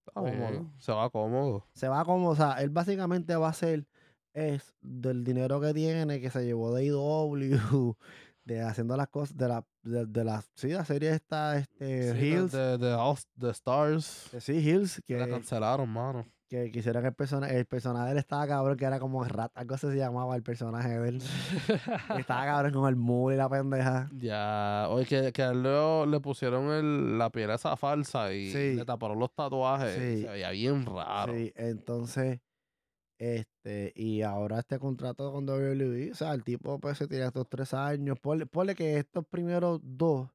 Está 0.07 0.21
bien, 0.21 0.39
cómodo. 0.41 0.71
Se 0.79 0.93
va 0.93 1.09
cómodo. 1.11 1.67
Se 1.75 1.89
va 1.89 2.05
como, 2.05 2.29
o 2.31 2.37
sea, 2.37 2.61
él 2.63 2.69
básicamente 2.71 3.35
va 3.35 3.49
a 3.49 3.53
ser, 3.55 3.87
es 4.35 4.75
del 4.81 5.25
dinero 5.25 5.61
que 5.61 5.73
tiene, 5.75 6.21
que 6.21 6.31
se 6.31 6.45
llevó 6.45 6.75
de 6.75 6.85
IW, 6.87 7.97
de 8.45 8.61
haciendo 8.63 8.97
las 8.97 9.09
cosas, 9.09 9.37
de 9.37 9.49
la, 9.49 9.65
de, 9.83 10.07
de 10.07 10.25
la, 10.25 10.43
sí, 10.55 10.69
la 10.69 10.85
serie 10.85 11.11
esta, 11.13 11.59
este, 11.59 12.15
Sí, 12.19 12.27
Hills. 12.27 12.53
de, 12.53 12.79
de 12.79 13.51
Stars. 13.51 14.29
que 14.31 14.41
sí, 14.41 14.53
Hills, 14.55 15.01
Que 15.07 15.17
la 15.17 15.29
cancelaron, 15.29 15.89
mano. 15.89 16.27
que 16.49 16.71
quisieron 16.71 17.07
el 17.07 17.15
personaje, 17.15 17.57
el 17.57 17.67
personaje 17.67 18.07
de 18.07 18.13
él 18.13 18.19
estaba 18.19 18.47
cabrón, 18.47 18.77
que 18.77 18.85
era 18.85 18.99
como 18.99 19.23
Rat, 19.25 19.53
algo 19.55 19.75
así 19.77 19.87
se 19.87 19.97
llamaba 19.97 20.35
el 20.37 20.43
personaje 20.43 20.99
de 20.99 21.09
él. 21.09 21.23
Estaba 22.19 22.45
cabrón 22.45 22.73
con 22.73 22.89
el 22.89 22.97
mule 22.97 23.37
y 23.37 23.39
la 23.39 23.49
pendeja. 23.49 24.11
Ya, 24.13 24.87
oye, 24.91 25.07
que, 25.07 25.33
que 25.33 25.43
él 25.43 25.63
le, 25.63 26.07
le 26.09 26.21
pusieron 26.21 26.71
el, 26.73 27.19
la 27.19 27.31
piel 27.31 27.51
esa 27.51 27.77
falsa 27.77 28.33
y 28.35 28.51
Sí. 28.53 28.75
le 28.75 28.85
taparon 28.85 29.19
los 29.19 29.33
tatuajes. 29.35 29.95
Sí. 29.95 30.23
Se 30.23 30.29
veía 30.29 30.51
bien 30.51 30.85
raro. 30.85 31.33
Sí, 31.33 31.53
entonces, 31.57 32.41
este, 33.23 33.93
y 33.95 34.23
ahora 34.23 34.59
este 34.59 34.81
contrato 34.81 35.31
con 35.33 35.47
WWE, 35.49 36.11
o 36.11 36.15
sea, 36.15 36.35
el 36.35 36.43
tipo 36.43 36.81
pues 36.81 36.99
se 36.99 37.07
tira 37.07 37.27
estos 37.29 37.49
tres 37.49 37.73
años, 37.73 38.19
ponle, 38.21 38.47
ponle 38.47 38.75
que 38.75 38.99
estos 38.99 39.25
primeros 39.27 39.81
dos 39.83 40.29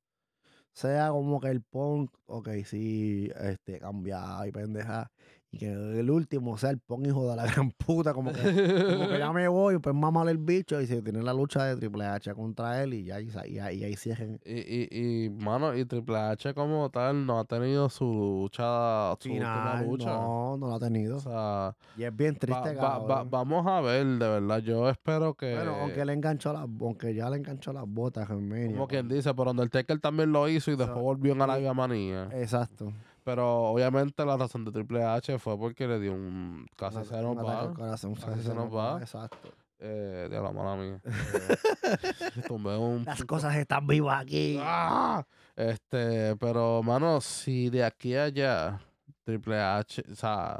sea 0.74 1.10
como 1.10 1.42
que 1.42 1.50
el 1.50 1.62
punk, 1.64 2.12
ok, 2.28 2.50
sí, 2.66 3.30
este, 3.42 3.80
cambiado 3.80 4.46
y 4.46 4.52
pendeja, 4.52 5.12
y 5.58 5.60
que 5.60 6.00
el 6.00 6.10
último 6.10 6.58
sea 6.58 6.70
el 6.70 6.78
punk 6.80 7.08
hijo 7.08 7.30
de 7.30 7.36
la 7.36 7.46
gran 7.52 7.72
puta, 7.72 8.14
como 8.14 8.32
que, 8.32 8.42
como 8.42 9.08
que 9.10 9.18
ya 9.20 9.32
me 9.34 9.48
voy, 9.48 9.80
pues 9.80 9.96
mamale 9.96 10.32
el 10.32 10.38
bicho 10.38 10.80
y 10.82 10.88
se 10.88 11.02
tiene 11.02 11.22
la 11.24 11.34
lucha 11.34 11.64
de 11.66 11.76
Triple 11.76 12.06
H 12.06 12.34
contra 12.34 12.84
él 12.84 12.94
y 12.94 13.04
ya, 13.06 13.20
y, 13.22 13.30
y 13.48 13.60
ahí- 13.60 13.80
y 13.80 13.84
ahí 13.84 13.96
cierren. 13.96 14.40
Y, 14.46 14.54
y, 14.60 14.88
y, 15.26 15.30
mano, 15.30 15.76
y 15.76 15.86
Triple 15.86 16.18
H 16.18 16.54
como 16.54 16.90
tal 16.90 17.26
no 17.26 17.40
ha 17.40 17.46
tenido 17.46 17.90
su 17.90 18.06
lucha, 18.06 19.14
su 19.20 19.30
Final, 19.30 19.86
lucha. 19.88 20.06
no, 20.12 20.58
no 20.58 20.68
lo 20.68 20.76
ha 20.76 20.80
tenido. 20.80 21.18
O 21.18 21.20
sea, 21.20 21.76
Y 21.98 22.04
es 22.04 22.16
bien 22.16 22.36
triste, 22.36 22.76
va- 22.76 23.24
vamos 23.24 23.66
a 23.68 23.82
ver, 23.82 24.06
de 24.06 24.28
verdad. 24.28 24.60
Yo 24.60 24.90
espero 24.90 25.34
que, 25.34 25.56
Bueno, 25.56 25.76
aunque 25.82 26.06
le 26.06 26.14
enganchó 26.14 26.54
las, 26.54 26.64
aunque 26.82 27.14
ya 27.16 27.30
le 27.30 27.38
enganchó 27.38 27.74
las 27.74 27.86
botas 27.88 28.30
medio. 28.30 28.72
como 28.74 28.88
quien 28.88 29.08
dice, 29.08 29.34
pero 29.34 29.52
Undertaker 29.52 30.00
también 30.00 30.32
lo 30.32 30.48
hizo 30.48 30.72
y 30.72 30.76
después 30.76 31.02
volvió 31.02 31.34
en. 31.34 31.42
Arabia 31.42 31.74
Manía. 31.74 32.30
Exacto. 32.34 32.92
Pero 33.28 33.64
obviamente 33.72 34.24
la 34.26 34.38
razón 34.38 34.64
de 34.64 34.72
Triple 34.72 35.04
H 35.04 35.38
fue 35.38 35.58
porque 35.58 35.86
le 35.86 36.00
dio 36.00 36.14
un 36.14 36.66
casi 36.78 36.96
Una- 36.96 37.06
se 37.06 37.22
nos 37.22 37.36
va. 37.38 37.74
corazón, 37.74 38.16
Casi 38.16 38.42
se 38.42 38.54
nos 38.56 38.74
va. 38.74 39.02
Exacto. 39.02 39.50
Eh, 39.80 40.30
de 40.32 40.42
la 40.42 40.50
mala 40.54 40.76
mía. 40.78 41.02
Eh, 42.38 42.78
un 42.80 43.04
Las 43.06 43.24
cosas 43.26 43.54
están 43.58 43.86
vivas 43.86 44.22
aquí. 44.22 44.58
¡Ah! 44.62 45.26
Este, 45.58 46.38
pero 46.38 46.82
mano, 46.84 47.20
si 47.20 47.70
de 47.70 47.84
aquí 47.84 48.16
a 48.16 48.24
allá 48.24 48.80
Triple 49.26 49.60
H, 49.62 50.04
o 50.10 50.16
sea, 50.16 50.60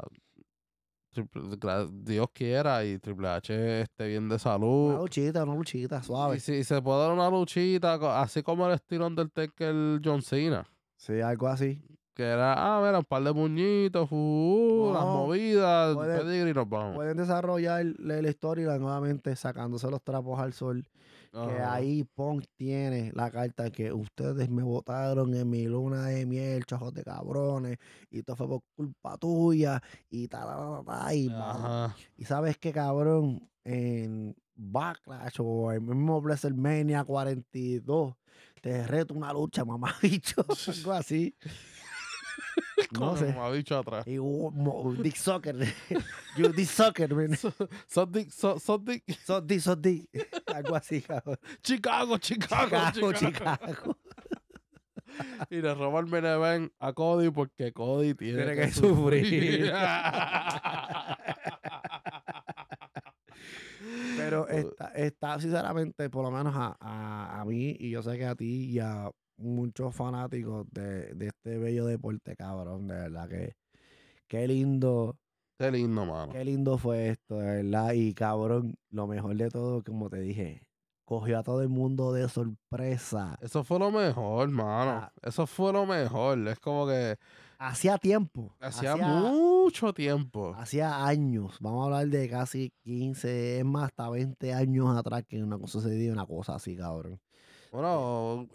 Triple- 1.14 1.88
Dios 2.04 2.28
quiera 2.34 2.84
y 2.84 2.98
Triple 2.98 3.28
H 3.28 3.80
esté 3.82 4.08
bien 4.08 4.28
de 4.28 4.34
Una 4.34 4.38
salud. 4.38 4.94
luchita, 4.98 5.42
una 5.44 5.54
luchita, 5.54 6.02
suave. 6.02 6.36
Y 6.36 6.40
si 6.40 6.64
se 6.64 6.82
puede 6.82 7.00
dar 7.00 7.12
una 7.12 7.30
luchita, 7.30 7.94
así 8.20 8.42
como 8.42 8.66
el 8.68 8.74
estilo 8.74 9.06
Undertaker 9.06 10.00
John 10.04 10.20
Cena. 10.22 10.66
Sí, 10.96 11.20
algo 11.22 11.48
así. 11.48 11.82
Que 12.18 12.24
era, 12.24 12.52
ah, 12.56 12.82
mira, 12.84 12.98
un 12.98 13.04
par 13.04 13.22
de 13.22 13.32
puñitos, 13.32 14.08
fu- 14.08 14.90
las 14.92 15.04
movidas, 15.04 15.96
pedigrí 15.96 16.50
y 16.50 16.52
nos 16.52 16.68
vamos. 16.68 16.96
Pueden 16.96 17.16
desarrollar 17.16 17.86
la, 17.96 18.28
historia 18.28 18.76
nuevamente 18.76 19.36
sacándose 19.36 19.88
los 19.88 20.02
trapos 20.02 20.40
al 20.40 20.52
sol. 20.52 20.84
Que 21.30 21.60
ahí 21.60 22.02
Punk 22.02 22.46
tiene 22.56 23.12
la 23.14 23.30
carta 23.30 23.70
que 23.70 23.92
ustedes 23.92 24.50
me 24.50 24.64
votaron 24.64 25.32
en 25.32 25.48
mi 25.48 25.66
luna 25.68 26.06
de 26.06 26.26
miel, 26.26 26.66
chojos 26.66 26.92
de 26.92 27.04
cabrones, 27.04 27.78
y 28.10 28.24
todo 28.24 28.34
fue 28.34 28.48
por 28.48 28.62
culpa 28.74 29.16
tuya, 29.16 29.80
y 30.10 30.26
tal, 30.26 30.48
tal, 30.48 30.84
tal, 30.84 31.14
y, 31.14 31.28
Ajá. 31.28 31.94
y 32.16 32.24
sabes 32.24 32.58
que 32.58 32.72
cabrón, 32.72 33.48
en 33.62 34.34
Backlash 34.56 35.36
o 35.38 35.70
el 35.70 35.82
mismo 35.82 36.20
WrestleMania 36.20 37.04
42, 37.04 38.16
te 38.60 38.84
reto 38.88 39.14
una 39.14 39.32
lucha, 39.32 39.64
mamá 39.64 39.94
bicho, 40.02 40.44
algo 40.66 40.92
así. 40.92 41.32
No 42.92 43.00
Como 43.00 43.16
sé. 43.16 43.32
me 43.32 43.38
ha 43.40 43.50
dicho 43.52 43.78
atrás. 43.78 44.06
Y 44.06 44.18
mo- 44.18 44.94
Dick 45.02 45.16
Soccer, 45.16 45.56
you 46.36 46.48
Dick 46.52 46.68
Soccer, 46.68 47.14
man. 47.14 47.36
Son 47.86 48.12
Dick- 48.12 48.30
son- 48.30 48.60
son 48.60 48.84
Dick- 48.84 49.04
So 49.24 49.40
Dick, 49.40 49.60
so 49.60 49.74
Dick. 49.76 50.08
algo 50.54 50.76
así, 50.76 51.00
cabrón. 51.02 51.38
Chicago, 51.62 52.18
Chicago, 52.18 52.68
Chicago, 52.68 53.12
Chicago. 53.12 53.66
Chicago. 53.66 53.96
Y 55.50 55.60
le 55.62 55.74
roba 55.74 55.98
el 56.00 56.06
Meneven 56.06 56.70
a 56.78 56.92
Cody 56.92 57.30
porque 57.30 57.72
Cody 57.72 58.14
tiene, 58.14 58.44
Tiene 58.44 58.54
que, 58.54 58.60
que 58.66 58.72
sufrir. 58.72 59.24
sufrir. 59.24 59.72
Pero 64.16 64.48
está, 64.48 64.88
está 64.94 65.40
sinceramente, 65.40 66.10
por 66.10 66.24
lo 66.24 66.30
menos 66.30 66.54
a, 66.56 66.76
a, 66.80 67.40
a 67.40 67.44
mí, 67.44 67.76
y 67.78 67.90
yo 67.90 68.02
sé 68.02 68.18
que 68.18 68.26
a 68.26 68.34
ti 68.34 68.70
y 68.70 68.78
a 68.80 69.10
muchos 69.38 69.94
fanáticos 69.94 70.66
de, 70.72 71.14
de 71.14 71.26
este 71.28 71.58
bello 71.58 71.86
deporte, 71.86 72.36
cabrón, 72.36 72.86
de 72.88 72.94
verdad 72.94 73.28
que 73.28 73.54
qué 74.26 74.46
lindo, 74.46 75.16
Qué 75.58 75.70
lindo, 75.72 76.04
mano. 76.06 76.32
qué 76.32 76.44
lindo 76.44 76.78
fue 76.78 77.08
esto, 77.08 77.38
de 77.38 77.62
verdad. 77.62 77.92
Y 77.92 78.14
cabrón, 78.14 78.76
lo 78.90 79.06
mejor 79.08 79.34
de 79.36 79.48
todo, 79.50 79.82
como 79.82 80.08
te 80.08 80.20
dije, 80.20 80.62
cogió 81.04 81.38
a 81.38 81.42
todo 81.42 81.62
el 81.62 81.68
mundo 81.68 82.12
de 82.12 82.28
sorpresa. 82.28 83.36
Eso 83.40 83.64
fue 83.64 83.78
lo 83.80 83.90
mejor, 83.90 84.48
mano. 84.50 84.90
Ah. 84.90 85.12
Eso 85.22 85.46
fue 85.46 85.72
lo 85.72 85.84
mejor. 85.86 86.46
Es 86.46 86.60
como 86.60 86.86
que 86.86 87.16
Hacía 87.58 87.98
tiempo. 87.98 88.54
hacía 88.60 88.94
mucho 88.94 89.92
tiempo. 89.92 90.54
Hacía 90.56 91.04
años, 91.04 91.56
vamos 91.60 91.82
a 91.82 91.84
hablar 91.86 92.06
de 92.06 92.28
casi 92.28 92.70
15, 92.84 93.58
es 93.58 93.64
más, 93.64 93.86
hasta 93.86 94.08
20 94.10 94.54
años 94.54 94.96
atrás 94.96 95.24
que 95.26 95.42
una 95.42 95.58
cosa 95.58 95.80
sucedía, 95.80 96.12
una 96.12 96.24
cosa 96.26 96.54
así, 96.54 96.76
cabrón. 96.76 97.18
Bueno, 97.72 98.46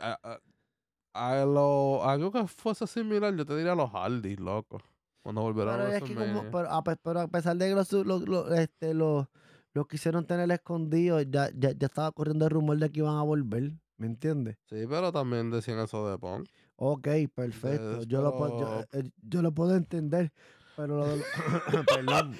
a, 1.14 1.45
lo, 1.45 2.03
algo 2.03 2.32
que 2.32 2.45
fuese 2.47 2.88
similar, 2.88 3.36
yo 3.36 3.45
te 3.45 3.55
diría 3.55 3.76
los 3.76 3.89
Hardys, 3.91 4.39
loco. 4.39 4.82
Cuando 5.22 5.41
volvieron 5.41 5.76
Pero 5.76 5.88
a 5.88 5.89
es 5.95 6.03
que 6.03 6.16
como, 6.16 6.51
pero, 6.51 6.70
a, 6.70 6.84
pe- 6.84 6.97
pero 7.01 7.22
a 7.22 7.28
pesar 7.28 7.55
de 7.57 7.70
que 7.70 7.76
los, 7.76 7.91
los, 7.93 8.28
los- 8.28 8.51
este, 8.51 8.93
los, 8.93 9.28
los 9.74 9.88
quisieron 9.88 10.26
tener 10.26 10.51
escondido, 10.51 11.22
ya, 11.22 11.49
ya, 11.55 11.72
ya 11.72 11.88
estaba 11.88 12.11
corriendo 12.11 12.45
el 12.45 12.51
rumor 12.51 12.78
de 12.78 12.89
que 12.91 12.99
iban 12.99 13.16
a 13.16 13.22
volver, 13.24 13.72
¿me 13.97 14.07
entiendes? 14.07 14.57
Sí, 14.70 14.86
pero 14.89 15.11
también 15.11 15.49
decían 15.49 15.80
eso 15.80 16.09
de 16.09 16.18
Punk. 16.18 16.47
Ok, 16.76 17.07
perfecto, 17.34 18.03
yo, 18.03 18.22
lo, 18.22 18.36
puedo- 18.36 18.59
yo, 18.59 18.99
eh, 18.99 19.09
yo 19.22 19.41
lo 19.41 19.53
puedo 19.53 19.76
entender, 19.76 20.34
pero 20.76 20.98
lo 20.98 21.08
de 21.08 21.18
lo- 21.18 21.84
perdón, 21.86 22.36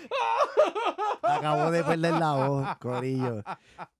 acabo 1.22 1.72
de 1.72 1.84
perder 1.84 2.14
la 2.14 2.34
voz, 2.34 2.68
Corillo, 2.80 3.44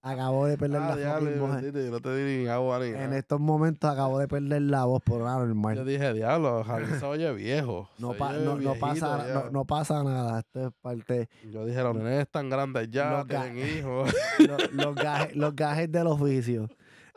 acabo 0.02 0.46
de 0.46 0.56
perder 0.58 0.82
Ah, 0.82 0.96
la 0.96 1.12
fucking 1.18 1.40
voz. 1.40 1.62
yo 1.62 1.90
no 1.90 2.00
te 2.00 2.16
di 2.16 2.42
ni 2.42 2.48
agua 2.48 2.78
ni 2.78 2.86
En 2.88 3.12
estos 3.12 3.40
momentos 3.40 3.90
acabo 3.90 4.18
de 4.18 4.28
perder 4.28 4.62
la 4.62 4.84
voz 4.84 5.02
por 5.02 5.20
nada 5.22 5.40
Yo 5.40 5.46
normal. 5.46 5.84
dije, 5.86 6.12
diablo, 6.12 6.64
Harry 6.68 6.86
se 6.98 7.04
oye 7.04 7.32
viejo. 7.32 7.88
No, 7.98 8.12
se 8.12 8.18
pa- 8.18 8.28
oye 8.30 8.38
no, 8.44 8.50
no 8.52 8.56
viejito 8.56 8.80
pasa, 8.80 9.26
ya". 9.26 9.34
no, 9.34 9.50
no 9.50 9.64
pasa 9.64 10.02
nada. 10.04 10.38
Esto 10.40 10.66
es 10.68 10.72
parte. 10.82 11.28
Yo 11.50 11.64
dije, 11.64 11.82
los 11.82 11.94
nenes 11.96 12.20
están 12.22 12.50
grandes 12.50 12.90
ya, 12.90 13.10
Los 13.18 13.26
tienen 13.26 13.58
hijos. 13.58 14.12
lo- 14.38 14.84
los, 14.84 14.94
gajes, 14.94 15.36
los 15.36 15.54
gajes 15.56 15.90
del 15.90 16.06
oficio. 16.06 16.68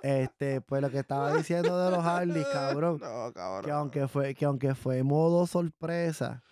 Este, 0.03 0.61
pues 0.61 0.81
lo 0.81 0.91
que 0.91 0.99
estaba 0.99 1.33
diciendo 1.35 1.77
de 1.83 1.91
los 1.91 2.05
Harley, 2.05 2.43
cabrón. 2.53 2.99
No, 3.01 3.33
cabrón. 3.33 3.65
Que 3.65 3.71
aunque 3.71 4.07
fue, 4.07 4.35
que 4.35 4.45
aunque 4.45 4.75
fue 4.75 5.03
modo 5.03 5.47
sorpresa, 5.47 6.43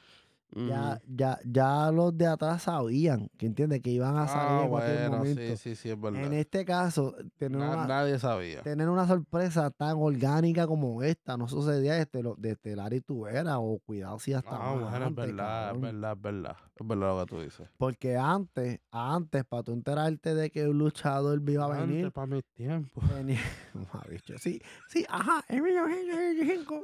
ya, 0.55 1.01
ya, 1.07 1.39
ya 1.45 1.91
los 1.91 2.17
de 2.17 2.27
atrás 2.27 2.63
sabían, 2.63 3.29
que 3.37 3.45
entiende 3.45 3.81
que 3.81 3.89
iban 3.91 4.17
a 4.17 4.27
salir 4.27 4.61
Ah, 4.61 4.63
en 4.63 4.69
cualquier 4.69 4.97
bueno, 5.09 5.17
momento. 5.17 5.41
sí, 5.57 5.57
sí, 5.57 5.75
sí, 5.75 5.89
es 5.89 5.99
verdad. 5.99 6.23
En 6.25 6.33
este 6.33 6.63
caso, 6.65 7.13
tener 7.37 7.59
Na- 7.59 7.73
una, 7.75 7.87
nadie 7.87 8.17
sabía. 8.19 8.61
tener 8.63 8.87
una 8.89 9.05
sorpresa 9.07 9.69
tan 9.71 9.97
orgánica 9.97 10.65
como 10.67 11.03
esta 11.03 11.35
no 11.37 11.47
sucedía 11.47 11.95
desde, 11.95 12.23
lo, 12.23 12.35
desde 12.37 12.75
Larry 12.75 13.01
Tubera 13.01 13.59
o 13.59 13.79
cuidado 13.79 14.17
si 14.19 14.33
hasta 14.33 14.51
Ah, 14.55 14.73
bueno, 14.73 14.87
es 14.87 14.93
antes, 14.93 15.15
verdad, 15.27 15.75
es 15.75 15.81
verdad, 15.81 16.13
es 16.15 16.21
verdad. 16.21 16.57
Es 16.79 16.87
verdad 16.87 17.07
lo 17.17 17.25
que 17.25 17.29
tú 17.35 17.41
dices. 17.41 17.69
Porque 17.77 18.15
antes, 18.17 18.79
antes, 18.91 19.43
para 19.45 19.63
tú 19.63 19.73
enterarte 19.73 20.33
de 20.35 20.49
que 20.49 20.67
un 20.67 20.77
luchador 20.77 21.41
iba 21.49 21.65
a 21.65 21.79
venir, 21.85 22.11
para 22.11 22.27
mis 22.27 22.43
tiempos. 22.53 23.03
venía, 23.09 23.39
sí, 24.39 24.61
sí, 24.87 25.05
ajá, 25.09 25.43
en 25.49 25.63
1925. 25.63 26.81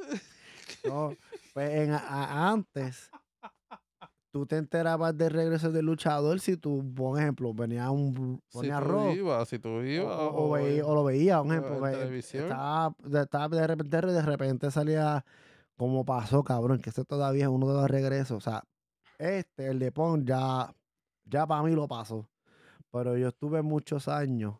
No, 0.85 1.15
pues 1.53 1.69
en, 1.71 1.91
a- 1.93 2.51
antes, 2.51 3.09
tú 4.31 4.45
te 4.45 4.57
enterabas 4.57 5.15
del 5.17 5.29
regreso 5.31 5.71
del 5.71 5.85
luchador 5.85 6.39
si 6.39 6.55
tú, 6.57 6.83
por 6.95 7.19
ejemplo, 7.19 7.53
venía 7.53 7.91
un 7.91 8.41
Si 8.47 8.57
ponía 8.57 8.79
Raw, 8.79 9.11
ibas, 9.13 9.47
si 9.49 9.59
tú 9.59 9.69
o, 9.69 9.83
ibas. 9.83 10.15
o- 10.17 10.29
o 10.47 10.51
veía- 10.51 10.85
o 10.85 10.95
lo 10.95 11.03
veía, 11.03 11.41
o 11.41 11.45
ejemplo, 11.45 11.81
ve- 11.81 11.91
estaba, 12.45 12.95
de- 13.03 13.21
estaba 13.21 13.47
de 13.57 13.67
repente, 13.67 14.01
de 14.01 14.21
repente 14.21 14.71
salía 14.71 15.25
como 15.75 16.05
pasó, 16.05 16.43
cabrón, 16.43 16.79
que 16.79 16.89
este 16.91 17.03
todavía 17.03 17.43
es 17.45 17.49
uno 17.49 17.67
de 17.67 17.73
los 17.73 17.89
regresos, 17.89 18.37
o 18.37 18.41
sea, 18.41 18.63
este, 19.19 19.67
el 19.67 19.79
de 19.79 19.91
Pong, 19.91 20.23
ya, 20.25 20.73
ya 21.25 21.45
para 21.45 21.63
mí 21.63 21.71
lo 21.75 21.87
pasó, 21.87 22.29
pero 22.91 23.17
yo 23.17 23.27
estuve 23.29 23.61
muchos 23.61 24.07
años 24.07 24.55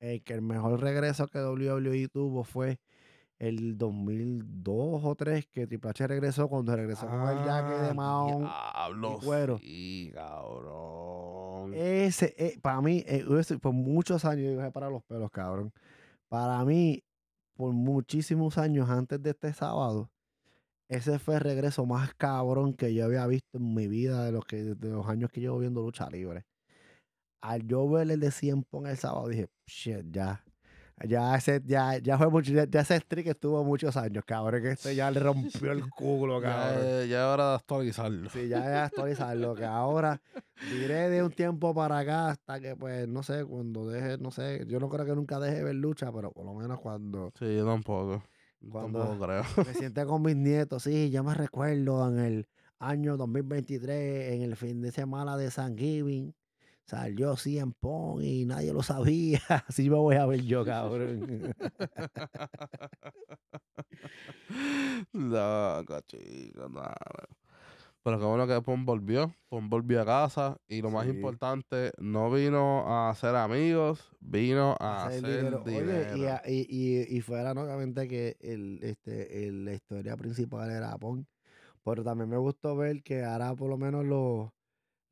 en 0.00 0.20
que 0.22 0.34
el 0.34 0.42
mejor 0.42 0.80
regreso 0.80 1.26
que 1.28 1.38
WWE 1.38 2.08
tuvo 2.08 2.44
fue 2.44 2.78
el 3.38 3.76
2002 3.76 5.04
o 5.04 5.14
3 5.14 5.46
que 5.48 5.66
Triple 5.66 5.90
H 5.90 6.06
regresó 6.06 6.48
cuando 6.48 6.74
regresó 6.74 7.06
con 7.08 7.20
el 7.28 7.44
jacket 7.44 7.80
de 7.80 7.88
Ah, 7.90 7.94
Mahon. 7.94 8.38
diablo, 8.42 9.18
cuero. 9.22 9.58
Sí, 9.58 10.10
cabrón. 10.14 11.74
Ese, 11.74 12.58
para 12.62 12.80
mí, 12.80 13.02
eh, 13.06 13.24
por 13.60 13.72
muchos 13.72 14.24
años, 14.24 14.44
yo 14.44 14.50
dije 14.58 14.70
para 14.70 14.90
los 14.90 15.02
pelos, 15.04 15.30
cabrón. 15.30 15.72
Para 16.28 16.64
mí, 16.64 17.02
por 17.56 17.72
muchísimos 17.72 18.58
años 18.58 18.88
antes 18.90 19.22
de 19.22 19.30
este 19.30 19.52
sábado, 19.52 20.10
ese 20.88 21.18
fue 21.18 21.34
el 21.36 21.40
regreso 21.40 21.86
más 21.86 22.14
cabrón 22.14 22.74
que 22.74 22.92
yo 22.94 23.04
había 23.04 23.26
visto 23.26 23.58
en 23.58 23.74
mi 23.74 23.88
vida 23.88 24.24
de 24.24 24.32
los, 24.32 24.44
que, 24.44 24.62
de 24.62 24.88
los 24.90 25.06
años 25.08 25.30
que 25.30 25.40
llevo 25.40 25.58
viendo 25.58 25.80
lucha 25.82 26.08
libre. 26.10 26.44
Al 27.42 27.66
yo 27.66 27.88
ver 27.88 28.10
el 28.10 28.20
de 28.20 28.30
100 28.30 28.66
en 28.72 28.86
el 28.86 28.96
sábado, 28.96 29.28
dije, 29.28 29.48
shit, 29.66 30.06
ya. 30.10 30.43
Ya 31.02 31.34
ese, 31.34 31.60
ya, 31.66 31.98
ya 31.98 32.16
fue 32.16 32.30
mucho, 32.30 32.52
ya, 32.52 32.64
ya 32.70 32.80
ese 32.80 32.96
streak 33.00 33.26
estuvo 33.26 33.64
muchos 33.64 33.96
años, 33.96 34.22
cabrón, 34.24 34.62
que 34.62 34.70
este 34.70 34.94
ya 34.94 35.10
le 35.10 35.18
rompió 35.20 35.72
el 35.72 35.90
culo, 35.90 36.40
cabrón. 36.40 36.82
ya, 36.84 37.04
ya 37.04 37.20
es 37.20 37.34
hora 37.34 37.48
de 37.50 37.54
actualizarlo. 37.56 38.30
Sí, 38.30 38.46
ya 38.48 38.60
es 38.60 38.92
actualizarlo, 38.92 39.54
que 39.56 39.64
ahora 39.64 40.22
diré 40.70 41.10
de 41.10 41.22
un 41.24 41.32
tiempo 41.32 41.74
para 41.74 41.98
acá 41.98 42.28
hasta 42.28 42.60
que, 42.60 42.76
pues, 42.76 43.08
no 43.08 43.24
sé, 43.24 43.44
cuando 43.44 43.88
deje, 43.88 44.18
no 44.18 44.30
sé, 44.30 44.64
yo 44.68 44.78
no 44.78 44.88
creo 44.88 45.04
que 45.04 45.16
nunca 45.16 45.40
deje 45.40 45.56
de 45.56 45.64
ver 45.64 45.74
lucha, 45.74 46.12
pero 46.12 46.30
por 46.30 46.46
lo 46.46 46.54
menos 46.54 46.78
cuando 46.80 47.32
Sí, 47.38 47.56
yo 47.56 47.66
tampoco. 47.66 48.22
Cuando- 48.70 49.00
Tampoco 49.00 49.26
creo. 49.26 49.42
me 49.66 49.74
siente 49.74 50.06
con 50.06 50.22
mis 50.22 50.36
nietos, 50.36 50.84
sí, 50.84 51.10
ya 51.10 51.22
me 51.24 51.34
recuerdo 51.34 52.08
en 52.08 52.18
el 52.20 52.48
año 52.78 53.16
2023, 53.16 54.32
en 54.34 54.42
el 54.42 54.56
fin 54.56 54.80
de 54.80 54.92
semana 54.92 55.36
de 55.36 55.50
San 55.50 55.76
Giving, 55.76 56.34
salió 56.86 57.36
CM 57.36 57.72
Punk 57.80 58.22
y 58.22 58.44
nadie 58.44 58.72
lo 58.72 58.82
sabía, 58.82 59.40
así 59.68 59.88
me 59.90 59.96
voy 59.96 60.16
a 60.16 60.26
ver 60.26 60.42
yo, 60.42 60.64
cabrón. 60.64 61.54
no, 65.12 65.84
cachico, 65.86 66.68
nada. 66.68 66.94
Pero 68.02 68.18
qué 68.18 68.24
bueno 68.26 68.46
que 68.46 68.60
Pon 68.60 68.84
volvió. 68.84 69.34
Pon 69.48 69.70
volvió 69.70 70.02
a 70.02 70.04
casa. 70.04 70.58
Y 70.68 70.82
lo 70.82 70.90
más 70.90 71.06
importante, 71.08 71.92
no 71.98 72.30
vino 72.30 72.84
a 72.86 73.14
ser 73.14 73.34
amigos, 73.34 74.14
vino 74.20 74.76
a 74.78 75.06
hacer 75.06 75.24
hacer 75.24 75.38
dinero. 75.38 75.62
dinero. 75.64 75.90
Oye, 76.12 76.18
y, 76.18 76.24
a- 76.26 76.42
y, 76.46 76.66
y, 76.68 77.16
y 77.16 77.20
fuera, 77.22 77.54
¿no? 77.54 77.62
obviamente, 77.62 78.06
que 78.06 78.36
el, 78.40 78.78
este, 78.82 79.46
el- 79.48 79.64
la 79.64 79.72
historia 79.72 80.16
principal 80.18 80.70
era 80.70 80.98
Pong. 80.98 81.24
Pero 81.82 82.04
también 82.04 82.28
me 82.28 82.36
gustó 82.36 82.76
ver 82.76 83.02
que 83.02 83.24
ahora 83.24 83.54
por 83.54 83.70
lo 83.70 83.78
menos 83.78 84.04
los, 84.04 84.50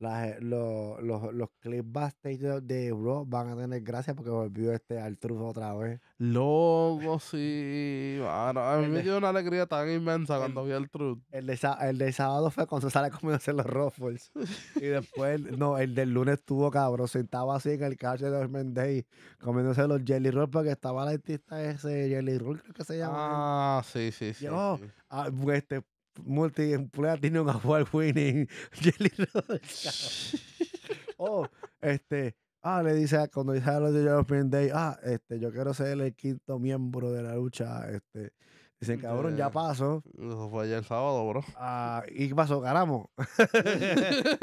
las- 0.02 0.40
los, 0.42 1.02
los, 1.02 1.32
los 1.32 1.48
clips 1.60 1.90
backstage 1.92 2.38
de, 2.40 2.60
de 2.60 2.90
Raw 2.90 3.24
van 3.24 3.48
a 3.50 3.56
tener 3.56 3.80
gracia 3.82 4.14
porque 4.14 4.30
volvió 4.30 4.72
este 4.72 5.00
Artruth 5.00 5.40
otra 5.40 5.74
vez. 5.74 6.00
Loco, 6.18 7.18
sí. 7.20 8.18
mano, 8.20 8.60
a 8.60 8.78
mí 8.78 8.84
El 8.84 8.90
me 8.90 8.96
de- 8.98 9.02
dio 9.04 9.18
una 9.18 9.28
alegría 9.30 9.66
tan 9.66 9.88
inmensa 9.90 10.34
el- 10.34 10.40
cuando 10.40 10.64
vi 10.64 10.72
el 10.72 10.90
truth. 10.90 11.20
El 11.30 11.46
de, 11.46 11.58
el 11.82 11.98
de 11.98 12.12
sábado 12.12 12.50
fue 12.50 12.66
cuando 12.66 12.90
sale 12.90 13.10
comiéndose 13.10 13.52
los 13.52 13.66
Ruffles. 13.66 14.30
y 14.76 14.86
después, 14.86 15.40
no, 15.56 15.78
el 15.78 15.94
del 15.94 16.12
lunes 16.12 16.38
estuvo 16.40 16.70
cabrón, 16.70 17.08
sentado 17.08 17.52
así 17.52 17.70
en 17.70 17.82
el 17.84 17.96
cache 17.96 18.28
de 18.28 18.42
Judgment 18.42 18.74
Day, 18.74 19.06
comiéndose 19.40 19.86
los 19.86 20.02
Jelly 20.04 20.30
Rolls 20.30 20.50
porque 20.50 20.70
estaba 20.72 21.04
el 21.04 21.16
artista 21.16 21.62
ese 21.62 22.08
Jelly 22.08 22.38
Roll, 22.38 22.60
creo 22.60 22.74
que 22.74 22.84
se 22.84 22.98
llama. 22.98 23.78
Ah, 23.78 23.82
sí, 23.84 24.10
sí, 24.12 24.34
sí. 24.34 24.44
Yo, 24.44 24.78
sí. 24.80 24.86
Ah, 25.08 25.30
este 25.54 25.82
multi 26.24 26.74
tiene 27.20 27.40
un 27.40 27.48
award 27.48 27.88
winning 27.92 28.48
Jelly 28.72 29.12
Roll. 29.32 29.60
oh, 31.18 31.46
este, 31.80 32.36
ah, 32.62 32.82
le 32.82 32.94
dice 32.94 33.28
cuando 33.32 33.52
dice 33.52 33.70
a 33.70 33.80
los 33.80 33.92
de 33.94 34.08
Judgment 34.08 34.52
Day, 34.52 34.70
ah, 34.72 34.98
este, 35.02 35.38
yo 35.38 35.52
quiero 35.52 35.74
ser 35.74 36.00
el 36.00 36.14
quinto 36.14 36.58
miembro 36.58 37.12
de 37.12 37.22
la 37.22 37.34
lucha, 37.34 37.88
este. 37.90 38.32
Dicen, 38.80 38.98
cabrón, 38.98 39.36
ya 39.36 39.48
pasó. 39.48 40.02
Eso 40.18 40.50
fue 40.50 40.64
ayer 40.64 40.82
sábado, 40.82 41.24
bro. 41.28 41.44
Ah, 41.54 42.02
¿Y 42.08 42.26
qué 42.26 42.34
pasó? 42.34 42.60
¿Ganamos? 42.60 43.06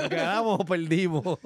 ¿Ganamos 0.10 0.62
o 0.62 0.64
perdimos? 0.64 1.38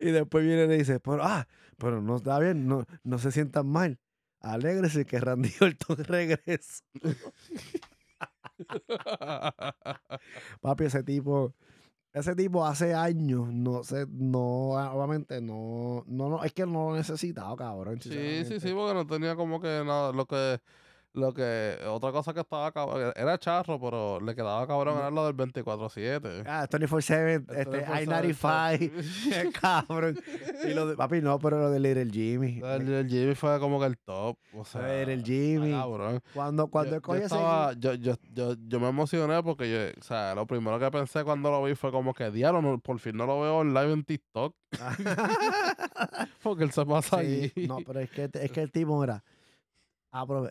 y 0.00 0.10
después 0.10 0.44
viene 0.44 0.64
y 0.64 0.66
le 0.66 0.78
dice, 0.78 0.98
pero, 0.98 1.22
ah, 1.22 1.46
pero 1.78 2.02
no 2.02 2.16
está 2.16 2.36
bien, 2.40 2.66
no, 2.66 2.84
no 3.04 3.18
se 3.20 3.30
sientan 3.30 3.68
mal. 3.68 4.00
Alégrese 4.40 5.04
que 5.04 5.20
Randy 5.20 5.52
Orton 5.60 5.98
regresa. 5.98 6.82
Papi, 10.60 10.84
ese 10.84 11.02
tipo, 11.02 11.54
ese 12.12 12.34
tipo 12.34 12.64
hace 12.66 12.94
años, 12.94 13.48
no 13.52 13.82
sé, 13.84 14.06
no, 14.08 14.76
ah, 14.78 14.94
obviamente 14.94 15.40
no, 15.40 16.04
no, 16.06 16.28
no, 16.28 16.44
es 16.44 16.52
que 16.52 16.66
no 16.66 16.90
lo 16.90 16.96
necesitaba, 16.96 17.56
cabrón. 17.56 18.00
Sí, 18.00 18.44
sí, 18.44 18.60
sí, 18.60 18.72
porque 18.72 18.94
no 18.94 19.06
tenía 19.06 19.36
como 19.36 19.60
que 19.60 19.82
nada, 19.84 20.12
lo 20.12 20.26
que, 20.26 20.60
lo 21.12 21.34
que, 21.34 21.76
otra 21.88 22.12
cosa 22.12 22.32
que 22.32 22.40
estaba 22.40 22.70
cabrón, 22.70 23.12
era 23.16 23.36
charro, 23.38 23.80
pero 23.80 24.20
le 24.20 24.34
quedaba 24.34 24.66
cabrón 24.66 24.96
era 24.98 25.10
lo 25.10 25.26
del 25.26 25.34
24-7. 25.36 26.44
Ah, 26.46 26.68
24-7, 26.70 27.44
este, 27.56 27.78
I-95, 28.04 29.52
cabrón. 29.60 30.18
Y 30.64 30.72
lo 30.72 30.86
de, 30.86 30.96
papi, 30.96 31.20
no, 31.20 31.38
pero 31.38 31.58
lo 31.58 31.70
de 31.70 31.80
Little 31.80 32.10
Jimmy. 32.10 32.60
El, 32.64 32.88
el 32.92 33.08
Jimmy 33.08 33.34
fue 33.34 33.58
como 33.58 33.80
que 33.80 33.86
el 33.86 33.98
top, 33.98 34.36
o 34.54 34.64
sea, 34.64 34.82
Little 35.04 35.22
Jimmy. 35.24 35.72
cabrón. 35.72 36.20
Cuando, 36.32 36.68
cuando 36.68 36.96
yo, 37.00 37.14
yo 37.14 37.14
estaba, 37.24 37.72
yo, 37.74 37.94
yo, 37.94 38.14
yo, 38.32 38.54
yo 38.68 38.80
me 38.80 38.88
emocioné 38.88 39.42
porque 39.42 39.70
yo, 39.70 40.00
o 40.00 40.04
sea, 40.04 40.34
lo 40.34 40.46
primero 40.46 40.78
que 40.78 40.90
pensé 40.90 41.24
cuando 41.24 41.50
lo 41.50 41.62
vi 41.64 41.74
fue 41.74 41.90
como 41.90 42.14
que, 42.14 42.30
diablo, 42.30 42.62
no- 42.62 42.78
por 42.78 42.98
fin 43.00 43.16
no 43.16 43.26
lo 43.26 43.40
veo 43.40 43.64
live 43.64 43.92
en 43.92 44.04
TikTok, 44.04 44.54
porque 46.42 46.64
él 46.64 46.72
se 46.72 46.84
pasa 46.86 47.20
Sí, 47.20 47.52
allí. 47.56 47.66
no, 47.66 47.78
pero 47.84 48.00
es 48.00 48.10
que, 48.10 48.30
es 48.32 48.52
que 48.52 48.62
el 48.62 48.70
tipo 48.70 49.02
era. 49.02 49.22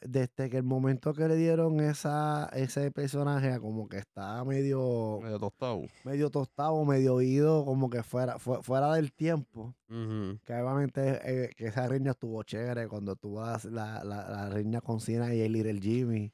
Desde 0.04 0.50
que 0.50 0.56
el 0.58 0.64
momento 0.64 1.14
que 1.14 1.28
le 1.28 1.36
dieron 1.36 1.82
esa, 1.82 2.50
ese 2.54 2.92
personaje, 2.92 3.60
como 3.60 3.90
que 3.90 3.98
estaba 3.98 4.46
medio, 4.46 5.20
Medio 5.22 5.38
tostado. 5.38 5.82
medio 6.06 6.30
tostado, 6.30 6.86
medio 6.86 7.16
oído, 7.16 7.66
como 7.66 7.90
que 7.90 8.02
fuera, 8.02 8.40
fue- 8.40 8.64
fuera 8.64 8.94
del 8.94 9.12
tiempo. 9.12 9.76
Ujú. 9.90 10.40
Que 10.46 10.54
obviamente 10.54 11.20
eh, 11.24 11.50
que 11.58 11.68
esa 11.68 11.86
riña 11.90 12.12
estuvo 12.12 12.42
chévere 12.44 12.88
cuando 12.88 13.18
tuvo 13.18 13.42
la, 13.42 13.60
la, 13.66 14.04
la, 14.06 14.30
la 14.30 14.50
riña 14.50 14.80
con 14.80 15.02
Cena 15.02 15.36
y 15.36 15.42
el 15.42 15.52
Little 15.52 15.82
Jimmy. 15.82 16.32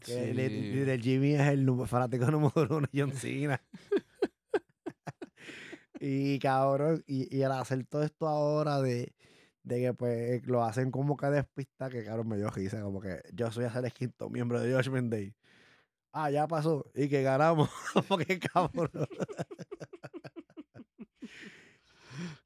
Que 0.00 0.30
el- 0.30 0.38
el 0.38 0.50
Sí. 0.50 0.72
Little 0.74 0.98
Jimmy 1.00 1.32
es 1.32 1.48
el 1.48 1.66
fanático 1.86 2.26
número 2.30 2.76
uno 2.76 2.86
de 2.92 3.00
John 3.00 3.12
Cena. 3.12 3.58
y 6.00 6.38
cabrón, 6.40 7.02
y, 7.06 7.34
y 7.34 7.42
al 7.42 7.52
hacer 7.52 7.86
todo 7.86 8.02
esto 8.02 8.28
ahora 8.28 8.82
de, 8.82 9.14
de 9.66 9.80
que 9.80 9.94
pues 9.94 10.46
lo 10.46 10.62
hacen 10.64 10.92
como 10.92 11.16
que 11.16 11.26
despista, 11.26 11.90
que 11.90 12.04
cabrón 12.04 12.28
me 12.28 12.36
dio 12.36 12.48
risa, 12.50 12.80
como 12.82 13.00
que 13.00 13.20
yo 13.34 13.50
soy 13.50 13.64
a 13.64 13.72
ser 13.72 13.84
el 13.84 13.92
quinto 13.92 14.30
miembro 14.30 14.60
de 14.60 14.72
Judgment 14.72 15.10
Day. 15.10 15.34
Ah, 16.12 16.30
ya 16.30 16.46
pasó. 16.46 16.90
Y 16.94 17.08
que 17.08 17.22
ganamos. 17.22 17.68
porque 18.08 18.38
cabrón. 18.38 18.90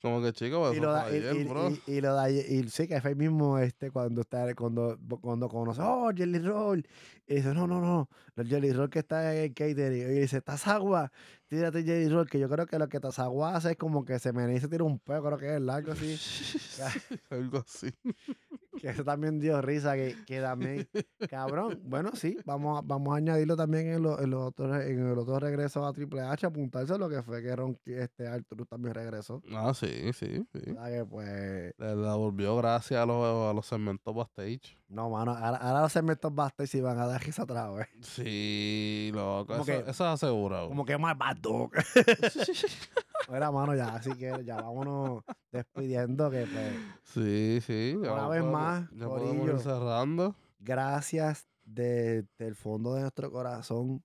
Como 0.02 0.22
que 0.22 0.32
chico, 0.32 0.72
y 0.72 0.76
eso 0.76 0.82
lo 0.82 0.92
da, 0.92 1.10
y, 1.12 1.16
ayer, 1.16 1.36
y- 1.36 1.44
bro. 1.44 1.70
y- 1.70 1.82
y 1.86 2.00
lo 2.00 2.14
da, 2.14 2.30
y 2.30 2.66
sí 2.70 2.88
que 2.88 3.00
fue 3.02 3.10
el 3.10 3.16
mismo 3.16 3.58
este 3.58 3.90
cuando 3.90 4.22
está 4.22 4.52
cuando 4.54 4.98
cuando 5.20 5.48
conoce 5.48 5.80
oh 5.84 6.10
Jelly 6.16 6.38
Roll 6.38 6.84
y 7.26 7.34
dice 7.34 7.52
no 7.54 7.66
no 7.68 7.80
no 7.80 8.08
el 8.36 8.48
Jelly 8.48 8.72
Roll 8.72 8.88
que 8.90 9.00
está 9.00 9.32
en 9.36 9.42
el 9.44 9.54
catering 9.54 10.10
y 10.10 10.20
dice 10.20 10.40
Tazagua 10.40 11.12
tírate 11.50 11.82
Jelly 11.82 12.08
Roll 12.08 12.30
que 12.30 12.38
yo 12.38 12.48
creo 12.48 12.64
que 12.64 12.78
lo 12.78 12.88
que 12.88 13.00
Tazagua 13.00 13.56
hace 13.56 13.72
es 13.72 13.76
como 13.76 14.04
que 14.04 14.20
se 14.20 14.32
me 14.32 14.54
y 14.54 14.60
se 14.60 14.68
tira 14.68 14.84
un 14.84 15.00
peo 15.00 15.20
creo 15.22 15.36
que 15.36 15.56
es 15.56 15.68
algo 15.68 15.92
así 15.92 16.16
Algo 17.30 17.58
así. 17.58 17.90
que 18.80 18.88
eso 18.88 19.04
también 19.04 19.40
dio 19.40 19.60
risa, 19.60 19.94
que, 19.94 20.16
que 20.26 20.40
también, 20.40 20.88
cabrón, 21.28 21.80
bueno, 21.84 22.12
sí, 22.14 22.38
vamos 22.46 22.78
a, 22.78 22.82
vamos 22.82 23.12
a 23.12 23.16
añadirlo 23.16 23.56
también 23.56 23.88
en, 23.88 24.02
lo, 24.02 24.20
en, 24.20 24.30
los 24.30 24.42
otros, 24.42 24.84
en 24.84 25.10
el 25.10 25.18
otro 25.18 25.38
regreso 25.38 25.84
a 25.84 25.92
Triple 25.92 26.22
H, 26.22 26.46
apuntarse 26.46 26.96
lo 26.96 27.08
que 27.08 27.22
fue 27.22 27.42
que 27.42 27.54
Ron, 27.54 27.76
este 27.84 28.28
Arthur 28.28 28.66
también 28.66 28.94
regresó. 28.94 29.42
Ah, 29.52 29.74
sí, 29.74 30.12
sí, 30.12 30.46
sí. 30.52 30.60
que 30.60 31.04
pues... 31.04 31.74
Le, 31.76 31.94
volvió 31.94 32.56
gracias 32.56 33.00
a 33.00 33.06
los, 33.06 33.50
a 33.50 33.52
los 33.52 33.66
segmentos 33.66 34.14
backstage. 34.14 34.79
No, 34.90 35.08
mano, 35.08 35.36
ahora, 35.36 35.82
los 35.82 35.92
segmentos 35.92 36.34
backstage 36.34 36.68
se 36.68 36.82
van 36.82 36.98
a 36.98 37.06
dar 37.06 37.22
risa 37.22 37.44
otra 37.44 37.70
vez. 37.70 37.86
Sí, 38.00 39.12
loco, 39.14 39.54
eso, 39.54 39.72
eso 39.72 39.88
es 39.88 40.00
asegurado. 40.00 40.68
Como 40.68 40.84
que 40.84 40.98
más 40.98 41.16
bad 41.16 41.36
dog. 41.36 41.70
Mira, 43.30 43.52
mano, 43.52 43.76
ya, 43.76 43.94
así 43.94 44.12
que 44.14 44.44
ya 44.44 44.56
vámonos 44.56 45.22
despidiendo 45.52 46.28
que 46.28 46.44
pues. 46.44 46.74
Sí, 47.04 47.60
sí. 47.64 47.94
Una 47.96 48.26
vez 48.26 48.42
más, 48.42 48.90
ya 48.90 49.06
podemos 49.06 49.48
ir 49.48 49.60
cerrando. 49.60 50.34
Gracias 50.58 51.46
desde 51.62 52.26
el 52.38 52.56
fondo 52.56 52.94
de 52.94 53.02
nuestro 53.02 53.30
corazón 53.30 54.02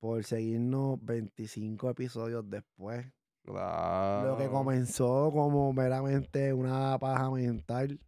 por 0.00 0.24
seguirnos 0.24 1.04
25 1.04 1.90
episodios 1.90 2.48
después. 2.48 3.06
Claro. 3.44 4.30
Lo 4.30 4.38
que 4.38 4.48
comenzó 4.48 5.30
como 5.32 5.70
meramente 5.74 6.54
una 6.54 6.98
paja 6.98 7.30
mental 7.30 8.00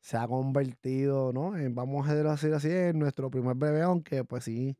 se 0.00 0.16
ha 0.16 0.26
convertido, 0.26 1.32
¿no? 1.32 1.56
En, 1.56 1.74
vamos 1.74 2.08
a 2.08 2.14
decirlo 2.14 2.56
así, 2.56 2.70
en 2.70 2.98
nuestro 2.98 3.30
primer 3.30 3.56
bebé, 3.56 3.82
aunque 3.82 4.24
pues 4.24 4.44
sí, 4.44 4.76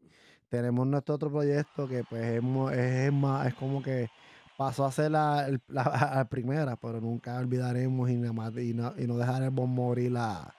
tenemos 0.48 0.86
nuestro 0.86 1.14
otro 1.16 1.30
proyecto 1.30 1.88
que 1.88 2.04
pues 2.04 2.24
es, 2.24 3.12
más, 3.12 3.46
es 3.46 3.54
como 3.54 3.82
que 3.82 4.08
pasó 4.56 4.84
a 4.84 4.92
ser 4.92 5.12
la, 5.12 5.48
la, 5.68 6.26
primera, 6.30 6.76
pero 6.76 7.00
nunca 7.00 7.38
olvidaremos 7.38 8.10
y, 8.10 8.16
nada 8.16 8.62
y, 8.62 8.74
no, 8.74 8.94
y 8.98 9.06
no 9.06 9.16
dejaremos 9.18 9.68
morir 9.68 10.14
a, 10.16 10.54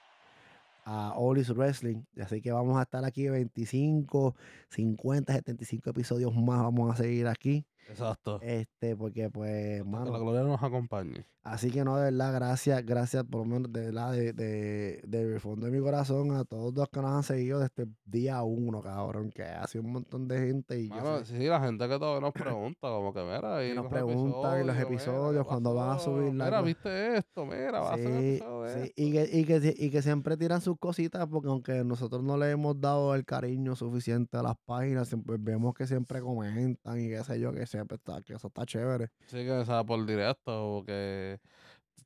a 0.84 1.14
Olis 1.16 1.50
Wrestling. 1.54 2.02
Así 2.20 2.40
que 2.40 2.52
vamos 2.52 2.78
a 2.78 2.82
estar 2.82 3.04
aquí 3.04 3.28
25, 3.28 4.34
50, 4.70 5.32
75 5.32 5.90
episodios 5.90 6.34
más. 6.34 6.62
Vamos 6.62 6.92
a 6.92 7.02
seguir 7.02 7.28
aquí. 7.28 7.64
Exacto. 7.92 8.40
Este, 8.42 8.96
porque 8.96 9.30
pues, 9.30 9.84
mano. 9.84 10.06
Que 10.06 10.12
la 10.12 10.18
gloria 10.18 10.42
nos 10.42 10.62
acompañe. 10.62 11.26
Así 11.44 11.72
que 11.72 11.82
no, 11.82 11.96
de 11.96 12.04
verdad, 12.04 12.32
gracias, 12.34 12.86
gracias 12.86 13.24
por 13.24 13.40
lo 13.40 13.44
menos 13.46 13.72
de 13.72 13.86
verdad, 13.86 14.12
de, 14.12 14.32
de, 14.32 15.00
de, 15.04 15.40
fondo 15.40 15.66
de 15.66 15.72
mi 15.72 15.80
corazón 15.82 16.30
a 16.36 16.44
todos 16.44 16.72
los 16.72 16.88
que 16.88 17.00
nos 17.00 17.10
han 17.10 17.22
seguido 17.24 17.58
desde 17.58 17.82
el 17.82 17.96
día 18.04 18.40
uno, 18.44 18.80
cabrón, 18.80 19.32
que 19.32 19.42
ha 19.42 19.66
sido 19.66 19.82
un 19.82 19.92
montón 19.92 20.28
de 20.28 20.38
gente. 20.38 20.80
Y 20.80 20.88
mano, 20.88 21.24
sí, 21.24 21.46
la 21.46 21.60
gente 21.60 21.88
que 21.88 21.98
todavía 21.98 22.20
nos 22.20 22.32
pregunta, 22.32 22.78
como 22.82 23.12
que 23.12 23.24
mira, 23.24 23.66
y 23.66 23.74
nos 23.74 23.88
preguntan 23.88 24.60
en 24.60 24.66
los 24.68 24.78
episodios 24.78 25.44
cuando 25.44 25.74
van 25.74 25.96
a 25.96 25.98
subir 25.98 26.32
la. 26.32 26.44
Mira, 26.44 26.62
viste 26.62 27.16
esto, 27.16 27.44
mira, 27.44 27.80
va 27.80 27.94
a 27.94 27.96
ser 27.96 28.38
sí. 28.78 28.92
Y 28.94 29.10
que, 29.10 29.28
y, 29.32 29.44
que, 29.44 29.74
y 29.76 29.90
que 29.90 30.00
siempre 30.00 30.36
tiran 30.36 30.60
sus 30.60 30.78
cositas, 30.78 31.26
porque 31.26 31.48
aunque 31.48 31.82
nosotros 31.82 32.22
no 32.22 32.36
le 32.36 32.52
hemos 32.52 32.80
dado 32.80 33.16
el 33.16 33.24
cariño 33.24 33.74
suficiente 33.74 34.36
a 34.36 34.44
las 34.44 34.54
páginas, 34.64 35.08
siempre, 35.08 35.38
vemos 35.40 35.74
que 35.74 35.88
siempre 35.88 36.20
comentan 36.20 37.00
y 37.00 37.08
qué 37.08 37.24
sé 37.24 37.40
yo, 37.40 37.52
que 37.52 37.66
siempre 37.82 37.96
está, 37.96 38.22
que 38.22 38.34
eso 38.34 38.46
está 38.46 38.64
chévere. 38.64 39.10
Sí, 39.26 39.38
que 39.38 39.64
sea 39.64 39.82
por 39.84 40.04
directo, 40.06 40.76
porque 40.76 41.40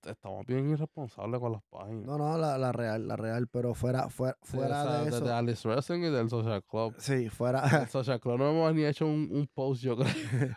estamos 0.04 0.46
bien 0.46 0.70
irresponsables 0.70 1.40
con 1.40 1.52
las 1.52 1.62
páginas. 1.64 2.06
No, 2.06 2.16
no, 2.16 2.38
la, 2.38 2.56
la 2.58 2.72
real, 2.72 3.06
la 3.06 3.16
real, 3.16 3.46
pero 3.48 3.74
fuera, 3.74 4.08
fuera, 4.08 4.36
fuera 4.42 5.02
de 5.02 5.08
eso. 5.08 5.20
De 5.20 5.32
Alice 5.32 5.68
Wrestling 5.68 6.00
y 6.00 6.10
del 6.10 6.30
Social 6.30 6.64
Club. 6.64 6.94
Sí, 6.98 7.28
fuera. 7.28 7.82
El 7.82 7.88
Social 7.88 8.20
Club 8.20 8.38
no 8.38 8.50
hemos 8.50 8.74
ni 8.74 8.84
hecho 8.84 9.06
un, 9.06 9.28
un 9.32 9.48
post, 9.52 9.82
yo 9.82 9.96
creo. 9.96 10.06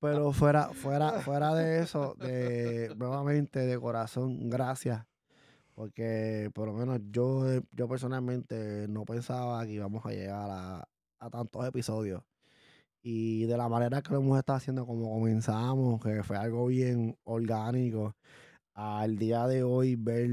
pero, 0.00 0.32
fuera, 0.32 0.70
fuera, 0.70 1.12
fuera 1.20 1.54
de 1.54 1.80
eso, 1.80 2.16
de 2.18 2.92
nuevamente 2.96 3.60
de 3.60 3.78
corazón, 3.78 4.50
gracias. 4.50 5.06
Porque 5.74 6.50
por 6.52 6.68
lo 6.68 6.74
menos 6.74 7.00
yo, 7.10 7.44
yo 7.72 7.88
personalmente 7.88 8.86
no 8.88 9.04
pensaba 9.04 9.64
que 9.64 9.72
íbamos 9.72 10.04
a 10.04 10.10
llegar 10.10 10.50
a, 10.50 10.86
a 11.22 11.30
tantos 11.30 11.66
episodios. 11.66 12.22
Y 13.02 13.46
de 13.46 13.56
la 13.56 13.68
manera 13.68 14.02
que 14.02 14.12
lo 14.12 14.20
hemos 14.20 14.38
estado 14.38 14.58
haciendo, 14.58 14.86
como 14.86 15.10
comenzamos, 15.10 16.00
que 16.02 16.22
fue 16.22 16.36
algo 16.36 16.66
bien 16.66 17.16
orgánico, 17.24 18.16
al 18.74 19.16
día 19.18 19.46
de 19.46 19.62
hoy 19.62 19.96
ver 19.96 20.30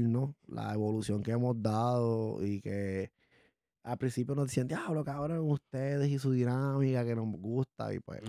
la 0.48 0.74
evolución 0.74 1.22
que 1.22 1.32
hemos 1.32 1.60
dado 1.62 2.44
y 2.44 2.60
que 2.60 3.12
al 3.82 3.96
principio 3.96 4.34
nos 4.34 4.46
decían, 4.48 4.68
diablo, 4.68 5.04
cabrón, 5.04 5.40
ustedes 5.40 6.08
y 6.08 6.18
su 6.18 6.32
dinámica 6.32 7.04
que 7.04 7.14
nos 7.14 7.26
gusta. 7.26 7.92
Y 7.94 8.00
pues, 8.00 8.20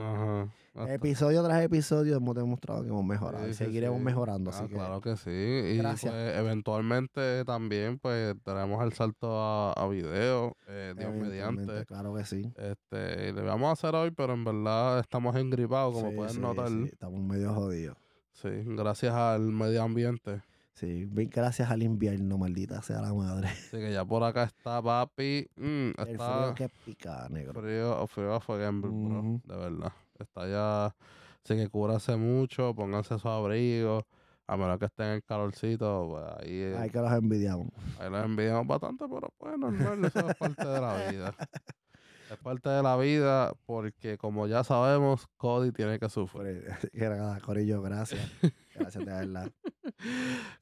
episodio 0.88 1.44
tras 1.44 1.61
episodio 1.64 2.15
hemos 2.15 2.36
demostrado 2.36 2.84
que 2.84 2.90
hemos 2.90 3.03
mejorado 3.03 3.48
y 3.48 3.53
seguiremos 3.53 3.99
mejorando. 3.99 4.52
Ah, 4.53 4.68
claro 4.69 5.02
que 5.02 5.18
sí. 5.18 5.30
Y 5.30 5.82
pues, 5.82 6.06
eventualmente 6.06 7.44
también, 7.45 7.99
pues, 7.99 8.36
tenemos 8.44 8.84
el 8.84 8.94
salto 8.94 9.40
a, 9.40 9.73
a 9.73 9.88
video, 9.88 10.56
eh, 10.68 10.94
Dios 10.98 11.14
mediante. 11.14 11.86
Claro 11.86 12.15
que 12.15 12.23
sí. 12.23 12.52
Este, 12.56 13.34
le 13.34 13.41
vamos 13.41 13.69
a 13.69 13.72
hacer 13.73 13.94
hoy, 13.95 14.11
pero 14.11 14.34
en 14.34 14.45
verdad 14.45 14.99
estamos 14.99 15.36
engripados, 15.36 15.94
como 15.94 16.15
pueden 16.15 16.41
notar. 16.41 16.69
estamos 16.86 17.19
medio 17.22 17.53
jodidos. 17.53 17.98
Sí, 18.32 18.49
gracias 18.65 19.14
al 19.14 19.41
medio 19.41 19.84
ambiente. 19.84 20.41
Sí, 20.81 21.05
bien 21.05 21.29
gracias 21.29 21.69
al 21.69 21.83
invierno, 21.83 22.39
maldita 22.39 22.81
sea 22.81 23.01
la 23.01 23.13
madre. 23.13 23.49
Sí, 23.69 23.77
que 23.77 23.93
ya 23.93 24.03
por 24.03 24.23
acá 24.23 24.45
está 24.45 24.81
papi. 24.81 25.47
Mm, 25.55 25.89
está 25.89 26.09
el 26.09 26.17
frío 26.17 26.53
que 26.55 26.69
pica, 26.83 27.27
negro. 27.29 27.61
Frío, 27.61 28.07
frío 28.07 28.39
fue 28.39 28.57
gamble, 28.57 28.89
bro. 28.89 29.41
De 29.43 29.55
verdad. 29.57 29.93
Está 30.17 30.47
ya. 30.47 30.85
Así 31.45 31.55
que 31.55 31.69
cúrase 31.69 32.15
mucho, 32.15 32.73
pónganse 32.73 33.19
su 33.19 33.29
abrigo. 33.29 34.07
A 34.47 34.57
menos 34.57 34.79
que 34.79 34.85
estén 34.85 35.05
en 35.05 35.11
el 35.13 35.23
calorcito, 35.23 36.07
pues 36.09 36.25
ahí. 36.39 36.73
Ahí 36.73 36.89
que 36.89 36.97
los 36.99 37.13
envidiamos. 37.13 37.67
Ahí 37.99 38.09
los 38.09 38.25
envidiamos 38.25 38.65
bastante, 38.65 39.05
pero 39.07 39.31
pues 39.37 39.55
normal, 39.59 40.03
eso 40.03 40.29
es 40.31 40.35
parte 40.35 40.67
de 40.67 40.81
la 40.81 40.95
vida. 41.11 41.35
Es 42.31 42.37
parte 42.37 42.69
de 42.69 42.81
la 42.81 42.97
vida 42.97 43.53
porque, 43.65 44.17
como 44.17 44.47
ya 44.47 44.63
sabemos, 44.63 45.27
Cody 45.37 45.71
tiene 45.71 45.99
que 45.99 46.09
sufrir. 46.09 46.65
Corillo, 47.45 47.83
gracias. 47.83 48.21
Gracias 48.81 49.05
de 49.05 49.11
verdad. 49.11 49.51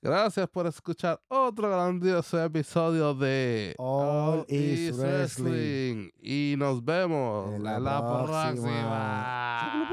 Gracias 0.01 0.47
por 0.49 0.67
escuchar 0.67 1.21
otro 1.27 1.69
grandioso 1.69 2.43
episodio 2.43 3.13
de 3.13 3.75
All, 3.77 4.45
Is 4.47 4.97
Wrestling. 4.97 6.09
Y 6.21 6.55
nos 6.57 6.83
vemos 6.83 7.55
en 7.55 7.63
la, 7.63 7.79
próxima. 7.99 9.89